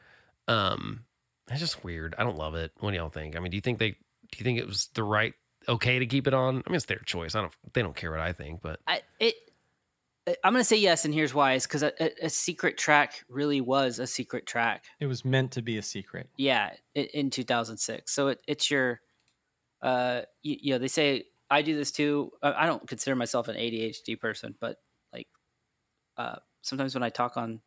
Um, 0.48 1.04
it's 1.50 1.60
just 1.60 1.84
weird. 1.84 2.14
I 2.16 2.24
don't 2.24 2.38
love 2.38 2.54
it. 2.54 2.72
What 2.80 2.92
do 2.92 2.96
y'all 2.96 3.10
think? 3.10 3.36
I 3.36 3.40
mean, 3.40 3.50
do 3.50 3.56
you 3.56 3.60
think 3.60 3.78
they? 3.78 3.90
Do 3.90 4.38
you 4.38 4.44
think 4.44 4.58
it 4.58 4.66
was 4.66 4.88
the 4.94 5.02
right 5.02 5.34
okay 5.68 5.98
to 5.98 6.06
keep 6.06 6.26
it 6.26 6.32
on? 6.32 6.62
I 6.66 6.70
mean, 6.70 6.76
it's 6.76 6.86
their 6.86 6.98
choice. 6.98 7.34
I 7.34 7.42
don't. 7.42 7.52
They 7.74 7.82
don't 7.82 7.96
care 7.96 8.10
what 8.10 8.20
I 8.20 8.32
think, 8.32 8.62
but 8.62 8.80
I, 8.86 9.02
it. 9.18 9.34
I'm 10.44 10.52
gonna 10.52 10.64
say 10.64 10.76
yes, 10.76 11.04
and 11.04 11.12
here's 11.12 11.34
why: 11.34 11.54
is 11.54 11.66
because 11.66 11.82
a, 11.82 11.92
a, 12.02 12.26
a 12.26 12.30
secret 12.30 12.78
track 12.78 13.24
really 13.28 13.60
was 13.60 13.98
a 13.98 14.06
secret 14.06 14.46
track. 14.46 14.84
It 15.00 15.06
was 15.06 15.24
meant 15.24 15.52
to 15.52 15.62
be 15.62 15.76
a 15.76 15.82
secret. 15.82 16.28
Yeah, 16.36 16.70
in, 16.94 17.06
in 17.06 17.30
2006. 17.30 18.12
So 18.12 18.28
it, 18.28 18.40
it's 18.46 18.70
your, 18.70 19.00
uh, 19.82 20.22
you, 20.42 20.56
you 20.60 20.72
know, 20.72 20.78
they 20.78 20.88
say 20.88 21.24
I 21.50 21.62
do 21.62 21.74
this 21.76 21.90
too. 21.90 22.32
I 22.42 22.66
don't 22.66 22.86
consider 22.86 23.16
myself 23.16 23.48
an 23.48 23.56
ADHD 23.56 24.18
person, 24.20 24.54
but 24.60 24.76
like, 25.12 25.26
uh, 26.16 26.36
sometimes 26.62 26.94
when 26.94 27.02
I 27.02 27.10
talk 27.10 27.36
on, 27.36 27.60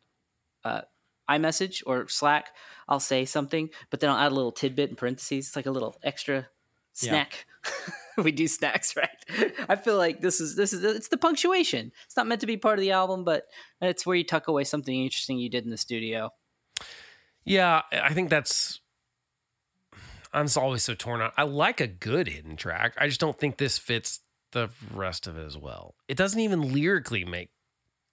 uh, 0.64 0.82
iMessage 1.28 1.82
or 1.86 2.06
Slack, 2.08 2.48
I'll 2.88 3.00
say 3.00 3.24
something, 3.24 3.70
but 3.90 4.00
then 4.00 4.10
I'll 4.10 4.18
add 4.18 4.32
a 4.32 4.34
little 4.34 4.52
tidbit 4.52 4.90
in 4.90 4.96
parentheses. 4.96 5.48
It's 5.48 5.56
like 5.56 5.66
a 5.66 5.70
little 5.70 5.96
extra 6.02 6.46
Yeah. 7.00 7.26
snack. 7.26 7.46
we 8.18 8.30
do 8.30 8.46
snacks, 8.46 8.94
right? 8.96 9.08
I 9.68 9.76
feel 9.76 9.96
like 9.96 10.20
this 10.20 10.40
is 10.40 10.54
this 10.54 10.72
is 10.72 10.84
it's 10.84 11.08
the 11.08 11.16
punctuation. 11.16 11.92
It's 12.04 12.16
not 12.16 12.26
meant 12.26 12.42
to 12.42 12.46
be 12.46 12.56
part 12.58 12.78
of 12.78 12.82
the 12.82 12.90
album, 12.92 13.24
but 13.24 13.44
it's 13.80 14.04
where 14.06 14.16
you 14.16 14.24
tuck 14.24 14.48
away 14.48 14.64
something 14.64 14.94
interesting 15.02 15.38
you 15.38 15.48
did 15.50 15.64
in 15.64 15.70
the 15.70 15.78
studio. 15.78 16.30
Yeah, 17.44 17.82
I 17.92 18.14
think 18.14 18.30
that's. 18.30 18.80
I'm 20.34 20.46
just 20.46 20.58
always 20.58 20.82
so 20.82 20.94
torn 20.94 21.20
on. 21.20 21.30
I 21.36 21.44
like 21.44 21.80
a 21.80 21.86
good 21.86 22.28
hidden 22.28 22.56
track. 22.56 22.94
I 22.98 23.06
just 23.06 23.20
don't 23.20 23.38
think 23.38 23.56
this 23.56 23.78
fits 23.78 24.20
the 24.52 24.70
rest 24.92 25.26
of 25.26 25.38
it 25.38 25.44
as 25.44 25.56
well. 25.56 25.94
It 26.08 26.16
doesn't 26.16 26.40
even 26.40 26.72
lyrically 26.72 27.24
make 27.24 27.50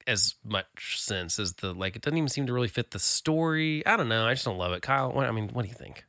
as 0.08 0.36
much 0.44 1.00
sense 1.00 1.40
as 1.40 1.54
the 1.54 1.74
like. 1.74 1.96
It 1.96 2.02
doesn't 2.02 2.18
even 2.18 2.30
seem 2.30 2.48
to 2.48 2.54
really 2.54 2.68
fit 2.68 2.92
the 2.92 3.00
story. 3.00 3.86
I 3.86 3.98
don't 3.98 4.10
know. 4.10 4.28
I 4.28 4.34
just 4.34 4.46
don't 4.46 4.58
love 4.58 4.74
it. 4.74 4.82
Kyle, 4.82 5.12
what, 5.12 5.28
I 5.28 5.32
mean, 5.32 5.50
what 5.50 5.64
do 5.64 5.70
you 5.70 5.76
think? 5.76 6.06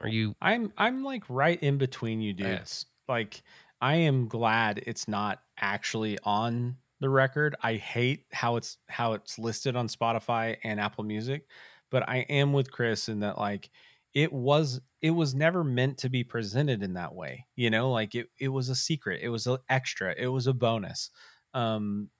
Are 0.00 0.08
you? 0.08 0.34
I'm 0.40 0.72
I'm 0.76 1.04
like 1.04 1.24
right 1.28 1.62
in 1.62 1.78
between 1.78 2.20
you 2.20 2.34
oh, 2.38 2.42
Yeah. 2.42 2.56
dudes. 2.56 2.86
Like 3.08 3.42
I 3.80 3.96
am 3.96 4.28
glad 4.28 4.82
it's 4.86 5.06
not 5.08 5.42
actually 5.58 6.18
on 6.24 6.76
the 7.00 7.08
record. 7.08 7.56
I 7.62 7.74
hate 7.74 8.26
how 8.32 8.56
it's 8.56 8.78
how 8.88 9.12
it's 9.14 9.38
listed 9.38 9.76
on 9.76 9.88
Spotify 9.88 10.56
and 10.64 10.80
Apple 10.80 11.04
Music, 11.04 11.46
but 11.90 12.08
I 12.08 12.18
am 12.28 12.52
with 12.52 12.70
Chris 12.70 13.08
in 13.08 13.20
that 13.20 13.38
like 13.38 13.70
it 14.14 14.32
was 14.32 14.80
it 15.00 15.10
was 15.10 15.34
never 15.34 15.64
meant 15.64 15.98
to 15.98 16.08
be 16.08 16.22
presented 16.24 16.82
in 16.82 16.94
that 16.94 17.14
way. 17.14 17.46
You 17.56 17.70
know, 17.70 17.90
like 17.90 18.14
it 18.14 18.28
it 18.38 18.48
was 18.48 18.68
a 18.68 18.74
secret. 18.74 19.20
It 19.22 19.28
was 19.30 19.46
an 19.46 19.58
extra. 19.68 20.14
It 20.16 20.26
was 20.28 20.46
a 20.46 20.52
bonus. 20.54 21.10
Um 21.54 22.10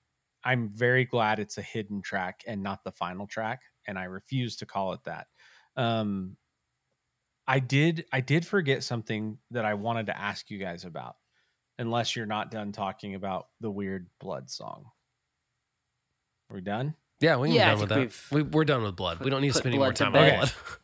I'm 0.44 0.70
very 0.70 1.04
glad 1.04 1.38
it's 1.38 1.58
a 1.58 1.62
hidden 1.62 2.02
track 2.02 2.42
and 2.46 2.62
not 2.62 2.82
the 2.84 2.90
final 2.92 3.26
track 3.26 3.60
and 3.86 3.98
I 3.98 4.04
refuse 4.04 4.56
to 4.56 4.66
call 4.66 4.92
it 4.94 5.04
that. 5.04 5.26
Um 5.76 6.36
I 7.46 7.58
did 7.58 8.06
I 8.12 8.20
did 8.20 8.46
forget 8.46 8.82
something 8.84 9.38
that 9.50 9.64
I 9.64 9.74
wanted 9.74 10.06
to 10.06 10.18
ask 10.18 10.50
you 10.50 10.58
guys 10.58 10.84
about. 10.84 11.16
Unless 11.78 12.14
you're 12.16 12.26
not 12.26 12.50
done 12.50 12.70
talking 12.72 13.14
about 13.14 13.46
the 13.60 13.70
weird 13.70 14.08
blood 14.20 14.50
song. 14.50 14.84
Are 16.50 16.54
we 16.56 16.60
done? 16.60 16.94
Yeah, 17.20 17.36
we 17.36 17.48
can 17.48 17.56
Yeah, 17.56 17.74
be 17.74 17.86
done 17.86 18.04
with 18.04 18.30
that. 18.30 18.34
We, 18.36 18.42
we're 18.42 18.64
done 18.64 18.82
with 18.82 18.94
blood. 18.96 19.20
we 19.20 19.30
don't 19.30 19.40
need 19.40 19.48
to 19.52 19.54
spend 19.54 19.74
any 19.74 19.78
more 19.78 19.92
time 19.92 20.08
on 20.08 20.12
bed. 20.12 20.36
blood. 20.38 20.52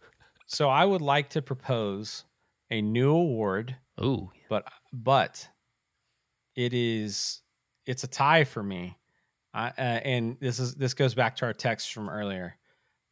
So 0.49 0.69
I 0.69 0.85
would 0.85 1.03
like 1.03 1.31
to 1.31 1.43
propose 1.43 2.25
a 2.71 2.81
new 2.81 3.15
award, 3.15 3.77
Ooh, 4.03 4.31
but 4.49 4.67
but 4.93 5.47
it 6.57 6.73
is 6.73 7.43
it's 7.87 8.03
a 8.03 8.09
tie 8.09 8.45
for 8.45 8.63
me. 8.63 8.97
I, 9.53 9.69
uh, 9.69 9.73
and 9.81 10.37
this 10.41 10.59
is 10.59 10.75
this 10.75 10.95
goes 10.95 11.15
back 11.15 11.37
to 11.37 11.45
our 11.45 11.53
text 11.53 11.93
from 11.93 12.09
earlier. 12.09 12.57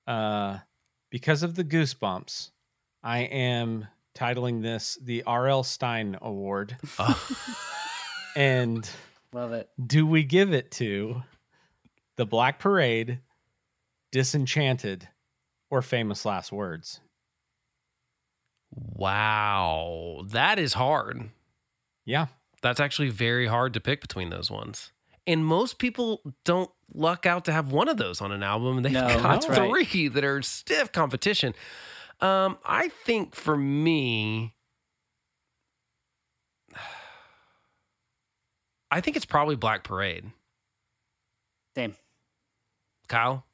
Uh, 0.06 0.58
because 1.10 1.42
of 1.42 1.54
the 1.54 1.64
goosebumps, 1.64 2.50
I 3.02 3.20
am 3.20 3.86
titling 4.14 4.62
this 4.62 4.98
the 5.02 5.22
R.L. 5.24 5.62
Stine 5.62 6.16
Award. 6.22 6.76
Oh. 6.98 7.36
and 8.36 8.88
Love 9.32 9.52
it. 9.52 9.68
do 9.86 10.06
we 10.06 10.24
give 10.24 10.54
it 10.54 10.70
to 10.72 11.22
the 12.16 12.24
Black 12.26 12.58
Parade, 12.58 13.20
Disenchanted, 14.10 15.06
or 15.70 15.82
Famous 15.82 16.24
Last 16.24 16.50
Words? 16.50 17.00
Wow, 18.72 20.22
that 20.28 20.59
is 20.59 20.74
hard. 20.74 21.30
Yeah, 22.05 22.26
That's 22.62 22.78
actually 22.80 23.10
very 23.10 23.47
hard 23.47 23.72
to 23.74 23.80
pick 23.80 24.01
between 24.01 24.30
those 24.30 24.51
ones. 24.51 24.93
And 25.26 25.44
most 25.44 25.78
people 25.78 26.20
don't 26.44 26.70
luck 26.94 27.26
out 27.26 27.44
to 27.47 27.52
have 27.52 27.72
one 27.72 27.88
of 27.88 27.97
those 27.97 28.20
on 28.20 28.30
an 28.30 28.43
album. 28.44 28.82
They've 28.82 28.93
No, 28.93 29.01
got 29.09 29.22
that's 29.22 29.48
right. 29.48 29.86
three 29.88 30.09
that 30.09 30.24
are 30.24 30.40
stiff 30.43 30.93
competition. 30.93 31.52
Um, 32.20 32.59
I 32.64 32.88
think 33.05 33.34
for 33.34 33.56
me, 33.56 34.55
I 38.90 39.01
think 39.01 39.16
it's 39.16 39.26
probably 39.26 39.56
Black 39.56 39.82
Parade. 39.84 40.30
Same. 41.74 41.94
Kyle? 43.09 43.44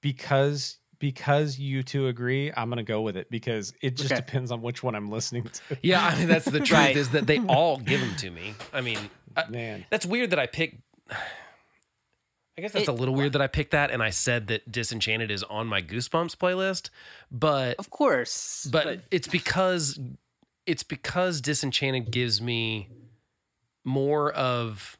because 0.00 0.78
because 1.04 1.58
you 1.58 1.82
two 1.82 2.06
agree, 2.08 2.50
I'm 2.56 2.70
gonna 2.70 2.82
go 2.82 3.02
with 3.02 3.14
it 3.18 3.30
because 3.30 3.74
it 3.82 3.94
just 3.96 4.10
Okay. 4.10 4.20
depends 4.22 4.50
on 4.50 4.62
which 4.62 4.82
one 4.82 4.94
I'm 4.94 5.10
listening 5.10 5.44
to. 5.44 5.78
Yeah, 5.82 6.02
I 6.02 6.16
mean 6.18 6.28
that's 6.28 6.46
the 6.46 6.58
truth 6.60 6.70
Right. 6.72 6.96
is 6.96 7.10
that 7.10 7.26
they 7.26 7.40
all 7.40 7.76
give 7.76 8.00
them 8.00 8.16
to 8.16 8.30
me. 8.30 8.54
I 8.72 8.80
mean, 8.80 8.98
I, 9.36 9.46
Man, 9.50 9.84
That's 9.90 10.06
weird 10.06 10.30
that 10.30 10.38
I 10.38 10.46
picked. 10.46 10.80
I 12.56 12.60
guess 12.62 12.72
that's 12.72 12.84
It- 12.88 12.90
a 12.90 12.94
little 12.94 13.14
weird 13.14 13.32
that 13.34 13.42
I 13.42 13.48
picked 13.48 13.72
that, 13.72 13.90
and 13.90 14.02
I 14.02 14.08
said 14.10 14.46
that 14.46 14.70
Disenchanted 14.72 15.30
is 15.30 15.42
on 15.42 15.66
my 15.66 15.82
Goosebumps 15.82 16.36
playlist, 16.36 16.88
but 17.30 17.76
Of 17.78 17.90
course. 17.90 18.66
but, 18.72 19.00
it's 19.10 19.28
because 19.28 19.98
it's 20.66 20.82
because 20.84 21.42
Disenchanted 21.42 22.10
gives 22.10 22.40
me 22.40 22.88
more 23.84 24.32
of 24.32 24.96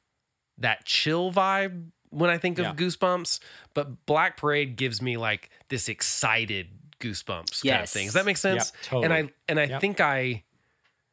that 0.58 0.84
chill 0.84 1.32
vibe 1.32 1.92
when 2.14 2.30
I 2.30 2.38
think 2.38 2.58
of 2.58 2.64
Yeah. 2.64 2.74
Goosebumps, 2.74 3.40
but 3.74 4.06
Black 4.06 4.36
Parade 4.36 4.76
gives 4.76 5.02
me 5.02 5.16
like 5.16 5.50
this 5.68 5.88
excited 5.88 6.68
Goosebumps 7.00 7.66
kind 7.68 7.82
of 7.82 7.90
thing. 7.90 8.06
Does 8.06 8.14
that 8.14 8.24
make 8.24 8.36
sense? 8.36 8.72
Yep, 8.74 8.82
totally. 8.84 9.04
And 9.04 9.12
I 9.12 9.32
and 9.48 9.60
I 9.60 9.64
Yep. 9.64 9.80
think 9.80 10.00
I 10.00 10.44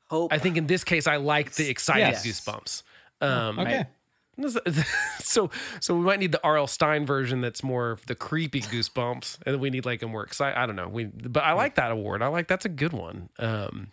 Hope. 0.09 0.33
I 0.33 0.37
think 0.39 0.57
in 0.57 0.67
this 0.67 0.83
case 0.83 1.07
I 1.07 1.15
like 1.17 1.53
the 1.53 1.69
excited 1.69 2.01
Yes. 2.01 2.25
Goosebumps. 2.25 2.83
Um, 3.21 3.59
okay. 3.59 3.85
so 5.19 5.49
so 5.79 5.95
we 5.95 6.01
might 6.01 6.19
need 6.19 6.31
the 6.31 6.39
R.L. 6.43 6.67
Stine 6.67 7.05
version 7.05 7.41
that's 7.41 7.63
more 7.63 7.91
of 7.91 8.05
the 8.07 8.15
creepy 8.15 8.61
goosebumps, 8.61 9.37
and 9.45 9.53
then 9.55 9.59
we 9.59 9.69
need 9.69 9.85
like 9.85 10.01
a 10.01 10.07
more 10.07 10.23
excited. 10.23 10.57
I 10.57 10.65
don't 10.65 10.75
know. 10.75 10.87
We 10.87 11.05
but 11.05 11.43
I 11.43 11.53
like 11.53 11.75
that 11.75 11.91
award. 11.91 12.21
I 12.21 12.27
like 12.27 12.47
that's 12.47 12.65
a 12.65 12.69
good 12.69 12.93
one. 12.93 13.29
Um, 13.39 13.91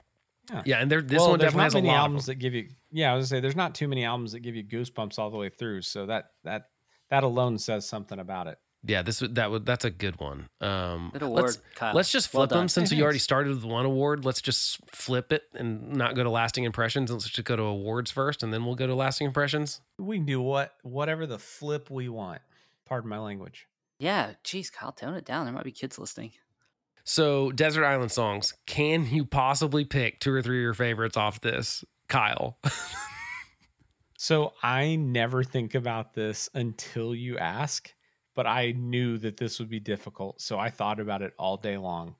Yeah. 0.51 0.63
yeah, 0.65 0.79
and 0.81 0.91
there 0.91 1.03
this 1.03 1.19
well, 1.19 1.31
one 1.31 1.39
there's 1.41 1.53
definitely 1.53 1.59
not 1.59 1.65
has 1.65 1.75
a 1.75 1.77
many 1.79 1.89
lot. 1.89 1.97
albums 1.99 2.23
Of 2.23 2.27
them. 2.27 2.33
that 2.37 2.39
give 2.43 2.55
you. 2.55 2.69
Yeah, 2.91 3.13
I 3.13 3.17
was 3.17 3.29
gonna 3.29 3.39
say 3.39 3.41
there's 3.43 3.57
not 3.57 3.75
too 3.75 3.89
many 3.89 4.05
albums 4.05 4.33
that 4.33 4.41
give 4.41 4.57
you 4.57 4.65
goosebumps 4.65 5.19
all 5.19 5.31
the 5.31 5.37
way 5.37 5.51
through. 5.51 5.83
So 5.83 6.07
that 6.07 6.31
that 6.45 6.67
that 7.11 7.25
alone 7.25 7.59
says 7.59 7.87
something 7.87 8.19
about 8.19 8.47
it. 8.47 8.59
Yeah, 8.85 9.03
this 9.03 9.19
that 9.19 9.51
would 9.51 9.67
that's 9.67 9.85
a 9.85 9.91
good 9.91 10.21
one. 10.21 10.49
Um, 10.61 11.11
Good 11.13 11.23
award, 11.23 11.43
let's, 11.43 11.59
Kyle. 11.75 11.95
let's 11.95 12.13
just 12.13 12.33
Well 12.33 12.43
flip 12.47 12.51
them 12.51 12.69
since 12.69 12.93
we 12.93 13.03
already 13.03 13.19
started 13.19 13.53
with 13.55 13.65
one 13.65 13.85
award. 13.85 14.25
Let's 14.25 14.41
just 14.41 14.79
flip 14.93 15.33
it 15.33 15.43
and 15.53 15.95
not 15.95 16.15
go 16.15 16.23
to 16.23 16.31
lasting 16.31 16.63
impressions. 16.63 17.11
Let's 17.11 17.29
just 17.29 17.45
go 17.45 17.57
to 17.57 17.63
awards 17.65 18.13
first, 18.13 18.45
and 18.45 18.55
then 18.55 18.65
we'll 18.65 18.77
go 18.77 18.87
to 18.87 18.95
lasting 18.95 19.27
impressions. 19.27 19.81
We 19.99 20.19
can 20.19 20.27
do 20.27 20.41
what 20.41 20.75
whatever 20.83 21.27
the 21.27 21.41
flip 21.41 21.91
we 21.91 22.09
want. 22.09 22.41
Pardon 22.87 23.11
my 23.11 23.19
language. 23.19 23.67
yeah, 23.99 24.35
geez, 24.45 24.71
Kyle, 24.71 24.93
tone 24.93 25.15
it 25.15 25.25
down. 25.25 25.45
There 25.45 25.53
might 25.53 25.65
be 25.65 25.73
kids 25.73 25.99
listening. 25.99 26.31
So, 27.03 27.51
Desert 27.53 27.85
Island 27.85 28.13
songs. 28.13 28.55
Can 28.67 29.07
you 29.07 29.25
possibly 29.25 29.85
pick 29.85 30.21
two 30.21 30.33
or 30.33 30.41
three 30.41 30.59
of 30.59 30.63
your 30.63 30.75
favorites 30.75 31.17
off 31.17 31.41
this, 31.41 31.85
Kyle? 32.09 32.59
So 34.21 34.53
I 34.65 34.97
never 34.97 35.45
think 35.45 35.77
about 35.77 36.13
this 36.13 36.49
until 36.53 37.15
you 37.15 37.39
ask, 37.39 37.95
but 38.35 38.49
I 38.49 38.73
knew 38.73 39.17
that 39.19 39.37
this 39.37 39.61
would 39.61 39.69
be 39.69 39.79
difficult. 39.79 40.41
So 40.41 40.59
I 40.59 40.71
thought 40.71 40.99
about 40.99 41.23
it 41.23 41.35
all 41.39 41.57
day 41.57 41.77
long. 41.77 42.17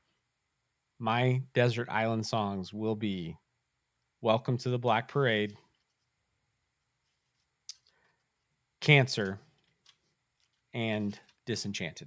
My 1.01 1.43
desert 1.55 1.89
island 1.91 2.25
songs 2.25 2.73
will 2.73 2.95
be 2.95 3.37
Welcome 4.21 4.59
to 4.59 4.71
the 4.71 4.79
Black 4.79 5.09
Parade, 5.09 5.57
Cancer, 8.81 9.41
and 10.73 11.19
Disenchanted. 11.47 12.07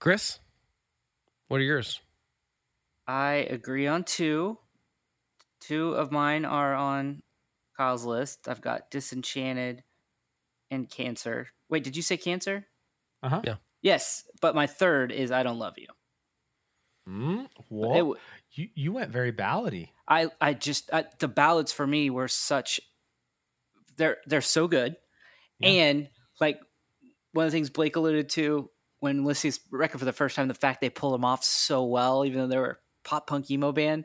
Chris, 0.00 0.40
what 1.46 1.60
are 1.60 1.64
yours? 1.64 2.00
I 3.06 3.46
agree 3.50 3.86
on 3.86 4.02
two. 4.02 4.58
Two 5.60 5.92
of 5.92 6.10
mine 6.10 6.44
are 6.44 6.74
on 6.74 7.22
Kyle's 7.78 8.04
list. 8.04 8.48
I've 8.48 8.60
got 8.60 8.90
Disenchanted 8.90 9.84
and 10.70 10.90
Cancer. 10.90 11.46
Wait, 11.70 11.84
did 11.84 11.96
you 11.96 12.02
say 12.02 12.16
Cancer? 12.16 12.66
Uh 13.22 13.28
huh. 13.30 13.40
Yeah. 13.44 13.54
Yes, 13.80 14.24
but 14.40 14.54
my 14.54 14.66
third 14.66 15.12
is 15.12 15.30
I 15.30 15.42
Don't 15.44 15.58
Love 15.58 15.74
You. 15.78 15.86
Mm, 17.08 17.48
what? 17.68 17.96
w- 17.96 18.16
you, 18.52 18.68
you 18.74 18.92
went 18.92 19.10
very 19.10 19.32
ballady. 19.32 19.90
I 20.06 20.28
I 20.40 20.52
just 20.54 20.92
I, 20.92 21.04
the 21.20 21.28
ballads 21.28 21.72
for 21.72 21.86
me 21.86 22.10
were 22.10 22.28
such 22.28 22.80
they're 23.96 24.18
they're 24.26 24.40
so 24.42 24.68
good, 24.68 24.96
Yeah. 25.58 25.68
and 25.70 26.08
like 26.40 26.60
one 27.32 27.46
of 27.46 27.52
the 27.52 27.56
things 27.56 27.70
Blake 27.70 27.96
alluded 27.96 28.28
to 28.30 28.70
when 29.00 29.24
listening 29.24 29.52
to 29.52 29.58
this 29.60 29.66
record 29.70 29.98
for 29.98 30.04
the 30.04 30.12
first 30.12 30.34
time, 30.36 30.48
the 30.48 30.54
fact 30.54 30.80
they 30.80 30.90
pulled 30.90 31.14
them 31.14 31.24
off 31.24 31.44
so 31.44 31.84
well, 31.84 32.24
even 32.26 32.40
though 32.40 32.46
they 32.48 32.58
were 32.58 32.80
pop 33.04 33.26
punk 33.28 33.50
emo 33.50 33.70
band, 33.72 34.04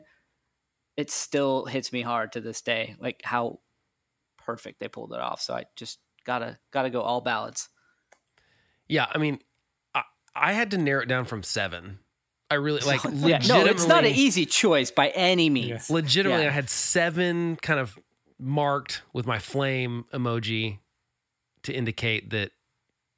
it 0.96 1.10
still 1.10 1.64
hits 1.66 1.92
me 1.92 2.00
hard 2.02 2.32
to 2.32 2.40
this 2.40 2.62
day. 2.62 2.94
Like 3.00 3.20
how 3.24 3.60
perfect 4.44 4.80
they 4.80 4.88
pulled 4.88 5.12
it 5.12 5.20
off. 5.20 5.40
So 5.40 5.54
I 5.54 5.64
just 5.76 5.98
gotta 6.24 6.58
gotta 6.72 6.90
go 6.90 7.00
all 7.00 7.20
ballads. 7.20 7.68
Yeah, 8.88 9.06
I 9.12 9.18
mean, 9.18 9.38
I, 9.94 10.02
I 10.34 10.52
had 10.52 10.70
to 10.72 10.78
narrow 10.78 11.02
it 11.02 11.08
down 11.08 11.24
from 11.24 11.42
seven. 11.42 11.98
I 12.50 12.56
really 12.56 12.80
like. 12.86 13.00
yeah, 13.04 13.38
no, 13.48 13.64
it's 13.64 13.86
not 13.86 14.04
an 14.04 14.12
easy 14.14 14.44
choice 14.46 14.90
by 14.90 15.08
any 15.08 15.48
means. 15.50 15.68
Yes. 15.68 15.90
legitimately 15.90 16.44
Yeah. 16.44 16.50
i 16.50 16.52
had 16.52 16.68
seven 16.70 17.56
kind 17.56 17.80
of 17.80 17.98
marked 18.38 19.02
with 19.12 19.26
my 19.26 19.38
flame 19.38 20.04
emoji 20.12 20.78
to 21.62 21.72
indicate 21.72 22.30
that 22.30 22.50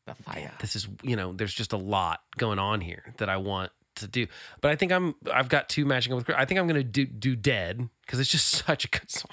The 0.06 0.14
fire. 0.14 0.52
this 0.60 0.76
is 0.76 0.86
you 1.02 1.16
know 1.16 1.32
there's 1.32 1.54
just 1.54 1.72
a 1.72 1.76
lot 1.78 2.20
going 2.36 2.58
on 2.58 2.80
here 2.80 3.14
that 3.16 3.28
i 3.28 3.36
want 3.38 3.72
to 3.96 4.06
do 4.06 4.26
but 4.60 4.70
i 4.70 4.76
think 4.76 4.92
i'm 4.92 5.14
i've 5.32 5.48
got 5.48 5.68
two 5.70 5.84
matching 5.86 6.12
up 6.12 6.18
with 6.18 6.30
i 6.36 6.44
think 6.44 6.60
i'm 6.60 6.66
gonna 6.68 6.84
do 6.84 7.06
do 7.06 7.34
dead 7.34 7.88
because 8.02 8.20
it's 8.20 8.30
just 8.30 8.46
such 8.66 8.84
a 8.84 8.88
good 8.88 9.10
song 9.10 9.32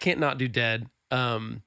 can't 0.00 0.18
not 0.20 0.36
do 0.38 0.48
dead 0.48 0.86
um 1.12 1.62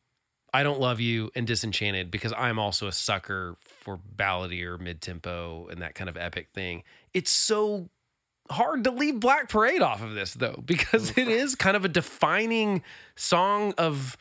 i 0.54 0.64
don't 0.64 0.80
love 0.80 1.00
you 1.00 1.32
and 1.36 1.48
disenchanted 1.48 2.12
because 2.12 2.34
i'm 2.38 2.60
also 2.60 2.88
a 2.88 2.92
sucker 2.92 3.56
for 3.62 3.98
ballady 4.18 4.64
or 4.64 4.78
mid-tempo 4.78 5.68
and 5.72 5.82
that 5.82 5.96
kind 5.96 6.10
of 6.10 6.18
epic 6.18 6.50
thing 6.54 6.84
it's 7.14 7.32
so 7.32 7.90
hard 8.52 8.84
to 8.84 8.92
leave 8.92 9.20
Black 9.20 9.50
Parade 9.50 9.82
off 9.82 10.04
of 10.04 10.14
this 10.14 10.34
though, 10.36 10.62
because 10.66 11.18
it 11.18 11.28
is 11.28 11.56
kind 11.56 11.76
of 11.76 11.84
a 11.86 11.88
defining 11.88 12.84
song 13.16 13.74
of 13.78 14.18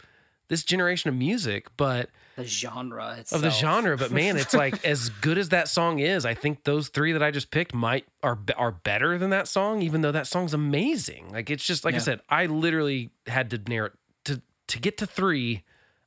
this 0.49 0.63
generation 0.63 1.09
of 1.09 1.15
music, 1.15 1.69
but 1.77 2.09
The 2.37 2.45
genre 2.45 3.23
of 3.33 3.43
the 3.43 3.51
genre. 3.51 3.97
But 3.97 4.11
man, 4.13 4.37
it's 4.37 4.55
like 4.55 4.85
as 4.87 5.09
good 5.11 5.39
as 5.39 5.51
that 5.51 5.69
song 5.69 5.99
is, 5.99 6.25
I 6.25 6.35
think 6.35 6.65
those 6.65 6.89
three 6.89 7.13
that 7.13 7.23
I 7.23 7.31
just 7.31 7.51
picked 7.51 7.75
might 7.75 8.07
are 8.23 8.39
are 8.57 8.71
better 8.73 9.19
than 9.19 9.31
that 9.31 9.47
song, 9.47 9.83
even 9.83 10.01
though 10.01 10.13
that 10.13 10.27
song's 10.27 10.55
amazing. 10.55 11.31
Like 11.33 11.51
it's 11.51 11.65
just 11.65 11.85
like 11.85 11.95
I 11.95 11.99
said, 11.99 12.21
I 12.29 12.47
literally 12.47 13.11
had 13.27 13.51
to 13.51 13.61
narrow 13.69 13.87
it 13.87 13.93
to 14.69 14.79
get 14.79 14.99
to 14.99 15.07
three. 15.07 15.63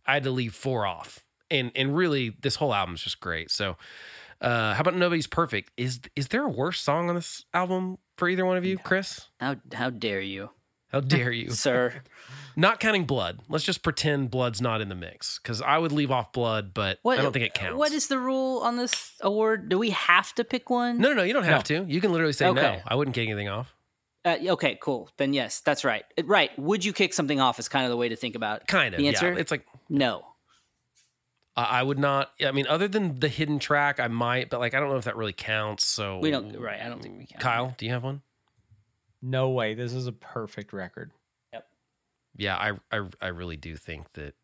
I 0.05 0.13
had 0.15 0.23
to 0.23 0.31
leave 0.31 0.53
four 0.53 0.85
off, 0.85 1.25
and 1.51 1.71
and 1.75 1.95
really 1.95 2.35
this 2.41 2.55
whole 2.55 2.73
album's 2.73 3.01
just 3.03 3.19
great. 3.19 3.51
So. 3.51 3.77
Uh, 4.39 4.75
how 4.75 4.81
about 4.81 4.95
Nobody's 4.95 5.25
Perfect? 5.25 5.71
Is 5.77 5.99
is 6.15 6.27
there 6.27 6.43
a 6.43 6.47
worse 6.47 6.79
song 6.79 7.09
on 7.09 7.15
this 7.15 7.43
album 7.55 7.97
for 8.17 8.29
either 8.29 8.45
one 8.45 8.55
of 8.55 8.63
you, 8.63 8.77
Chris? 8.77 9.29
How 9.39 9.55
how 9.73 9.89
dare 9.89 10.21
you, 10.21 10.51
How 10.89 10.99
dare 10.99 11.31
you? 11.31 11.49
sir? 11.53 12.03
Not 12.55 12.79
counting 12.79 13.05
blood. 13.05 13.39
Let's 13.49 13.63
just 13.63 13.81
pretend 13.81 14.29
blood's 14.29 14.61
not 14.61 14.79
in 14.79 14.89
the 14.89 14.95
mix 14.95 15.39
because 15.39 15.59
I 15.63 15.79
would 15.79 15.91
leave 15.91 16.11
off 16.11 16.33
blood, 16.33 16.71
but 16.73 16.99
I 17.03 17.15
don't 17.15 17.31
think 17.31 17.45
it 17.45 17.55
counts. 17.55 17.79
What 17.79 17.91
is 17.91 18.09
the 18.09 18.19
rule 18.19 18.59
on 18.59 18.77
this 18.77 19.13
award? 19.21 19.69
Do 19.69 19.79
we 19.79 19.89
have 19.89 20.31
to 20.35 20.43
pick 20.43 20.69
one? 20.69 20.99
No, 20.99 21.09
no, 21.09 21.15
no. 21.15 21.23
You 21.23 21.33
don't 21.33 21.43
have 21.43 21.63
to. 21.65 21.85
You 21.87 21.99
can 21.99 22.11
literally 22.11 22.33
say 22.33 22.53
no. 22.53 22.79
I 22.85 22.93
wouldn't 22.93 23.15
kick 23.15 23.27
anything 23.27 23.47
off. 23.47 23.73
Uh, 24.27 24.37
okay, 24.53 24.77
cool. 24.81 25.09
Then 25.17 25.31
yes, 25.33 25.61
that's 25.61 25.85
right. 25.85 26.03
Uh, 26.17 26.23
Right. 26.25 26.57
Would 26.59 26.83
you 26.83 26.91
kick 26.91 27.13
something 27.13 27.39
off? 27.39 27.59
Is 27.59 27.69
kind 27.69 27.85
of 27.85 27.91
the 27.91 27.97
way 27.97 28.09
to 28.09 28.15
think 28.17 28.35
about 28.35 28.61
it. 28.61 28.67
Kind 28.67 28.93
of. 28.93 28.99
The 28.99 29.07
answer? 29.07 29.31
Yeah. 29.31 29.39
It's 29.39 29.51
like 29.51 29.65
No. 29.89 30.25
I 31.55 31.79
I 31.79 31.83
would 31.83 31.97
not. 31.97 32.31
I 32.43 32.51
mean, 32.51 32.67
other 32.67 32.87
than 32.87 33.19
the 33.19 33.29
hidden 33.29 33.57
track, 33.59 33.99
I 33.99 34.09
might, 34.09 34.49
but 34.49 34.59
like 34.59 34.73
I 34.73 34.79
don't 34.79 34.89
know 34.89 34.97
if 34.97 35.05
that 35.05 35.15
really 35.15 35.33
counts. 35.33 35.85
So 35.85 36.19
We 36.19 36.29
don't. 36.29 36.59
Right. 36.59 36.81
I 36.81 36.89
don't 36.89 37.01
think 37.01 37.17
we 37.17 37.25
can. 37.25 37.39
Kyle, 37.39 37.73
do 37.77 37.85
you 37.85 37.91
have 37.91 38.03
one? 38.03 38.21
No 39.21 39.49
way. 39.49 39.73
This 39.73 39.93
is 39.93 40.07
a 40.07 40.11
perfect 40.11 40.73
record. 40.73 41.11
Yep. 41.53 41.67
Yeah, 42.35 42.55
I, 42.55 42.73
I, 42.95 43.07
I 43.21 43.27
really 43.29 43.57
do 43.57 43.75
think 43.75 44.13
that 44.13 44.35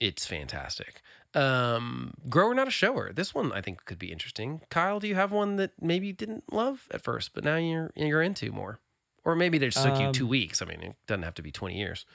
it's 0.00 0.26
fantastic. 0.26 1.02
Um, 1.34 2.14
grower, 2.28 2.54
not 2.54 2.68
a 2.68 2.70
shower. 2.70 3.12
This 3.12 3.34
one 3.34 3.52
I 3.52 3.60
think 3.60 3.84
could 3.84 3.98
be 3.98 4.12
interesting. 4.12 4.60
Kyle, 4.70 5.00
do 5.00 5.08
you 5.08 5.14
have 5.16 5.32
one 5.32 5.56
that 5.56 5.72
maybe 5.80 6.06
you 6.08 6.12
didn't 6.12 6.44
love 6.52 6.86
at 6.92 7.02
first, 7.02 7.34
but 7.34 7.44
now 7.44 7.56
you're 7.56 7.90
you're 7.96 8.22
into 8.22 8.52
more, 8.52 8.78
or 9.24 9.34
maybe 9.34 9.58
they 9.58 9.68
just 9.68 9.84
took 9.84 9.98
you 9.98 10.06
Um, 10.06 10.12
two 10.12 10.26
weeks? 10.26 10.62
I 10.62 10.66
mean, 10.66 10.82
it 10.82 10.96
doesn't 11.06 11.22
have 11.24 11.34
to 11.34 11.42
be 11.42 11.50
twenty 11.50 11.78
years. 11.78 12.06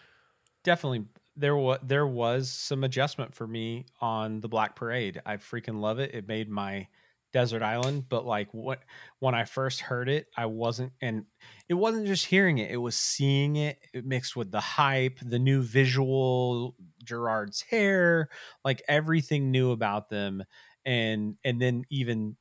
definitely 0.63 1.05
there 1.35 1.55
was 1.55 1.79
there 1.83 2.07
was 2.07 2.49
some 2.49 2.83
adjustment 2.83 3.33
for 3.33 3.47
me 3.47 3.85
on 4.01 4.41
the 4.41 4.47
Black 4.49 4.75
Parade. 4.75 5.21
I 5.25 5.37
freaking 5.37 5.79
love 5.79 5.99
it. 5.99 6.13
It 6.13 6.27
made 6.27 6.49
my 6.49 6.87
desert 7.31 7.61
island, 7.61 8.05
but 8.09 8.25
like 8.25 8.49
what 8.53 8.79
when 9.19 9.35
I 9.35 9.45
first 9.45 9.81
heard 9.81 10.09
it, 10.09 10.27
I 10.35 10.47
wasn't 10.47 10.91
and 10.99 11.25
it 11.69 11.75
wasn't 11.75 12.07
just 12.07 12.25
hearing 12.25 12.57
it, 12.57 12.71
it 12.71 12.77
was 12.77 12.95
seeing 12.95 13.55
it, 13.55 13.77
it 13.93 14.03
mixed 14.05 14.35
with 14.35 14.51
the 14.51 14.59
hype, 14.59 15.19
the 15.21 15.37
new 15.39 15.61
visual, 15.61 16.75
Gerard's 17.09 17.61
hair, 17.61 18.29
like 18.63 18.81
everything 18.87 19.49
new 19.51 19.71
about 19.71 20.09
them 20.09 20.43
and 20.85 21.35
and 21.43 21.59
then 21.61 21.83
even 21.89 22.37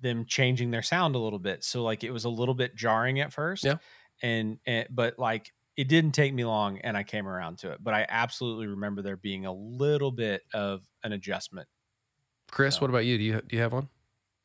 them 0.00 0.24
changing 0.26 0.70
their 0.70 0.82
sound 0.82 1.14
a 1.14 1.18
little 1.18 1.38
bit. 1.38 1.64
So 1.64 1.82
like 1.82 2.04
it 2.04 2.10
was 2.10 2.24
a 2.24 2.28
little 2.28 2.54
bit 2.54 2.74
jarring 2.76 3.20
at 3.20 3.32
first. 3.32 3.64
Yeah. 3.64 3.76
And, 4.22 4.58
and 4.66 4.88
but 4.90 5.18
like 5.18 5.52
it 5.76 5.88
didn't 5.88 6.12
take 6.12 6.34
me 6.34 6.44
long 6.44 6.78
and 6.78 6.96
I 6.96 7.04
came 7.04 7.26
around 7.28 7.58
to 7.58 7.70
it. 7.70 7.78
But 7.82 7.94
I 7.94 8.04
absolutely 8.08 8.66
remember 8.66 9.00
there 9.00 9.16
being 9.16 9.46
a 9.46 9.52
little 9.52 10.10
bit 10.10 10.42
of 10.52 10.82
an 11.04 11.12
adjustment. 11.12 11.68
Chris, 12.50 12.74
So- 12.74 12.80
what 12.82 12.90
about 12.90 13.06
you? 13.06 13.16
Do 13.16 13.24
you 13.24 13.40
do 13.40 13.56
you 13.56 13.62
have 13.62 13.72
one? 13.72 13.88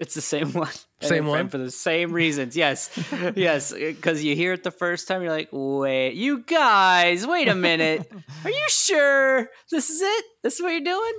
It's 0.04 0.14
the 0.16 0.22
same 0.22 0.52
one. 0.66 0.70
Same 1.02 1.26
one? 1.26 1.50
for 1.50 1.58
the 1.58 1.72
same 1.72 2.12
reasons. 2.12 2.56
Yes, 2.56 2.90
yes. 3.36 3.74
Because 3.74 4.24
you 4.24 4.36
hear 4.36 4.54
it 4.54 4.64
the 4.64 4.72
first 4.72 5.08
time, 5.08 5.22
you're 5.22 5.32
like, 5.32 5.50
"Wait, 5.52 6.14
you 6.16 6.40
guys, 6.44 7.26
wait 7.26 7.48
a 7.48 7.56
minute. 7.56 8.10
Are 8.44 8.50
you 8.50 8.66
sure 8.70 9.50
this 9.72 9.90
is 9.90 10.02
it? 10.02 10.26
This 10.44 10.56
is 10.56 10.62
what 10.62 10.70
you're 10.72 10.82
doing? 10.82 11.14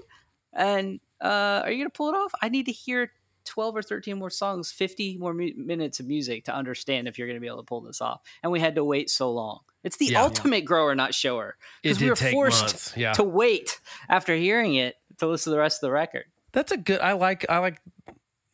And 0.52 1.00
uh, 1.22 1.62
are 1.64 1.70
you 1.70 1.78
gonna 1.78 1.90
pull 1.90 2.10
it 2.10 2.14
off? 2.16 2.32
I 2.42 2.48
need 2.48 2.66
to 2.66 2.72
hear." 2.72 3.10
12 3.46 3.76
or 3.76 3.82
13 3.82 4.18
more 4.18 4.30
songs 4.30 4.72
50 4.72 5.18
more 5.18 5.34
mu- 5.34 5.52
minutes 5.54 6.00
of 6.00 6.06
music 6.06 6.46
to 6.46 6.54
understand 6.54 7.06
if 7.06 7.18
you're 7.18 7.26
going 7.28 7.36
to 7.36 7.42
be 7.42 7.46
able 7.46 7.58
to 7.58 7.62
pull 7.62 7.82
this 7.82 8.00
off 8.00 8.22
and 8.42 8.50
we 8.50 8.58
had 8.58 8.74
to 8.76 8.82
wait 8.82 9.10
so 9.10 9.30
long 9.30 9.60
it's 9.82 9.98
the 9.98 10.06
Yeah. 10.06 10.22
ultimate 10.22 10.62
grower 10.64 10.94
not 10.94 11.12
shower 11.14 11.58
because 11.82 12.00
we 12.00 12.08
were 12.08 12.16
forced. 12.16 12.96
Yeah. 12.96 13.12
to 13.12 13.22
wait 13.22 13.80
after 14.08 14.34
hearing 14.34 14.76
it 14.76 14.96
to 15.18 15.26
listen 15.26 15.50
to 15.50 15.56
the 15.56 15.60
rest 15.60 15.82
of 15.82 15.88
the 15.88 15.92
record. 15.92 16.24
That's 16.52 16.72
a 16.72 16.78
good. 16.78 17.00
I 17.00 17.12
like. 17.12 17.44
I 17.50 17.58
like. 17.58 17.82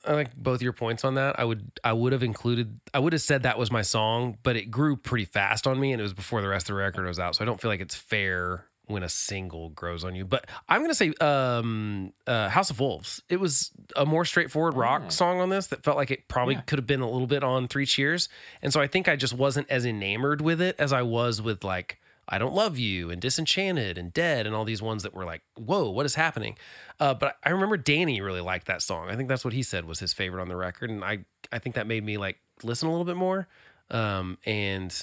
I 0.06 0.14
like 0.14 0.34
both 0.34 0.62
your 0.62 0.72
points 0.72 1.04
on 1.04 1.14
that. 1.16 1.38
I 1.38 1.44
would. 1.44 1.70
I 1.84 1.92
would 1.92 2.12
have 2.12 2.22
included. 2.22 2.80
I 2.94 2.98
would 3.00 3.12
have 3.12 3.22
said 3.22 3.42
that 3.42 3.58
was 3.58 3.70
my 3.70 3.82
song, 3.82 4.38
but 4.42 4.56
it 4.56 4.70
grew 4.70 4.96
pretty 4.96 5.26
fast 5.26 5.66
on 5.66 5.78
me, 5.78 5.92
and 5.92 6.00
it 6.00 6.02
was 6.02 6.14
before 6.14 6.40
the 6.40 6.48
rest 6.48 6.70
of 6.70 6.74
the 6.76 6.80
record 6.82 7.06
was 7.06 7.18
out. 7.18 7.36
So 7.36 7.44
I 7.44 7.46
don't 7.46 7.60
feel 7.60 7.70
like 7.70 7.80
it's 7.80 7.94
fair 7.94 8.64
when 8.86 9.02
a 9.04 9.08
single 9.08 9.68
grows 9.68 10.02
on 10.02 10.14
you. 10.16 10.24
But 10.24 10.46
I'm 10.68 10.80
gonna 10.80 10.94
say, 10.94 11.12
um, 11.20 12.12
uh, 12.26 12.48
House 12.48 12.70
of 12.70 12.80
Wolves. 12.80 13.22
It 13.28 13.38
was 13.38 13.70
a 13.94 14.04
more 14.06 14.24
straightforward 14.24 14.74
rock 14.74 15.02
Oh. 15.06 15.10
song 15.10 15.40
on 15.40 15.48
this 15.48 15.68
that 15.68 15.84
felt 15.84 15.96
like 15.96 16.10
it 16.10 16.26
probably 16.28 16.54
Yeah. 16.56 16.62
could 16.62 16.78
have 16.80 16.86
been 16.88 17.00
a 17.00 17.08
little 17.08 17.28
bit 17.28 17.44
on 17.44 17.68
Three 17.68 17.86
Cheers, 17.86 18.28
and 18.62 18.72
so 18.72 18.80
I 18.80 18.86
think 18.88 19.06
I 19.08 19.14
just 19.16 19.32
wasn't 19.34 19.70
as 19.70 19.84
enamored 19.86 20.40
with 20.40 20.60
it 20.60 20.74
as 20.78 20.92
I 20.92 21.02
was 21.02 21.40
with 21.40 21.62
like. 21.62 22.00
I 22.30 22.38
Don't 22.38 22.54
Love 22.54 22.78
You 22.78 23.10
and 23.10 23.20
Disenchanted 23.20 23.98
and 23.98 24.12
Dead 24.12 24.46
and 24.46 24.54
all 24.54 24.64
these 24.64 24.80
ones 24.80 25.02
that 25.02 25.12
were 25.12 25.24
like, 25.24 25.42
whoa, 25.56 25.90
what 25.90 26.06
is 26.06 26.14
happening? 26.14 26.56
Uh, 27.00 27.12
but 27.12 27.36
I 27.42 27.50
remember 27.50 27.76
Danny 27.76 28.20
really 28.20 28.40
liked 28.40 28.66
that 28.68 28.82
song. 28.82 29.10
I 29.10 29.16
think 29.16 29.28
that's 29.28 29.44
what 29.44 29.52
he 29.52 29.64
said 29.64 29.84
was 29.84 29.98
his 29.98 30.12
favorite 30.12 30.40
on 30.40 30.48
the 30.48 30.56
record, 30.56 30.90
and 30.90 31.04
I 31.04 31.24
I 31.50 31.58
think 31.58 31.74
that 31.74 31.86
made 31.86 32.04
me 32.04 32.16
like 32.16 32.38
listen 32.62 32.88
a 32.88 32.90
little 32.90 33.04
bit 33.04 33.16
more. 33.16 33.48
Um, 33.90 34.38
and 34.46 34.94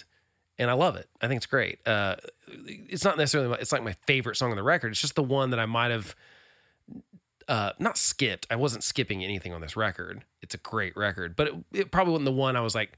and 0.58 0.70
I 0.70 0.74
love 0.74 0.95
it. 0.95 1.10
I 1.22 1.28
think 1.28 1.38
it's 1.38 1.45
great. 1.45 1.86
Uh, 1.86 2.16
it's 2.48 3.04
not 3.04 3.18
necessarily 3.18 3.49
my, 3.49 3.58
it's 3.58 3.72
like 3.72 3.84
my 3.84 3.95
favorite 4.08 4.38
song 4.38 4.52
on 4.52 4.58
the 4.58 4.64
record. 4.64 4.91
It's 4.91 5.02
just 5.02 5.16
the 5.16 5.24
one 5.24 5.52
that 5.52 5.60
I 5.60 5.66
might 5.66 5.91
have 5.91 6.16
uh, 7.48 7.72
not 7.80 7.98
skipped. 7.98 8.48
I 8.49 8.56
wasn't 8.56 8.84
skipping 8.84 9.24
anything 9.24 9.54
on 9.54 9.62
this 9.62 9.76
record. 9.76 10.24
It's 10.41 10.56
a 10.56 10.58
great 10.58 10.95
record, 10.95 11.36
but 11.36 11.48
it, 11.48 11.56
it 11.74 11.91
probably 11.91 12.14
wasn't 12.14 12.26
the 12.26 12.32
one 12.32 12.56
I 12.56 12.62
was 12.62 12.74
like 12.74 12.98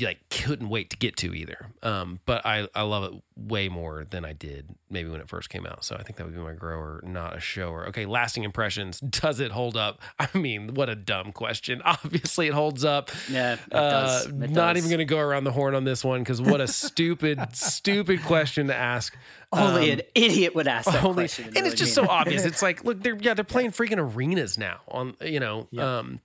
like 0.00 0.18
couldn't 0.30 0.68
wait 0.68 0.90
to 0.90 0.96
get 0.96 1.16
to 1.18 1.34
either. 1.34 1.66
Um, 1.82 2.20
but 2.26 2.46
I 2.46 2.68
I 2.74 2.82
love 2.82 3.04
it 3.12 3.22
way 3.36 3.68
more 3.68 4.04
than 4.04 4.24
I 4.24 4.32
did 4.34 4.68
maybe 4.88 5.08
when 5.08 5.20
it 5.20 5.28
first 5.28 5.50
came 5.50 5.66
out. 5.66 5.84
So 5.84 5.96
I 5.96 6.02
think 6.02 6.16
that 6.18 6.26
would 6.26 6.34
be 6.34 6.40
my 6.40 6.52
grower, 6.52 7.00
not 7.04 7.36
a 7.36 7.40
shower. 7.40 7.86
Okay, 7.88 8.06
lasting 8.06 8.44
impressions. 8.44 9.00
Does 9.00 9.40
it 9.40 9.50
hold 9.52 9.76
up? 9.76 10.00
I 10.18 10.28
mean, 10.36 10.74
what 10.74 10.88
a 10.88 10.94
dumb 10.94 11.32
question. 11.32 11.80
Obviously, 11.84 12.46
it 12.48 12.52
holds 12.54 12.84
up. 12.84 13.10
Yeah, 13.30 13.54
it 13.54 13.60
Uh, 13.72 13.90
does. 13.90 14.26
It 14.26 14.50
not 14.50 14.74
does. 14.74 14.78
even 14.78 14.90
going 14.90 14.98
to 14.98 15.04
go 15.04 15.18
around 15.18 15.44
the 15.44 15.52
horn 15.52 15.74
on 15.74 15.84
this 15.84 16.04
one 16.04 16.20
because 16.20 16.40
what 16.42 16.60
a 16.60 16.68
stupid, 16.68 17.40
stupid 17.52 18.22
question 18.22 18.66
to 18.68 18.74
ask. 18.74 19.16
Only 19.52 19.92
Um, 19.92 19.98
an 19.98 20.04
idiot 20.14 20.54
would 20.54 20.68
ask 20.68 20.86
that 20.90 21.02
only- 21.04 21.22
question. 21.24 21.46
and 21.56 21.66
it's 21.66 21.74
just 21.74 21.94
so 21.94 22.06
obvious. 22.06 22.44
It's 22.44 22.62
like, 22.62 22.84
look, 22.84 23.02
they're 23.02 23.16
yeah, 23.20 23.34
they're 23.34 23.44
playing 23.44 23.72
freaking 23.72 23.98
arenas 23.98 24.56
now 24.58 24.80
on 24.88 25.16
you 25.20 25.40
know, 25.40 25.66
um, 25.78 26.20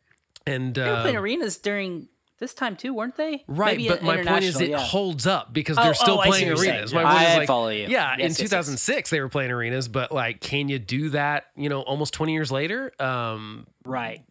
and 0.46 0.76
They 0.76 0.88
were 0.88 1.02
playing 1.02 1.18
uh, 1.18 1.22
arenas 1.22 1.58
during 1.58 2.08
this 2.40 2.54
time 2.54 2.76
too, 2.76 2.94
weren't 2.94 3.16
they? 3.16 3.44
Right, 3.48 3.78
Maybe 3.78 3.90
but 3.90 4.04
my 4.04 4.24
point 4.24 4.44
is, 4.44 4.60
it 4.60 4.70
yeah. 4.70 4.78
holds 4.80 5.26
up 5.28 5.54
because 5.54 5.78
Oh, 5.78 5.84
they're 5.84 5.94
still 5.94 6.20
oh, 6.20 6.24
playing 6.24 6.50
what 6.54 6.60
arenas. 6.62 6.94
My 6.94 7.04
point 7.04 7.22
is 7.22 7.28
I 7.30 7.38
like, 7.38 7.48
follow 7.48 7.70
you. 7.70 7.88
Yeah, 7.88 8.12
Yes, 8.12 8.20
in 8.20 8.20
yes, 8.20 8.40
yes. 8.40 8.50
2006 8.50 9.10
they 9.10 9.20
were 9.22 9.30
playing 9.30 9.52
arenas, 9.52 9.88
but 9.88 10.12
like, 10.12 10.42
can 10.42 10.68
you 10.70 10.80
do 10.80 11.10
that? 11.10 11.46
You 11.56 11.70
know, 11.70 11.82
almost 11.82 12.14
20 12.14 12.34
years 12.34 12.52
later, 12.52 12.92
um, 13.02 13.68
right. 13.86 14.24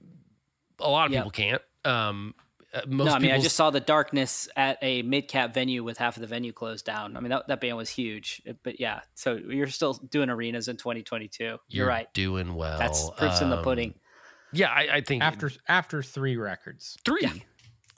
a 0.81 0.89
lot 0.91 1.07
of 1.07 1.13
Yep. 1.13 1.21
people 1.21 1.31
can't. 1.31 1.63
Um, 1.85 2.35
uh, 2.75 2.81
most 2.89 3.07
No, 3.07 3.13
I 3.15 3.19
mean, 3.21 3.31
I 3.31 3.39
just 3.39 3.55
saw 3.57 3.71
the 3.71 3.79
darkness 3.81 4.49
at 4.57 4.79
a 4.83 5.03
mid 5.03 5.29
cap 5.29 5.55
venue 5.55 5.85
with 5.85 5.97
half 5.97 6.17
of 6.17 6.21
the 6.23 6.27
venue 6.27 6.53
closed 6.53 6.85
down. 6.85 7.17
I 7.17 7.21
mean, 7.21 7.31
that, 7.31 7.47
that 7.49 7.61
band 7.61 7.77
was 7.77 7.89
huge. 7.89 8.43
But 8.65 8.81
yeah, 8.81 9.01
so 9.15 9.35
you're 9.37 9.69
still 9.69 9.95
doing 9.95 10.29
arenas 10.29 10.67
in 10.69 10.77
2022. 10.77 11.45
You're, 11.45 11.59
you're 11.69 11.87
right. 11.87 12.13
doing 12.15 12.55
well. 12.57 12.79
That's 12.79 13.09
proofs 13.11 13.41
in 13.41 13.51
the 13.51 13.59
Um, 13.59 13.65
pudding. 13.65 13.95
Yeah, 14.53 14.71
I, 14.71 14.89
I 14.97 15.01
think 15.03 15.23
after 15.23 15.51
after 15.69 16.03
three 16.03 16.37
records. 16.37 16.97
three. 17.05 17.45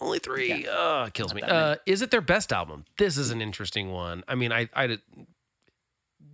Only 0.00 0.18
three. 0.18 0.66
Uh, 0.66 1.06
it 1.06 1.14
kills 1.14 1.32
me. 1.34 1.42
Uh, 1.42 1.76
is 1.86 2.02
it 2.02 2.10
their 2.10 2.20
best 2.20 2.52
album? 2.52 2.84
This 2.98 3.16
is 3.16 3.30
an 3.30 3.40
interesting 3.40 3.90
one. 3.90 4.24
I 4.28 4.34
mean, 4.34 4.52
I, 4.52 4.68
I, 4.74 4.98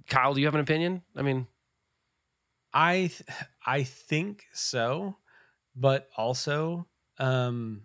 Kyle, 0.09 0.35
do 0.35 0.41
you 0.41 0.47
have 0.47 0.55
an 0.55 0.61
opinion? 0.61 1.03
I 1.17 1.23
mean, 1.23 1.47
I 2.75 2.95
th- 2.95 3.23
I 3.65 3.83
think 3.85 4.45
so, 4.53 5.17
but 5.77 6.09
also 6.17 6.87
um 7.19 7.83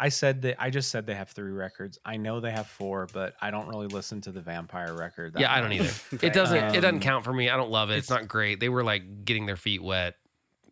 I 0.00 0.08
said 0.10 0.42
that 0.42 0.60
I 0.62 0.70
just 0.70 0.90
said 0.90 1.06
they 1.06 1.14
have 1.14 1.30
three 1.30 1.50
records. 1.52 1.98
I 2.04 2.16
know 2.18 2.40
they 2.40 2.52
have 2.52 2.68
four, 2.68 3.06
but 3.12 3.34
I 3.40 3.50
don't 3.50 3.66
really 3.68 3.88
listen 3.88 4.20
to 4.22 4.32
the 4.32 4.40
Vampire 4.40 4.94
record. 4.94 5.34
yeah, 5.38 5.52
I 5.52 5.60
don't 5.60 5.72
either. 5.72 5.90
It 6.22 6.32
doesn't. 6.32 6.56
it 6.56 6.80
doesn't 6.80 6.94
Um, 6.96 7.00
count 7.00 7.24
for 7.24 7.32
me. 7.32 7.50
I 7.50 7.56
don't 7.56 7.70
love 7.70 7.90
it. 7.90 7.96
It's, 7.98 8.08
it's- 8.10 8.20
not 8.22 8.28
great. 8.28 8.60
They 8.60 8.68
were 8.68 8.84
like 8.84 9.24
getting 9.24 9.46
their 9.46 9.56
feet 9.56 9.82
wet. 9.82 10.14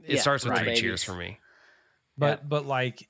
It 0.05 0.15
Yeah, 0.17 0.21
starts 0.21 0.45
with 0.45 0.53
right. 0.53 0.59
three 0.61 0.67
Babies. 0.69 0.81
cheers 0.81 1.05
for 1.05 1.15
me. 1.15 1.39
But 2.17 2.49
but 2.49 2.67
like 2.67 3.09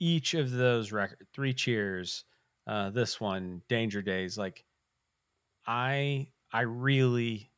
each 0.00 0.34
of 0.34 0.50
those 0.50 0.92
record 0.92 1.26
three 1.32 1.54
cheers, 1.54 2.24
uh 2.66 2.90
this 2.90 3.20
one, 3.20 3.62
Danger 3.68 4.02
Days, 4.02 4.38
like 4.38 4.64
I 5.66 6.32
I 6.52 6.62
really 6.62 7.52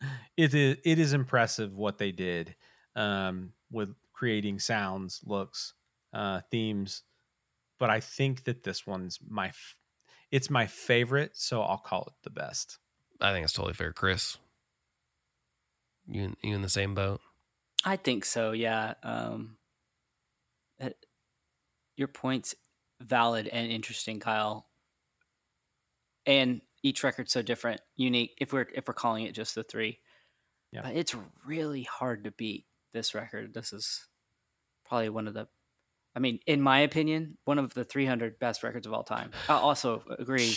it 0.36 0.54
is 0.54 0.78
it 0.84 0.98
is 0.98 1.12
impressive 1.12 1.76
what 1.76 1.98
they 1.98 2.12
did 2.12 2.56
um 2.96 3.54
with 3.70 3.94
creating 4.12 4.58
sounds, 4.58 5.20
looks, 5.24 5.74
uh 6.12 6.40
themes. 6.50 7.04
But 7.78 7.90
I 7.90 8.00
think 8.00 8.44
that 8.44 8.64
this 8.64 8.86
one's 8.86 9.20
my 9.26 9.48
f- 9.48 9.78
it's 10.30 10.50
my 10.50 10.66
favorite, 10.66 11.36
so 11.36 11.62
I'll 11.62 11.78
call 11.78 12.04
it 12.04 12.14
the 12.24 12.30
best. 12.30 12.78
I 13.20 13.32
think 13.32 13.44
it's 13.44 13.52
totally 13.54 13.74
fair, 13.74 13.92
Chris. 13.92 14.38
You 16.06 16.24
in- 16.24 16.36
you 16.42 16.54
in 16.54 16.60
the 16.62 16.68
same 16.68 16.94
boat? 16.94 17.22
I 17.84 17.96
think 17.96 18.24
so. 18.24 18.52
Yeah. 18.52 18.94
Um, 19.02 19.58
your 22.00 22.08
point's 22.08 22.54
valid 23.00 23.46
and 23.46 23.70
interesting, 23.70 24.18
Kyle. 24.18 24.66
And 26.26 26.60
each 26.82 27.04
record's 27.04 27.32
so 27.32 27.42
different, 27.42 27.80
unique. 27.96 28.34
If 28.40 28.52
we're 28.52 28.66
if 28.74 28.88
we're 28.88 28.94
calling 28.94 29.24
it 29.26 29.32
just 29.34 29.54
the 29.54 29.62
three, 29.62 30.00
Yeah. 30.72 30.80
but 30.82 30.96
it's 30.96 31.14
really 31.46 31.82
hard 31.82 32.24
to 32.24 32.30
beat 32.30 32.66
this 32.92 33.14
record. 33.14 33.54
This 33.54 33.72
is 33.72 34.06
probably 34.86 35.08
one 35.10 35.28
of 35.28 35.34
the, 35.34 35.46
I 36.16 36.18
mean, 36.20 36.40
in 36.46 36.60
my 36.60 36.80
opinion, 36.80 37.38
one 37.44 37.58
of 37.58 37.72
the 37.74 37.84
300 37.84 38.38
best 38.38 38.62
records 38.64 38.86
of 38.86 38.92
all 38.92 39.04
time. 39.04 39.30
I 39.48 39.54
also 39.54 40.02
agree 40.18 40.54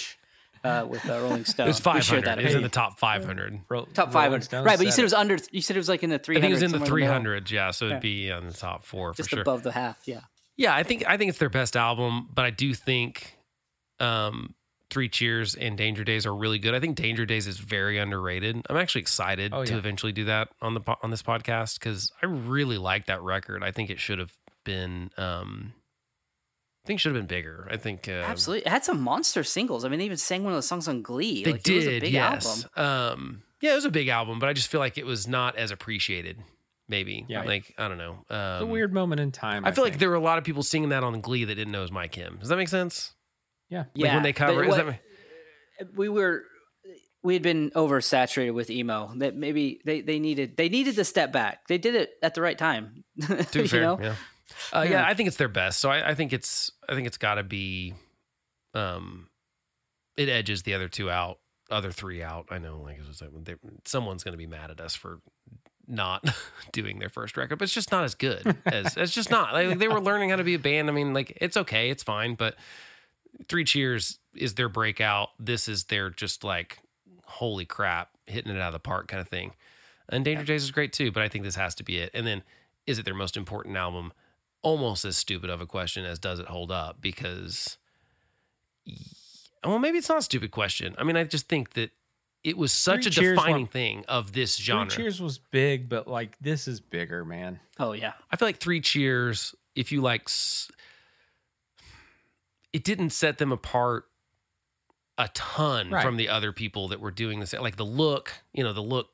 uh, 0.63 0.85
with 0.89 1.07
uh, 1.07 1.19
Rolling 1.19 1.45
Stone. 1.45 1.67
It 1.67 1.69
was 1.69 1.79
We 1.79 1.83
five 1.83 2.03
shared 2.03 2.25
hundred. 2.25 2.37
that 2.37 2.41
It 2.41 2.45
was 2.45 2.55
in 2.55 2.63
the 2.63 2.69
top 2.69 2.99
five 2.99 3.23
hundred. 3.25 3.59
Ro- 3.69 3.87
top 3.93 4.11
500. 4.11 4.43
Stone 4.45 4.63
Right, 4.65 4.77
but 4.77 4.85
you 4.85 4.91
said 4.91 5.01
it 5.01 5.05
was 5.05 5.13
under. 5.13 5.37
You 5.51 5.61
said 5.61 5.75
it 5.75 5.79
was 5.79 5.89
like 5.89 6.03
in 6.03 6.09
the 6.09 6.19
300. 6.19 6.39
I 6.39 6.39
300. 6.39 6.41
think 6.41 6.51
it 6.51 6.53
was 6.55 6.63
in 6.63 6.71
the 6.71 6.73
somewhere 6.77 6.87
three 6.87 7.01
middle, 7.03 7.13
hundred. 7.13 7.51
Yeah, 7.51 7.71
so 7.71 7.85
it'd 7.85 7.95
Yeah. 7.97 7.99
be 7.99 8.31
on 8.31 8.47
the 8.47 8.53
top 8.53 8.85
four 8.85 9.13
just 9.13 9.29
for 9.29 9.35
sure. 9.37 9.41
above 9.41 9.63
the 9.63 9.71
half. 9.71 9.99
Yeah. 10.05 10.21
Yeah, 10.57 10.75
I 10.75 10.83
think 10.83 11.03
I 11.07 11.17
think 11.17 11.29
it's 11.29 11.39
their 11.39 11.49
best 11.49 11.75
album, 11.75 12.29
but 12.33 12.45
I 12.45 12.49
do 12.49 12.73
think 12.73 13.37
um 13.99 14.53
Three 14.89 15.09
Cheers 15.09 15.55
and 15.55 15.75
Danger 15.75 16.03
Days 16.03 16.25
are 16.25 16.35
really 16.35 16.59
good. 16.59 16.75
I 16.75 16.79
think 16.79 16.95
Danger 16.95 17.25
Days 17.25 17.47
is 17.47 17.57
very 17.57 17.97
underrated. 17.97 18.61
I'm 18.69 18.77
actually 18.77 19.01
excited 19.01 19.51
Oh, 19.53 19.65
to 19.65 19.77
eventually 19.77 20.11
do 20.11 20.25
that 20.25 20.49
on 20.61 20.75
the 20.75 20.81
on 21.01 21.09
this 21.09 21.23
podcast 21.23 21.79
cuz 21.79 22.11
I 22.21 22.27
really 22.27 22.77
like 22.77 23.07
that 23.07 23.21
record. 23.21 23.63
I 23.63 23.71
think 23.71 23.89
it 23.89 23.99
should 23.99 24.19
have 24.19 24.33
been 24.63 25.09
um 25.17 25.73
I 26.83 26.87
think 26.87 26.97
it 26.97 27.01
should 27.01 27.15
have 27.15 27.21
been 27.21 27.37
bigger. 27.37 27.67
I 27.71 27.77
think 27.77 28.09
uh, 28.09 28.11
Absolutely. 28.11 28.65
It 28.65 28.69
had 28.69 28.83
some 28.83 28.99
monster 29.01 29.41
singles. 29.43 29.85
I 29.85 29.89
mean, 29.89 29.99
they 29.99 30.05
even 30.05 30.17
sang 30.17 30.43
one 30.43 30.51
of 30.51 30.57
the 30.57 30.63
songs 30.63 30.89
on 30.89 31.01
Glee. 31.01 31.41
They 31.43 31.53
like, 31.53 31.63
did, 31.63 31.73
It 31.73 31.77
was 31.77 31.87
a 31.87 31.99
big 32.01 32.13
yes. 32.13 32.67
album. 32.75 33.19
Um, 33.23 33.43
yeah, 33.61 33.71
it 33.71 33.75
was 33.75 33.85
a 33.85 33.89
big 33.89 34.09
album, 34.09 34.37
but 34.37 34.49
I 34.49 34.53
just 34.53 34.69
feel 34.69 34.81
like 34.81 34.97
it 34.97 35.05
was 35.05 35.25
not 35.25 35.55
as 35.55 35.71
appreciated. 35.71 36.43
Maybe, 36.89 37.25
Yeah. 37.29 37.43
like 37.43 37.73
I 37.77 37.87
don't 37.87 37.97
know. 37.97 38.25
Um, 38.29 38.53
It's 38.55 38.63
a 38.63 38.65
weird 38.65 38.93
moment 38.93 39.21
in 39.21 39.31
time. 39.31 39.65
I 39.65 39.71
feel 39.71 39.83
like 39.83 39.97
there 39.99 40.09
were 40.09 40.15
a 40.15 40.19
lot 40.21 40.37
of 40.37 40.43
people 40.43 40.63
singing 40.63 40.89
that 40.89 41.03
on 41.03 41.21
Glee 41.21 41.45
that 41.45 41.55
didn't 41.55 41.71
know 41.71 41.79
it 41.79 41.83
was 41.83 41.91
My 41.91 42.07
Chem. 42.07 42.37
Does 42.39 42.49
that 42.49 42.57
make 42.57 42.67
sense? 42.67 43.13
yeah. 43.69 43.79
Like 43.79 43.87
Yeah. 43.95 44.13
when 44.15 44.23
they 44.23 44.33
cover, 44.33 44.55
but 44.65 44.69
is 44.69 44.77
what- 44.77 44.85
that 45.79 45.95
we 45.95 46.09
were 46.09 46.43
we 47.23 47.33
had 47.35 47.41
been 47.41 47.71
oversaturated 47.71 48.53
with 48.53 48.69
emo 48.69 49.13
that 49.15 49.33
maybe 49.35 49.79
they, 49.85 50.01
they 50.01 50.19
needed 50.19 50.57
they 50.57 50.67
needed 50.67 50.95
to 50.95 51.05
step 51.05 51.31
back 51.31 51.65
they 51.67 51.77
did 51.77 51.95
it 51.95 52.11
at 52.21 52.33
the 52.35 52.41
right 52.41 52.57
time 52.57 53.05
to 53.21 53.45
be 53.53 53.59
you 53.61 53.67
fair? 53.69 53.81
know 53.81 53.97
Yeah. 53.99 54.15
Uh, 54.73 54.81
yeah, 54.81 54.91
Yeah. 54.91 55.05
I 55.07 55.13
think 55.13 55.27
it's 55.27 55.37
their 55.37 55.47
best. 55.47 55.79
So 55.79 55.89
I, 55.89 56.09
I 56.09 56.15
think 56.15 56.33
it's 56.33 56.69
I 56.87 56.93
think 56.95 57.07
it's 57.07 57.17
got 57.17 57.35
to 57.35 57.43
be, 57.43 57.93
um, 58.73 59.29
it 60.17 60.27
edges 60.29 60.63
the 60.63 60.73
other 60.75 60.89
two 60.89 61.09
out, 61.09 61.39
other 61.71 61.91
three 61.91 62.21
out. 62.21 62.47
I 62.51 62.59
know, 62.59 62.81
like 62.81 62.99
like 63.21 63.45
they, 63.45 63.55
someone's 63.85 64.23
going 64.23 64.33
to 64.33 64.37
be 64.37 64.45
mad 64.47 64.69
at 64.69 64.79
us 64.81 64.93
for 64.93 65.19
not 65.87 66.25
doing 66.71 66.99
their 66.99 67.09
first 67.09 67.37
record, 67.37 67.57
but 67.57 67.63
it's 67.63 67.73
just 67.73 67.91
not 67.91 68.03
as 68.03 68.15
good 68.15 68.57
as 68.65 68.97
it's 68.97 69.13
just 69.13 69.29
not. 69.29 69.53
Like 69.53 69.77
they 69.79 69.87
were 69.87 70.01
learning 70.01 70.29
how 70.29 70.37
to 70.37 70.43
be 70.43 70.53
a 70.53 70.59
band. 70.59 70.89
I 70.89 70.93
mean, 70.93 71.13
like 71.13 71.37
it's 71.41 71.57
okay, 71.57 71.89
it's 71.89 72.03
fine, 72.03 72.35
but 72.35 72.55
Three 73.47 73.63
Cheers 73.63 74.19
is 74.35 74.55
their 74.55 74.69
breakout. 74.69 75.29
This 75.39 75.67
is 75.67 75.85
their 75.85 76.09
just 76.09 76.43
like 76.43 76.79
holy 77.25 77.65
crap, 77.65 78.09
hitting 78.25 78.55
it 78.55 78.59
out 78.59 78.67
of 78.67 78.73
the 78.73 78.79
park 78.79 79.07
kind 79.07 79.21
of 79.21 79.27
thing. 79.27 79.53
And 80.09 80.23
Danger 80.23 80.43
Days 80.43 80.63
is 80.63 80.71
great 80.71 80.93
too, 80.93 81.11
but 81.11 81.23
I 81.23 81.29
think 81.29 81.43
this 81.43 81.55
has 81.55 81.75
to 81.75 81.83
be 81.83 81.97
it. 81.97 82.11
And 82.13 82.27
then 82.27 82.43
is 82.85 82.99
it 82.99 83.05
their 83.05 83.13
most 83.13 83.37
important 83.37 83.77
album? 83.77 84.13
Almost 84.61 85.05
as 85.05 85.17
stupid 85.17 85.49
of 85.49 85.61
a 85.61 85.65
question 85.65 86.05
as 86.05 86.19
does 86.19 86.39
it 86.39 86.47
hold 86.47 86.71
up 86.71 87.01
because 87.01 87.77
well 89.63 89.79
maybe 89.79 89.97
it's 89.97 90.09
not 90.09 90.19
a 90.19 90.23
stupid 90.23 90.51
question. 90.51 90.95
I 90.97 91.03
mean 91.03 91.17
I 91.17 91.23
just 91.23 91.47
think 91.47 91.73
that 91.73 91.91
it 92.43 92.57
was 92.57 92.71
such 92.73 93.05
Three 93.13 93.27
a 93.27 93.35
defining 93.35 93.61
were- 93.63 93.67
thing 93.71 94.05
of 94.07 94.33
this 94.33 94.57
genre. 94.57 94.85
Three 94.89 94.95
genre. 94.95 95.03
Cheers 95.11 95.21
was 95.21 95.37
big, 95.37 95.87
but 95.89 96.07
like 96.07 96.37
this 96.41 96.67
is 96.67 96.79
bigger, 96.79 97.23
man. 97.25 97.59
oh 97.79 97.93
yeah 97.93 98.13
I 98.31 98.35
feel 98.35 98.47
like 98.47 98.57
Three 98.57 98.81
Cheers, 98.81 99.55
if 99.75 99.91
you 99.91 100.01
like, 100.01 100.29
it 102.71 102.83
didn't 102.83 103.11
set 103.11 103.37
them 103.37 103.51
apart 103.51 104.05
a 105.17 105.29
ton 105.33 105.91
Right. 105.91 106.03
from 106.03 106.17
the 106.17 106.29
other 106.29 106.51
people 106.51 106.87
that 106.89 106.99
were 106.99 107.11
doing 107.11 107.39
this. 107.39 107.53
Like 107.53 107.75
the 107.75 107.85
look, 107.85 108.33
you 108.53 108.63
know, 108.63 108.73
the 108.73 108.81
look 108.81 109.09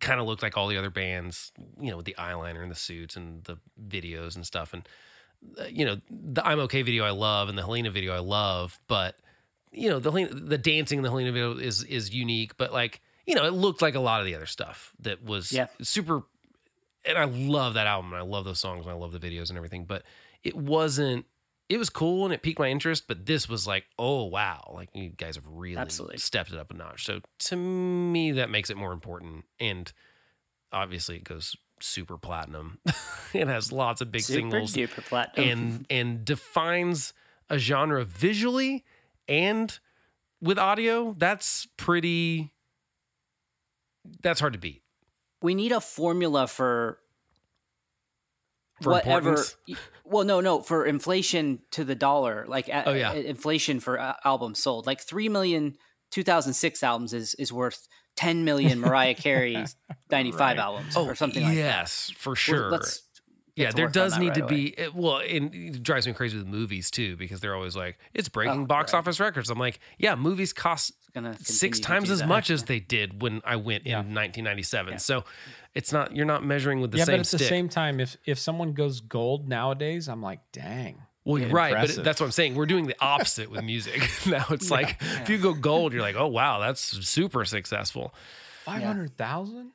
kind 0.00 0.20
of 0.20 0.26
looked 0.26 0.42
like 0.42 0.56
all 0.56 0.68
the 0.68 0.78
other 0.78 0.88
bands, 0.90 1.52
you 1.80 1.90
know, 1.90 1.98
with 1.98 2.06
the 2.06 2.14
eyeliner 2.18 2.62
and 2.62 2.70
the 2.70 2.74
suits 2.76 3.16
and 3.16 3.44
the 3.44 3.58
videos 3.88 4.36
and 4.36 4.46
stuff. 4.46 4.72
And 4.72 4.88
uh, 5.60 5.64
you 5.68 5.84
know, 5.84 6.00
the 6.10 6.46
I'm 6.46 6.60
okay 6.60 6.80
video 6.82 7.04
I 7.04 7.10
love 7.10 7.48
and 7.50 7.58
the 7.58 7.62
Helena 7.62 7.90
video 7.90 8.14
I 8.14 8.20
love, 8.20 8.80
but 8.88 9.16
you 9.74 9.90
know, 9.90 9.98
the 9.98 10.10
the 10.32 10.58
dancing 10.58 10.98
in 10.98 11.02
the 11.02 11.10
Helena 11.10 11.32
video 11.32 11.56
is 11.58 11.82
is 11.84 12.14
unique, 12.14 12.56
but 12.56 12.72
like, 12.72 13.00
you 13.26 13.34
know, 13.34 13.44
it 13.44 13.52
looked 13.52 13.82
like 13.82 13.94
a 13.94 14.00
lot 14.00 14.20
of 14.20 14.26
the 14.26 14.34
other 14.34 14.46
stuff 14.46 14.92
that 15.00 15.22
was 15.24 15.52
Yeah. 15.52 15.66
super 15.82 16.22
and 17.06 17.18
I 17.18 17.24
love 17.24 17.74
that 17.74 17.86
album 17.86 18.12
and 18.12 18.20
I 18.20 18.24
love 18.24 18.44
those 18.46 18.60
songs 18.60 18.86
and 18.86 18.92
I 18.92 18.96
love 18.96 19.12
the 19.12 19.18
videos 19.18 19.48
and 19.50 19.56
everything, 19.58 19.84
but 19.84 20.04
it 20.42 20.56
wasn't 20.56 21.26
it 21.68 21.78
was 21.78 21.88
cool 21.90 22.24
and 22.26 22.34
it 22.34 22.42
piqued 22.42 22.58
my 22.58 22.68
interest, 22.68 23.04
but 23.08 23.24
this 23.26 23.48
was 23.48 23.66
like, 23.66 23.84
oh 23.98 24.24
wow, 24.24 24.70
like 24.74 24.90
you 24.94 25.08
guys 25.10 25.36
have 25.36 25.46
really 25.48 25.76
Absolutely. 25.78 26.18
stepped 26.18 26.52
it 26.52 26.58
up 26.58 26.70
a 26.70 26.74
notch. 26.74 27.04
So 27.06 27.20
to 27.40 27.56
me, 27.56 28.32
that 28.32 28.50
makes 28.50 28.68
it 28.70 28.76
more 28.76 28.92
important. 28.92 29.44
And 29.58 29.90
obviously, 30.72 31.16
it 31.16 31.24
goes 31.24 31.56
super 31.80 32.18
platinum. 32.18 32.78
it 33.34 33.48
has 33.48 33.72
lots 33.72 34.00
of 34.02 34.12
big 34.12 34.22
Super 34.22 34.40
singles 34.40 34.72
duper 34.74 35.04
platinum. 35.04 35.48
and 35.48 35.86
and 35.90 36.24
defines 36.24 37.12
a 37.50 37.58
genre 37.58 38.04
visually 38.04 38.84
and 39.28 39.78
with 40.40 40.58
audio. 40.58 41.14
That's 41.18 41.66
pretty. 41.76 42.52
That's 44.22 44.40
hard 44.40 44.52
to 44.52 44.58
beat. 44.58 44.82
we 45.42 45.54
need 45.54 45.72
a 45.72 45.80
formula 45.80 46.46
for, 46.46 46.98
For 48.82 48.90
whatever. 48.92 49.42
Well, 50.04 50.24
no, 50.24 50.40
no, 50.40 50.60
for 50.60 50.84
inflation 50.84 51.60
to 51.72 51.84
the 51.84 51.94
dollar, 51.94 52.44
like 52.46 52.68
Oh, 52.72 52.92
yeah. 52.92 53.12
inflation 53.14 53.80
for 53.80 53.98
uh, 53.98 54.14
albums 54.24 54.58
sold. 54.62 54.86
Like 54.86 55.00
three 55.00 55.28
million 55.30 55.76
2006 56.10 56.82
albums 56.82 57.12
is 57.14 57.34
is 57.34 57.52
worth 57.52 57.88
10 58.16 58.44
million 58.44 58.78
Mariah 58.80 59.14
Carey's 59.24 59.74
95 60.10 60.38
Right. 60.40 60.58
albums 60.58 60.96
or 60.96 61.14
something 61.14 61.42
like 61.42 61.54
that. 61.54 61.58
yes, 61.58 62.12
for 62.16 62.30
Well, 62.30 62.34
sure. 62.36 62.70
let's 62.70 63.02
yeah, 63.56 63.70
there 63.70 63.88
does 63.88 64.18
need 64.18 64.28
right 64.28 64.34
to 64.36 64.40
away. 64.44 64.54
be 64.54 64.66
it, 64.80 64.94
well, 64.94 65.18
and 65.18 65.54
it 65.54 65.82
drives 65.82 66.06
me 66.06 66.12
crazy 66.12 66.36
with 66.38 66.46
movies 66.46 66.90
too 66.90 67.16
because 67.16 67.40
they're 67.40 67.54
always 67.54 67.76
like 67.76 67.98
it's 68.12 68.28
breaking 68.28 68.62
Oh, 68.62 68.66
box 68.66 68.92
right. 68.92 68.98
office 68.98 69.20
records. 69.20 69.50
I'm 69.50 69.58
like, 69.58 69.78
yeah, 69.98 70.14
movies 70.16 70.52
cost 70.52 70.92
Gonna 71.14 71.36
six 71.40 71.78
times 71.78 72.10
as 72.10 72.18
that. 72.18 72.28
much 72.28 72.50
as 72.50 72.64
they 72.64 72.80
did 72.80 73.22
when 73.22 73.40
I 73.44 73.56
went 73.56 73.84
in 73.84 73.90
Yeah. 73.90 73.96
1997. 73.98 74.98
So 74.98 75.24
it's 75.74 75.92
not 75.92 76.14
you're 76.14 76.26
not 76.26 76.44
measuring 76.44 76.80
with 76.80 76.90
the 76.90 76.98
yeah, 76.98 77.04
same 77.04 77.14
but 77.14 77.20
at 77.20 77.26
stick. 77.26 77.38
the 77.40 77.44
same 77.46 77.68
time, 77.68 78.00
if 78.00 78.16
if 78.26 78.38
someone 78.38 78.72
goes 78.72 79.00
gold 79.00 79.48
nowadays, 79.48 80.08
I'm 80.08 80.22
like, 80.22 80.40
dang. 80.52 81.02
Well, 81.24 81.40
you're 81.40 81.48
right, 81.50 81.72
but 81.86 82.04
that's 82.04 82.20
what 82.20 82.26
I'm 82.26 82.32
saying. 82.32 82.54
We're 82.54 82.66
doing 82.66 82.86
the 82.86 82.96
opposite 83.00 83.50
with 83.50 83.64
music. 83.64 84.02
now 84.26 84.44
it's 84.50 84.70
like 84.70 84.98
if 85.00 85.30
you 85.30 85.38
go 85.38 85.54
gold, 85.54 85.92
you're 85.94 86.02
like, 86.10 86.16
oh 86.16 86.26
wow, 86.26 86.58
that's 86.58 86.80
super 87.08 87.44
successful. 87.46 88.12
Five 88.64 88.82
hundred 88.82 89.16
thousand. 89.16 89.70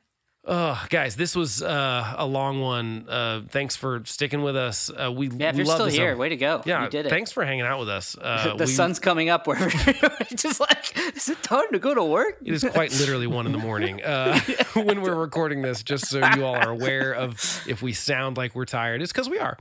Oh, 0.46 0.82
guys, 0.88 1.16
this 1.16 1.36
was 1.36 1.62
uh, 1.62 2.14
a 2.16 2.24
long 2.24 2.62
one. 2.62 3.04
Uh, 3.06 3.42
thanks 3.50 3.76
for 3.76 4.02
sticking 4.06 4.42
with 4.42 4.56
us. 4.56 4.90
Uh, 4.90 5.12
we 5.12 5.28
yeah, 5.28 5.50
if 5.50 5.56
you're 5.56 5.66
love 5.66 5.76
still 5.76 5.86
here, 5.86 6.16
way 6.16 6.30
to 6.30 6.36
go. 6.36 6.62
Yeah, 6.64 6.84
you 6.84 6.90
did 6.90 7.04
it. 7.06 7.10
thanks 7.10 7.30
for 7.30 7.44
hanging 7.44 7.66
out 7.66 7.78
with 7.78 7.90
us. 7.90 8.16
Uh, 8.30 8.54
the 8.56 8.64
we- 8.64 8.70
sun's 8.70 8.98
coming 8.98 9.28
up 9.28 9.46
wherever 9.46 9.68
just 10.34 10.60
like 10.60 10.96
is 11.16 11.28
it 11.28 11.42
time 11.42 11.66
to 11.72 11.78
go 11.78 11.94
to 11.94 12.04
work 12.04 12.38
It 12.44 12.52
is 12.52 12.64
quite 12.64 12.92
literally 12.92 13.26
one 13.26 13.44
in 13.46 13.52
the 13.52 13.58
morning 13.58 14.02
uh, 14.02 14.38
when 14.74 15.02
we're 15.02 15.14
recording 15.14 15.62
this, 15.62 15.82
just 15.82 16.06
so 16.06 16.18
you 16.36 16.44
all 16.44 16.54
are 16.54 16.70
aware 16.70 17.12
of 17.12 17.34
if 17.66 17.82
we 17.82 17.92
sound 17.92 18.36
like 18.36 18.54
we're 18.54 18.66
tired. 18.66 19.02
It's 19.02 19.12
because 19.12 19.28
we 19.28 19.38
are. 19.38 19.58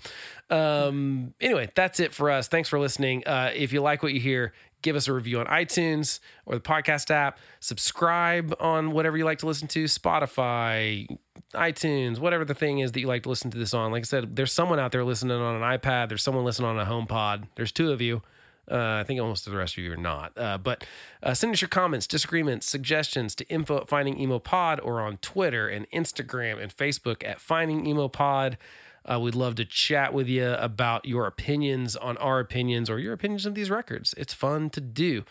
Um, 0.49 1.33
anyway, 1.41 1.69
that's 1.75 1.99
it 1.99 2.13
for 2.13 2.31
us. 2.31 2.47
Thanks 2.47 2.69
for 2.69 2.79
listening. 2.79 3.25
Uh, 3.25 3.51
if 3.53 3.73
you 3.73 3.81
like 3.81 4.01
what 4.03 4.13
you 4.13 4.19
hear, 4.19 4.53
give 4.81 4.95
us 4.95 5.07
a 5.07 5.13
review 5.13 5.39
on 5.39 5.45
iTunes 5.47 6.19
or 6.45 6.55
the 6.55 6.61
podcast 6.61 7.11
app. 7.11 7.39
Subscribe 7.59 8.53
on 8.59 8.91
whatever 8.91 9.17
you 9.17 9.25
like 9.25 9.39
to 9.39 9.45
listen 9.45 9.67
to 9.69 9.85
Spotify, 9.85 11.07
iTunes, 11.53 12.19
whatever 12.19 12.45
the 12.45 12.53
thing 12.53 12.79
is 12.79 12.91
that 12.93 12.99
you 12.99 13.07
like 13.07 13.23
to 13.23 13.29
listen 13.29 13.51
to 13.51 13.57
this 13.57 13.73
on. 13.73 13.91
Like 13.91 14.01
I 14.01 14.03
said, 14.03 14.35
there's 14.35 14.53
someone 14.53 14.79
out 14.79 14.91
there 14.91 15.03
listening 15.03 15.37
on 15.37 15.61
an 15.61 15.79
iPad, 15.79 16.09
there's 16.09 16.23
someone 16.23 16.45
listening 16.45 16.69
on 16.69 16.79
a 16.79 16.85
home 16.85 17.07
pod. 17.07 17.47
There's 17.55 17.71
two 17.71 17.91
of 17.91 18.01
you. 18.01 18.21
Uh, 18.69 18.99
I 18.99 19.03
think 19.03 19.19
almost 19.19 19.45
the 19.45 19.57
rest 19.57 19.77
of 19.77 19.83
you 19.83 19.91
are 19.91 19.97
not. 19.97 20.31
Uh, 20.37 20.57
but 20.59 20.85
uh, 21.23 21.33
send 21.33 21.53
us 21.53 21.61
your 21.61 21.69
comments, 21.69 22.05
disagreements, 22.05 22.67
suggestions 22.67 23.33
to 23.35 23.49
info 23.49 23.77
at 23.77 23.89
Finding 23.89 24.19
Emo 24.19 24.37
Pod 24.37 24.79
or 24.79 25.01
on 25.01 25.17
Twitter 25.17 25.67
and 25.67 25.89
Instagram 25.89 26.61
and 26.61 26.75
Facebook 26.75 27.27
at 27.27 27.41
Finding 27.41 27.87
Emo 27.87 28.07
Pod. 28.07 28.57
Uh, 29.05 29.19
we'd 29.19 29.35
love 29.35 29.55
to 29.55 29.65
chat 29.65 30.13
with 30.13 30.27
you 30.27 30.51
about 30.53 31.05
your 31.05 31.25
opinions 31.25 31.95
on 31.95 32.17
our 32.17 32.39
opinions 32.39 32.89
or 32.89 32.99
your 32.99 33.13
opinions 33.13 33.45
of 33.45 33.55
these 33.55 33.69
records. 33.69 34.13
It's 34.17 34.33
fun 34.33 34.69
to 34.71 34.81
do. 34.81 35.23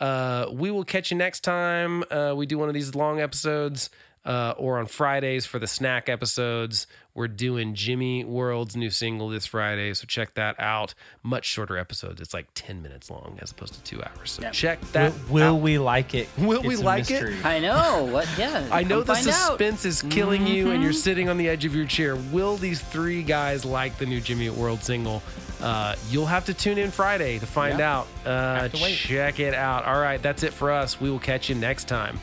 Uh, 0.00 0.46
we 0.52 0.70
will 0.70 0.84
catch 0.84 1.10
you 1.10 1.16
next 1.16 1.40
time. 1.40 2.04
Uh, 2.10 2.34
we 2.36 2.46
do 2.46 2.58
one 2.58 2.68
of 2.68 2.74
these 2.74 2.94
long 2.94 3.20
episodes 3.20 3.90
uh, 4.24 4.54
or 4.56 4.78
on 4.78 4.86
Fridays 4.86 5.46
for 5.46 5.58
the 5.58 5.66
snack 5.66 6.08
episodes. 6.08 6.86
We're 7.14 7.28
doing 7.28 7.74
Jimmy 7.76 8.24
World's 8.24 8.74
new 8.74 8.90
single 8.90 9.28
this 9.28 9.46
Friday, 9.46 9.94
so 9.94 10.04
check 10.06 10.34
that 10.34 10.58
out. 10.58 10.94
Much 11.22 11.44
shorter 11.44 11.78
episodes. 11.78 12.20
It's 12.20 12.34
like 12.34 12.48
10 12.54 12.82
minutes 12.82 13.08
long 13.08 13.38
as 13.40 13.52
opposed 13.52 13.74
to 13.74 13.82
two 13.84 14.02
hours. 14.02 14.32
So 14.32 14.50
check 14.50 14.80
that 14.92 15.12
Will, 15.28 15.32
will 15.32 15.54
out. 15.56 15.62
we 15.62 15.78
like 15.78 16.14
it? 16.14 16.28
Will 16.36 16.62
we 16.62 16.70
It's 16.74 16.82
a 16.82 16.84
like 16.84 17.10
it? 17.12 17.44
i 17.44 17.60
know 17.60 18.04
what 18.10 18.28
yeah 18.36 18.66
I 18.72 18.82
know 18.82 19.00
the 19.02 19.14
find 19.14 19.28
out. 19.28 19.32
suspense 19.32 19.84
is 19.84 20.02
killing 20.02 20.44
you, 20.46 20.72
and 20.72 20.82
you're 20.82 20.90
Mm-hmm. 20.92 20.98
sitting 21.00 21.28
on 21.28 21.36
the 21.36 21.48
edge 21.48 21.64
of 21.64 21.74
your 21.74 21.86
chair. 21.86 22.16
Will 22.16 22.56
these 22.56 22.80
three 22.80 23.22
guys 23.22 23.64
like 23.64 23.96
the 23.98 24.06
new 24.06 24.20
Jimmy 24.20 24.50
World 24.50 24.82
single? 24.82 25.22
Uh, 25.60 25.94
you'll 26.10 26.26
have 26.26 26.44
to 26.46 26.54
tune 26.54 26.78
in 26.78 26.90
Friday 26.90 27.38
to 27.38 27.46
find 27.46 27.78
Yeah. 27.78 27.92
out. 27.98 28.08
Uh, 28.26 28.60
Have 28.62 28.72
to 28.72 28.82
wait. 28.82 28.96
check 28.96 29.38
it 29.38 29.54
out. 29.54 29.84
All 29.84 30.00
right, 30.00 30.20
that's 30.20 30.42
it 30.42 30.52
for 30.52 30.72
us. 30.72 31.00
We 31.00 31.10
will 31.12 31.20
catch 31.20 31.48
you 31.48 31.54
next 31.54 31.86
time. 31.86 32.18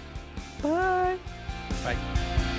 Bye. 0.61 1.18
Bye. 1.83 2.51